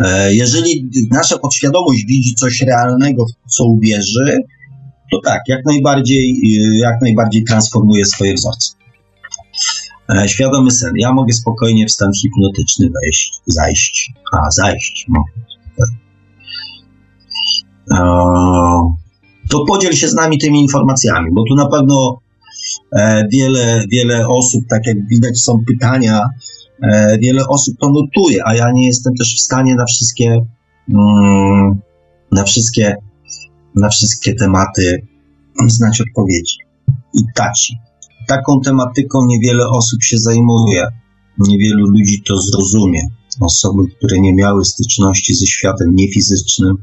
E, 0.00 0.34
jeżeli 0.34 0.90
nasza 1.10 1.38
podświadomość 1.38 2.04
widzi 2.06 2.34
coś 2.34 2.62
realnego, 2.62 3.26
w 3.26 3.50
co 3.50 3.64
uwierzy, 3.64 4.38
to 5.10 5.20
tak, 5.24 5.40
jak 5.48 5.64
najbardziej, 5.64 6.30
e, 6.30 6.78
jak 6.78 7.00
najbardziej 7.02 7.44
transformuje 7.44 8.04
swoje 8.04 8.34
wzorce. 8.34 8.72
E, 10.08 10.28
świadomy 10.28 10.70
sen. 10.70 10.92
Ja 10.96 11.12
mogę 11.12 11.32
spokojnie 11.32 11.86
w 11.86 11.92
stan 11.92 12.10
hipnotyczny 12.22 12.88
wejść, 13.02 13.40
zajść. 13.46 14.12
A, 14.32 14.50
zajść. 14.50 15.06
No. 15.08 15.24
To 19.50 19.64
podziel 19.64 19.92
się 19.92 20.08
z 20.08 20.14
nami 20.14 20.38
tymi 20.38 20.62
informacjami, 20.62 21.30
bo 21.32 21.42
tu 21.48 21.54
na 21.54 21.66
pewno 21.66 22.20
wiele, 23.32 23.84
wiele 23.92 24.28
osób, 24.28 24.64
tak 24.68 24.86
jak 24.86 25.08
widać, 25.08 25.38
są 25.38 25.64
pytania, 25.66 26.28
E, 26.82 27.18
wiele 27.18 27.48
osób 27.48 27.78
to 27.78 27.90
notuje, 27.90 28.42
a 28.46 28.54
ja 28.54 28.70
nie 28.72 28.86
jestem 28.86 29.14
też 29.14 29.36
w 29.36 29.40
stanie 29.40 29.74
na 29.74 29.84
wszystkie, 29.84 30.46
mm, 30.94 31.80
na 32.32 32.44
wszystkie, 32.44 32.96
na 33.76 33.88
wszystkie 33.88 34.34
tematy 34.34 35.06
znać 35.66 36.00
odpowiedzi 36.00 36.56
i 37.14 37.20
dać. 37.36 37.72
Taką 38.28 38.60
tematyką 38.60 39.26
niewiele 39.26 39.68
osób 39.68 40.02
się 40.02 40.18
zajmuje, 40.18 40.86
niewielu 41.38 41.86
ludzi 41.86 42.22
to 42.26 42.38
zrozumie. 42.38 43.00
Osoby, 43.40 43.82
które 43.96 44.20
nie 44.20 44.34
miały 44.34 44.64
styczności 44.64 45.34
ze 45.34 45.46
światem 45.46 45.94
niefizycznym, 45.94 46.76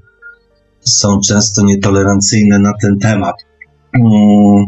są 0.80 1.20
często 1.20 1.64
nietolerancyjne 1.64 2.60
na 2.60 2.72
ten 2.82 3.00
temat. 3.00 3.36
Hmm. 3.96 4.66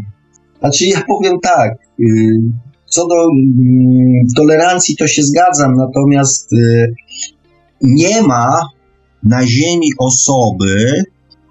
Znaczy, 0.59 0.85
ja 0.85 1.03
powiem 1.07 1.39
tak. 1.41 1.71
Y, 1.99 2.41
co 2.85 3.07
do 3.07 3.15
mm, 3.15 4.27
tolerancji, 4.35 4.95
to 4.97 5.07
się 5.07 5.23
zgadzam, 5.23 5.73
natomiast 5.75 6.53
y, 6.53 6.93
nie 7.81 8.21
ma 8.21 8.61
na 9.23 9.47
Ziemi 9.47 9.89
osoby, 9.97 11.03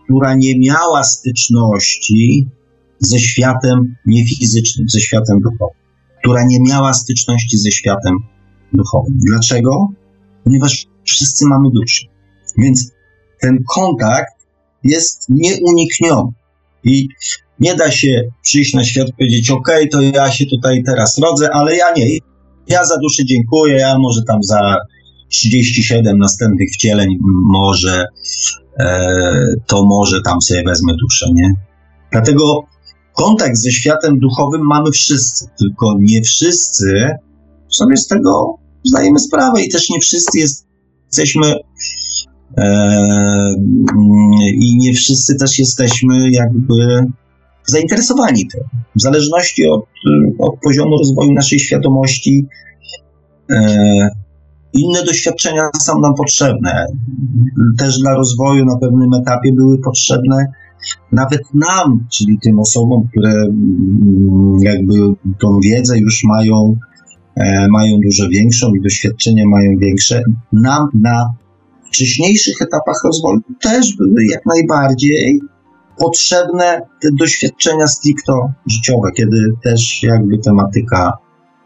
która 0.09 0.35
nie 0.35 0.59
miała 0.59 1.05
styczności 1.05 2.48
ze 2.98 3.18
światem 3.18 3.97
niefizycznym, 4.06 4.89
ze 4.89 5.01
światem 5.01 5.40
duchowym, 5.40 5.76
która 6.18 6.44
nie 6.47 6.60
miała 6.60 6.94
styczności 6.94 7.59
ze 7.59 7.70
światem 7.70 8.14
duchowym. 8.72 9.18
Dlaczego? 9.28 9.89
Ponieważ 10.44 10.86
wszyscy 11.05 11.47
mamy 11.47 11.68
duszę. 11.74 12.06
Więc 12.59 12.93
ten 13.40 13.59
kontakt 13.74 14.32
jest 14.85 15.26
nieunikniony. 15.28 16.32
I 16.85 17.09
nie 17.60 17.74
da 17.74 17.90
się 17.90 18.22
przyjść 18.43 18.74
na 18.74 18.85
świat 18.85 19.09
i 19.09 19.12
powiedzieć, 19.12 19.51
ok, 19.51 19.70
to 19.93 20.02
ja 20.02 20.32
się 20.32 20.47
tutaj 20.47 20.82
teraz 20.86 21.18
rodzę, 21.18 21.48
ale 21.52 21.76
ja 21.76 21.93
nie. 21.97 22.06
Ja 22.68 22.85
za 22.85 22.97
duszę 22.98 23.24
dziękuję, 23.24 23.76
ja 23.76 23.98
może 23.98 24.20
tam 24.28 24.43
za 24.43 24.76
37 25.28 26.18
następnych 26.18 26.68
wcieleń 26.74 27.09
może 27.47 28.06
to 29.67 29.85
może 29.87 30.23
tam 30.23 30.41
sobie 30.41 30.63
wezmę 30.67 30.93
duszę, 31.03 31.27
nie? 31.35 31.55
Dlatego 32.13 32.65
kontakt 33.17 33.57
ze 33.57 33.71
światem 33.71 34.19
duchowym 34.19 34.61
mamy 34.67 34.91
wszyscy, 34.91 35.47
tylko 35.59 35.95
nie 36.01 36.23
wszyscy 36.23 37.11
sobie 37.69 37.97
z 37.97 38.07
tego 38.07 38.55
zdajemy 38.85 39.19
sprawę 39.19 39.63
i 39.63 39.69
też 39.69 39.91
nie 39.91 40.01
wszyscy 40.01 40.39
jest, 40.39 40.67
jesteśmy 41.07 41.55
e, 42.59 43.55
i 44.55 44.79
nie 44.79 44.93
wszyscy 44.95 45.37
też 45.37 45.59
jesteśmy 45.59 46.31
jakby 46.31 47.07
zainteresowani 47.67 48.47
tym. 48.47 48.61
W 48.97 49.01
zależności 49.01 49.67
od, 49.67 49.85
od 50.39 50.61
poziomu 50.61 50.99
rozwoju 50.99 51.33
naszej 51.33 51.59
świadomości, 51.59 52.47
e, 53.51 54.09
inne 54.79 55.05
doświadczenia 55.05 55.63
są 55.83 56.01
nam 56.01 56.15
potrzebne. 56.15 56.87
Też 57.79 57.99
dla 57.99 58.15
rozwoju 58.15 58.65
na 58.65 58.79
pewnym 58.79 59.15
etapie 59.15 59.53
były 59.53 59.79
potrzebne 59.79 60.47
nawet 61.13 61.43
nam, 61.55 62.07
czyli 62.13 62.39
tym 62.43 62.59
osobom, 62.59 63.09
które 63.11 63.31
mm, 63.31 64.59
jakby 64.61 64.95
tą 65.41 65.61
wiedzę 65.65 65.99
już 65.99 66.25
mają, 66.25 66.77
e, 67.37 67.67
mają 67.71 67.97
dużo 68.05 68.29
większą 68.29 68.75
i 68.75 68.81
doświadczenia 68.83 69.45
mają 69.47 69.71
większe, 69.79 70.23
nam 70.53 70.89
na 70.95 71.35
wcześniejszych 71.87 72.63
etapach 72.63 73.01
rozwoju 73.05 73.41
też 73.61 73.97
były 73.97 74.25
jak 74.25 74.47
najbardziej 74.47 75.41
potrzebne 75.99 76.81
te 77.03 77.09
doświadczenia 77.19 77.87
stricto 77.87 78.53
życiowe, 78.67 79.11
kiedy 79.17 79.53
też 79.65 80.03
jakby 80.03 80.39
tematyka 80.39 81.13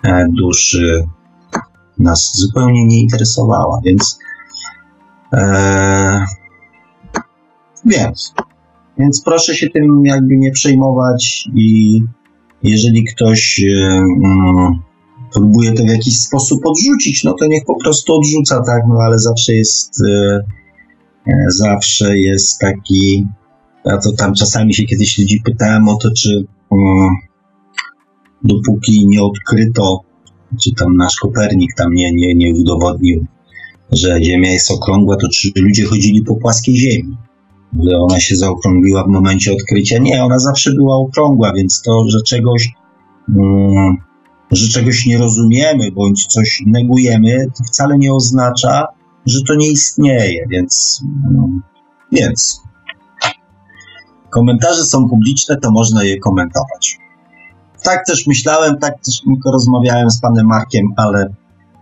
e, 0.04 0.26
duszy 0.38 1.04
nas 1.98 2.32
zupełnie 2.34 2.86
nie 2.86 3.00
interesowała, 3.00 3.80
więc 3.84 4.18
e, 5.32 6.24
więc, 7.84 8.34
więc 8.98 9.22
proszę 9.24 9.54
się 9.54 9.70
tym 9.70 10.02
jakby 10.04 10.36
nie 10.36 10.50
przejmować 10.50 11.48
i 11.54 12.00
jeżeli 12.62 13.04
ktoś 13.04 13.60
e, 13.60 13.86
mm, 14.24 14.78
próbuje 15.32 15.72
to 15.72 15.82
w 15.82 15.88
jakiś 15.88 16.20
sposób 16.20 16.60
odrzucić, 16.66 17.24
no 17.24 17.34
to 17.34 17.46
niech 17.46 17.64
po 17.64 17.76
prostu 17.80 18.14
odrzuca, 18.14 18.62
tak, 18.66 18.82
no 18.88 18.98
ale 19.00 19.18
zawsze 19.18 19.54
jest, 19.54 20.02
e, 20.08 20.40
zawsze 21.48 22.18
jest 22.18 22.58
taki, 22.58 23.26
ja 23.84 23.98
to 23.98 24.12
tam 24.12 24.34
czasami 24.34 24.74
się 24.74 24.84
kiedyś 24.84 25.18
ludzi 25.18 25.42
pytałem 25.44 25.88
o 25.88 25.96
to, 25.96 26.08
czy 26.16 26.44
um, 26.70 27.08
dopóki 28.44 29.06
nie 29.06 29.22
odkryto, 29.22 30.00
czy 30.60 30.70
tam 30.78 30.96
nasz 30.96 31.16
Kopernik 31.16 31.70
tam 31.76 31.94
nie, 31.94 32.12
nie, 32.12 32.34
nie 32.34 32.54
udowodnił, 32.54 33.26
że 33.92 34.22
Ziemia 34.22 34.52
jest 34.52 34.70
okrągła, 34.70 35.16
to 35.16 35.28
czy 35.28 35.50
ludzie 35.56 35.84
chodzili 35.84 36.22
po 36.22 36.36
płaskiej 36.36 36.76
Ziemi? 36.76 37.16
Że 37.82 37.98
ona 37.98 38.20
się 38.20 38.36
zaokrągliła 38.36 39.04
w 39.04 39.08
momencie 39.08 39.52
odkrycia? 39.52 39.98
Nie, 39.98 40.24
ona 40.24 40.38
zawsze 40.38 40.72
była 40.72 40.96
okrągła, 40.96 41.52
więc 41.56 41.82
to, 41.82 42.04
że 42.08 42.18
czegoś, 42.26 42.68
um, 43.36 43.96
że 44.50 44.68
czegoś 44.68 45.06
nie 45.06 45.18
rozumiemy 45.18 45.92
bądź 45.92 46.26
coś 46.26 46.62
negujemy, 46.66 47.46
to 47.58 47.64
wcale 47.64 47.98
nie 47.98 48.12
oznacza, 48.12 48.84
że 49.26 49.38
to 49.48 49.54
nie 49.54 49.70
istnieje, 49.70 50.46
więc, 50.50 51.02
um, 51.26 51.62
więc 52.12 52.62
komentarze 54.32 54.84
są 54.84 55.08
publiczne, 55.08 55.56
to 55.56 55.70
można 55.70 56.04
je 56.04 56.18
komentować. 56.18 56.98
Tak 57.82 58.06
też 58.06 58.26
myślałem, 58.26 58.78
tak 58.78 58.94
też 59.04 59.20
tylko 59.20 59.52
rozmawiałem 59.52 60.10
z 60.10 60.20
panem 60.20 60.46
Markiem, 60.46 60.86
ale 60.96 61.34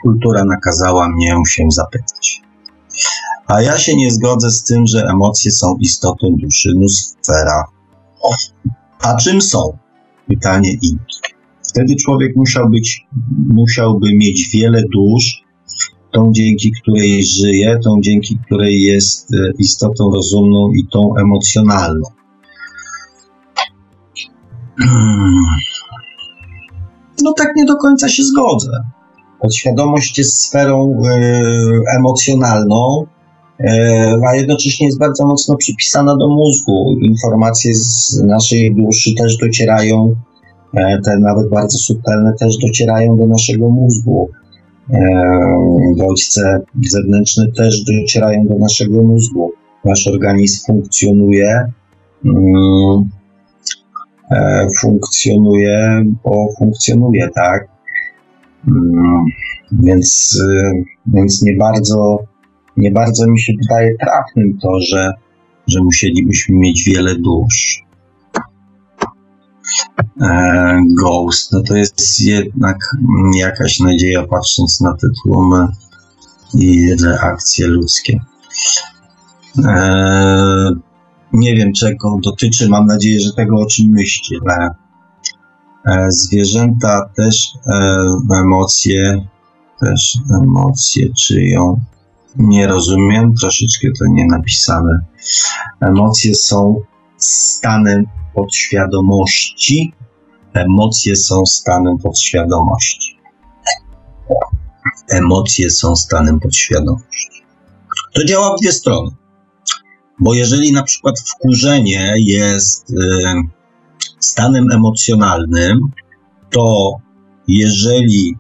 kultura 0.03 0.45
nakazała 0.45 1.09
mnie 1.09 1.37
się 1.49 1.65
zapytać. 1.69 2.43
A 3.47 3.63
ja 3.63 3.79
się 3.79 3.97
nie 3.97 4.11
zgodzę 4.11 4.51
z 4.51 4.63
tym, 4.63 4.87
że 4.87 5.07
emocje 5.07 5.51
są 5.51 5.77
istotą 5.81 6.37
duszy 6.43 6.73
Nusfera. 6.77 7.65
A 9.03 9.17
czym 9.17 9.41
są? 9.41 9.79
Pytanie 10.29 10.71
Inki. 10.71 11.17
Wtedy 11.69 11.97
człowiek 11.97 12.37
musiał 12.37 12.71
być, 12.71 13.07
musiałby 13.49 14.15
mieć 14.15 14.51
wiele 14.53 14.83
dusz, 14.95 15.45
tą 16.13 16.33
dzięki 16.33 16.73
której 16.73 17.25
żyje, 17.25 17.79
tą 17.85 18.01
dzięki 18.01 18.39
której 18.47 18.83
jest 18.83 19.35
e, 19.35 19.37
istotą 19.59 20.11
rozumną 20.15 20.73
i 20.73 20.87
tą 20.93 21.17
emocjonalną. 21.17 22.09
No 27.25 27.33
tak 27.33 27.49
nie 27.57 27.65
do 27.65 27.77
końca 27.77 28.09
się 28.09 28.23
zgodzę. 28.23 28.71
Podświadomość 29.41 30.19
jest 30.19 30.45
sferą 30.45 31.03
e, 31.05 31.97
emocjonalną, 31.97 33.07
e, 33.61 34.17
a 34.29 34.37
jednocześnie 34.37 34.87
jest 34.87 34.99
bardzo 34.99 35.27
mocno 35.27 35.57
przypisana 35.57 36.17
do 36.17 36.29
mózgu. 36.29 36.95
Informacje 37.01 37.75
z 37.75 38.23
naszej 38.27 38.75
duszy 38.75 39.11
też 39.19 39.37
docierają, 39.37 40.15
e, 40.75 41.01
te 41.05 41.19
nawet 41.19 41.51
bardzo 41.51 41.79
subtelne, 41.79 42.33
też 42.39 42.59
docierają 42.59 43.17
do 43.17 43.27
naszego 43.27 43.69
mózgu. 43.69 44.29
Bodźce 45.97 46.61
zewnętrzne 46.91 47.47
też 47.57 47.85
docierają 47.85 48.47
do 48.47 48.59
naszego 48.59 49.03
mózgu. 49.03 49.53
Nasz 49.85 50.07
organizm 50.07 50.67
funkcjonuje. 50.67 51.73
Mm, 52.25 53.11
funkcjonuje, 54.81 56.05
bo 56.25 56.49
funkcjonuje, 56.59 57.29
tak? 57.35 57.69
Mm, 58.69 59.25
więc, 59.73 60.39
y, 60.51 60.85
więc 61.07 61.43
nie 61.43 61.57
bardzo, 61.57 62.19
nie 62.77 62.91
bardzo 62.91 63.27
mi 63.27 63.41
się 63.41 63.53
wydaje 63.63 63.97
trafnym 64.01 64.59
to, 64.63 64.81
że, 64.81 65.13
że 65.67 65.83
musielibyśmy 65.83 66.57
mieć 66.57 66.85
wiele 66.85 67.15
dusz. 67.15 67.85
E, 70.21 70.81
Ghost, 71.01 71.53
no 71.53 71.63
to 71.63 71.77
jest 71.77 72.21
jednak 72.21 72.77
jakaś 73.35 73.81
nadzieja 73.81 74.23
patrząc 74.23 74.81
na 74.81 74.97
te 74.97 75.07
tłumy 75.23 75.67
i 76.55 76.95
reakcje 77.05 77.67
ludzkie. 77.67 78.21
E, 79.65 80.71
nie 81.33 81.57
wiem 81.57 81.73
czego 81.73 82.19
dotyczy, 82.23 82.69
mam 82.69 82.87
nadzieję, 82.87 83.21
że 83.21 83.33
tego 83.33 83.57
o 83.57 83.67
czym 83.67 83.87
myśli, 83.91 84.37
zwierzęta 86.09 87.11
też 87.17 87.49
e, 87.67 87.97
emocje, 88.41 89.27
też 89.81 90.19
emocje 90.43 91.13
czyją. 91.15 91.81
Nie 92.37 92.67
rozumiem, 92.67 93.35
troszeczkę 93.35 93.89
to 93.99 94.05
nie 94.09 94.27
napisane. 94.27 94.99
Emocje 95.81 96.35
są 96.35 96.81
stanem 97.19 98.05
podświadomości. 98.35 99.93
Emocje 100.53 101.17
są 101.17 101.47
stanem 101.47 101.99
podświadomości. 101.99 103.19
Emocje 105.09 105.71
są 105.71 105.97
stanem 105.97 106.41
podświadomości. 106.41 107.43
To 108.15 108.25
działa 108.25 108.57
w 108.57 108.61
dwie 108.61 108.73
strony. 108.73 109.11
Bo 110.21 110.35
jeżeli 110.35 110.73
na 110.73 110.83
przykład 110.83 111.15
wkurzenie 111.21 112.15
jest. 112.19 112.91
Yy, 112.91 113.61
stanem 114.21 114.73
emocjonalnym, 114.73 115.81
to 116.51 116.93
jeżeli 117.49 118.37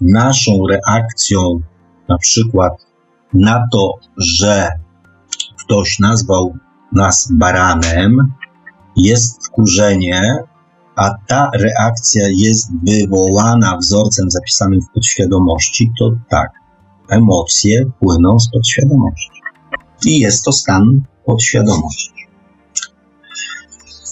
naszą 0.00 0.66
reakcją 0.70 1.60
na 2.08 2.18
przykład 2.18 2.72
na 3.34 3.66
to, 3.72 3.94
że 4.16 4.68
ktoś 5.58 5.98
nazwał 5.98 6.56
nas 6.92 7.28
baranem, 7.32 8.16
jest 8.96 9.46
wkurzenie, 9.46 10.22
a 10.96 11.10
ta 11.26 11.50
reakcja 11.54 12.28
jest 12.36 12.70
wywołana 12.86 13.76
wzorcem 13.76 14.30
zapisanym 14.30 14.80
w 14.80 14.94
podświadomości, 14.94 15.92
to 15.98 16.10
tak, 16.30 16.50
emocje 17.08 17.84
płyną 18.00 18.40
z 18.40 18.50
podświadomości. 18.50 19.31
I 20.06 20.18
jest 20.18 20.44
to 20.44 20.52
stan 20.52 21.00
podświadomości. 21.24 22.12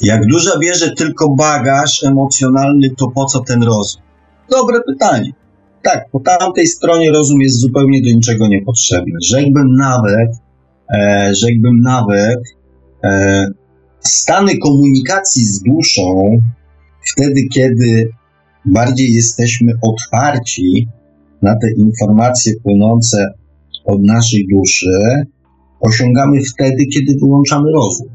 Jak 0.01 0.27
duża 0.27 0.59
bierze 0.59 0.95
tylko 0.95 1.29
bagaż 1.29 2.05
emocjonalny, 2.05 2.91
to 2.99 3.09
po 3.09 3.25
co 3.25 3.41
ten 3.41 3.63
rozum? 3.63 4.03
Dobre 4.51 4.81
pytanie. 4.87 5.33
Tak, 5.83 6.11
po 6.13 6.21
tamtej 6.21 6.67
stronie 6.67 7.11
rozum 7.11 7.41
jest 7.41 7.61
zupełnie 7.61 8.03
do 8.03 8.11
niczego 8.11 8.49
niepotrzebny. 8.49 9.13
Rzekłbym 9.23 9.77
nawet, 9.77 10.31
e, 10.95 11.31
rzekłbym 11.35 11.81
nawet, 11.81 12.41
e, 13.05 13.47
stany 14.01 14.59
komunikacji 14.59 15.45
z 15.45 15.63
duszą, 15.63 16.39
wtedy 17.13 17.41
kiedy 17.55 18.11
bardziej 18.65 19.15
jesteśmy 19.15 19.73
otwarci 19.83 20.89
na 21.43 21.55
te 21.59 21.73
informacje 21.77 22.53
płynące 22.63 23.35
od 23.85 24.03
naszej 24.03 24.47
duszy, 24.53 25.27
osiągamy 25.81 26.41
wtedy, 26.45 26.87
kiedy 26.87 27.17
wyłączamy 27.21 27.73
rozum 27.73 28.09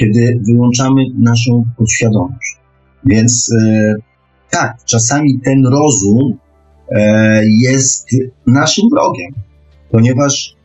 kiedy 0.00 0.40
wyłączamy 0.46 1.04
naszą 1.18 1.64
podświadomość. 1.76 2.56
Więc 3.04 3.52
e, 3.62 3.94
tak, 4.50 4.84
czasami 4.84 5.40
ten 5.44 5.66
rozum 5.66 6.38
e, 6.90 7.42
jest 7.60 8.08
naszym 8.46 8.88
wrogiem, 8.90 9.32
ponieważ 9.90 10.56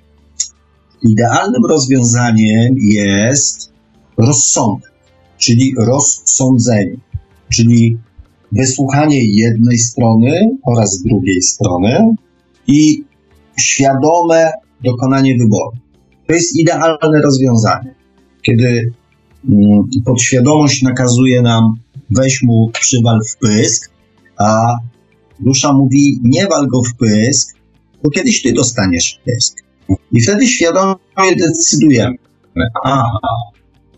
idealnym 1.03 1.65
rozwiązaniem 1.69 2.75
jest 2.77 3.71
rozsądek, 4.17 4.91
czyli 5.37 5.73
rozsądzenie, 5.77 6.97
czyli 7.49 7.97
wysłuchanie 8.51 9.25
jednej 9.25 9.77
strony 9.77 10.57
oraz 10.63 11.01
drugiej 11.01 11.41
strony 11.41 12.15
i 12.67 13.03
świadome 13.59 14.51
dokonanie 14.83 15.35
wyboru. 15.37 15.84
To 16.27 16.33
jest 16.33 16.59
idealne 16.59 17.21
rozwiązanie, 17.21 17.95
kiedy 18.41 18.93
Mm, 19.49 19.89
podświadomość 20.05 20.81
nakazuje 20.81 21.41
nam 21.41 21.73
weź 22.09 22.43
mu 22.43 22.69
przywal 22.73 23.19
w 23.31 23.37
pysk, 23.37 23.91
a 24.37 24.75
dusza 25.39 25.73
mówi 25.73 26.19
nie 26.23 26.47
wal 26.47 26.67
go 26.67 26.81
w 26.81 26.97
pysk, 26.97 27.57
bo 28.03 28.09
kiedyś 28.09 28.41
ty 28.41 28.53
dostaniesz 28.53 29.19
pysk. 29.25 29.57
I 30.11 30.21
wtedy 30.21 30.47
świadomie 30.47 30.95
decydujemy, 31.37 32.15
aha, 32.83 33.11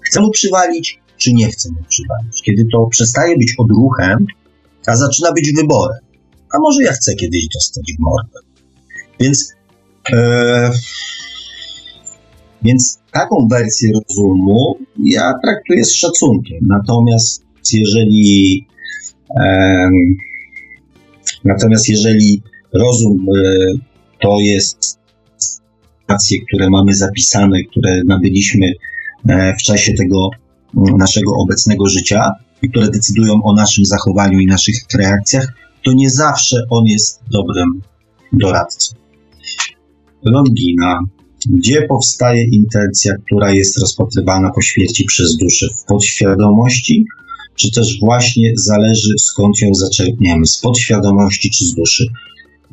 chcę 0.01 0.21
mu 0.21 0.31
przywalić, 0.31 0.99
czy 1.17 1.33
nie 1.33 1.51
chcę 1.51 1.69
mu 1.69 1.83
przywalić. 1.89 2.41
Kiedy 2.41 2.65
to 2.71 2.87
przestaje 2.91 3.37
być 3.37 3.53
odruchem, 3.57 4.25
a 4.87 4.95
zaczyna 4.95 5.31
być 5.33 5.53
wyborem. 5.53 5.99
A 6.55 6.59
może 6.59 6.83
ja 6.83 6.91
chcę 6.91 7.15
kiedyś 7.15 7.47
dostać 7.53 7.93
w 7.97 7.99
mordę. 7.99 8.39
Więc, 9.19 9.53
e, 10.13 10.71
więc 12.61 12.99
taką 13.11 13.47
wersję 13.51 13.91
rozumu 13.93 14.77
ja 15.03 15.33
traktuję 15.43 15.85
z 15.85 15.95
szacunkiem. 15.95 16.57
Natomiast 16.61 17.43
jeżeli 17.73 18.65
um, 19.29 20.17
natomiast 21.45 21.89
jeżeli 21.89 22.41
rozum 22.73 23.25
e, 23.29 23.73
to 24.21 24.39
jest 24.39 24.99
racje, 26.07 26.37
które 26.47 26.69
mamy 26.69 26.95
zapisane, 26.95 27.63
które 27.63 28.03
nabyliśmy 28.05 28.71
e, 29.29 29.53
w 29.53 29.63
czasie 29.63 29.93
tego 29.93 30.29
naszego 30.97 31.31
obecnego 31.35 31.87
życia 31.87 32.31
i 32.61 32.69
które 32.69 32.89
decydują 32.89 33.43
o 33.43 33.53
naszym 33.53 33.85
zachowaniu 33.85 34.39
i 34.39 34.47
naszych 34.47 34.75
reakcjach, 34.99 35.53
to 35.85 35.93
nie 35.93 36.09
zawsze 36.09 36.63
on 36.69 36.85
jest 36.85 37.21
dobrym 37.31 37.81
doradcą. 38.33 38.95
Longina, 40.23 40.99
gdzie 41.49 41.81
powstaje 41.81 42.43
intencja, 42.43 43.13
która 43.25 43.51
jest 43.51 43.79
rozpatrywana 43.79 44.51
po 44.55 44.61
śmierci 44.61 45.05
przez 45.05 45.37
duszę? 45.37 45.67
W 45.81 45.83
podświadomości, 45.83 47.05
czy 47.55 47.71
też 47.71 47.99
właśnie 47.99 48.51
zależy 48.55 49.13
skąd 49.19 49.61
ją 49.61 49.73
zaczerpniemy? 49.73 50.45
Z 50.45 50.57
podświadomości 50.57 51.49
czy 51.49 51.65
z 51.65 51.73
duszy? 51.75 52.05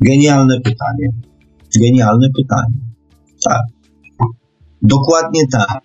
Genialne 0.01 0.61
pytanie. 0.61 1.09
Genialne 1.81 2.27
pytanie. 2.37 2.75
Tak. 3.43 3.61
Dokładnie 4.81 5.41
tak. 5.51 5.81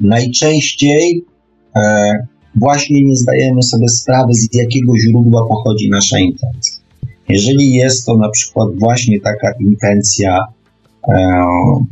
Najczęściej 0.00 1.24
e, 1.76 2.12
właśnie 2.54 3.04
nie 3.04 3.16
zdajemy 3.16 3.62
sobie 3.62 3.88
sprawy, 3.88 4.34
z 4.34 4.54
jakiego 4.54 4.92
źródła 4.98 5.46
pochodzi 5.48 5.90
nasza 5.90 6.18
intencja. 6.18 6.76
Jeżeli 7.28 7.72
jest 7.72 8.06
to 8.06 8.16
na 8.16 8.28
przykład 8.28 8.68
właśnie 8.78 9.20
taka 9.20 9.52
intencja 9.60 10.38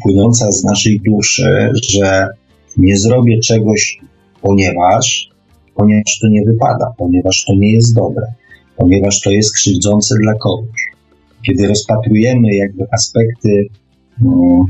płynąca 0.03 0.53
z 0.53 0.65
naszej 0.65 1.01
duszy, 1.07 1.71
że 1.91 2.29
nie 2.77 2.97
zrobię 2.97 3.41
czegoś, 3.41 3.99
ponieważ, 4.43 5.29
ponieważ 5.75 6.19
to 6.21 6.29
nie 6.29 6.43
wypada, 6.45 6.93
ponieważ 6.99 7.45
to 7.45 7.55
nie 7.57 7.73
jest 7.73 7.95
dobre, 7.95 8.27
ponieważ 8.77 9.21
to 9.21 9.31
jest 9.31 9.55
krzywdzące 9.55 10.15
dla 10.23 10.35
kogoś. 10.35 10.81
Kiedy 11.47 11.67
rozpatrujemy 11.67 12.55
jakby 12.55 12.85
aspekty 12.93 13.67
no, 14.21 14.67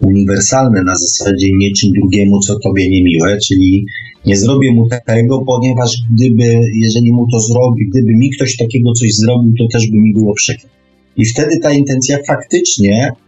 uniwersalne 0.00 0.82
na 0.82 0.96
zasadzie 0.96 1.46
niczym 1.52 1.90
drugiemu, 1.92 2.40
co 2.40 2.58
tobie 2.58 2.90
niemiłe, 2.90 3.38
czyli 3.38 3.86
nie 4.26 4.36
zrobię 4.36 4.72
mu 4.72 4.88
tego, 5.06 5.38
ponieważ 5.38 5.96
gdyby, 6.14 6.60
jeżeli 6.82 7.12
mu 7.12 7.26
to 7.32 7.40
zrobi, 7.40 7.88
gdyby 7.88 8.12
mi 8.12 8.30
ktoś 8.30 8.56
takiego 8.56 8.92
coś 8.92 9.14
zrobił, 9.14 9.54
to 9.58 9.64
też 9.72 9.90
by 9.90 9.96
mi 9.96 10.12
było 10.12 10.34
przykro. 10.34 10.68
I 11.16 11.24
wtedy 11.24 11.58
ta 11.62 11.72
intencja 11.72 12.18
faktycznie 12.26 13.10
e, 13.10 13.23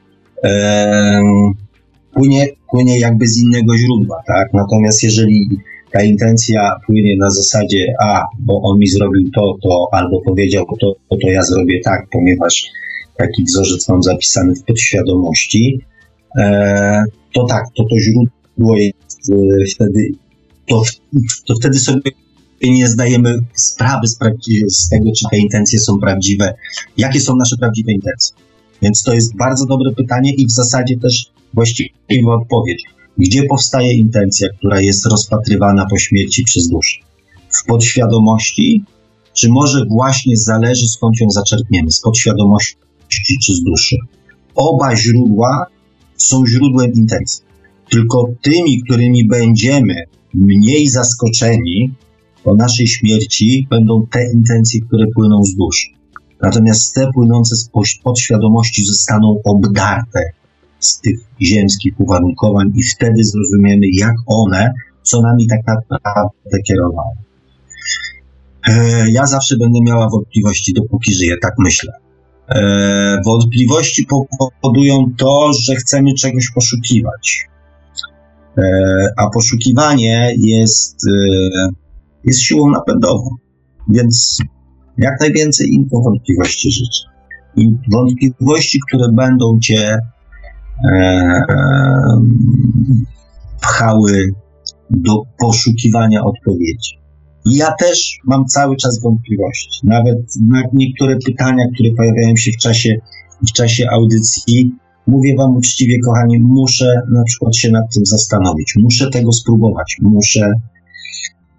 płynie, 2.14 2.46
płynie 2.70 2.98
jakby 2.98 3.26
z 3.26 3.38
innego 3.38 3.76
źródła, 3.76 4.22
tak? 4.26 4.48
Natomiast 4.52 5.02
jeżeli 5.02 5.48
ta 5.92 6.02
intencja 6.02 6.76
płynie 6.86 7.16
na 7.16 7.30
zasadzie, 7.30 7.94
a, 8.00 8.22
bo 8.38 8.62
on 8.62 8.78
mi 8.78 8.88
zrobił 8.88 9.30
to, 9.34 9.56
to, 9.62 9.88
albo 9.92 10.20
powiedział 10.20 10.66
to, 10.80 10.94
to, 11.10 11.28
ja 11.28 11.42
zrobię 11.42 11.80
tak, 11.84 12.06
ponieważ 12.12 12.66
taki 13.16 13.44
wzorzec 13.44 13.88
mam 13.88 14.02
zapisany 14.02 14.54
w 14.54 14.64
podświadomości, 14.64 15.80
e, 16.38 17.04
to 17.34 17.44
tak, 17.44 17.64
to 17.76 17.84
to 17.84 17.96
źródło 17.98 18.76
jest 18.76 19.30
e, 19.32 19.64
wtedy 19.74 20.10
to, 20.68 20.82
to 21.46 21.54
wtedy 21.54 21.78
sobie 21.78 22.10
nie 22.62 22.88
zdajemy 22.88 23.38
sprawy 23.54 24.06
z, 24.08 24.18
z 24.68 24.88
tego, 24.88 25.10
czy 25.16 25.24
te 25.30 25.38
intencje 25.38 25.78
są 25.78 25.98
prawdziwe, 25.98 26.54
jakie 26.96 27.20
są 27.20 27.36
nasze 27.36 27.56
prawdziwe 27.56 27.92
intencje. 27.92 28.45
Więc 28.82 29.02
to 29.02 29.14
jest 29.14 29.36
bardzo 29.36 29.66
dobre 29.66 29.92
pytanie 29.92 30.34
i 30.34 30.46
w 30.46 30.52
zasadzie 30.52 30.98
też 30.98 31.26
właściwa 31.54 32.34
odpowiedź. 32.34 32.82
Gdzie 33.18 33.42
powstaje 33.42 33.92
intencja, 33.92 34.48
która 34.58 34.80
jest 34.80 35.06
rozpatrywana 35.06 35.86
po 35.90 35.98
śmierci 35.98 36.44
przez 36.44 36.68
duszę? 36.68 36.96
W 37.62 37.66
podświadomości, 37.66 38.84
czy 39.32 39.48
może 39.48 39.84
właśnie 39.90 40.36
zależy 40.36 40.88
skąd 40.88 41.20
ją 41.20 41.30
zaczerpniemy? 41.30 41.90
Z 41.90 42.00
podświadomości 42.00 42.76
czy 43.42 43.54
z 43.54 43.62
duszy? 43.62 43.96
Oba 44.54 44.96
źródła 44.96 45.66
są 46.16 46.46
źródłem 46.46 46.92
intencji. 46.92 47.44
Tylko 47.90 48.28
tymi, 48.42 48.82
którymi 48.82 49.26
będziemy 49.26 49.94
mniej 50.34 50.88
zaskoczeni 50.88 51.90
po 52.44 52.54
naszej 52.54 52.86
śmierci 52.86 53.66
będą 53.70 54.06
te 54.06 54.32
intencje, 54.32 54.80
które 54.80 55.06
płyną 55.14 55.44
z 55.44 55.54
duszy. 55.54 55.95
Natomiast 56.42 56.94
te 56.94 57.06
płynące 57.14 57.56
z 57.56 57.70
podświadomości 58.04 58.84
zostaną 58.84 59.40
obdarte 59.44 60.20
z 60.78 61.00
tych 61.00 61.20
ziemskich 61.42 62.00
uwarunkowań 62.00 62.72
i 62.74 62.82
wtedy 62.82 63.24
zrozumiemy, 63.24 63.86
jak 63.92 64.14
one, 64.26 64.72
co 65.02 65.20
nami 65.20 65.46
tak 65.46 65.60
naprawdę 65.90 66.58
kierowały. 66.68 67.16
E, 68.68 69.10
ja 69.10 69.26
zawsze 69.26 69.56
będę 69.56 69.78
miała 69.82 70.08
wątpliwości, 70.08 70.72
dopóki 70.72 71.14
żyję, 71.14 71.36
tak 71.42 71.54
myślę. 71.58 71.92
E, 72.48 73.20
wątpliwości 73.26 74.06
powodują 74.38 75.12
to, 75.18 75.50
że 75.52 75.74
chcemy 75.74 76.14
czegoś 76.14 76.50
poszukiwać. 76.54 77.46
E, 78.58 78.62
a 79.16 79.30
poszukiwanie 79.30 80.34
jest, 80.38 80.96
jest 82.24 82.42
siłą 82.42 82.70
napędową. 82.70 83.30
Więc 83.88 84.38
jak 84.98 85.20
najwięcej 85.20 85.68
im 85.72 85.88
wątpliwości 86.04 86.70
życzę. 86.70 87.02
I 87.56 87.76
wątpliwości, 87.92 88.80
które 88.88 89.12
będą 89.12 89.58
cię 89.60 89.98
e, 90.90 91.42
pchały 93.60 94.28
do 94.90 95.22
poszukiwania 95.38 96.24
odpowiedzi. 96.24 96.98
Ja 97.44 97.72
też 97.72 98.18
mam 98.24 98.44
cały 98.44 98.76
czas 98.76 99.00
wątpliwości. 99.02 99.80
Nawet 99.84 100.18
na 100.48 100.62
niektóre 100.72 101.16
pytania, 101.26 101.64
które 101.74 101.90
pojawiają 101.96 102.36
się 102.36 102.52
w 102.52 102.56
czasie, 102.56 102.96
w 103.48 103.52
czasie 103.52 103.86
audycji, 103.90 104.76
Mówię 105.06 105.36
Wam 105.36 105.56
uczciwie, 105.56 105.98
kochani, 106.00 106.38
muszę 106.40 107.02
na 107.12 107.22
przykład 107.24 107.56
się 107.56 107.70
nad 107.70 107.94
tym 107.94 108.06
zastanowić, 108.06 108.74
muszę 108.82 109.10
tego 109.10 109.32
spróbować, 109.32 109.96
muszę, 110.02 110.52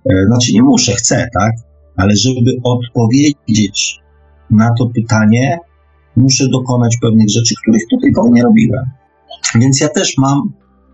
e, 0.09 0.26
znaczy 0.26 0.53
nie 0.53 0.64
muszę, 0.64 0.91
chcę, 0.91 1.27
tak? 1.34 1.51
Ale 1.98 2.15
żeby 2.15 2.52
odpowiedzieć 2.64 3.99
na 4.49 4.69
to 4.80 4.86
pytanie, 4.86 5.60
muszę 6.15 6.48
dokonać 6.48 6.98
pewnych 7.02 7.30
rzeczy, 7.30 7.56
których 7.61 7.82
do 7.91 8.02
tej 8.02 8.14
pory 8.14 8.30
nie 8.32 8.44
robiłem. 8.44 8.86
Więc 9.56 9.80
ja 9.80 9.90
też 9.90 10.18
mam 10.18 10.53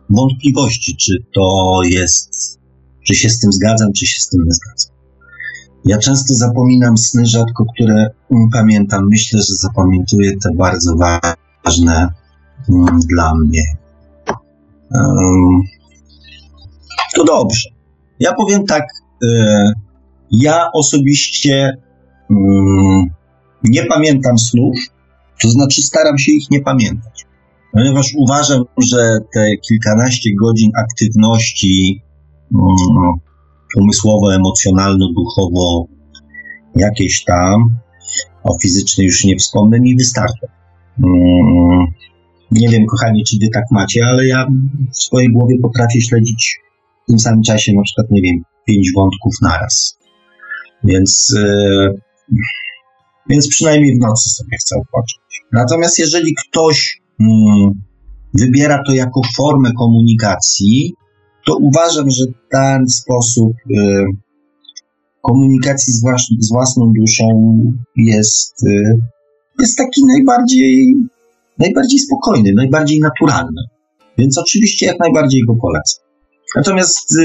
wątpliwości, 0.10 0.96
czy 0.96 1.14
to 1.36 1.80
jest, 1.90 2.60
czy 3.08 3.16
się 3.16 3.30
z 3.30 3.40
tym 3.40 3.52
zgadzam, 3.52 3.94
czy 3.94 4.06
się 4.06 4.22
z 4.22 4.30
tym 4.30 4.44
nie 4.46 4.52
zgadzam. 4.52 4.94
Ja 5.86 5.98
często 5.98 6.34
zapominam 6.34 6.98
sny, 6.98 7.26
rzadko 7.26 7.66
które 7.74 8.10
pamiętam. 8.54 9.08
Myślę, 9.10 9.40
że 9.40 9.54
zapamiętuję 9.54 10.32
te 10.44 10.50
bardzo 10.58 10.96
ważne 11.66 12.08
dla 13.10 13.36
mnie. 13.36 13.62
To 17.16 17.24
dobrze. 17.24 17.70
Ja 18.20 18.34
powiem 18.34 18.66
tak. 18.66 18.84
Ja 20.34 20.70
osobiście 20.74 21.78
mm, 22.30 23.06
nie 23.64 23.86
pamiętam 23.86 24.38
snów, 24.38 24.76
to 25.42 25.50
znaczy 25.50 25.82
staram 25.82 26.18
się 26.18 26.32
ich 26.32 26.52
nie 26.52 26.62
pamiętać. 26.62 27.26
Ponieważ 27.74 28.14
uważam, 28.18 28.64
że 28.92 29.18
te 29.34 29.48
kilkanaście 29.68 30.30
godzin 30.42 30.72
aktywności 30.78 32.02
mm, 32.54 33.14
umysłowo, 33.78 34.36
emocjonalno, 34.36 35.08
duchowo, 35.16 35.88
jakieś 36.76 37.24
tam, 37.24 37.78
o 38.44 38.58
fizycznej 38.62 39.08
już 39.08 39.24
nie 39.24 39.36
wspomnę, 39.36 39.80
mi 39.80 39.96
wystarcza. 39.96 40.48
Mm, 41.04 41.86
nie 42.52 42.70
wiem, 42.70 42.86
kochani, 42.86 43.24
czy 43.24 43.38
wy 43.42 43.48
tak 43.54 43.64
macie, 43.72 44.06
ale 44.06 44.28
ja 44.28 44.48
w 44.94 44.98
swojej 44.98 45.34
głowie 45.34 45.56
potrafię 45.62 46.02
śledzić 46.02 46.60
w 47.04 47.08
tym 47.08 47.20
samym 47.20 47.44
czasie 47.44 47.74
na 47.74 47.82
przykład, 47.84 48.08
nie 48.12 48.22
wiem, 48.22 48.44
pięć 48.68 48.92
wątków 48.96 49.34
naraz. 49.42 50.03
Więc, 50.84 51.36
yy, 51.36 52.02
więc 53.30 53.48
przynajmniej 53.48 53.96
w 53.96 54.00
nocy 54.00 54.30
sobie 54.30 54.58
chcę 54.58 54.76
odpocząć. 54.76 55.42
Natomiast 55.52 56.00
jeżeli 56.00 56.34
ktoś 56.48 57.02
yy, 57.20 57.28
wybiera 58.34 58.84
to 58.88 58.94
jako 58.94 59.22
formę 59.38 59.70
komunikacji, 59.80 60.94
to 61.46 61.58
uważam, 61.58 62.10
że 62.10 62.26
ten 62.52 62.88
sposób 62.90 63.52
yy, 63.70 64.06
komunikacji 65.22 65.94
z, 65.94 66.04
włas- 66.04 66.38
z, 66.40 66.50
własną 66.50 66.94
duszą 67.00 67.26
jest, 67.96 68.64
y, 68.64 68.94
jest 69.60 69.78
taki 69.78 70.06
najbardziej 70.06 70.96
najbardziej 71.60 72.00
spokojny, 72.00 72.54
najbardziej 72.56 73.00
naturalny. 73.00 73.62
Więc 74.18 74.38
oczywiście 74.38 74.86
jak 74.86 75.00
najbardziej 75.00 75.42
go 75.48 75.56
polecam. 75.56 76.06
Natomiast 76.56 77.16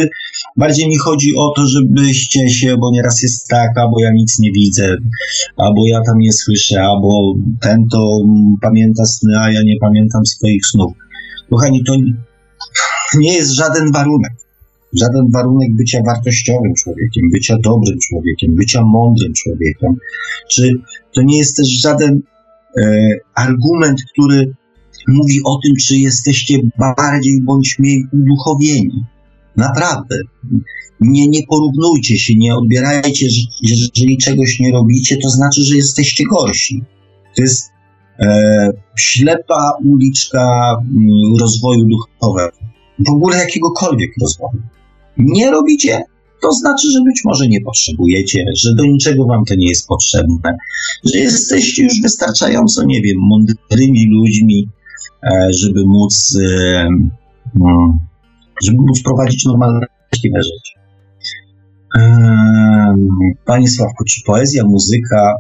bardziej 0.57 0.89
mi 0.89 0.97
chodzi 0.97 1.37
o 1.37 1.53
to, 1.57 1.67
żebyście 1.67 2.51
się, 2.51 2.77
bo 2.77 2.91
nieraz 2.91 3.23
jest 3.23 3.49
tak, 3.49 3.79
albo 3.79 4.01
ja 4.01 4.13
nic 4.13 4.39
nie 4.39 4.53
widzę, 4.53 4.97
albo 5.57 5.87
ja 5.87 6.01
tam 6.07 6.19
nie 6.19 6.33
słyszę, 6.33 6.83
albo 6.83 7.35
ten 7.61 7.89
to 7.93 8.19
pamięta 8.61 9.05
sny, 9.05 9.39
a 9.41 9.53
ja 9.53 9.63
nie 9.63 9.77
pamiętam 9.81 10.27
swoich 10.27 10.67
snów. 10.67 10.93
Kochani, 11.51 11.85
to 11.85 11.97
nie 13.19 13.35
jest 13.35 13.51
żaden 13.51 13.93
warunek. 13.93 14.33
Żaden 14.93 15.31
warunek 15.31 15.77
bycia 15.77 15.99
wartościowym 16.07 16.75
człowiekiem, 16.75 17.31
bycia 17.33 17.57
dobrym 17.65 17.99
człowiekiem, 18.09 18.55
bycia 18.55 18.83
mądrym 18.83 19.33
człowiekiem. 19.33 19.97
Czy 20.51 20.73
to 21.15 21.23
nie 21.23 21.39
jest 21.39 21.57
też 21.57 21.69
żaden 21.69 22.23
E, 22.77 23.11
argument, 23.35 24.03
który 24.13 24.55
mówi 25.09 25.41
o 25.45 25.59
tym, 25.63 25.77
czy 25.77 25.97
jesteście 25.97 26.59
bardziej 26.79 27.43
bądź 27.43 27.77
mniej 27.79 28.05
uduchowieni. 28.13 29.05
Naprawdę. 29.59 30.17
Nie, 31.01 31.29
nie 31.29 31.41
porównujcie 31.49 32.19
się, 32.19 32.35
nie 32.35 32.55
odbierajcie, 32.55 33.27
że 33.31 33.41
jeżeli 33.63 34.19
czegoś 34.19 34.61
nie 34.61 34.73
robicie, 34.73 35.17
to 35.23 35.29
znaczy, 35.29 35.65
że 35.65 35.77
jesteście 35.77 36.25
gorsi. 36.25 36.83
To 37.37 37.43
jest 37.43 37.71
e, 38.21 38.71
ślepa 38.97 39.73
uliczka 39.85 40.77
m, 40.81 41.37
rozwoju 41.41 41.85
duchowego. 41.85 42.57
W 43.07 43.11
ogóle 43.11 43.39
jakiegokolwiek 43.39 44.11
rozwoju. 44.21 44.63
Nie 45.17 45.51
robicie, 45.51 46.03
to 46.43 46.53
znaczy, 46.53 46.91
że 46.91 47.01
być 47.05 47.21
może 47.25 47.49
nie 47.49 47.61
potrzebujecie, 47.61 48.45
że 48.57 48.75
do 48.75 48.85
niczego 48.85 49.27
wam 49.27 49.45
to 49.45 49.55
nie 49.55 49.69
jest 49.69 49.89
potrzebne, 49.89 50.57
że 51.05 51.19
jesteście 51.19 51.83
już 51.83 51.93
wystarczająco, 52.03 52.85
nie 52.85 53.03
wiem, 53.03 53.17
mądrymi 53.21 54.07
ludźmi, 54.11 54.69
e, 55.23 55.49
żeby 55.53 55.85
móc, 55.87 56.39
e, 56.43 56.89
no, 57.55 57.99
żeby 58.65 58.79
móc 58.79 59.03
prowadzić 59.03 59.45
normalne 59.45 59.87
życie. 60.25 60.81
E, 61.99 62.95
Panie 63.45 63.69
Sławku, 63.69 64.05
czy 64.05 64.23
poezja, 64.27 64.65
muzyka 64.65 65.35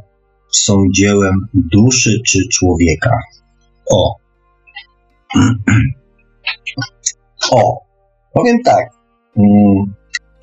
są 0.52 0.84
dziełem 0.90 1.34
duszy 1.54 2.20
czy 2.26 2.38
człowieka? 2.52 3.18
O. 3.90 4.14
O. 7.50 7.78
Powiem 8.32 8.56
tak. 8.64 8.88
Mm, 9.36 9.94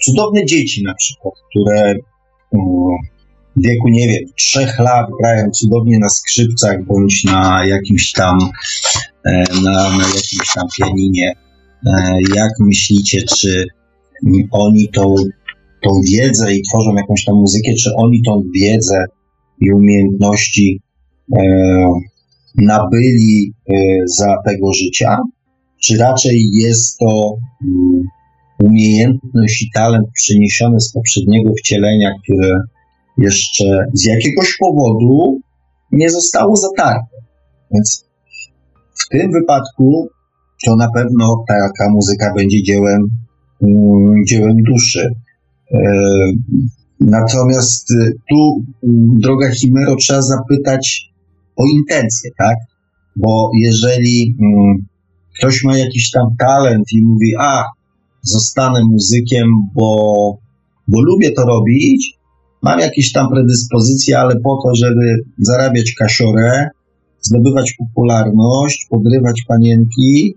cudowne 0.06 0.46
dzieci 0.46 0.84
na 0.84 0.94
przykład, 0.94 1.34
które 1.50 1.82
mm, 1.82 2.02
w 3.56 3.62
wieku, 3.62 3.88
nie 3.88 4.08
wiem, 4.08 4.24
trzech 4.36 4.80
lat 4.80 5.08
grają 5.22 5.50
cudownie 5.52 6.00
na 6.00 6.10
skrzypcach 6.10 6.86
bądź 6.86 7.24
na 7.24 7.66
jakimś 7.66 8.12
tam 8.12 8.38
e, 9.26 9.44
na, 9.64 9.98
na 9.98 10.08
jakimś 10.08 10.54
tam 10.56 10.68
pianinie. 10.78 11.34
E, 11.86 11.92
jak 12.36 12.52
myślicie, 12.60 13.22
czy 13.22 13.66
oni 14.52 14.90
tą, 14.90 15.16
tą 15.84 15.90
wiedzę 16.12 16.56
i 16.56 16.62
tworzą 16.62 16.96
jakąś 16.96 17.26
tam 17.26 17.36
muzykę, 17.36 17.74
czy 17.84 17.90
oni 17.96 18.22
tą 18.26 18.42
wiedzę 18.56 19.06
i 19.62 19.74
umiejętności 19.74 20.82
e, 21.38 21.44
nabyli 22.58 23.54
za 24.06 24.36
tego 24.46 24.74
życia, 24.74 25.18
czy 25.84 25.98
raczej 25.98 26.50
jest 26.54 26.98
to 26.98 27.36
mm, 27.64 28.04
umiejętność 28.64 29.62
i 29.62 29.72
talent 29.74 30.08
przyniesiony 30.14 30.80
z 30.80 30.92
poprzedniego 30.92 31.52
wcielenia, 31.60 32.12
które 32.24 32.60
jeszcze 33.18 33.86
z 33.94 34.06
jakiegoś 34.06 34.58
powodu 34.60 35.40
nie 35.92 36.10
zostało 36.10 36.56
zatarte. 36.56 37.16
Więc 37.72 38.06
w 39.06 39.10
tym 39.10 39.32
wypadku 39.32 40.08
to 40.66 40.76
na 40.76 40.88
pewno 40.96 41.44
taka 41.48 41.92
muzyka 41.92 42.34
będzie 42.34 42.64
dziełem, 42.64 43.02
mm, 43.62 44.14
dziełem 44.28 44.56
duszy. 44.68 45.10
E, 45.72 45.80
natomiast 47.00 47.94
tu, 48.30 48.64
mm, 48.84 49.20
droga 49.20 49.52
Chimero, 49.52 49.96
trzeba 49.96 50.22
zapytać 50.22 51.12
o 51.56 51.64
intencje, 51.76 52.32
tak? 52.38 52.56
Bo 53.16 53.52
jeżeli 53.62 54.36
mm, 54.42 54.86
ktoś 55.40 55.64
ma 55.64 55.78
jakiś 55.78 56.12
tam 56.12 56.26
talent 56.40 56.86
i 56.92 57.04
mówi, 57.04 57.32
a 57.40 57.64
zostanę 58.22 58.80
muzykiem, 58.92 59.48
bo, 59.76 60.38
bo 60.88 61.02
lubię 61.02 61.32
to 61.32 61.46
robić. 61.46 62.16
Mam 62.62 62.80
jakieś 62.80 63.12
tam 63.12 63.30
predyspozycje, 63.30 64.20
ale 64.20 64.36
po 64.40 64.60
to, 64.64 64.76
żeby 64.76 65.16
zarabiać 65.38 65.94
kasiorę, 66.00 66.70
zdobywać 67.22 67.74
popularność, 67.80 68.88
podrywać 68.90 69.44
panienki, 69.48 70.36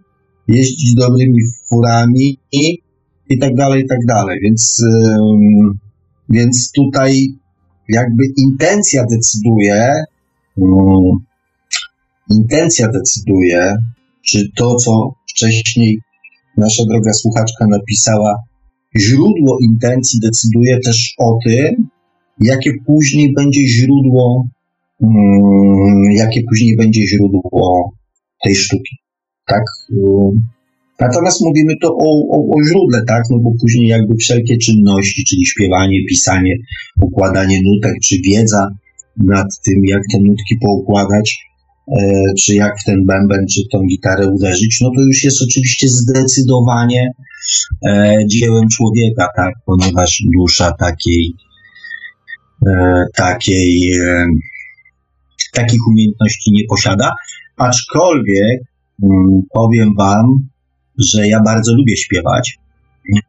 jeździć 0.49 0.95
dobrymi 0.95 1.43
furami 1.69 2.39
i, 2.53 3.39
tak 3.41 3.55
dalej, 3.55 3.83
i 3.85 3.89
tak 3.89 3.99
dalej. 4.09 4.39
Więc, 4.43 4.83
więc 6.29 6.73
tutaj 6.73 7.27
jakby 7.89 8.25
intencja 8.37 9.07
decyduje, 9.11 9.93
intencja 12.31 12.89
decyduje, 12.89 13.77
czy 14.27 14.49
to, 14.57 14.75
co 14.75 15.15
wcześniej 15.31 15.99
nasza 16.57 16.85
droga 16.85 17.13
słuchaczka 17.13 17.67
napisała, 17.67 18.35
źródło 19.01 19.59
intencji 19.63 20.21
decyduje 20.21 20.79
też 20.81 21.15
o 21.19 21.39
tym, 21.47 21.89
jakie 22.41 22.71
później 22.87 23.33
będzie 23.33 23.69
źródło, 23.69 24.47
jakie 26.11 26.43
później 26.49 26.77
będzie 26.77 27.07
źródło 27.07 27.93
tej 28.45 28.57
sztuki. 28.57 29.08
Tak? 29.49 29.63
Natomiast 31.01 31.41
mówimy 31.41 31.75
to 31.83 31.89
o, 31.89 32.11
o, 32.31 32.57
o 32.57 32.63
źródle, 32.69 33.03
tak? 33.07 33.23
No 33.31 33.39
bo 33.39 33.51
później 33.61 33.89
jakby 33.89 34.17
wszelkie 34.17 34.59
czynności, 34.59 35.25
czyli 35.25 35.47
śpiewanie, 35.47 35.99
pisanie, 36.09 36.55
układanie 37.01 37.59
nutek, 37.65 37.95
czy 38.05 38.17
wiedza 38.25 38.69
nad 39.17 39.47
tym, 39.65 39.85
jak 39.85 40.03
te 40.13 40.19
nutki 40.21 40.57
poukładać, 40.63 41.49
E, 41.97 42.25
czy 42.45 42.55
jak 42.55 42.81
w 42.81 42.85
ten 42.85 43.05
bęben, 43.05 43.47
czy 43.55 43.61
tą 43.73 43.79
gitarę 43.87 44.29
uderzyć, 44.29 44.79
no 44.81 44.91
to 44.97 45.03
już 45.03 45.25
jest 45.25 45.43
oczywiście 45.43 45.89
zdecydowanie 45.89 47.13
e, 47.87 48.19
dziełem 48.27 48.69
człowieka, 48.69 49.29
tak, 49.37 49.55
ponieważ 49.67 50.23
dusza 50.37 50.73
takiej, 50.73 51.35
e, 52.67 53.05
takiej, 53.17 53.93
takich 55.53 55.81
umiejętności 55.89 56.51
nie 56.53 56.65
posiada, 56.69 57.13
aczkolwiek 57.57 58.61
powiem 59.53 59.95
Wam, 59.99 60.49
że 60.99 61.29
ja 61.29 61.41
bardzo 61.43 61.75
lubię 61.75 61.97
śpiewać. 61.97 62.59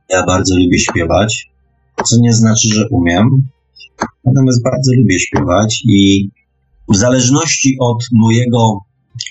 Ja 0.09 0.25
bardzo 0.25 0.55
lubię 0.57 0.79
śpiewać, 0.79 1.51
co 2.05 2.15
nie 2.19 2.33
znaczy, 2.33 2.67
że 2.67 2.87
umiem. 2.89 3.29
Natomiast 4.25 4.63
bardzo 4.63 4.91
lubię 4.97 5.19
śpiewać 5.19 5.83
i 5.85 6.29
w 6.89 6.95
zależności 6.95 7.77
od 7.79 7.97
mojego 8.11 8.79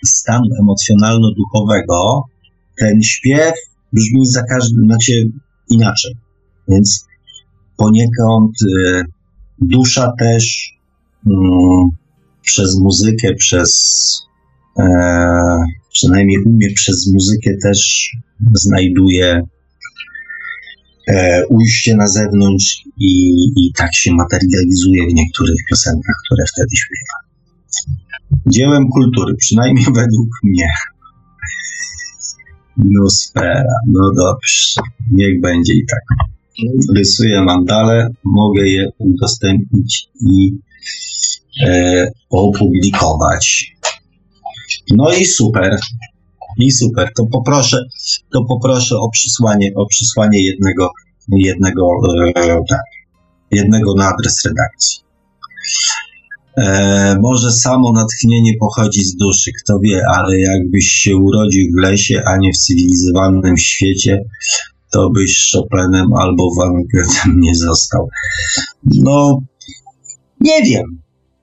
stanu 0.04 0.44
emocjonalno-duchowego, 0.60 2.22
ten 2.78 3.02
śpiew 3.02 3.52
brzmi 3.92 4.26
za 4.26 4.42
każdym, 4.42 4.84
znaczy 4.84 5.30
inaczej. 5.70 6.14
Więc 6.68 7.06
poniekąd 7.76 8.52
y, 8.62 9.02
dusza 9.58 10.12
też 10.18 10.72
y, 11.26 11.30
przez 12.42 12.78
muzykę, 12.78 13.34
przez 13.34 13.72
e, 14.78 14.84
przynajmniej 15.92 16.38
umie 16.44 16.70
przez 16.74 17.06
muzykę 17.06 17.50
też 17.62 18.10
znajduje 18.52 19.42
e, 21.08 21.46
ujście 21.46 21.96
na 21.96 22.08
zewnątrz 22.08 22.82
i, 23.00 23.42
i 23.56 23.72
tak 23.76 23.94
się 23.94 24.14
materializuje 24.14 25.02
w 25.02 25.14
niektórych 25.14 25.56
piosenkach, 25.70 26.16
które 26.24 26.44
wtedy 26.54 26.76
śpiewa 26.76 27.28
dziełem 28.46 28.88
kultury, 28.88 29.34
przynajmniej 29.34 29.84
według 29.94 30.28
mnie. 30.42 30.68
Nosfera, 32.76 33.74
no 33.86 34.10
dobrze, 34.16 34.80
niech 35.12 35.40
będzie 35.40 35.74
i 35.74 35.86
tak. 35.90 36.28
Rysuję 36.96 37.42
mandale, 37.42 38.08
mogę 38.24 38.68
je 38.68 38.88
udostępnić 38.98 40.08
i 40.20 40.58
e, 41.66 42.10
opublikować. 42.30 43.74
No 44.90 45.12
i 45.12 45.24
super, 45.24 45.76
i 46.58 46.72
super. 46.72 47.08
To 47.16 47.26
poproszę, 47.26 47.84
to 48.32 48.44
poproszę 48.44 48.96
o 48.96 49.10
przysłanie, 49.10 49.70
o 49.76 49.86
przysłanie 49.86 50.44
jednego, 50.44 50.90
jednego, 51.32 51.90
e, 52.36 52.60
tak, 52.68 52.80
jednego 53.50 53.94
na 53.94 54.08
adres 54.08 54.44
redakcji. 54.44 55.00
E, 56.56 57.16
może 57.20 57.52
samo 57.52 57.92
natchnienie 57.92 58.52
pochodzi 58.60 59.04
z 59.04 59.16
duszy, 59.16 59.50
kto 59.62 59.78
wie, 59.78 60.02
ale 60.14 60.38
jakbyś 60.38 60.86
się 60.86 61.16
urodził 61.16 61.72
w 61.76 61.80
lesie, 61.80 62.22
a 62.26 62.36
nie 62.36 62.52
w 62.52 62.58
cywilizowanym 62.58 63.56
świecie, 63.56 64.22
to 64.92 65.10
byś 65.10 65.50
Chopinem 65.52 66.14
albo 66.14 66.48
Van 66.58 66.82
Goethem 66.94 67.40
nie 67.40 67.54
został. 67.54 68.08
No, 68.84 69.40
nie 70.40 70.62
wiem. 70.62 70.84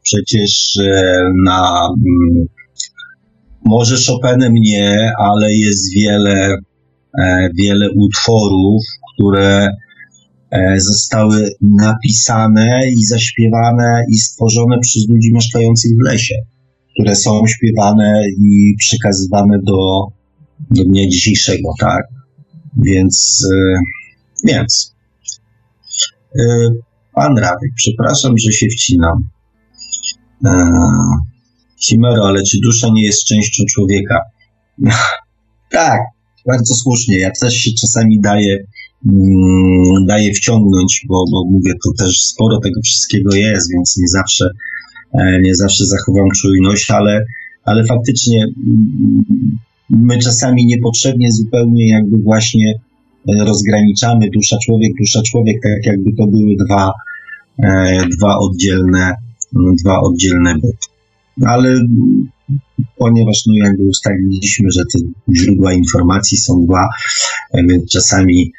Przecież 0.03 0.77
e, 0.77 1.23
na. 1.45 1.89
Mm, 1.89 2.55
może 3.66 3.96
Chopinem 4.08 4.54
nie, 4.54 5.12
ale 5.20 5.54
jest 5.54 5.94
wiele, 5.94 6.58
e, 7.20 7.50
wiele 7.58 7.90
utworów, 7.92 8.84
które 9.14 9.70
E, 10.56 10.80
zostały 10.80 11.50
napisane 11.62 12.82
i 12.92 13.06
zaśpiewane 13.06 14.04
i 14.10 14.18
stworzone 14.18 14.80
przez 14.80 15.10
ludzi 15.10 15.34
mieszkających 15.34 15.92
w 15.98 16.04
lesie, 16.04 16.36
które 16.94 17.16
są 17.16 17.42
śpiewane 17.48 18.22
i 18.38 18.76
przekazywane 18.78 19.60
do, 19.64 20.08
do 20.72 20.84
dnia 20.84 21.10
dzisiejszego, 21.10 21.70
tak? 21.80 22.04
Więc, 22.86 23.48
e, 23.54 23.80
więc. 24.48 24.96
Pan 27.14 27.38
Radek, 27.38 27.72
przepraszam, 27.76 28.38
że 28.38 28.52
się 28.52 28.68
wcinam. 28.68 29.28
Cimero, 31.80 32.27
ale 32.27 32.43
czy 32.43 32.57
dusza 32.64 32.88
nie 32.93 33.03
jest 33.03 33.23
częścią 33.23 33.64
człowieka? 33.69 34.19
tak, 35.72 35.99
bardzo 36.47 36.76
słusznie. 36.76 37.19
Ja 37.19 37.31
też 37.41 37.53
się 37.53 37.72
czasami 37.81 38.19
daję 38.19 38.57
mm, 39.06 40.06
daje 40.06 40.34
wciągnąć, 40.34 41.06
bo, 41.10 41.23
bo 41.31 41.45
mówię, 41.45 41.72
to 41.84 42.03
też 42.03 42.22
sporo 42.22 42.60
tego 42.60 42.81
wszystkiego 42.81 43.35
jest, 43.35 43.72
więc 43.73 43.97
nie 43.97 44.07
zawsze, 44.07 44.49
e, 45.19 45.41
nie 45.41 45.56
zawsze 45.56 45.85
zachowam 45.85 46.27
czujność, 46.41 46.91
ale, 46.91 47.26
ale 47.64 47.85
faktycznie 47.85 48.43
mm, 48.43 49.57
my 49.89 50.18
czasami 50.18 50.65
niepotrzebnie 50.65 51.31
zupełnie 51.31 51.89
jakby 51.89 52.18
właśnie 52.18 52.73
e, 53.30 53.45
rozgraniczamy 53.45 54.30
dusza 54.34 54.57
człowiek, 54.65 54.91
dusza 54.99 55.22
człowiek, 55.22 55.57
tak 55.64 55.85
jakby 55.85 56.14
to 56.18 56.27
były 56.27 56.56
dwa, 56.65 56.91
e, 57.64 57.97
dwa 58.18 58.38
oddzielne, 58.38 59.14
dwa 59.84 60.02
oddzielne 60.02 60.56
byty. 60.56 60.94
Ale 61.45 61.82
ponieważ 62.98 63.44
no 63.48 63.53
jakby 63.66 63.84
ustaliliśmy, 63.84 64.72
że 64.72 64.82
te 64.94 64.99
źródła 65.38 65.74
informacji 65.74 66.38
są 66.38 66.66
dwa, 66.66 66.88
czasami, 67.91 68.52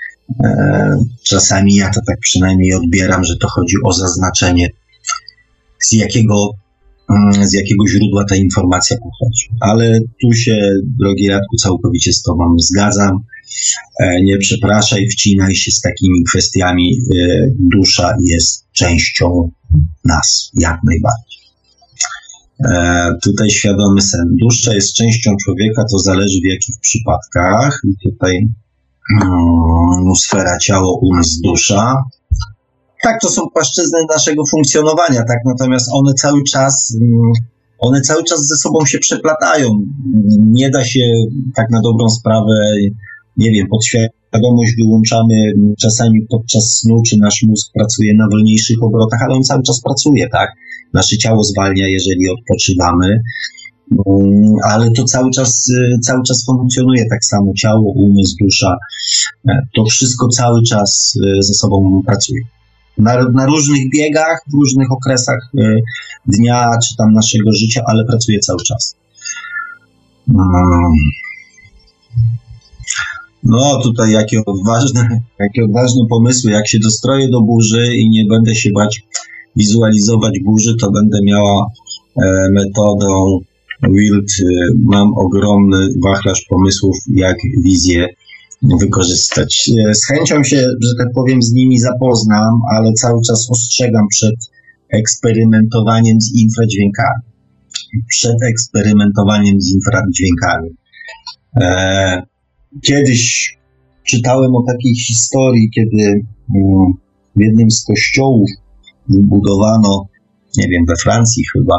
e, 0.44 0.96
czasami 1.22 1.74
ja 1.74 1.90
to 1.90 2.00
tak 2.06 2.18
przynajmniej 2.20 2.74
odbieram, 2.74 3.24
że 3.24 3.36
to 3.36 3.48
chodzi 3.48 3.74
o 3.84 3.92
zaznaczenie, 3.92 4.68
z 5.78 5.92
jakiego, 5.92 6.50
mm, 7.10 7.48
z 7.48 7.52
jakiego 7.52 7.84
źródła 7.88 8.24
ta 8.24 8.36
informacja 8.36 8.96
pochodzi. 8.96 9.48
Ale 9.60 10.00
tu 10.20 10.32
się, 10.32 10.76
drogi 11.00 11.28
Radku, 11.28 11.56
całkowicie 11.56 12.12
z 12.12 12.22
Tobą 12.22 12.56
zgadzam. 12.58 13.18
E, 14.00 14.22
nie 14.22 14.38
przepraszaj, 14.38 15.08
wcinaj 15.08 15.54
się 15.54 15.70
z 15.70 15.80
takimi 15.80 16.24
kwestiami. 16.30 16.98
E, 17.18 17.46
dusza 17.76 18.16
jest 18.28 18.64
częścią 18.72 19.50
nas, 20.04 20.50
jak 20.54 20.78
najbardziej. 20.84 21.35
E, 22.64 23.10
tutaj 23.22 23.50
świadomy 23.50 24.02
sen. 24.02 24.26
Dusza 24.42 24.74
jest 24.74 24.94
częścią 24.94 25.30
człowieka, 25.44 25.82
to 25.92 25.98
zależy 25.98 26.40
w 26.40 26.50
jakich 26.50 26.76
przypadkach. 26.80 27.80
I 27.84 28.10
tutaj 28.10 28.48
um, 29.22 30.14
sfera 30.16 30.58
ciało, 30.58 30.98
umysł, 31.02 31.40
dusza. 31.44 31.94
Tak, 33.02 33.20
to 33.20 33.28
są 33.28 33.42
płaszczyzny 33.54 33.98
naszego 34.10 34.42
funkcjonowania, 34.50 35.24
tak, 35.24 35.38
natomiast 35.44 35.90
one 35.92 36.14
cały 36.14 36.42
czas, 36.52 36.96
um, 37.00 37.32
one 37.78 38.00
cały 38.00 38.24
czas 38.24 38.46
ze 38.46 38.56
sobą 38.56 38.86
się 38.86 38.98
przeplatają. 38.98 39.68
Nie 40.38 40.70
da 40.70 40.84
się 40.84 41.00
tak 41.54 41.70
na 41.70 41.80
dobrą 41.80 42.08
sprawę, 42.08 42.54
nie 43.36 43.50
wiem, 43.50 43.66
podświadomość 43.70 44.72
wyłączamy 44.78 45.34
czasami 45.80 46.26
podczas 46.30 46.78
snu, 46.80 47.02
czy 47.06 47.18
nasz 47.18 47.42
mózg 47.48 47.70
pracuje 47.74 48.14
na 48.14 48.24
wolniejszych 48.32 48.82
obrotach, 48.82 49.20
ale 49.22 49.34
on 49.34 49.42
cały 49.42 49.62
czas 49.62 49.80
pracuje, 49.80 50.28
tak 50.28 50.50
nasze 50.96 51.16
ciało 51.16 51.44
zwalnia, 51.44 51.88
jeżeli 51.88 52.30
odpoczywamy, 52.30 53.08
mm, 54.08 54.54
ale 54.64 54.90
to 54.90 55.04
cały 55.04 55.30
czas, 55.30 55.68
y, 55.68 55.98
cały 56.02 56.22
czas 56.28 56.44
funkcjonuje 56.46 57.04
tak 57.10 57.24
samo 57.24 57.52
ciało, 57.62 57.92
umysł, 57.92 58.36
dusza. 58.40 58.76
E, 59.48 59.66
to 59.76 59.84
wszystko 59.84 60.28
cały 60.28 60.62
czas 60.62 61.18
y, 61.38 61.42
ze 61.42 61.54
sobą 61.54 62.02
pracuje. 62.06 62.40
Na, 62.98 63.28
na 63.28 63.46
różnych 63.46 63.90
biegach, 63.90 64.38
w 64.50 64.54
różnych 64.54 64.92
okresach 64.92 65.40
y, 65.58 65.80
dnia 66.26 66.70
czy 66.88 66.96
tam 66.96 67.12
naszego 67.12 67.52
życia, 67.52 67.82
ale 67.86 68.04
pracuje 68.04 68.38
cały 68.38 68.62
czas. 68.62 68.94
Mm. 70.28 70.92
No, 73.48 73.80
tutaj 73.82 74.12
jakie 74.12 74.40
odważne, 74.46 75.08
jakie 75.44 75.64
odważne 75.64 76.02
pomysły, 76.10 76.50
jak 76.50 76.68
się 76.68 76.78
dostroję 76.78 77.28
do 77.28 77.40
burzy 77.40 77.96
i 77.96 78.10
nie 78.10 78.24
będę 78.24 78.54
się 78.54 78.70
bać 78.74 79.05
wizualizować 79.56 80.32
burzy, 80.44 80.76
to 80.80 80.90
będę 80.90 81.18
miała 81.24 81.66
e, 82.16 82.48
metodą 82.50 83.38
Wild. 83.82 84.30
E, 84.40 84.44
mam 84.84 85.14
ogromny 85.14 85.88
wachlarz 86.04 86.44
pomysłów, 86.48 86.96
jak 87.14 87.36
wizję 87.64 88.06
wykorzystać. 88.80 89.70
E, 89.88 89.94
z 89.94 90.04
chęcią 90.04 90.44
się, 90.44 90.56
że 90.56 90.90
tak 90.98 91.08
powiem, 91.14 91.42
z 91.42 91.52
nimi 91.52 91.78
zapoznam, 91.78 92.60
ale 92.74 92.92
cały 92.92 93.22
czas 93.22 93.48
ostrzegam 93.50 94.06
przed 94.10 94.34
eksperymentowaniem 94.92 96.20
z 96.20 96.34
infradźwiękami. 96.34 97.22
Przed 98.08 98.36
eksperymentowaniem 98.48 99.60
z 99.60 99.74
infradźwiękami. 99.74 100.70
Kiedyś 102.82 103.52
czytałem 104.04 104.54
o 104.54 104.64
takiej 104.66 104.94
historii, 104.94 105.70
kiedy 105.70 106.02
mm, 106.02 106.92
w 107.36 107.40
jednym 107.40 107.70
z 107.70 107.84
kościołów 107.84 108.50
wybudowano, 109.08 110.06
nie 110.56 110.68
wiem, 110.68 110.84
we 110.88 110.94
Francji 110.96 111.44
chyba, 111.52 111.78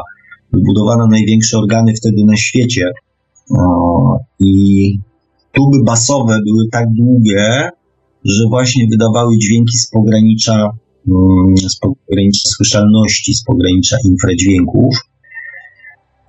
wybudowano 0.53 1.07
największe 1.07 1.57
organy 1.57 1.93
wtedy 1.93 2.23
na 2.25 2.37
świecie. 2.37 2.91
I 4.39 4.99
tuby 5.51 5.83
basowe 5.83 6.39
były 6.45 6.69
tak 6.71 6.85
długie, 6.93 7.69
że 8.25 8.43
właśnie 8.49 8.87
wydawały 8.91 9.37
dźwięki 9.37 9.77
z 9.77 9.89
pogranicza, 9.89 10.69
mm, 11.07 11.57
z 11.57 11.79
pogranicza 11.79 12.49
słyszalności, 12.55 13.33
z 13.33 13.43
pogranicza 13.43 13.97
infradźwięków. 14.05 14.95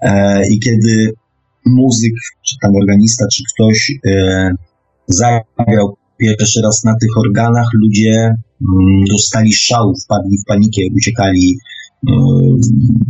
E, 0.02 0.42
I 0.50 0.58
kiedy 0.58 1.12
muzyk, 1.66 2.12
czy 2.46 2.56
tam 2.62 2.76
organista, 2.76 3.24
czy 3.32 3.42
ktoś 3.54 3.92
e, 4.06 4.50
zagrał 5.06 5.96
pierwszy 6.18 6.60
raz 6.62 6.84
na 6.84 6.94
tych 7.00 7.18
organach, 7.18 7.66
ludzie 7.74 8.34
dostali 9.10 9.54
szału, 9.54 9.94
wpadli 10.04 10.38
w 10.38 10.44
panikę, 10.44 10.82
uciekali 10.96 11.58
mm, 12.08 12.60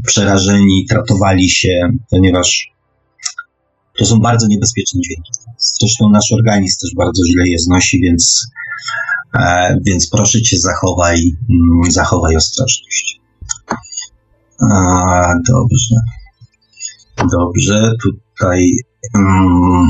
przerażeni, 0.07 0.87
tratowali 0.89 1.51
się, 1.51 1.91
ponieważ 2.11 2.73
to 3.99 4.07
są 4.07 4.19
bardzo 4.19 4.47
niebezpieczne 4.47 5.01
dźwięki. 5.01 5.31
Zresztą 5.59 6.11
nasz 6.11 6.33
organizm 6.33 6.81
też 6.81 6.91
bardzo 6.97 7.23
źle 7.33 7.49
je 7.49 7.59
znosi, 7.59 8.01
więc, 8.01 8.47
e, 9.35 9.77
więc 9.87 10.11
proszę 10.11 10.43
cię, 10.43 10.59
zachowaj, 10.59 11.19
mm, 11.19 11.93
zachowaj 11.93 12.37
ostrożność. 12.37 13.21
A, 14.61 15.35
dobrze. 15.49 15.95
Dobrze, 17.33 17.93
tutaj. 18.03 18.73
Um, 19.15 19.89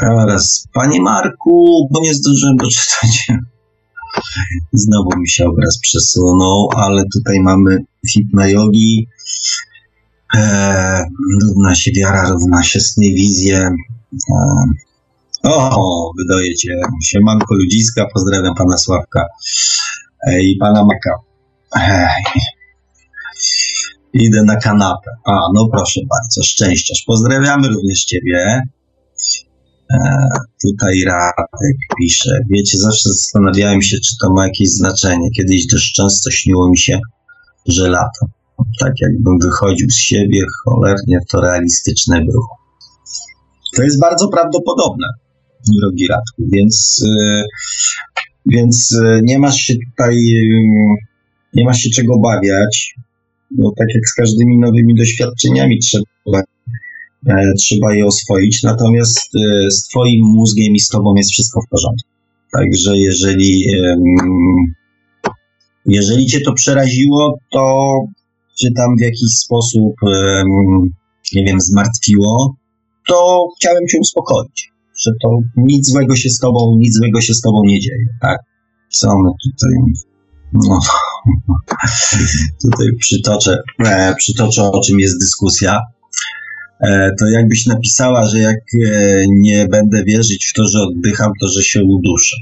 teraz, 0.00 0.68
panie 0.72 1.00
Marku, 1.00 1.88
bo 1.92 2.00
nie 2.00 2.14
zdążyłem 2.14 2.56
doczytać. 2.56 3.26
Znowu 4.72 5.18
mi 5.18 5.28
się 5.28 5.46
obraz 5.46 5.78
przesunął, 5.78 6.68
ale 6.76 7.02
tutaj 7.14 7.40
mamy 7.40 7.78
fitna 8.12 8.48
yogi. 8.48 9.08
E, 10.36 11.04
równa 11.42 11.74
się 11.74 11.90
wiara, 11.96 12.28
równa 12.28 12.62
się 12.62 12.80
sny, 12.80 13.06
wizje. 13.06 13.70
E, 14.30 15.48
o, 15.50 16.10
wydajecie 16.18 16.68
siemanko 17.04 17.54
ludziska, 17.54 18.06
pozdrawiam 18.14 18.54
pana 18.54 18.76
Sławka 18.76 19.24
e, 20.28 20.42
i 20.42 20.56
pana 20.56 20.84
Maka. 20.84 21.18
E, 21.76 22.08
idę 24.12 24.42
na 24.42 24.56
kanapę. 24.56 25.10
A, 25.24 25.32
no 25.54 25.68
proszę 25.72 26.00
bardzo, 26.10 26.42
szczęściarz. 26.42 27.02
Pozdrawiamy 27.06 27.68
również 27.68 28.04
ciebie. 28.04 28.62
E, 29.90 30.28
tutaj 30.62 31.04
Radek 31.04 31.76
pisze, 31.98 32.38
wiecie, 32.50 32.78
zawsze 32.78 33.08
zastanawiałem 33.08 33.82
się, 33.82 33.96
czy 33.96 34.16
to 34.20 34.32
ma 34.32 34.46
jakieś 34.46 34.68
znaczenie. 34.70 35.28
Kiedyś 35.36 35.66
też 35.66 35.92
często 35.92 36.30
śniło 36.30 36.70
mi 36.70 36.78
się, 36.78 37.00
że 37.66 37.88
lato. 37.88 38.26
Tak 38.80 38.92
jakbym 39.00 39.38
wychodził 39.42 39.90
z 39.90 39.96
siebie, 39.96 40.42
cholernie 40.64 41.18
to 41.30 41.40
realistyczne 41.40 42.24
było. 42.24 42.46
To 43.76 43.82
jest 43.82 44.00
bardzo 44.00 44.28
prawdopodobne, 44.28 45.06
drogi 45.80 46.06
Radku, 46.08 46.42
więc, 46.52 47.04
e, 47.08 47.42
więc 48.46 48.98
e, 49.04 49.20
nie 49.22 49.38
masz 49.38 49.56
się 49.56 49.74
tutaj, 49.90 50.16
nie 51.54 51.64
masz 51.64 51.78
się 51.78 51.90
czego 51.90 52.14
obawiać, 52.14 52.94
bo 53.50 53.72
tak 53.78 53.88
jak 53.94 54.08
z 54.08 54.14
każdymi 54.14 54.58
nowymi 54.58 54.94
doświadczeniami 54.94 55.78
trzeba 55.78 56.42
trzeba 57.58 57.94
je 57.94 58.06
oswoić, 58.06 58.62
natomiast 58.62 59.30
e, 59.34 59.70
z 59.70 59.88
Twoim 59.88 60.24
mózgiem 60.24 60.74
i 60.74 60.80
z 60.80 60.88
Tobą 60.88 61.14
jest 61.14 61.30
wszystko 61.30 61.60
w 61.60 61.68
porządku. 61.70 62.08
Także 62.52 62.96
jeżeli, 62.96 63.64
jeżeli 65.86 66.26
Cię 66.26 66.40
to 66.40 66.52
przeraziło, 66.52 67.38
to 67.52 67.90
Cię 68.54 68.68
tam 68.76 68.96
w 68.96 69.00
jakiś 69.00 69.30
sposób, 69.30 69.94
nie 71.34 71.44
wiem, 71.44 71.60
zmartwiło, 71.60 72.56
to 73.08 73.46
chciałem 73.56 73.86
Cię 73.88 73.98
uspokoić, 74.00 74.72
że 75.04 75.10
to 75.22 75.38
nic 75.56 75.90
złego 75.90 76.16
się 76.16 76.30
z 76.30 76.38
Tobą, 76.38 76.76
nic 76.78 76.96
złego 76.96 77.20
się 77.20 77.34
z 77.34 77.40
Tobą 77.40 77.62
nie 77.64 77.80
dzieje, 77.80 78.06
tak? 78.20 78.38
Co 78.90 79.18
my 79.18 79.30
tutaj 79.44 79.96
no, 80.52 80.80
tutaj 82.62 82.86
przytoczę, 82.98 83.58
e, 83.84 84.14
przytoczę, 84.14 84.62
o 84.62 84.80
czym 84.80 85.00
jest 85.00 85.20
dyskusja. 85.20 85.80
E, 86.80 87.10
to 87.18 87.26
jakbyś 87.26 87.66
napisała, 87.66 88.26
że 88.26 88.38
jak 88.38 88.56
e, 88.56 89.24
nie 89.28 89.68
będę 89.68 90.04
wierzyć 90.04 90.46
w 90.46 90.52
to, 90.52 90.62
że 90.68 90.82
oddycham, 90.82 91.32
to 91.40 91.48
że 91.48 91.62
się 91.62 91.84
uduszę. 91.84 92.36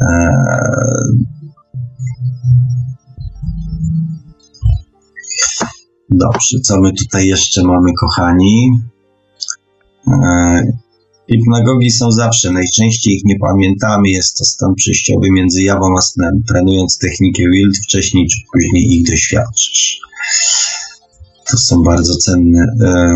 E, 0.00 0.32
dobrze, 6.10 6.60
co 6.62 6.80
my 6.80 6.92
tutaj 6.92 7.26
jeszcze 7.26 7.62
mamy, 7.62 7.90
kochani? 8.00 8.70
Hipnagogi 11.30 11.90
są 11.90 12.10
zawsze, 12.10 12.52
najczęściej 12.52 13.14
ich 13.14 13.24
nie 13.24 13.38
pamiętamy, 13.38 14.08
jest 14.08 14.36
to 14.38 14.44
stan 14.44 14.74
przejściowy 14.74 15.30
między 15.30 15.62
jawą 15.62 15.86
a 15.98 16.00
snem. 16.00 16.42
Trenując 16.48 16.98
technikę 16.98 17.42
WILD 17.50 17.76
wcześniej 17.76 18.26
czy 18.28 18.38
później 18.52 18.92
ich 18.92 19.10
doświadczysz. 19.10 20.00
To 21.50 21.58
są 21.58 21.82
bardzo 21.82 22.16
cenne, 22.16 22.66
e, 22.84 23.14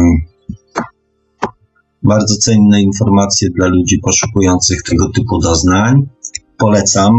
bardzo 2.02 2.36
cenne 2.36 2.82
informacje 2.82 3.48
dla 3.51 3.66
ludzi 3.66 3.98
poszukujących 3.98 4.82
tego 4.82 5.09
typu 5.09 5.39
doznań. 5.39 6.06
Polecam, 6.59 7.15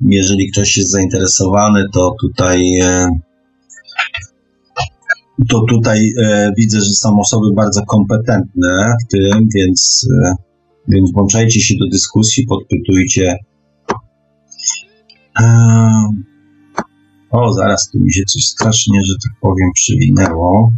jeżeli 0.00 0.50
ktoś 0.50 0.76
jest 0.76 0.90
zainteresowany, 0.90 1.84
to 1.92 2.14
tutaj 2.20 2.80
e, 2.80 3.08
to 5.48 5.64
tutaj 5.70 6.12
e, 6.24 6.52
widzę, 6.58 6.80
że 6.80 6.92
są 6.92 7.20
osoby 7.20 7.46
bardzo 7.56 7.82
kompetentne 7.86 8.96
w 9.04 9.12
tym, 9.12 9.48
więc, 9.54 10.08
e, 10.24 10.34
więc 10.88 11.12
włączajcie 11.12 11.60
się 11.60 11.74
do 11.78 11.86
dyskusji, 11.88 12.46
podpytujcie. 12.46 13.38
E, 15.40 15.44
o, 17.34 17.52
zaraz 17.52 17.90
tu 17.90 17.98
mi 17.98 18.12
się 18.12 18.24
coś 18.24 18.44
strasznie, 18.44 19.00
że 19.06 19.14
tak 19.14 19.40
powiem, 19.40 19.70
przywinęło. 19.74 20.72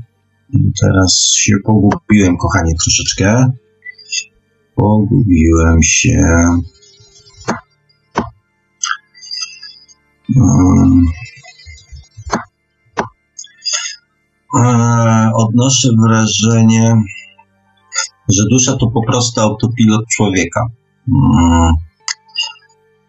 Teraz 0.81 1.33
się 1.37 1.53
pogubiłem, 1.65 2.37
kochanie, 2.37 2.73
troszeczkę. 2.85 3.53
Pogubiłem 4.75 5.83
się. 5.83 6.21
Um. 10.37 11.05
Odnoszę 15.35 15.89
wrażenie, 16.07 16.97
że 18.29 18.43
dusza 18.51 18.77
to 18.77 18.87
po 18.87 19.07
prostu 19.07 19.41
autopilot 19.41 20.05
człowieka. 20.17 20.67
Mm. 21.09 21.73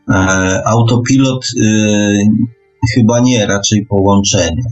E, 0.10 0.68
autopilot 0.68 1.46
y, 1.58 2.57
chyba 2.96 3.20
nie, 3.20 3.46
raczej 3.46 3.86
połączenie. 3.86 4.64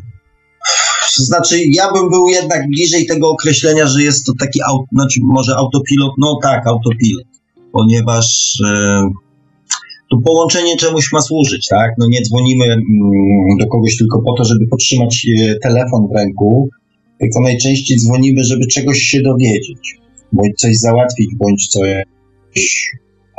Znaczy, 1.17 1.59
ja 1.71 1.91
bym 1.93 2.09
był 2.09 2.29
jednak 2.29 2.67
bliżej 2.67 3.05
tego 3.05 3.29
określenia, 3.29 3.87
że 3.87 4.03
jest 4.03 4.25
to 4.25 4.31
taki, 4.39 4.59
aut, 4.61 4.85
znaczy 4.91 5.19
może 5.23 5.55
autopilot, 5.55 6.11
no 6.17 6.39
tak, 6.43 6.67
autopilot, 6.67 7.27
ponieważ 7.71 8.59
y, 8.59 9.25
to 10.11 10.17
połączenie 10.25 10.77
czemuś 10.77 11.11
ma 11.11 11.21
służyć, 11.21 11.67
tak? 11.67 11.91
No 11.97 12.07
nie 12.09 12.21
dzwonimy 12.21 12.65
mm, 12.65 12.83
do 13.59 13.67
kogoś 13.67 13.97
tylko 13.97 14.21
po 14.21 14.33
to, 14.37 14.43
żeby 14.43 14.67
podtrzymać 14.67 15.27
e, 15.39 15.55
telefon 15.55 16.07
w 16.07 16.15
ręku, 16.17 16.69
tylko 17.19 17.41
najczęściej 17.41 17.97
dzwonimy, 17.97 18.43
żeby 18.43 18.67
czegoś 18.67 18.99
się 18.99 19.21
dowiedzieć, 19.21 19.95
bądź 20.33 20.55
coś 20.57 20.75
załatwić, 20.75 21.29
bądź 21.35 21.67
coś, 21.67 22.03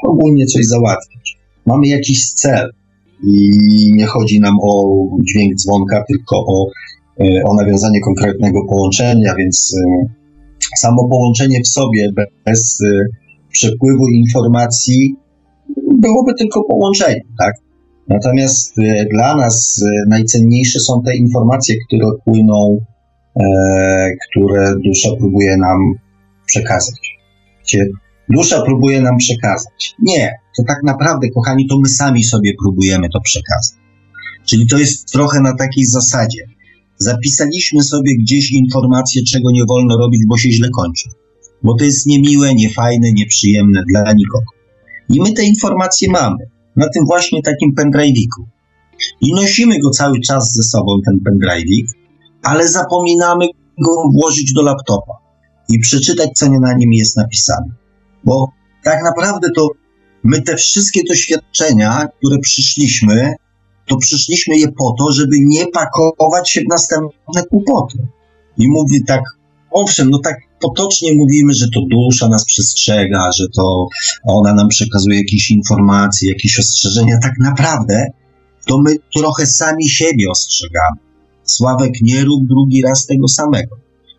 ogólnie 0.04 0.46
coś 0.46 0.66
załatwić. 0.66 1.36
Mamy 1.66 1.86
jakiś 1.86 2.32
cel 2.32 2.70
i 3.22 3.50
nie 3.94 4.06
chodzi 4.06 4.40
nam 4.40 4.54
o 4.62 4.84
dźwięk 5.22 5.54
dzwonka, 5.54 6.04
tylko 6.08 6.36
o, 6.36 6.70
e, 7.20 7.42
o 7.44 7.54
nawiązanie 7.54 8.00
konkretnego 8.00 8.64
połączenia, 8.68 9.34
więc 9.38 9.74
e, 9.86 10.06
samo 10.78 11.08
połączenie 11.08 11.60
w 11.64 11.68
sobie 11.68 12.08
bez 12.44 12.78
przepływu 13.52 14.08
informacji 14.08 15.16
byłoby 15.98 16.34
tylko 16.38 16.64
połączenie, 16.64 17.20
tak? 17.38 17.54
Natomiast 18.08 18.78
e, 18.78 19.04
dla 19.04 19.36
nas 19.36 19.82
e, 19.86 20.08
najcenniejsze 20.08 20.80
są 20.80 21.02
te 21.06 21.16
informacje, 21.16 21.74
które 21.86 22.06
płyną, 22.24 22.78
e, 23.36 24.10
które 24.30 24.74
dusza 24.84 25.08
próbuje 25.18 25.56
nam 25.56 25.78
przekazać. 26.46 27.18
Gdzie 27.62 27.86
dusza 28.28 28.62
próbuje 28.62 29.00
nam 29.00 29.16
przekazać. 29.16 29.94
Nie, 30.02 30.32
to 30.56 30.62
tak 30.68 30.78
naprawdę, 30.84 31.28
kochani, 31.30 31.66
to 31.68 31.78
my 31.78 31.88
sami 31.88 32.24
sobie 32.24 32.54
próbujemy 32.62 33.08
to 33.08 33.20
przekazać. 33.20 33.78
Czyli 34.46 34.66
to 34.66 34.78
jest 34.78 35.12
trochę 35.12 35.40
na 35.40 35.54
takiej 35.54 35.84
zasadzie. 35.84 36.46
Zapisaliśmy 36.98 37.82
sobie 37.82 38.18
gdzieś 38.18 38.52
informację, 38.52 39.22
czego 39.32 39.50
nie 39.50 39.64
wolno 39.64 39.98
robić, 39.98 40.20
bo 40.28 40.36
się 40.36 40.50
źle 40.50 40.68
kończy. 40.70 41.08
Bo 41.62 41.74
to 41.78 41.84
jest 41.84 42.06
niemiłe, 42.06 42.54
niefajne, 42.54 43.12
nieprzyjemne 43.12 43.82
dla 43.88 44.12
nikogo. 44.12 44.50
I 45.08 45.20
my 45.20 45.32
te 45.32 45.44
informacje 45.44 46.10
mamy 46.10 46.50
na 46.76 46.88
tym 46.88 47.04
właśnie 47.06 47.42
takim 47.42 47.74
pendrive'iku. 47.74 48.42
I 49.20 49.32
nosimy 49.34 49.78
go 49.78 49.90
cały 49.90 50.20
czas 50.20 50.52
ze 50.52 50.62
sobą, 50.62 51.00
ten 51.06 51.14
pendrive'ik, 51.14 51.86
ale 52.42 52.68
zapominamy 52.68 53.46
go 53.84 54.10
włożyć 54.12 54.52
do 54.52 54.62
laptopa 54.62 55.12
i 55.68 55.78
przeczytać, 55.78 56.30
co 56.34 56.50
na 56.60 56.74
nim 56.74 56.92
jest 56.92 57.16
napisane. 57.16 57.68
Bo 58.24 58.48
tak 58.84 59.04
naprawdę 59.04 59.48
to 59.56 59.68
my 60.26 60.42
te 60.42 60.56
wszystkie 60.56 61.00
doświadczenia, 61.08 62.08
które 62.18 62.38
przyszliśmy, 62.38 63.34
to 63.88 63.96
przyszliśmy 63.96 64.56
je 64.56 64.68
po 64.72 64.94
to, 64.98 65.12
żeby 65.12 65.36
nie 65.40 65.66
pakować 65.66 66.50
się 66.50 66.60
w 66.60 66.68
następne 66.70 67.42
kłopoty. 67.50 67.98
I 68.58 68.68
mówi 68.68 69.04
tak, 69.04 69.20
owszem, 69.70 70.10
no 70.10 70.18
tak 70.18 70.36
potocznie 70.60 71.14
mówimy, 71.14 71.54
że 71.54 71.66
to 71.74 71.80
dusza 71.90 72.28
nas 72.28 72.44
przestrzega, 72.44 73.30
że 73.38 73.44
to 73.56 73.86
ona 74.24 74.54
nam 74.54 74.68
przekazuje 74.68 75.18
jakieś 75.18 75.50
informacje, 75.50 76.28
jakieś 76.28 76.58
ostrzeżenia. 76.58 77.18
Tak 77.22 77.32
naprawdę 77.40 78.06
to 78.66 78.78
my 78.78 78.96
trochę 79.16 79.46
sami 79.46 79.88
siebie 79.88 80.30
ostrzegamy. 80.30 81.00
Sławek, 81.44 81.92
nie 82.02 82.24
rób 82.24 82.46
drugi 82.46 82.82
raz 82.82 83.06
tego 83.06 83.28
samego, 83.28 83.76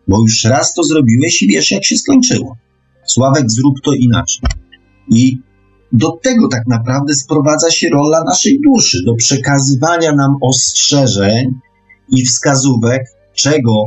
bo 0.08 0.22
już 0.22 0.44
raz 0.44 0.74
to 0.74 0.84
zrobiłeś 0.84 1.42
i 1.42 1.48
wiesz, 1.48 1.72
jak 1.72 1.86
się 1.86 1.98
skończyło. 1.98 2.58
Sławek, 3.06 3.52
zrób 3.52 3.82
to 3.84 3.94
inaczej. 3.94 4.42
I 5.10 5.38
do 5.92 6.12
tego 6.12 6.48
tak 6.48 6.68
naprawdę 6.68 7.14
sprowadza 7.14 7.72
się 7.72 7.90
rola 7.90 8.24
naszej 8.24 8.60
duszy, 8.62 8.98
do 9.06 9.16
przekazywania 9.16 10.14
nam 10.14 10.36
ostrzeżeń 10.42 11.60
i 12.10 12.26
wskazówek, 12.26 13.02
czego 13.36 13.86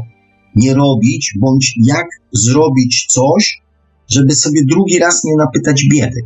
nie 0.56 0.74
robić, 0.74 1.34
bądź 1.40 1.74
jak 1.84 2.06
zrobić 2.32 3.06
coś, 3.08 3.62
żeby 4.08 4.34
sobie 4.34 4.60
drugi 4.64 4.98
raz 4.98 5.24
nie 5.24 5.36
napytać 5.36 5.84
biedy. 5.90 6.20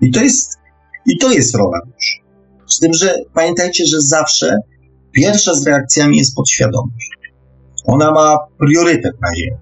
I 0.00 0.10
to 0.10 0.22
jest, 0.22 0.58
i 1.06 1.18
to 1.18 1.32
jest 1.32 1.54
rola 1.54 1.78
duszy. 1.86 2.18
Z 2.66 2.78
tym, 2.78 2.94
że 2.94 3.14
pamiętajcie, 3.34 3.86
że 3.86 4.00
zawsze 4.00 4.56
pierwsza 5.12 5.54
z 5.54 5.66
reakcjami 5.66 6.18
jest 6.18 6.34
podświadomość. 6.34 7.10
Ona 7.84 8.10
ma 8.10 8.36
priorytet 8.58 9.20
na 9.20 9.34
ziemi. 9.36 9.56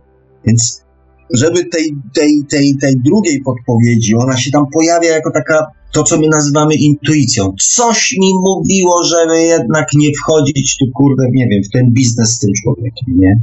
Więc 0.46 0.85
żeby 1.34 1.64
tej, 1.64 1.96
tej, 2.14 2.44
tej, 2.48 2.76
tej 2.80 2.96
drugiej 3.04 3.40
podpowiedzi, 3.40 4.14
ona 4.14 4.36
się 4.36 4.50
tam 4.50 4.64
pojawia 4.72 5.10
jako 5.10 5.30
taka, 5.30 5.66
to 5.92 6.02
co 6.02 6.18
my 6.18 6.28
nazywamy 6.28 6.74
intuicją. 6.74 7.54
Coś 7.60 8.16
mi 8.20 8.34
mówiło, 8.34 9.04
żeby 9.04 9.42
jednak 9.42 9.86
nie 9.94 10.12
wchodzić 10.12 10.76
tu, 10.78 10.86
kurde, 10.94 11.26
nie 11.32 11.48
wiem, 11.48 11.62
w 11.62 11.70
ten 11.72 11.92
biznes 11.92 12.30
z 12.30 12.38
tym 12.38 12.50
człowiekiem, 12.62 13.16
nie? 13.18 13.40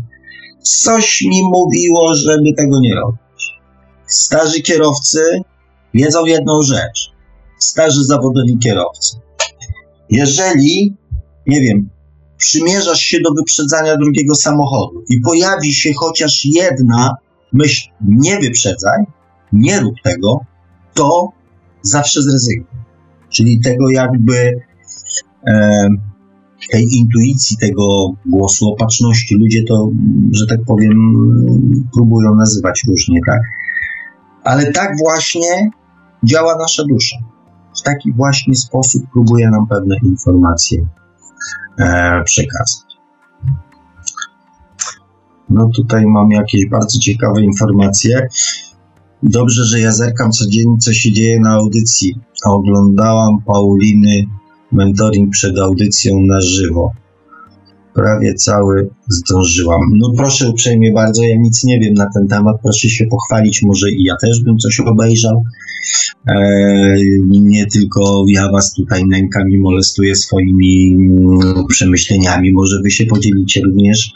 Coś 0.62 1.22
mi 1.22 1.44
mówiło, 1.44 2.14
żeby 2.16 2.54
tego 2.58 2.80
nie 2.80 2.96
robić. 2.96 3.20
Starzy 4.08 4.62
kierowcy 4.62 5.20
wiedzą 5.94 6.26
jedną 6.26 6.62
rzecz. 6.62 7.12
Starzy 7.60 8.04
zawodowi 8.04 8.58
kierowcy. 8.58 9.18
Jeżeli, 10.10 10.96
nie 11.48 11.62
wiem, 11.62 11.90
przymierzasz 12.38 13.00
się 13.00 13.18
do 13.20 13.30
wyprzedzania 13.34 13.98
drugiego 13.98 14.36
samochodu 14.36 15.04
i 15.10 15.20
pojawi 15.26 15.74
się 15.74 15.92
chociaż 15.98 16.46
jedna 16.46 17.16
myśl, 17.54 17.90
nie 18.08 18.40
wyprzedzaj, 18.40 19.04
nie 19.54 19.80
rób 19.80 19.96
tego, 20.04 20.40
to 20.94 21.30
zawsze 21.82 22.22
zrezygnuj. 22.22 22.84
Czyli 23.30 23.60
tego 23.60 23.90
jakby 23.90 24.62
e, 25.48 25.88
tej 26.72 26.88
intuicji, 26.98 27.58
tego 27.58 28.14
głosu 28.26 28.70
opatrzności. 28.70 29.36
Ludzie 29.36 29.64
to, 29.64 29.90
że 30.32 30.46
tak 30.48 30.60
powiem, 30.68 30.98
próbują 31.94 32.36
nazywać 32.36 32.84
różnie, 32.88 33.20
tak? 33.28 33.42
Ale 34.44 34.72
tak 34.72 34.92
właśnie 35.00 35.72
działa 36.24 36.58
nasza 36.58 36.84
dusza. 36.90 37.18
W 37.80 37.82
taki 37.82 38.14
właśnie 38.14 38.56
sposób 38.56 39.04
próbuje 39.14 39.50
nam 39.50 39.68
pewne 39.68 39.96
informacje 40.04 40.86
e, 41.80 42.24
przekazać. 42.24 42.93
No 45.54 45.70
tutaj 45.76 46.06
mam 46.06 46.32
jakieś 46.32 46.70
bardzo 46.70 47.00
ciekawe 47.00 47.42
informacje. 47.42 48.28
Dobrze, 49.24 49.66
że 49.66 49.80
ja 49.80 49.92
zerkam 49.92 50.32
codziennie, 50.32 50.78
co 50.78 50.94
się 50.94 51.12
dzieje 51.12 51.40
na 51.40 51.50
audycji. 51.50 52.16
Oglądałam 52.46 53.38
Pauliny 53.46 54.26
mentoring 54.72 55.32
przed 55.32 55.60
audycją 55.60 56.20
na 56.20 56.42
żywo. 56.42 56.92
Prawie 57.94 58.34
cały 58.34 58.90
zdążyłam. 59.10 59.82
No 59.96 60.14
proszę 60.18 60.50
uprzejmie 60.50 60.94
bardzo, 60.94 61.24
ja 61.24 61.38
nic 61.40 61.64
nie 61.64 61.80
wiem 61.80 61.94
na 61.94 62.06
ten 62.14 62.28
temat, 62.28 62.56
proszę 62.64 62.90
się 62.90 63.06
pochwalić, 63.06 63.64
może 63.64 63.92
i 63.92 64.04
ja 64.04 64.16
też 64.22 64.44
bym 64.44 64.58
coś 64.58 64.80
obejrzał. 64.80 65.44
Eee, 66.28 67.20
nie 67.30 67.66
tylko 67.66 68.26
ja 68.28 68.52
was 68.52 68.74
tutaj 68.74 69.04
nękam 69.08 69.50
i 69.50 69.58
molestuję 69.58 70.16
swoimi 70.16 70.96
mm, 70.96 71.68
przemyśleniami, 71.68 72.54
może 72.54 72.82
wy 72.84 72.92
się 72.92 73.06
podzielicie 73.06 73.62
również 73.62 74.14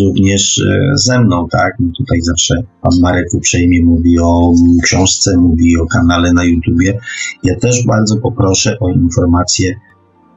również 0.00 0.58
e, 0.58 0.92
ze 0.94 1.20
mną, 1.20 1.48
tak? 1.50 1.72
No 1.80 1.88
tutaj 1.98 2.20
zawsze 2.22 2.54
pan 2.82 2.92
Marek 3.00 3.26
uprzejmie 3.34 3.84
mówi 3.84 4.18
o 4.18 4.52
książce, 4.82 5.36
mówi 5.36 5.76
o 5.78 5.86
kanale 5.86 6.32
na 6.32 6.44
YouTubie. 6.44 6.98
Ja 7.42 7.58
też 7.60 7.86
bardzo 7.86 8.16
poproszę 8.16 8.76
o 8.80 8.88
informacje, 8.88 9.74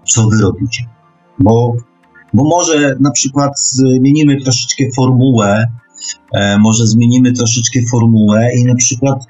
co 0.07 0.27
wy 0.27 0.41
robicie. 0.41 0.85
Bo, 1.39 1.75
bo 2.33 2.43
może 2.43 2.95
na 2.99 3.11
przykład 3.11 3.51
zmienimy 3.59 4.41
troszeczkę 4.41 4.83
formułę, 4.95 5.65
e, 6.33 6.57
może 6.59 6.87
zmienimy 6.87 7.33
troszeczkę 7.33 7.79
formułę 7.91 8.49
i 8.57 8.63
na 8.63 8.75
przykład 8.75 9.25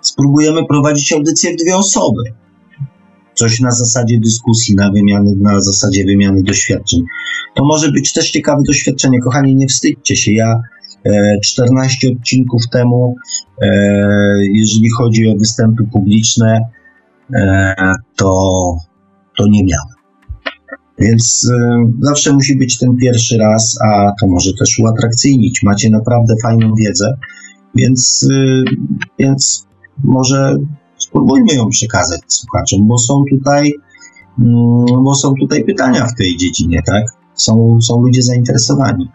spróbujemy 0.00 0.66
prowadzić 0.66 1.12
audycję 1.12 1.52
w 1.52 1.56
dwie 1.56 1.76
osoby. 1.76 2.22
Coś 3.38 3.60
na 3.60 3.70
zasadzie 3.70 4.18
dyskusji, 4.20 4.74
na, 4.74 4.90
wymiany, 4.90 5.34
na 5.36 5.60
zasadzie 5.60 6.04
wymiany 6.04 6.42
doświadczeń. 6.42 7.00
To 7.56 7.64
może 7.64 7.92
być 7.92 8.12
też 8.12 8.30
ciekawe 8.30 8.62
doświadczenie. 8.66 9.20
Kochani, 9.20 9.56
nie 9.56 9.66
wstydźcie 9.66 10.16
się. 10.16 10.32
Ja 10.32 10.60
e, 11.06 11.38
14 11.44 12.08
odcinków 12.08 12.62
temu, 12.72 13.14
e, 13.62 13.68
jeżeli 14.54 14.90
chodzi 14.90 15.28
o 15.28 15.38
występy 15.38 15.84
publiczne, 15.92 16.60
e, 17.34 17.74
to, 18.16 18.32
to 19.38 19.46
nie 19.48 19.64
miałem. 19.64 19.98
Więc 20.98 21.50
e, 21.54 21.76
zawsze 22.00 22.32
musi 22.32 22.56
być 22.56 22.78
ten 22.78 22.96
pierwszy 22.96 23.38
raz, 23.38 23.78
a 23.84 24.12
to 24.20 24.26
może 24.26 24.50
też 24.58 24.78
uatrakcyjnić. 24.78 25.62
Macie 25.62 25.90
naprawdę 25.90 26.34
fajną 26.42 26.74
wiedzę, 26.74 27.16
więc, 27.74 28.28
e, 28.32 28.62
więc 29.18 29.66
może 30.04 30.56
spróbujmy 30.98 31.54
ją 31.54 31.68
przekazać 31.68 32.20
słuchaczom, 32.28 32.88
bo 32.88 32.98
są 32.98 33.22
tutaj, 33.30 33.72
mm, 34.38 35.04
bo 35.04 35.14
są 35.14 35.34
tutaj 35.40 35.64
pytania 35.64 36.06
w 36.06 36.14
tej 36.14 36.36
dziedzinie, 36.36 36.82
tak? 36.86 37.04
Są, 37.34 37.78
są 37.80 38.02
ludzie 38.02 38.22
zainteresowani. 38.22 39.08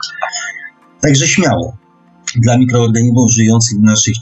Także 1.01 1.27
śmiało. 1.27 1.77
Dla 2.35 2.57
mikroorganizmów 2.57 3.31
żyjących 3.31 3.79
w 3.79 3.83
naszych 3.83 4.13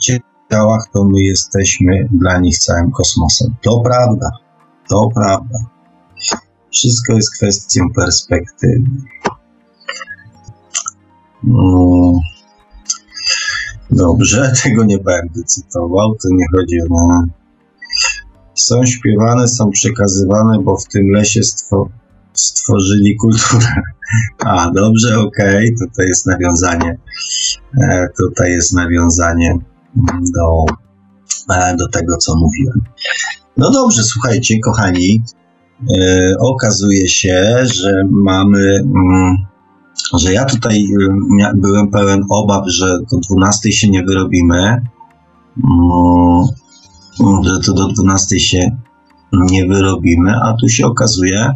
ciałach, 0.49 0.89
to 0.93 1.05
my 1.05 1.23
jesteśmy 1.23 2.07
dla 2.11 2.39
nich 2.39 2.57
całym 2.57 2.91
kosmosem. 2.91 3.55
To 3.61 3.79
prawda. 3.79 4.29
To 4.89 5.09
prawda. 5.15 5.59
Wszystko 6.71 7.13
jest 7.13 7.35
kwestią 7.35 7.81
perspektywy. 7.95 8.83
No. 11.43 12.19
Dobrze, 13.91 14.51
tego 14.63 14.83
nie 14.83 14.97
będę 14.97 15.43
cytował. 15.43 16.15
To 16.15 16.29
nie 16.31 16.45
chodzi 16.55 16.77
o. 16.91 17.40
Są 18.61 18.85
śpiewane, 18.85 19.47
są 19.47 19.71
przekazywane, 19.71 20.59
bo 20.59 20.77
w 20.77 20.87
tym 20.87 21.09
lesie 21.09 21.43
stwo 21.43 21.89
stworzyli 22.33 23.15
kulturę. 23.15 23.73
A, 24.45 24.71
dobrze, 24.71 25.19
okej, 25.19 25.75
okay. 25.75 25.87
tutaj 25.87 26.07
jest 26.07 26.25
nawiązanie. 26.25 26.97
E, 27.81 28.07
tutaj 28.19 28.51
jest 28.51 28.73
nawiązanie 28.73 29.57
do, 30.35 30.65
e, 31.55 31.75
do 31.75 31.87
tego, 31.87 32.17
co 32.17 32.35
mówiłem. 32.35 32.81
No 33.57 33.71
dobrze, 33.71 34.03
słuchajcie, 34.03 34.59
kochani. 34.59 35.23
E, 35.99 36.35
okazuje 36.39 37.07
się, 37.07 37.63
że 37.73 38.03
mamy. 38.09 38.79
Mm, 38.79 39.35
że 40.19 40.33
ja 40.33 40.45
tutaj 40.45 40.83
y, 40.83 41.51
byłem 41.55 41.87
pełen 41.87 42.21
obaw, 42.29 42.63
że 42.67 42.97
do 43.11 43.17
12 43.17 43.71
się 43.71 43.89
nie 43.89 44.03
wyrobimy, 44.03 44.57
mm, 44.57 46.47
że 47.43 47.59
to 47.65 47.73
do 47.73 47.87
12 47.87 48.39
się 48.39 48.77
nie 49.33 49.65
wyrobimy, 49.65 50.31
a 50.43 50.53
tu 50.61 50.69
się 50.69 50.85
okazuje, 50.85 51.51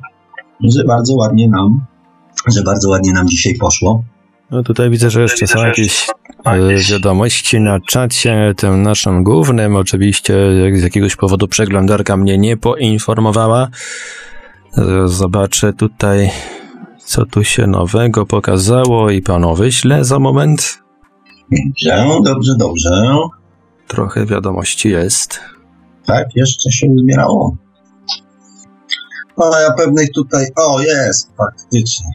że 0.63 0.83
bardzo 0.83 1.15
ładnie 1.15 1.49
nam, 1.49 1.85
że 2.47 2.63
bardzo 2.63 2.89
ładnie 2.89 3.13
nam 3.13 3.27
dzisiaj 3.27 3.55
poszło. 3.55 4.03
No 4.51 4.63
tutaj 4.63 4.89
widzę, 4.89 5.09
że 5.09 5.21
jeszcze 5.21 5.47
są 5.47 5.65
jakieś 5.65 6.07
e, 6.45 6.91
wiadomości 6.91 7.59
na 7.59 7.79
czacie, 7.79 8.53
tym 8.57 8.81
naszym 8.81 9.23
głównym. 9.23 9.75
Oczywiście 9.75 10.35
z 10.73 10.83
jakiegoś 10.83 11.15
powodu 11.15 11.47
przeglądarka 11.47 12.17
mnie 12.17 12.37
nie 12.37 12.57
poinformowała. 12.57 13.67
Zobaczę 15.05 15.73
tutaj 15.73 16.31
co 17.05 17.25
tu 17.25 17.43
się 17.43 17.67
nowego 17.67 18.25
pokazało 18.25 19.11
i 19.11 19.21
panu 19.21 19.55
wyślę 19.55 20.05
za 20.05 20.19
moment. 20.19 20.79
Dobrze, 21.51 22.07
dobrze, 22.23 22.51
dobrze. 22.59 23.17
Trochę 23.87 24.25
wiadomości 24.25 24.89
jest. 24.89 25.39
Tak, 26.05 26.35
jeszcze 26.35 26.71
się 26.71 26.87
uzbierało. 26.87 27.57
A 29.37 29.59
ja 29.59 29.71
pewnych 29.73 30.11
tutaj. 30.11 30.45
O, 30.55 30.81
jest, 30.81 31.31
faktycznie. 31.37 32.09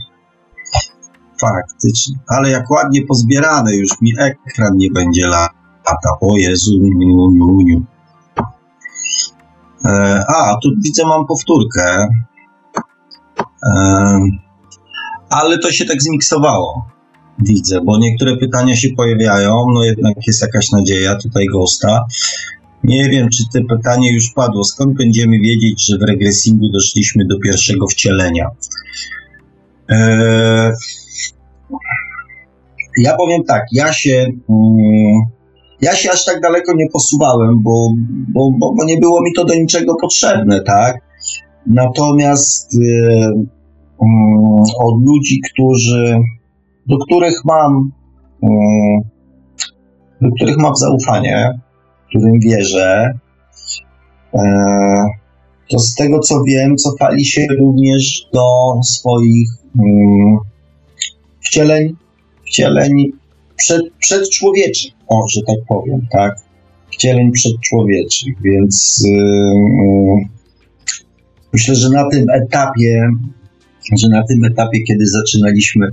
Faktycznie. 1.40 2.16
Ale 2.28 2.50
jak 2.50 2.70
ładnie 2.70 3.06
pozbierane, 3.06 3.76
już 3.76 4.00
mi 4.00 4.12
ekran 4.18 4.76
nie 4.76 4.90
będzie 4.90 5.26
lata. 5.26 6.10
O 6.20 6.36
Jezu, 6.36 6.72
niu, 6.72 7.30
niu, 7.30 7.56
niu. 7.64 7.84
E, 9.84 10.24
a, 10.28 10.56
tu 10.62 10.68
widzę, 10.84 11.02
mam 11.06 11.26
powtórkę. 11.26 12.08
E, 13.64 14.20
ale 15.30 15.58
to 15.58 15.72
się 15.72 15.84
tak 15.84 16.02
zmiksowało. 16.02 16.89
Widzę, 17.42 17.80
bo 17.84 17.98
niektóre 17.98 18.36
pytania 18.36 18.76
się 18.76 18.88
pojawiają, 18.96 19.66
no 19.74 19.84
jednak 19.84 20.14
jest 20.26 20.42
jakaś 20.42 20.70
nadzieja 20.70 21.16
tutaj 21.16 21.46
gosta. 21.46 22.04
Nie 22.84 23.08
wiem, 23.08 23.28
czy 23.28 23.42
to 23.52 23.76
pytanie 23.76 24.14
już 24.14 24.30
padło. 24.34 24.64
Skąd 24.64 24.96
będziemy 24.96 25.38
wiedzieć, 25.38 25.86
że 25.86 25.98
w 25.98 26.02
regresingu 26.02 26.68
doszliśmy 26.72 27.24
do 27.26 27.38
pierwszego 27.38 27.86
wcielenia? 27.86 28.46
Eee, 29.88 30.72
ja 33.02 33.16
powiem 33.16 33.44
tak, 33.44 33.62
ja 33.72 33.92
się, 33.92 34.26
mm, 34.48 35.20
ja 35.80 35.94
się 35.94 36.10
aż 36.10 36.24
tak 36.24 36.40
daleko 36.40 36.72
nie 36.76 36.86
posuwałem, 36.92 37.62
bo, 37.62 37.88
bo, 38.28 38.50
bo, 38.58 38.74
bo 38.74 38.84
nie 38.84 38.98
było 38.98 39.22
mi 39.22 39.32
to 39.36 39.44
do 39.44 39.54
niczego 39.54 39.94
potrzebne, 40.00 40.60
tak? 40.62 41.00
Natomiast 41.66 42.76
Mm, 44.02 44.64
od 44.78 45.04
ludzi, 45.04 45.40
którzy, 45.52 46.18
do 46.90 46.98
których 46.98 47.44
mam, 47.44 47.92
mm, 48.42 49.00
do 50.20 50.30
których 50.36 50.56
mam 50.56 50.76
zaufanie, 50.76 51.60
którym 52.08 52.40
wierzę, 52.40 53.18
e, 54.34 54.40
to 55.68 55.78
z 55.78 55.94
tego 55.94 56.18
co 56.18 56.42
wiem, 56.42 56.76
cofali 56.76 57.24
się 57.24 57.46
również 57.58 58.28
do 58.32 58.74
swoich 58.84 59.48
mm, 59.78 60.38
wcieleń, 61.40 61.96
wcieleń 62.46 62.92
przed, 63.56 63.82
przedczłowieczych, 63.98 64.92
o, 65.08 65.24
że 65.32 65.40
tak 65.46 65.58
powiem, 65.68 66.06
tak? 66.10 66.36
Wcieleń 66.92 67.32
przedczłowieczych, 67.32 68.34
więc 68.42 69.04
yy, 69.06 70.28
myślę, 71.52 71.74
że 71.74 71.90
na 71.90 72.10
tym 72.10 72.26
etapie 72.30 73.08
że 73.98 74.08
na 74.08 74.22
tym 74.26 74.44
etapie, 74.44 74.82
kiedy 74.82 75.06
zaczynaliśmy, 75.06 75.88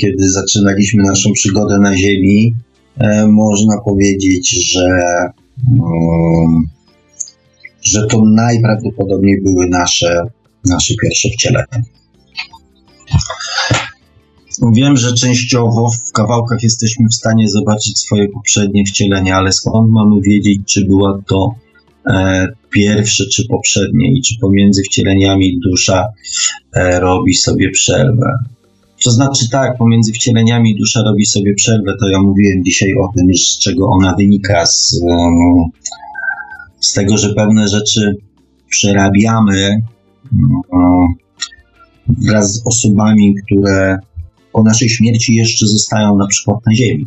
kiedy 0.00 0.30
zaczynaliśmy 0.30 1.02
naszą 1.02 1.32
przygodę 1.32 1.78
na 1.78 1.96
Ziemi, 1.96 2.54
e, 2.98 3.26
można 3.26 3.80
powiedzieć, 3.80 4.50
że, 4.72 4.88
mm, 5.72 6.62
że 7.82 8.06
to 8.06 8.22
najprawdopodobniej 8.24 9.42
były 9.42 9.66
nasze, 9.68 10.22
nasze 10.64 10.94
pierwsze 11.02 11.28
wcielenia. 11.28 11.82
Wiem, 14.72 14.96
że 14.96 15.14
częściowo 15.14 15.90
w 15.90 16.12
kawałkach 16.12 16.62
jesteśmy 16.62 17.06
w 17.08 17.14
stanie 17.14 17.48
zobaczyć 17.48 17.98
swoje 17.98 18.28
poprzednie 18.28 18.84
wcielenia, 18.84 19.36
ale 19.36 19.52
skąd 19.52 19.90
mamy 19.90 20.20
wiedzieć, 20.20 20.60
czy 20.66 20.84
była 20.84 21.18
to 21.26 21.54
E, 22.06 22.48
pierwsze 22.70 23.24
czy 23.32 23.48
poprzednie 23.48 24.12
i 24.12 24.22
czy 24.22 24.34
pomiędzy 24.40 24.82
wcieleniami 24.82 25.60
dusza 25.60 26.08
e, 26.72 27.00
robi 27.00 27.34
sobie 27.34 27.70
przerwę. 27.70 28.32
To 29.04 29.10
znaczy 29.10 29.48
tak, 29.50 29.78
pomiędzy 29.78 30.12
wcieleniami 30.12 30.76
dusza 30.76 31.02
robi 31.02 31.26
sobie 31.26 31.54
przerwę, 31.54 31.92
to 32.00 32.08
ja 32.08 32.22
mówiłem 32.22 32.64
dzisiaj 32.64 32.94
o 32.94 33.12
tym, 33.16 33.26
z 33.36 33.58
czego 33.58 33.88
ona 33.88 34.14
wynika, 34.18 34.66
z, 34.66 35.00
z 36.80 36.92
tego, 36.92 37.18
że 37.18 37.34
pewne 37.34 37.68
rzeczy 37.68 38.16
przerabiamy 38.68 39.82
wraz 42.08 42.54
z 42.54 42.66
osobami, 42.66 43.34
które 43.34 43.98
po 44.52 44.62
naszej 44.62 44.88
śmierci 44.88 45.34
jeszcze 45.34 45.66
zostają 45.66 46.16
na 46.16 46.26
przykład 46.26 46.58
na 46.66 46.74
ziemi. 46.74 47.06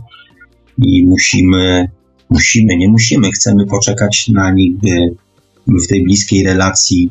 I 0.78 1.08
musimy 1.08 1.88
musimy, 2.30 2.78
nie 2.78 2.90
musimy, 2.90 3.32
chcemy 3.32 3.66
poczekać 3.66 4.28
na 4.28 4.52
nich, 4.52 4.76
by 4.78 5.80
w 5.86 5.88
tej 5.88 6.04
bliskiej 6.04 6.44
relacji 6.44 7.10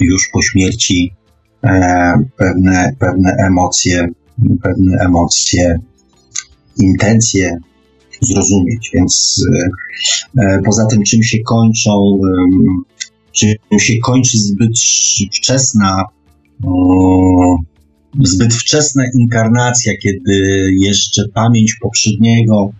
już 0.00 0.28
po 0.32 0.42
śmierci 0.42 1.12
e, 1.64 2.12
pewne, 2.36 2.96
pewne 2.98 3.36
emocje, 3.38 4.08
pewne 4.62 4.98
emocje, 5.00 5.78
intencje 6.78 7.58
zrozumieć. 8.20 8.90
Więc 8.94 9.44
e, 10.38 10.42
e 10.42 10.60
poza 10.64 10.86
tym, 10.86 11.02
czym 11.02 11.22
się 11.22 11.38
kończą, 11.42 12.20
czym 13.32 13.78
się 13.78 13.94
kończy 13.98 14.38
zbyt 14.38 14.78
wczesna, 15.36 16.04
zbyt 18.24 18.54
wczesna 18.54 19.02
inkarnacja, 19.20 19.92
kiedy 20.02 20.42
jeszcze 20.80 21.28
pamięć 21.34 21.76
poprzedniego, 21.82 22.72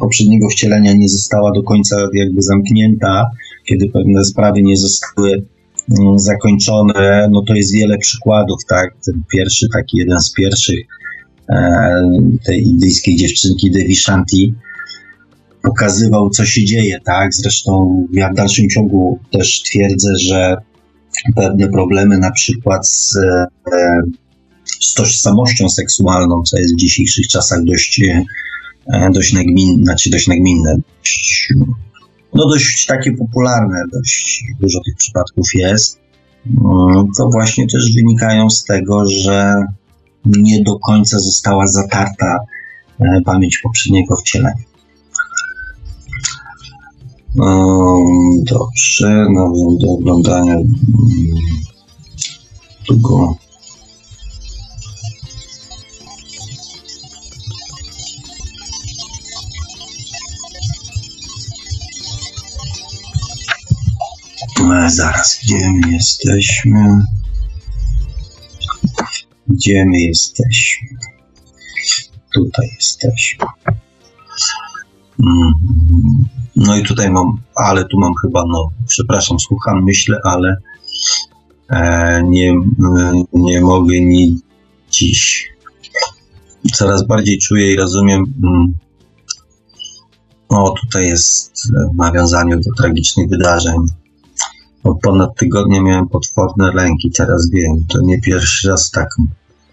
poprzedniego 0.00 0.48
wcielenia 0.48 0.92
nie 0.92 1.08
została 1.08 1.52
do 1.52 1.62
końca 1.62 1.96
jakby 2.14 2.42
zamknięta, 2.42 3.26
kiedy 3.64 3.88
pewne 3.88 4.24
sprawy 4.24 4.62
nie 4.62 4.76
zostały 4.76 5.46
zakończone, 6.16 7.28
no 7.32 7.42
to 7.42 7.54
jest 7.54 7.72
wiele 7.72 7.98
przykładów, 7.98 8.58
tak? 8.68 8.94
Ten 9.06 9.22
pierwszy, 9.32 9.66
taki 9.72 9.98
jeden 9.98 10.20
z 10.20 10.32
pierwszych 10.32 10.80
e, 11.48 12.02
tej 12.46 12.64
indyjskiej 12.64 13.16
dziewczynki 13.16 13.70
Devi 13.70 13.96
Shanti 13.96 14.54
pokazywał, 15.62 16.30
co 16.30 16.44
się 16.44 16.64
dzieje, 16.64 16.98
tak? 17.04 17.34
Zresztą 17.34 18.06
ja 18.12 18.30
w 18.32 18.34
dalszym 18.34 18.68
ciągu 18.68 19.18
też 19.30 19.62
twierdzę, 19.62 20.08
że 20.18 20.56
pewne 21.36 21.68
problemy 21.68 22.18
na 22.18 22.30
przykład 22.30 22.88
z, 22.88 23.16
e, 23.16 23.46
z 24.80 24.94
tożsamością 24.94 25.68
seksualną, 25.68 26.42
co 26.42 26.58
jest 26.58 26.74
w 26.74 26.78
dzisiejszych 26.78 27.28
czasach 27.28 27.64
dość, 27.64 28.00
e, 28.92 29.10
dość 29.14 29.32
nagminne, 29.32 29.84
znaczy 29.84 30.10
dość 30.10 30.26
nagminne, 30.26 30.76
dość, 31.00 31.48
no 32.34 32.48
dość 32.48 32.86
takie 32.86 33.12
popularne, 33.12 33.82
dość 33.92 34.44
dużo 34.60 34.78
tych 34.86 34.96
przypadków 34.96 35.46
jest, 35.54 36.00
mm, 36.46 37.06
to 37.18 37.28
właśnie 37.32 37.66
też 37.66 37.94
wynikają 37.94 38.50
z 38.50 38.64
tego, 38.64 39.06
że 39.06 39.54
nie 40.24 40.62
do 40.62 40.78
końca 40.78 41.18
została 41.18 41.66
zatarta 41.66 42.38
e, 43.00 43.20
pamięć 43.24 43.58
poprzedniego 43.58 44.16
wcielenia. 44.16 44.72
Dobrze, 48.42 49.26
no 49.30 49.52
do 49.80 49.92
oglądania 49.92 50.56
długo. 52.88 53.41
E, 64.70 64.90
zaraz, 64.90 65.40
gdzie 65.42 65.70
my 65.70 65.92
jesteśmy? 65.92 67.04
Gdzie 69.48 69.84
my 69.84 70.00
jesteśmy? 70.00 70.88
Tutaj 72.34 72.68
jesteśmy. 72.76 73.46
Mm. 75.26 75.52
No 76.56 76.76
i 76.76 76.82
tutaj 76.82 77.10
mam, 77.10 77.40
ale 77.56 77.84
tu 77.84 77.98
mam 77.98 78.12
chyba, 78.22 78.44
no, 78.48 78.70
przepraszam, 78.88 79.40
słucham, 79.40 79.84
myślę, 79.84 80.18
ale 80.24 80.56
e, 81.70 82.22
nie, 82.24 82.54
nie 83.32 83.60
mogę 83.60 84.00
ni 84.00 84.40
dziś. 84.90 85.48
Coraz 86.72 87.06
bardziej 87.06 87.38
czuję 87.38 87.72
i 87.72 87.76
rozumiem. 87.76 88.34
Mm, 88.44 88.74
o, 90.48 90.74
tutaj 90.80 91.06
jest 91.06 91.72
nawiązanie 91.94 92.56
do 92.56 92.74
tragicznych 92.76 93.28
wydarzeń. 93.28 94.01
Od 94.84 95.00
ponad 95.00 95.36
tygodnia 95.36 95.82
miałem 95.82 96.08
potworne 96.08 96.72
lęki, 96.72 97.10
teraz 97.10 97.50
wiem, 97.50 97.84
to 97.88 97.98
nie 98.02 98.20
pierwszy 98.20 98.68
raz 98.68 98.90
tak, 98.90 99.08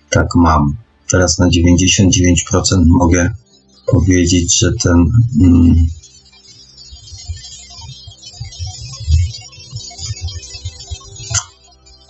tak 0.10 0.28
mam. 0.36 0.76
Teraz 1.12 1.40
na 1.40 1.48
99% 1.48 2.86
mogę 2.86 3.30
powiedzieć, 3.92 4.60
że 4.60 4.72
ten. 4.84 5.06
Mm, 5.42 5.76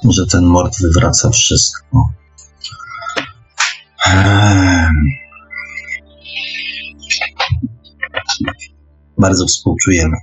że 0.10 0.26
ten 0.26 0.46
mord 0.46 0.82
wywraca 0.82 1.30
wszystko. 1.30 2.10
Bardzo 9.18 9.46
współczujemy. 9.46 10.18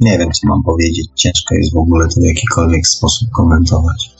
Nie 0.00 0.18
wiem, 0.18 0.32
co 0.32 0.48
mam 0.48 0.62
powiedzieć. 0.62 1.06
Ciężko 1.14 1.54
jest 1.54 1.74
w 1.74 1.78
ogóle 1.78 2.08
to 2.08 2.20
w 2.20 2.24
jakikolwiek 2.24 2.86
sposób 2.86 3.30
komentować. 3.30 4.16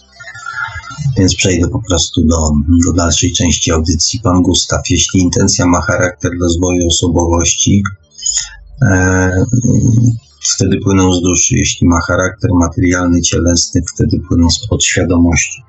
Więc 1.17 1.35
przejdę 1.35 1.69
po 1.69 1.83
prostu 1.89 2.25
do, 2.25 2.51
do 2.87 2.93
dalszej 2.93 3.33
części 3.33 3.73
audycji. 3.73 4.21
Pan 4.21 4.43
Gustaw, 4.43 4.91
jeśli 4.91 5.21
intencja 5.21 5.67
ma 5.67 5.81
charakter 5.81 6.31
rozwoju 6.41 6.87
osobowości, 6.87 7.83
e, 8.83 9.31
wtedy 10.55 10.79
płyną 10.85 11.13
z 11.13 11.23
duszy. 11.23 11.59
Jeśli 11.59 11.89
ma 11.89 12.01
charakter 12.01 12.51
materialny, 12.55 13.23
cielesny, 13.23 13.83
wtedy 13.95 14.21
płyną 14.29 14.51
z 14.51 14.67
podświadomości. 14.69 15.63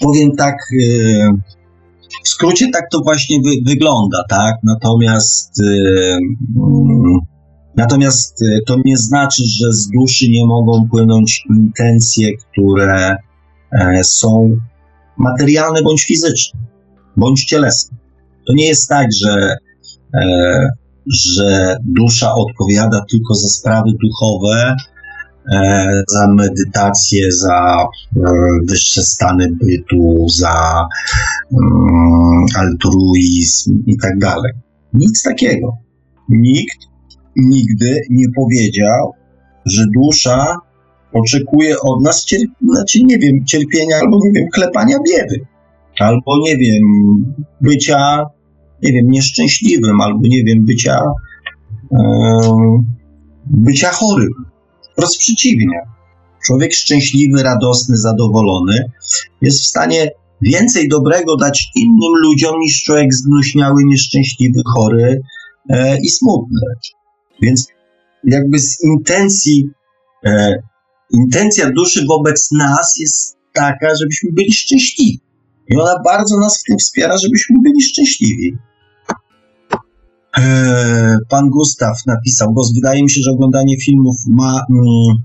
Powiem 0.00 0.36
tak, 0.36 0.54
e, 0.54 1.28
w 2.24 2.28
skrócie 2.28 2.70
tak 2.70 2.84
to 2.92 3.00
właśnie 3.00 3.40
wy, 3.44 3.50
wygląda, 3.66 4.18
tak? 4.28 4.54
Natomiast 4.64 5.60
e, 5.60 6.18
mm, 6.56 7.20
Natomiast 7.76 8.42
e, 8.42 8.58
to 8.66 8.76
nie 8.84 8.96
znaczy, 8.96 9.42
że 9.60 9.72
z 9.72 9.88
duszy 9.88 10.28
nie 10.28 10.46
mogą 10.46 10.88
płynąć 10.88 11.44
intencje, 11.50 12.28
które 12.36 13.16
są 14.02 14.56
materialne 15.18 15.82
bądź 15.82 16.04
fizyczne, 16.04 16.60
bądź 17.16 17.44
cielesne. 17.44 17.96
To 18.46 18.52
nie 18.52 18.66
jest 18.66 18.88
tak, 18.88 19.06
że 19.22 19.56
że 21.06 21.76
dusza 21.84 22.34
odpowiada 22.34 23.04
tylko 23.10 23.34
za 23.34 23.48
sprawy 23.48 23.90
duchowe, 24.02 24.76
e, 25.54 25.86
za 26.08 26.28
medytację, 26.28 27.32
za 27.32 27.86
e, 28.16 28.20
wyższe 28.68 29.02
stany 29.02 29.48
bytu, 29.60 30.28
za 30.28 30.86
mm, 31.52 32.46
altruizm 32.56 33.82
i 33.86 33.96
tak 33.96 34.18
dalej. 34.18 34.52
Nic 34.94 35.22
takiego. 35.22 35.76
Nikt 36.28 36.78
nigdy 37.36 38.00
nie 38.10 38.26
powiedział, 38.36 39.12
że 39.66 39.84
dusza 39.96 40.56
oczekuje 41.12 41.80
od 41.80 42.02
nas, 42.02 42.26
znaczy 42.72 42.98
nie 43.02 43.18
wiem, 43.18 43.44
cierpienia 43.44 43.96
albo 44.02 44.18
nie 44.24 44.32
wiem, 44.32 44.48
klepania 44.54 44.96
biedy, 45.08 45.46
albo 45.98 46.38
nie 46.44 46.56
wiem, 46.56 46.82
bycia 47.60 48.26
nie 48.82 48.92
wiem, 48.92 49.10
nieszczęśliwym 49.10 50.00
albo, 50.00 50.20
nie 50.22 50.44
wiem, 50.44 50.64
bycia, 50.64 51.00
bycia 53.46 53.90
chorym. 53.90 54.32
Wprost 54.92 55.18
przeciwnie. 55.18 55.80
Człowiek 56.46 56.72
szczęśliwy, 56.72 57.42
radosny, 57.42 57.96
zadowolony 57.96 58.90
jest 59.40 59.60
w 59.60 59.66
stanie 59.66 60.10
więcej 60.42 60.88
dobrego 60.88 61.36
dać 61.36 61.70
innym 61.76 62.12
ludziom 62.22 62.60
niż 62.60 62.82
człowiek 62.82 63.14
zgnuśniały, 63.14 63.84
nieszczęśliwy, 63.84 64.60
chory 64.74 65.20
e, 65.70 65.98
i 66.00 66.08
smutny. 66.08 66.60
Więc 67.42 67.66
jakby 68.24 68.58
z 68.58 68.84
intencji, 68.84 69.70
e, 70.26 70.54
intencja 71.10 71.70
duszy 71.76 72.04
wobec 72.08 72.48
nas 72.52 72.94
jest 73.00 73.36
taka, 73.52 73.94
żebyśmy 74.00 74.30
byli 74.32 74.52
szczęśliwi. 74.52 75.20
I 75.68 75.76
ona 75.76 75.94
bardzo 76.04 76.40
nas 76.40 76.60
w 76.60 76.64
tym 76.68 76.78
wspiera, 76.78 77.16
żebyśmy 77.16 77.56
byli 77.62 77.82
szczęśliwi. 77.82 78.56
Eee, 80.38 81.16
pan 81.28 81.50
Gustaw 81.50 81.96
napisał, 82.06 82.52
bo 82.54 82.62
wydaje 82.74 83.02
mi 83.02 83.10
się, 83.10 83.20
że 83.24 83.30
oglądanie 83.30 83.80
filmów 83.80 84.16
ma, 84.28 84.60
mm, 84.70 85.16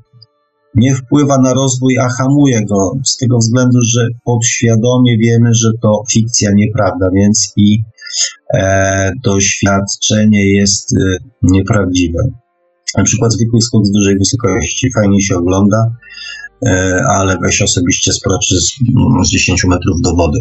nie 0.75 0.95
wpływa 0.95 1.37
na 1.37 1.53
rozwój, 1.53 1.97
a 1.99 2.09
hamuje 2.09 2.65
go, 2.65 2.91
z 3.05 3.17
tego 3.17 3.37
względu, 3.37 3.79
że 3.93 4.07
podświadomie 4.25 5.17
wiemy, 5.17 5.49
że 5.53 5.69
to 5.81 6.03
fikcja, 6.11 6.51
nieprawda, 6.55 7.07
więc 7.15 7.53
i 7.57 7.79
e, 8.53 9.11
doświadczenie 9.23 10.55
jest 10.55 10.93
e, 10.97 11.17
nieprawdziwe. 11.41 12.19
Na 12.97 13.03
przykład 13.03 13.33
zwykły 13.33 13.61
skok 13.61 13.85
z 13.85 13.91
dużej 13.91 14.17
wysokości 14.17 14.91
fajnie 14.95 15.21
się 15.21 15.35
ogląda, 15.35 15.91
e, 16.67 17.01
ale 17.09 17.37
weź 17.43 17.61
osobiście 17.61 18.13
sproczy 18.13 18.55
z, 18.55 18.73
z 19.27 19.31
10 19.31 19.63
metrów 19.63 20.01
do 20.01 20.15
wody. 20.15 20.39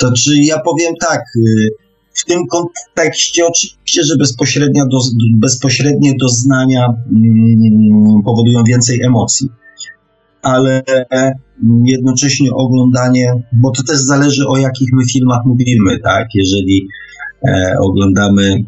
To 0.00 0.12
czy 0.12 0.36
ja 0.36 0.58
powiem 0.58 0.94
tak, 1.00 1.20
y, 1.36 1.68
w 2.14 2.24
tym 2.24 2.46
kontekście 2.46 3.46
oczywiście, 3.46 4.04
że 4.04 4.16
bezpośrednia 4.16 4.84
do, 4.84 4.98
bezpośrednie 5.36 6.12
doznania 6.20 6.86
mm, 6.86 8.22
powodują 8.24 8.64
więcej 8.64 9.02
emocji, 9.02 9.48
ale 10.42 10.82
jednocześnie 11.84 12.50
oglądanie, 12.52 13.32
bo 13.52 13.70
to 13.70 13.82
też 13.82 13.98
zależy 13.98 14.48
o 14.48 14.58
jakich 14.58 14.88
my 14.92 15.04
filmach 15.04 15.40
mówimy, 15.46 15.98
tak? 15.98 16.26
Jeżeli 16.34 16.88
e, 17.48 17.74
oglądamy 17.80 18.64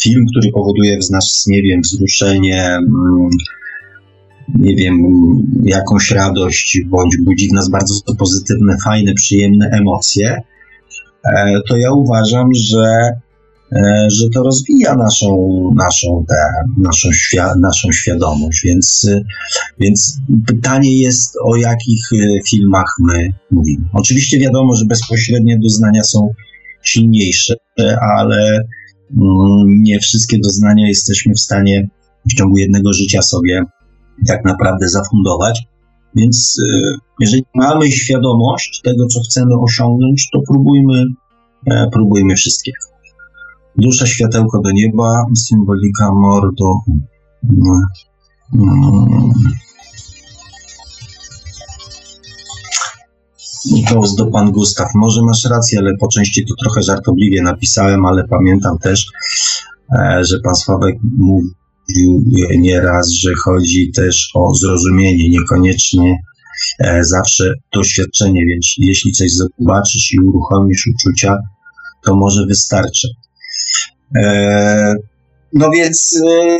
film, 0.00 0.26
który 0.30 0.52
powoduje 0.52 0.98
w 0.98 1.10
nas, 1.10 1.44
nie 1.46 1.62
wiem, 1.62 1.80
wzruszenie, 1.80 2.64
mm, 2.64 3.28
nie 4.58 4.76
wiem, 4.76 4.96
jakąś 5.62 6.10
radość, 6.10 6.80
bądź 6.86 7.16
budzi 7.24 7.48
w 7.48 7.52
nas 7.52 7.70
bardzo 7.70 7.94
pozytywne, 8.18 8.76
fajne, 8.84 9.14
przyjemne 9.14 9.70
emocje, 9.70 10.42
E, 11.24 11.60
to 11.68 11.76
ja 11.76 11.92
uważam, 11.92 12.54
że 12.54 13.10
że 14.08 14.28
to 14.34 14.42
rozwija 14.42 14.96
naszą, 14.96 15.28
naszą, 15.76 16.24
tę, 16.28 16.34
naszą, 16.78 17.12
świa, 17.12 17.54
naszą 17.60 17.92
świadomość. 17.92 18.62
Więc, 18.64 19.06
e, 19.10 19.20
więc 19.80 20.18
pytanie 20.46 21.00
jest, 21.00 21.36
o 21.44 21.56
jakich 21.56 22.02
e, 22.12 22.16
filmach 22.50 22.96
my 23.00 23.28
mówimy. 23.50 23.84
Oczywiście 23.92 24.38
wiadomo, 24.38 24.76
że 24.76 24.84
bezpośrednie 24.84 25.58
doznania 25.58 26.02
są 26.02 26.28
silniejsze, 26.82 27.54
ale 28.18 28.64
mm, 29.16 29.82
nie 29.82 30.00
wszystkie 30.00 30.38
doznania 30.38 30.88
jesteśmy 30.88 31.34
w 31.34 31.40
stanie 31.40 31.88
w 32.30 32.34
ciągu 32.34 32.58
jednego 32.58 32.92
życia 32.92 33.22
sobie 33.22 33.62
tak 34.26 34.44
naprawdę 34.44 34.88
zafundować. 34.88 35.62
Więc 36.16 36.56
e, 36.68 36.96
jeżeli 37.20 37.42
mamy 37.54 37.92
świadomość 37.92 38.80
tego, 38.84 39.06
co 39.06 39.20
chcemy 39.20 39.54
osiągnąć, 39.60 40.28
to 40.32 40.40
próbujmy, 40.48 41.04
e, 41.70 41.86
próbujmy 41.92 42.34
wszystkiego. 42.34 42.92
Dusza 43.76 44.06
światełko 44.06 44.60
do 44.60 44.70
nieba, 44.70 45.24
symbolika 45.48 46.12
mordo. 46.12 46.80
Mm, 47.44 47.86
mm. 48.54 49.32
Klaus 53.88 54.14
do 54.14 54.26
pan 54.26 54.52
Gustaw. 54.52 54.94
Może 54.94 55.22
masz 55.22 55.44
rację, 55.44 55.78
ale 55.78 55.96
po 55.96 56.08
części 56.08 56.46
to 56.46 56.54
trochę 56.62 56.82
żartobliwie 56.82 57.42
napisałem, 57.42 58.06
ale 58.06 58.24
pamiętam 58.28 58.78
też, 58.78 59.06
e, 59.98 60.24
że 60.24 60.40
pan 60.44 60.54
Sławek 60.54 60.96
mówi, 61.18 61.48
mówił 61.96 62.24
nieraz, 62.58 63.10
że 63.10 63.30
chodzi 63.44 63.90
też 63.92 64.30
o 64.34 64.54
zrozumienie, 64.54 65.28
niekoniecznie 65.28 66.16
e, 66.78 67.04
zawsze 67.04 67.54
doświadczenie, 67.74 68.46
więc 68.46 68.74
jeśli 68.78 69.12
coś 69.12 69.30
zobaczysz 69.32 70.12
i 70.12 70.20
uruchomisz 70.20 70.88
uczucia, 70.94 71.36
to 72.04 72.16
może 72.16 72.46
wystarczy. 72.46 73.08
E, 74.16 74.94
no 75.52 75.70
więc 75.70 76.20
e, 76.26 76.58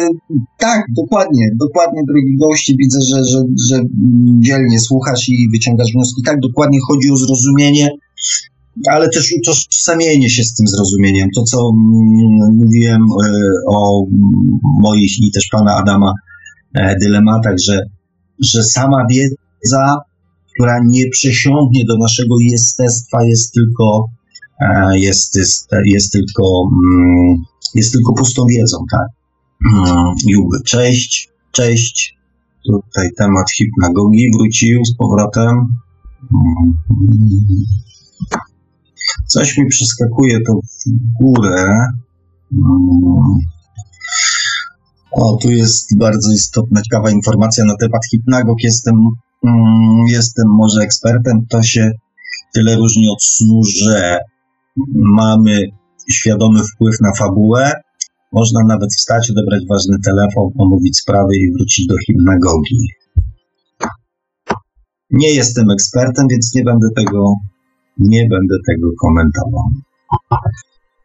tak, 0.58 0.84
dokładnie, 0.96 1.50
dokładnie, 1.60 2.02
drogi 2.08 2.36
gości, 2.36 2.76
widzę, 2.78 2.98
że, 3.00 3.24
że, 3.24 3.42
że 3.70 3.82
dzielnie 4.40 4.80
słuchasz 4.80 5.28
i 5.28 5.48
wyciągasz 5.52 5.92
wnioski. 5.92 6.22
Tak, 6.26 6.40
dokładnie 6.40 6.78
chodzi 6.88 7.10
o 7.10 7.16
zrozumienie, 7.16 7.88
ale 8.90 9.08
też 9.08 9.32
utożsamienie 9.38 10.30
się 10.30 10.44
z 10.44 10.54
tym 10.54 10.66
zrozumieniem. 10.66 11.28
To, 11.36 11.42
co 11.42 11.58
mm, 11.58 12.56
mówiłem 12.56 13.02
e, 13.02 13.40
o 13.68 14.04
moich 14.80 15.18
i 15.26 15.32
też 15.32 15.48
pana 15.52 15.76
Adama 15.76 16.12
dylematach, 17.00 17.54
że, 17.66 17.80
że 18.38 18.62
sama 18.62 19.06
wiedza, 19.10 19.96
która 20.54 20.80
nie 20.86 21.08
przesiągnie 21.08 21.84
do 21.84 21.98
naszego 21.98 22.34
jestestwa, 22.40 23.24
jest 23.24 23.54
tylko, 23.54 24.04
jest, 24.94 25.36
jest, 25.36 25.68
jest 25.84 26.12
tylko, 26.12 26.70
mm, 26.72 27.36
jest 27.74 27.93
tylko 27.93 28.12
pustą 28.14 28.47
wiedzą, 28.47 28.78
tak? 28.90 29.09
Juby, 30.26 30.56
mm, 30.56 30.64
cześć, 30.64 31.28
cześć. 31.52 32.16
Tutaj 32.66 33.09
temat 33.16 33.51
hipnagogi 33.56 34.30
wrócił 34.36 34.84
z 34.84 34.97
powrotem. 34.97 35.76
Coś 39.26 39.59
mi 39.59 39.66
przeskakuje 39.66 40.40
to 40.47 40.52
w 40.52 41.22
górę. 41.22 41.86
Mm. 42.52 43.39
O, 45.12 45.39
tu 45.43 45.51
jest 45.51 45.98
bardzo 45.98 46.32
istotna, 46.32 46.82
ciekawa 46.82 47.10
informacja 47.10 47.64
na 47.64 47.76
temat 47.76 48.01
hipnagog. 48.10 48.62
Jestem, 48.62 48.94
mm, 49.44 50.06
jestem 50.06 50.48
może 50.48 50.80
ekspertem. 50.80 51.47
To 51.51 51.62
się 51.62 51.90
tyle 52.55 52.76
różni 52.76 53.09
od 53.09 53.24
snu, 53.24 53.60
że 53.64 54.18
mamy 54.96 55.66
świadomy 56.12 56.60
wpływ 56.74 56.94
na 57.00 57.10
fabułę. 57.18 57.72
Można 58.32 58.60
nawet 58.68 58.90
wstać, 58.98 59.30
odebrać 59.30 59.62
ważny 59.70 59.96
telefon, 60.04 60.50
omówić 60.58 60.98
sprawy 60.98 61.36
i 61.36 61.52
wrócić 61.52 61.86
do 61.86 61.94
hipnagogii. 62.06 62.88
Nie 65.10 65.30
jestem 65.34 65.70
ekspertem, 65.70 66.26
więc 66.30 66.54
nie 66.54 66.64
będę 66.64 66.88
tego 66.96 67.34
nie 67.98 68.28
będę 68.30 68.56
tego 68.68 68.88
komentował. 69.00 69.64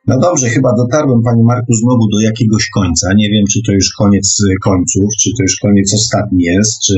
No 0.07 0.19
dobrze, 0.19 0.49
chyba 0.49 0.75
dotarłem, 0.75 1.21
Panie 1.23 1.43
Marku, 1.43 1.73
znowu 1.73 2.07
do 2.13 2.19
jakiegoś 2.19 2.69
końca. 2.69 3.13
Nie 3.13 3.29
wiem, 3.29 3.45
czy 3.51 3.59
to 3.65 3.71
już 3.71 3.93
koniec 3.93 4.37
końców, 4.63 5.09
czy 5.21 5.29
to 5.37 5.43
już 5.43 5.55
koniec 5.61 5.93
ostatni 5.93 6.43
jest, 6.43 6.81
czy 6.81 6.93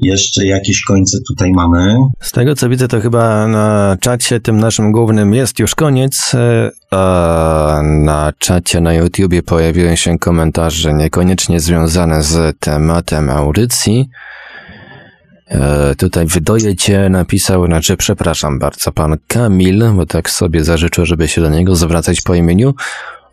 jeszcze 0.00 0.46
jakieś 0.46 0.82
końce 0.82 1.18
tutaj 1.28 1.50
mamy. 1.50 1.96
Z 2.20 2.32
tego 2.32 2.54
co 2.54 2.68
widzę, 2.68 2.88
to 2.88 3.00
chyba 3.00 3.46
na 3.46 3.96
czacie 4.00 4.40
tym 4.40 4.60
naszym 4.60 4.92
głównym 4.92 5.34
jest 5.34 5.58
już 5.58 5.74
koniec, 5.74 6.34
e, 6.34 6.70
a 6.90 7.80
na 7.84 8.32
czacie 8.38 8.80
na 8.80 8.94
YouTubie 8.94 9.42
pojawiły 9.42 9.96
się 9.96 10.18
komentarze 10.18 10.94
niekoniecznie 10.94 11.60
związane 11.60 12.22
z 12.22 12.58
tematem 12.60 13.30
audycji. 13.30 14.08
E, 15.48 15.94
tutaj 15.94 16.26
wydoje 16.26 16.76
cię 16.76 17.08
napisał, 17.08 17.66
znaczy 17.66 17.96
przepraszam 17.96 18.58
bardzo, 18.58 18.92
pan 18.92 19.16
Kamil, 19.26 19.84
bo 19.96 20.06
tak 20.06 20.30
sobie 20.30 20.64
zażyczył, 20.64 21.06
żeby 21.06 21.28
się 21.28 21.40
do 21.40 21.50
niego 21.50 21.76
zwracać 21.76 22.20
po 22.20 22.34
imieniu. 22.34 22.74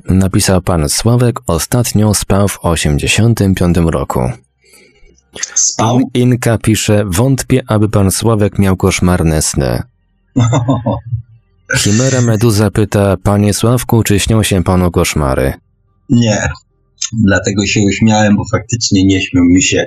Napisał 0.09 0.61
pan 0.61 0.89
Sławek 0.89 1.39
ostatnio 1.47 2.13
spał 2.13 2.47
w 2.47 2.59
85 2.61 3.77
roku. 3.77 4.42
Spał? 5.55 5.99
In, 5.99 6.09
Inka 6.13 6.57
pisze, 6.57 7.03
wątpię, 7.05 7.61
aby 7.67 7.89
pan 7.89 8.11
Sławek 8.11 8.59
miał 8.59 8.77
koszmarne 8.77 9.41
sny. 9.41 9.81
Chimera 11.77 12.21
Meduza 12.21 12.71
pyta, 12.71 13.17
panie 13.23 13.53
Sławku, 13.53 14.03
czy 14.03 14.19
śnią 14.19 14.43
się 14.43 14.63
panu 14.63 14.91
koszmary? 14.91 15.53
Nie, 16.09 16.49
dlatego 17.25 17.65
się 17.65 17.79
uśmiałem, 17.81 18.35
bo 18.35 18.43
faktycznie 18.51 19.03
nie 19.03 19.21
śmiał 19.21 19.45
mi 19.45 19.63
się 19.63 19.85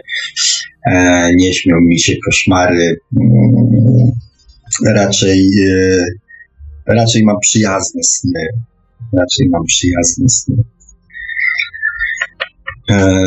E, 0.86 1.31
nie 1.35 1.55
śmią 1.55 1.81
mi 1.81 2.01
się 2.01 2.14
koszmary. 2.24 3.01
Mm, 3.16 4.10
raczej, 4.87 5.51
e, 5.71 6.04
raczej 6.87 7.24
mam 7.24 7.37
przyjazne 7.40 8.03
sny. 8.03 8.46
Raczej 9.12 9.48
mam 9.48 9.64
przyjazne 9.64 10.29
sny. 10.29 10.56
E, 12.90 13.24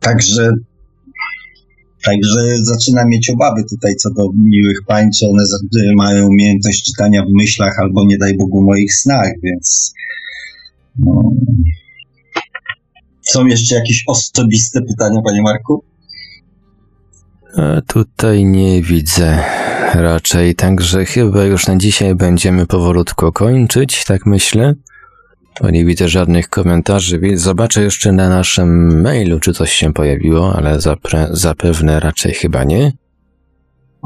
także 0.00 0.52
Także 2.04 2.56
zaczynam 2.62 3.08
mieć 3.08 3.30
obawy 3.30 3.64
tutaj 3.70 3.94
co 3.94 4.10
do 4.10 4.28
miłych 4.44 4.78
pań, 4.86 5.10
czy 5.18 5.28
one 5.28 5.44
mają 5.96 6.26
umiejętność 6.26 6.84
czytania 6.84 7.24
w 7.24 7.32
myślach 7.32 7.78
albo 7.78 8.04
nie 8.04 8.18
daj 8.18 8.36
Bogu 8.36 8.62
moich 8.62 8.94
snach, 8.94 9.28
więc 9.42 9.94
no. 10.98 11.22
są 13.22 13.46
jeszcze 13.46 13.74
jakieś 13.74 14.04
osobiste 14.06 14.80
pytania, 14.82 15.20
panie 15.24 15.42
Marku? 15.42 15.84
A 17.56 17.80
tutaj 17.86 18.44
nie 18.44 18.82
widzę 18.82 19.44
raczej, 19.94 20.54
także 20.54 21.04
chyba 21.04 21.44
już 21.44 21.66
na 21.66 21.76
dzisiaj 21.76 22.14
będziemy 22.14 22.66
powolutku 22.66 23.32
kończyć, 23.32 24.04
tak 24.04 24.26
myślę. 24.26 24.74
Bo 25.62 25.70
nie 25.70 25.84
widzę 25.84 26.08
żadnych 26.08 26.48
komentarzy. 26.48 27.20
Zobaczę 27.34 27.82
jeszcze 27.82 28.12
na 28.12 28.28
naszym 28.28 29.00
mailu, 29.00 29.40
czy 29.40 29.52
coś 29.52 29.72
się 29.72 29.92
pojawiło, 29.92 30.54
ale 30.56 30.78
zapewne 31.30 32.00
raczej 32.00 32.34
chyba 32.34 32.64
nie. 32.64 32.92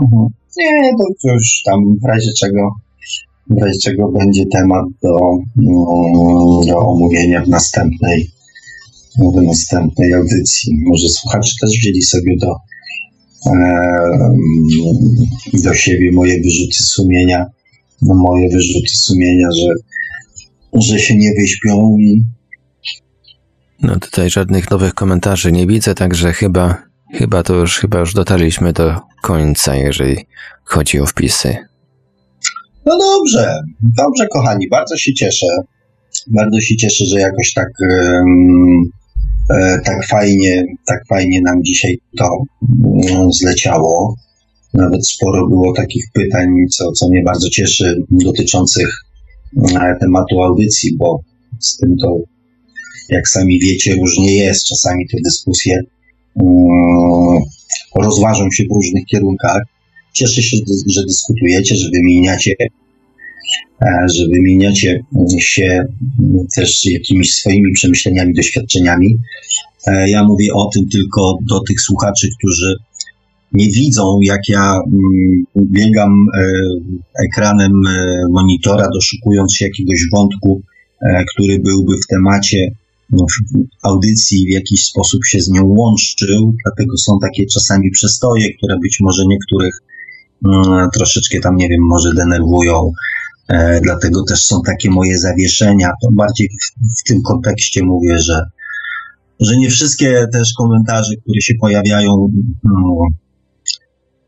Mhm. 0.02 0.26
Nie, 0.56 0.90
to 1.22 1.32
już 1.32 1.62
tam 1.64 1.98
w 2.02 2.04
razie 2.04 2.30
czego, 2.40 2.74
w 3.50 3.62
razie 3.62 3.78
czego 3.84 4.08
będzie 4.08 4.46
temat 4.46 4.84
do, 5.02 5.18
mm, 5.58 6.66
do 6.66 6.78
omówienia 6.78 7.44
w 7.44 7.48
następnej, 7.48 8.30
w 9.18 9.42
następnej 9.42 10.14
audycji. 10.14 10.72
Może 10.86 11.08
słuchacze 11.08 11.52
też 11.60 11.70
wzięli 11.70 12.02
sobie 12.02 12.36
do 12.36 12.56
do 15.64 15.74
siebie 15.74 16.12
moje 16.12 16.40
wyrzuty 16.40 16.82
sumienia, 16.82 17.46
no 18.02 18.14
moje 18.14 18.48
wyrzuty 18.48 18.88
sumienia, 18.88 19.48
że, 19.56 19.66
że 20.72 20.98
się 20.98 21.16
nie 21.16 21.30
wyśpią 21.38 21.96
i 21.98 22.22
no 23.82 23.98
tutaj 23.98 24.30
żadnych 24.30 24.70
nowych 24.70 24.94
komentarzy 24.94 25.52
nie 25.52 25.66
widzę, 25.66 25.94
także 25.94 26.32
chyba, 26.32 26.82
chyba 27.14 27.42
to 27.42 27.54
już, 27.54 27.78
chyba 27.78 27.98
już 27.98 28.14
dotarliśmy 28.14 28.72
do 28.72 29.00
końca, 29.22 29.76
jeżeli 29.76 30.16
chodzi 30.64 31.00
o 31.00 31.06
wpisy. 31.06 31.56
No 32.86 32.98
dobrze, 32.98 33.54
dobrze 33.96 34.28
kochani, 34.28 34.68
bardzo 34.68 34.96
się 34.96 35.14
cieszę. 35.14 35.46
Bardzo 36.26 36.60
się 36.60 36.76
cieszę, 36.76 37.04
że 37.04 37.20
jakoś 37.20 37.52
tak 37.52 37.68
E, 39.50 39.80
tak 39.84 40.06
fajnie, 40.06 40.64
tak 40.86 41.06
fajnie 41.08 41.40
nam 41.40 41.64
dzisiaj 41.64 41.98
to 42.18 42.44
mm, 43.08 43.32
zleciało. 43.32 44.16
Nawet 44.74 45.06
sporo 45.06 45.48
było 45.48 45.72
takich 45.72 46.04
pytań, 46.14 46.48
co, 46.70 46.92
co 46.92 47.08
mnie 47.08 47.22
bardzo 47.22 47.48
cieszy, 47.48 48.02
dotyczących 48.10 48.88
tematu 50.00 50.42
audycji, 50.42 50.96
bo 50.96 51.20
z 51.58 51.76
tym 51.76 51.96
to, 51.96 52.18
jak 53.08 53.28
sami 53.28 53.60
wiecie, 53.60 53.94
różnie 53.94 54.34
jest. 54.34 54.66
Czasami 54.66 55.08
te 55.08 55.18
dyskusje 55.24 55.80
um, 56.34 57.42
rozważą 57.94 58.50
się 58.50 58.64
w 58.64 58.74
różnych 58.74 59.04
kierunkach. 59.04 59.62
Cieszę 60.12 60.42
się, 60.42 60.56
że 60.86 61.02
dyskutujecie, 61.02 61.76
że 61.76 61.90
wymieniacie 61.90 62.54
że 64.14 64.28
wymieniacie 64.28 65.04
się 65.40 65.84
też 66.56 66.84
jakimiś 66.84 67.34
swoimi 67.34 67.72
przemyśleniami, 67.72 68.34
doświadczeniami. 68.34 69.16
Ja 70.06 70.24
mówię 70.24 70.54
o 70.54 70.70
tym 70.74 70.88
tylko 70.88 71.38
do 71.48 71.60
tych 71.68 71.80
słuchaczy, 71.80 72.28
którzy 72.38 72.76
nie 73.52 73.66
widzą, 73.66 74.18
jak 74.22 74.40
ja 74.48 74.74
mm, 74.74 75.44
biegam 75.56 76.26
ekranem 77.26 77.72
monitora, 78.30 78.88
doszukując 78.94 79.54
się 79.54 79.64
jakiegoś 79.64 80.00
wątku, 80.12 80.62
który 81.34 81.58
byłby 81.58 81.92
w 82.04 82.06
temacie 82.06 82.68
no, 83.12 83.26
audycji 83.82 84.46
w 84.46 84.54
jakiś 84.54 84.84
sposób 84.84 85.20
się 85.26 85.40
z 85.40 85.50
nią 85.50 85.64
łączył, 85.64 86.54
dlatego 86.64 86.96
są 86.96 87.18
takie 87.22 87.46
czasami 87.46 87.90
przestoje, 87.90 88.54
które 88.54 88.76
być 88.82 88.98
może 89.00 89.22
niektórych 89.26 89.74
mm, 90.46 90.88
troszeczkę 90.94 91.40
tam, 91.40 91.56
nie 91.56 91.68
wiem, 91.68 91.82
może 91.82 92.14
denerwują. 92.14 92.92
E, 93.48 93.80
dlatego 93.80 94.22
też 94.22 94.44
są 94.44 94.56
takie 94.66 94.90
moje 94.90 95.18
zawieszenia. 95.18 95.90
To 96.02 96.08
bardziej 96.12 96.48
w, 96.48 97.00
w, 97.00 97.08
tym 97.08 97.22
kontekście 97.22 97.82
mówię, 97.84 98.18
że, 98.18 98.42
że 99.40 99.56
nie 99.56 99.70
wszystkie 99.70 100.26
też 100.32 100.54
komentarze, 100.58 101.16
które 101.22 101.40
się 101.40 101.54
pojawiają, 101.60 102.28
no, 102.64 103.06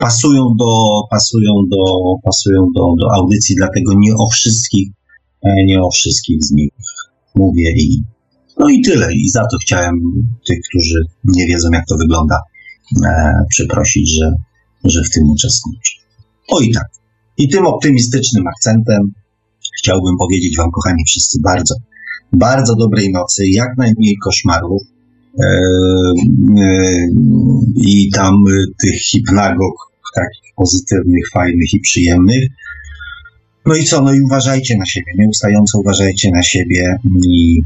pasują 0.05 0.43
do, 0.59 1.01
pasują 1.11 1.53
do, 1.71 1.83
pasują 2.25 2.61
do, 2.77 2.83
do 3.01 3.07
audycji, 3.15 3.55
dlatego 3.57 3.93
nie 3.97 4.15
o 4.15 4.29
wszystkich, 4.33 4.89
e, 5.43 5.65
nie 5.65 5.83
o 5.83 5.91
wszystkich 5.91 6.39
z 6.45 6.51
nich 6.51 6.73
mówię 7.35 7.73
i 7.77 8.03
no 8.59 8.69
i 8.69 8.83
tyle. 8.83 9.15
I 9.15 9.29
za 9.29 9.41
to 9.41 9.57
chciałem 9.63 9.95
tych, 10.49 10.59
którzy 10.69 10.99
nie 11.25 11.47
wiedzą, 11.47 11.69
jak 11.73 11.87
to 11.89 11.97
wygląda, 11.97 12.39
e, 13.07 13.33
przeprosić, 13.49 14.11
że, 14.11 14.33
że 14.85 15.03
w 15.03 15.11
tym 15.11 15.31
uczestniczę. 15.31 15.93
O 16.49 16.61
i 16.61 16.73
tak. 16.73 16.89
I 17.39 17.49
tym 17.49 17.67
optymistycznym 17.67 18.47
akcentem 18.47 19.13
chciałbym 19.79 20.17
powiedzieć 20.19 20.57
Wam, 20.57 20.71
kochani 20.71 21.03
wszyscy, 21.07 21.41
bardzo, 21.45 21.75
bardzo 22.33 22.77
dobrej 22.77 23.13
nocy, 23.13 23.49
jak 23.49 23.69
najmniej 23.79 24.17
koszmarów. 24.25 24.83
E, 25.41 25.47
e, 26.59 26.97
I 27.77 28.11
tam 28.11 28.35
tych 28.83 29.01
hipnagog 29.01 29.94
takich 30.15 30.55
pozytywnych, 30.57 31.31
fajnych 31.33 31.75
i 31.75 31.81
przyjemnych. 31.81 32.49
No 33.67 33.75
i 33.75 33.85
co? 33.85 34.03
No 34.03 34.15
i 34.15 34.21
uważajcie 34.21 34.79
na 34.79 34.87
siebie, 34.87 35.13
nieustająco 35.19 35.79
uważajcie 35.79 36.31
na 36.31 36.43
siebie 36.43 36.99
i 37.27 37.63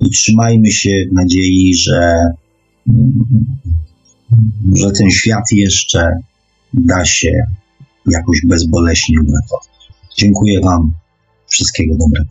i 0.00 0.10
trzymajmy 0.10 0.70
się 0.70 0.90
nadziei, 1.12 1.74
że, 1.74 2.24
że 4.76 4.90
ten 4.90 5.10
świat 5.10 5.44
jeszcze 5.52 6.12
da 6.74 7.04
się 7.04 7.30
jakoś 8.06 8.38
bezboleśnie 8.46 9.18
uratować. 9.20 9.68
Dziękuję 10.16 10.60
Wam. 10.60 10.92
Wszystkiego 11.46 11.94
dobrego. 11.94 12.30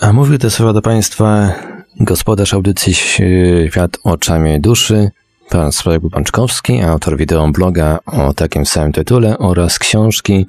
A 0.00 0.12
mówił 0.12 0.38
te 0.38 0.50
słowa 0.50 0.72
do 0.72 0.82
Państwa 0.82 1.54
gospodarz 2.00 2.54
audycji 2.54 2.94
Świat 2.94 3.96
oczami 4.04 4.60
duszy, 4.60 5.10
Pan 5.50 5.72
Sławek 5.72 6.02
Pączkowski, 6.12 6.80
autor 6.80 7.16
wideobloga 7.16 7.98
o 8.06 8.34
takim 8.34 8.66
samym 8.66 8.92
tytule 8.92 9.38
oraz 9.38 9.78
książki 9.78 10.46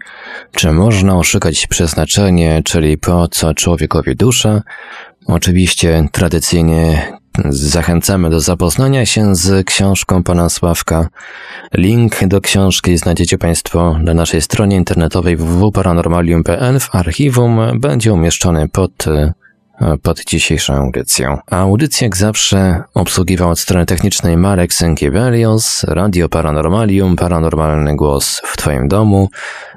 Czy 0.51 0.71
można 0.71 1.17
oszukać 1.17 1.67
przeznaczenie, 1.67 2.61
czyli 2.65 2.97
po 2.97 3.27
co 3.27 3.53
człowiekowi 3.53 4.15
dusza? 4.15 4.61
Oczywiście 5.27 6.07
tradycyjnie 6.11 7.11
zachęcamy 7.49 8.29
do 8.29 8.39
zapoznania 8.39 9.05
się 9.05 9.35
z 9.35 9.67
książką 9.67 10.23
pana 10.23 10.49
Sławka. 10.49 11.09
Link 11.73 12.27
do 12.27 12.41
książki 12.41 12.97
znajdziecie 12.97 13.37
Państwo 13.37 13.97
na 13.99 14.13
naszej 14.13 14.41
stronie 14.41 14.75
internetowej 14.75 15.37
www.paranormalium.pl. 15.37 16.79
W 16.79 16.95
archiwum 16.95 17.59
będzie 17.79 18.13
umieszczony 18.13 18.69
pod 18.69 19.05
pod 20.03 20.25
dzisiejszą 20.25 20.73
audycją. 20.73 21.37
A 21.51 21.57
audycję 21.57 22.05
jak 22.05 22.17
zawsze 22.17 22.83
obsługiwał 22.93 23.49
od 23.49 23.59
strony 23.59 23.85
technicznej 23.85 24.37
Marek 24.37 24.73
Sękiewelios, 24.73 25.83
Radio 25.83 26.29
Paranormalium, 26.29 27.15
Paranormalny 27.15 27.95
Głos 27.95 28.41
w 28.45 28.57
Twoim 28.57 28.87
domu. 28.87 29.29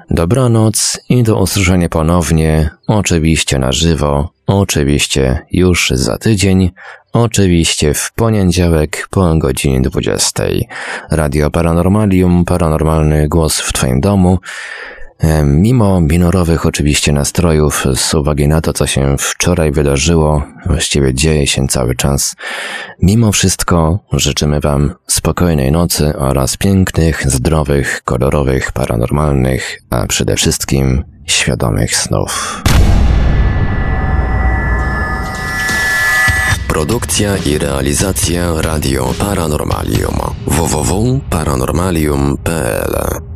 Dobranoc 0.09 0.99
i 1.09 1.23
do 1.23 1.39
usłyszenia 1.39 1.89
ponownie, 1.89 2.69
oczywiście 2.87 3.59
na 3.59 3.71
żywo, 3.71 4.29
oczywiście 4.47 5.39
już 5.51 5.89
za 5.89 6.17
tydzień, 6.17 6.71
oczywiście 7.13 7.93
w 7.93 8.11
poniedziałek 8.11 9.07
po 9.09 9.35
godzinie 9.35 9.81
20. 9.81 10.43
Radio 11.11 11.49
Paranormalium, 11.49 12.45
Paranormalny 12.45 13.27
Głos 13.27 13.59
w 13.59 13.73
Twoim 13.73 14.01
domu. 14.01 14.39
Mimo 15.43 16.01
minorowych 16.01 16.65
oczywiście 16.65 17.11
nastrojów, 17.11 17.85
z 17.95 18.13
uwagi 18.13 18.47
na 18.47 18.61
to, 18.61 18.73
co 18.73 18.87
się 18.87 19.15
wczoraj 19.19 19.71
wydarzyło, 19.71 20.43
właściwie 20.65 21.13
dzieje 21.13 21.47
się 21.47 21.67
cały 21.67 21.95
czas, 21.95 22.35
mimo 23.01 23.31
wszystko 23.31 23.99
życzymy 24.11 24.59
Wam 24.59 24.93
spokojnej 25.07 25.71
nocy 25.71 26.17
oraz 26.17 26.57
pięknych, 26.57 27.31
zdrowych, 27.31 28.01
kolorowych, 28.05 28.71
paranormalnych, 28.71 29.81
a 29.89 30.07
przede 30.07 30.35
wszystkim 30.35 31.03
świadomych 31.25 31.95
snów. 31.95 32.63
Produkcja 36.67 37.37
i 37.37 37.57
realizacja 37.57 38.61
Radio 38.61 39.13
Paranormalium 39.19 40.15
www.paranormalium.pl 40.47 43.30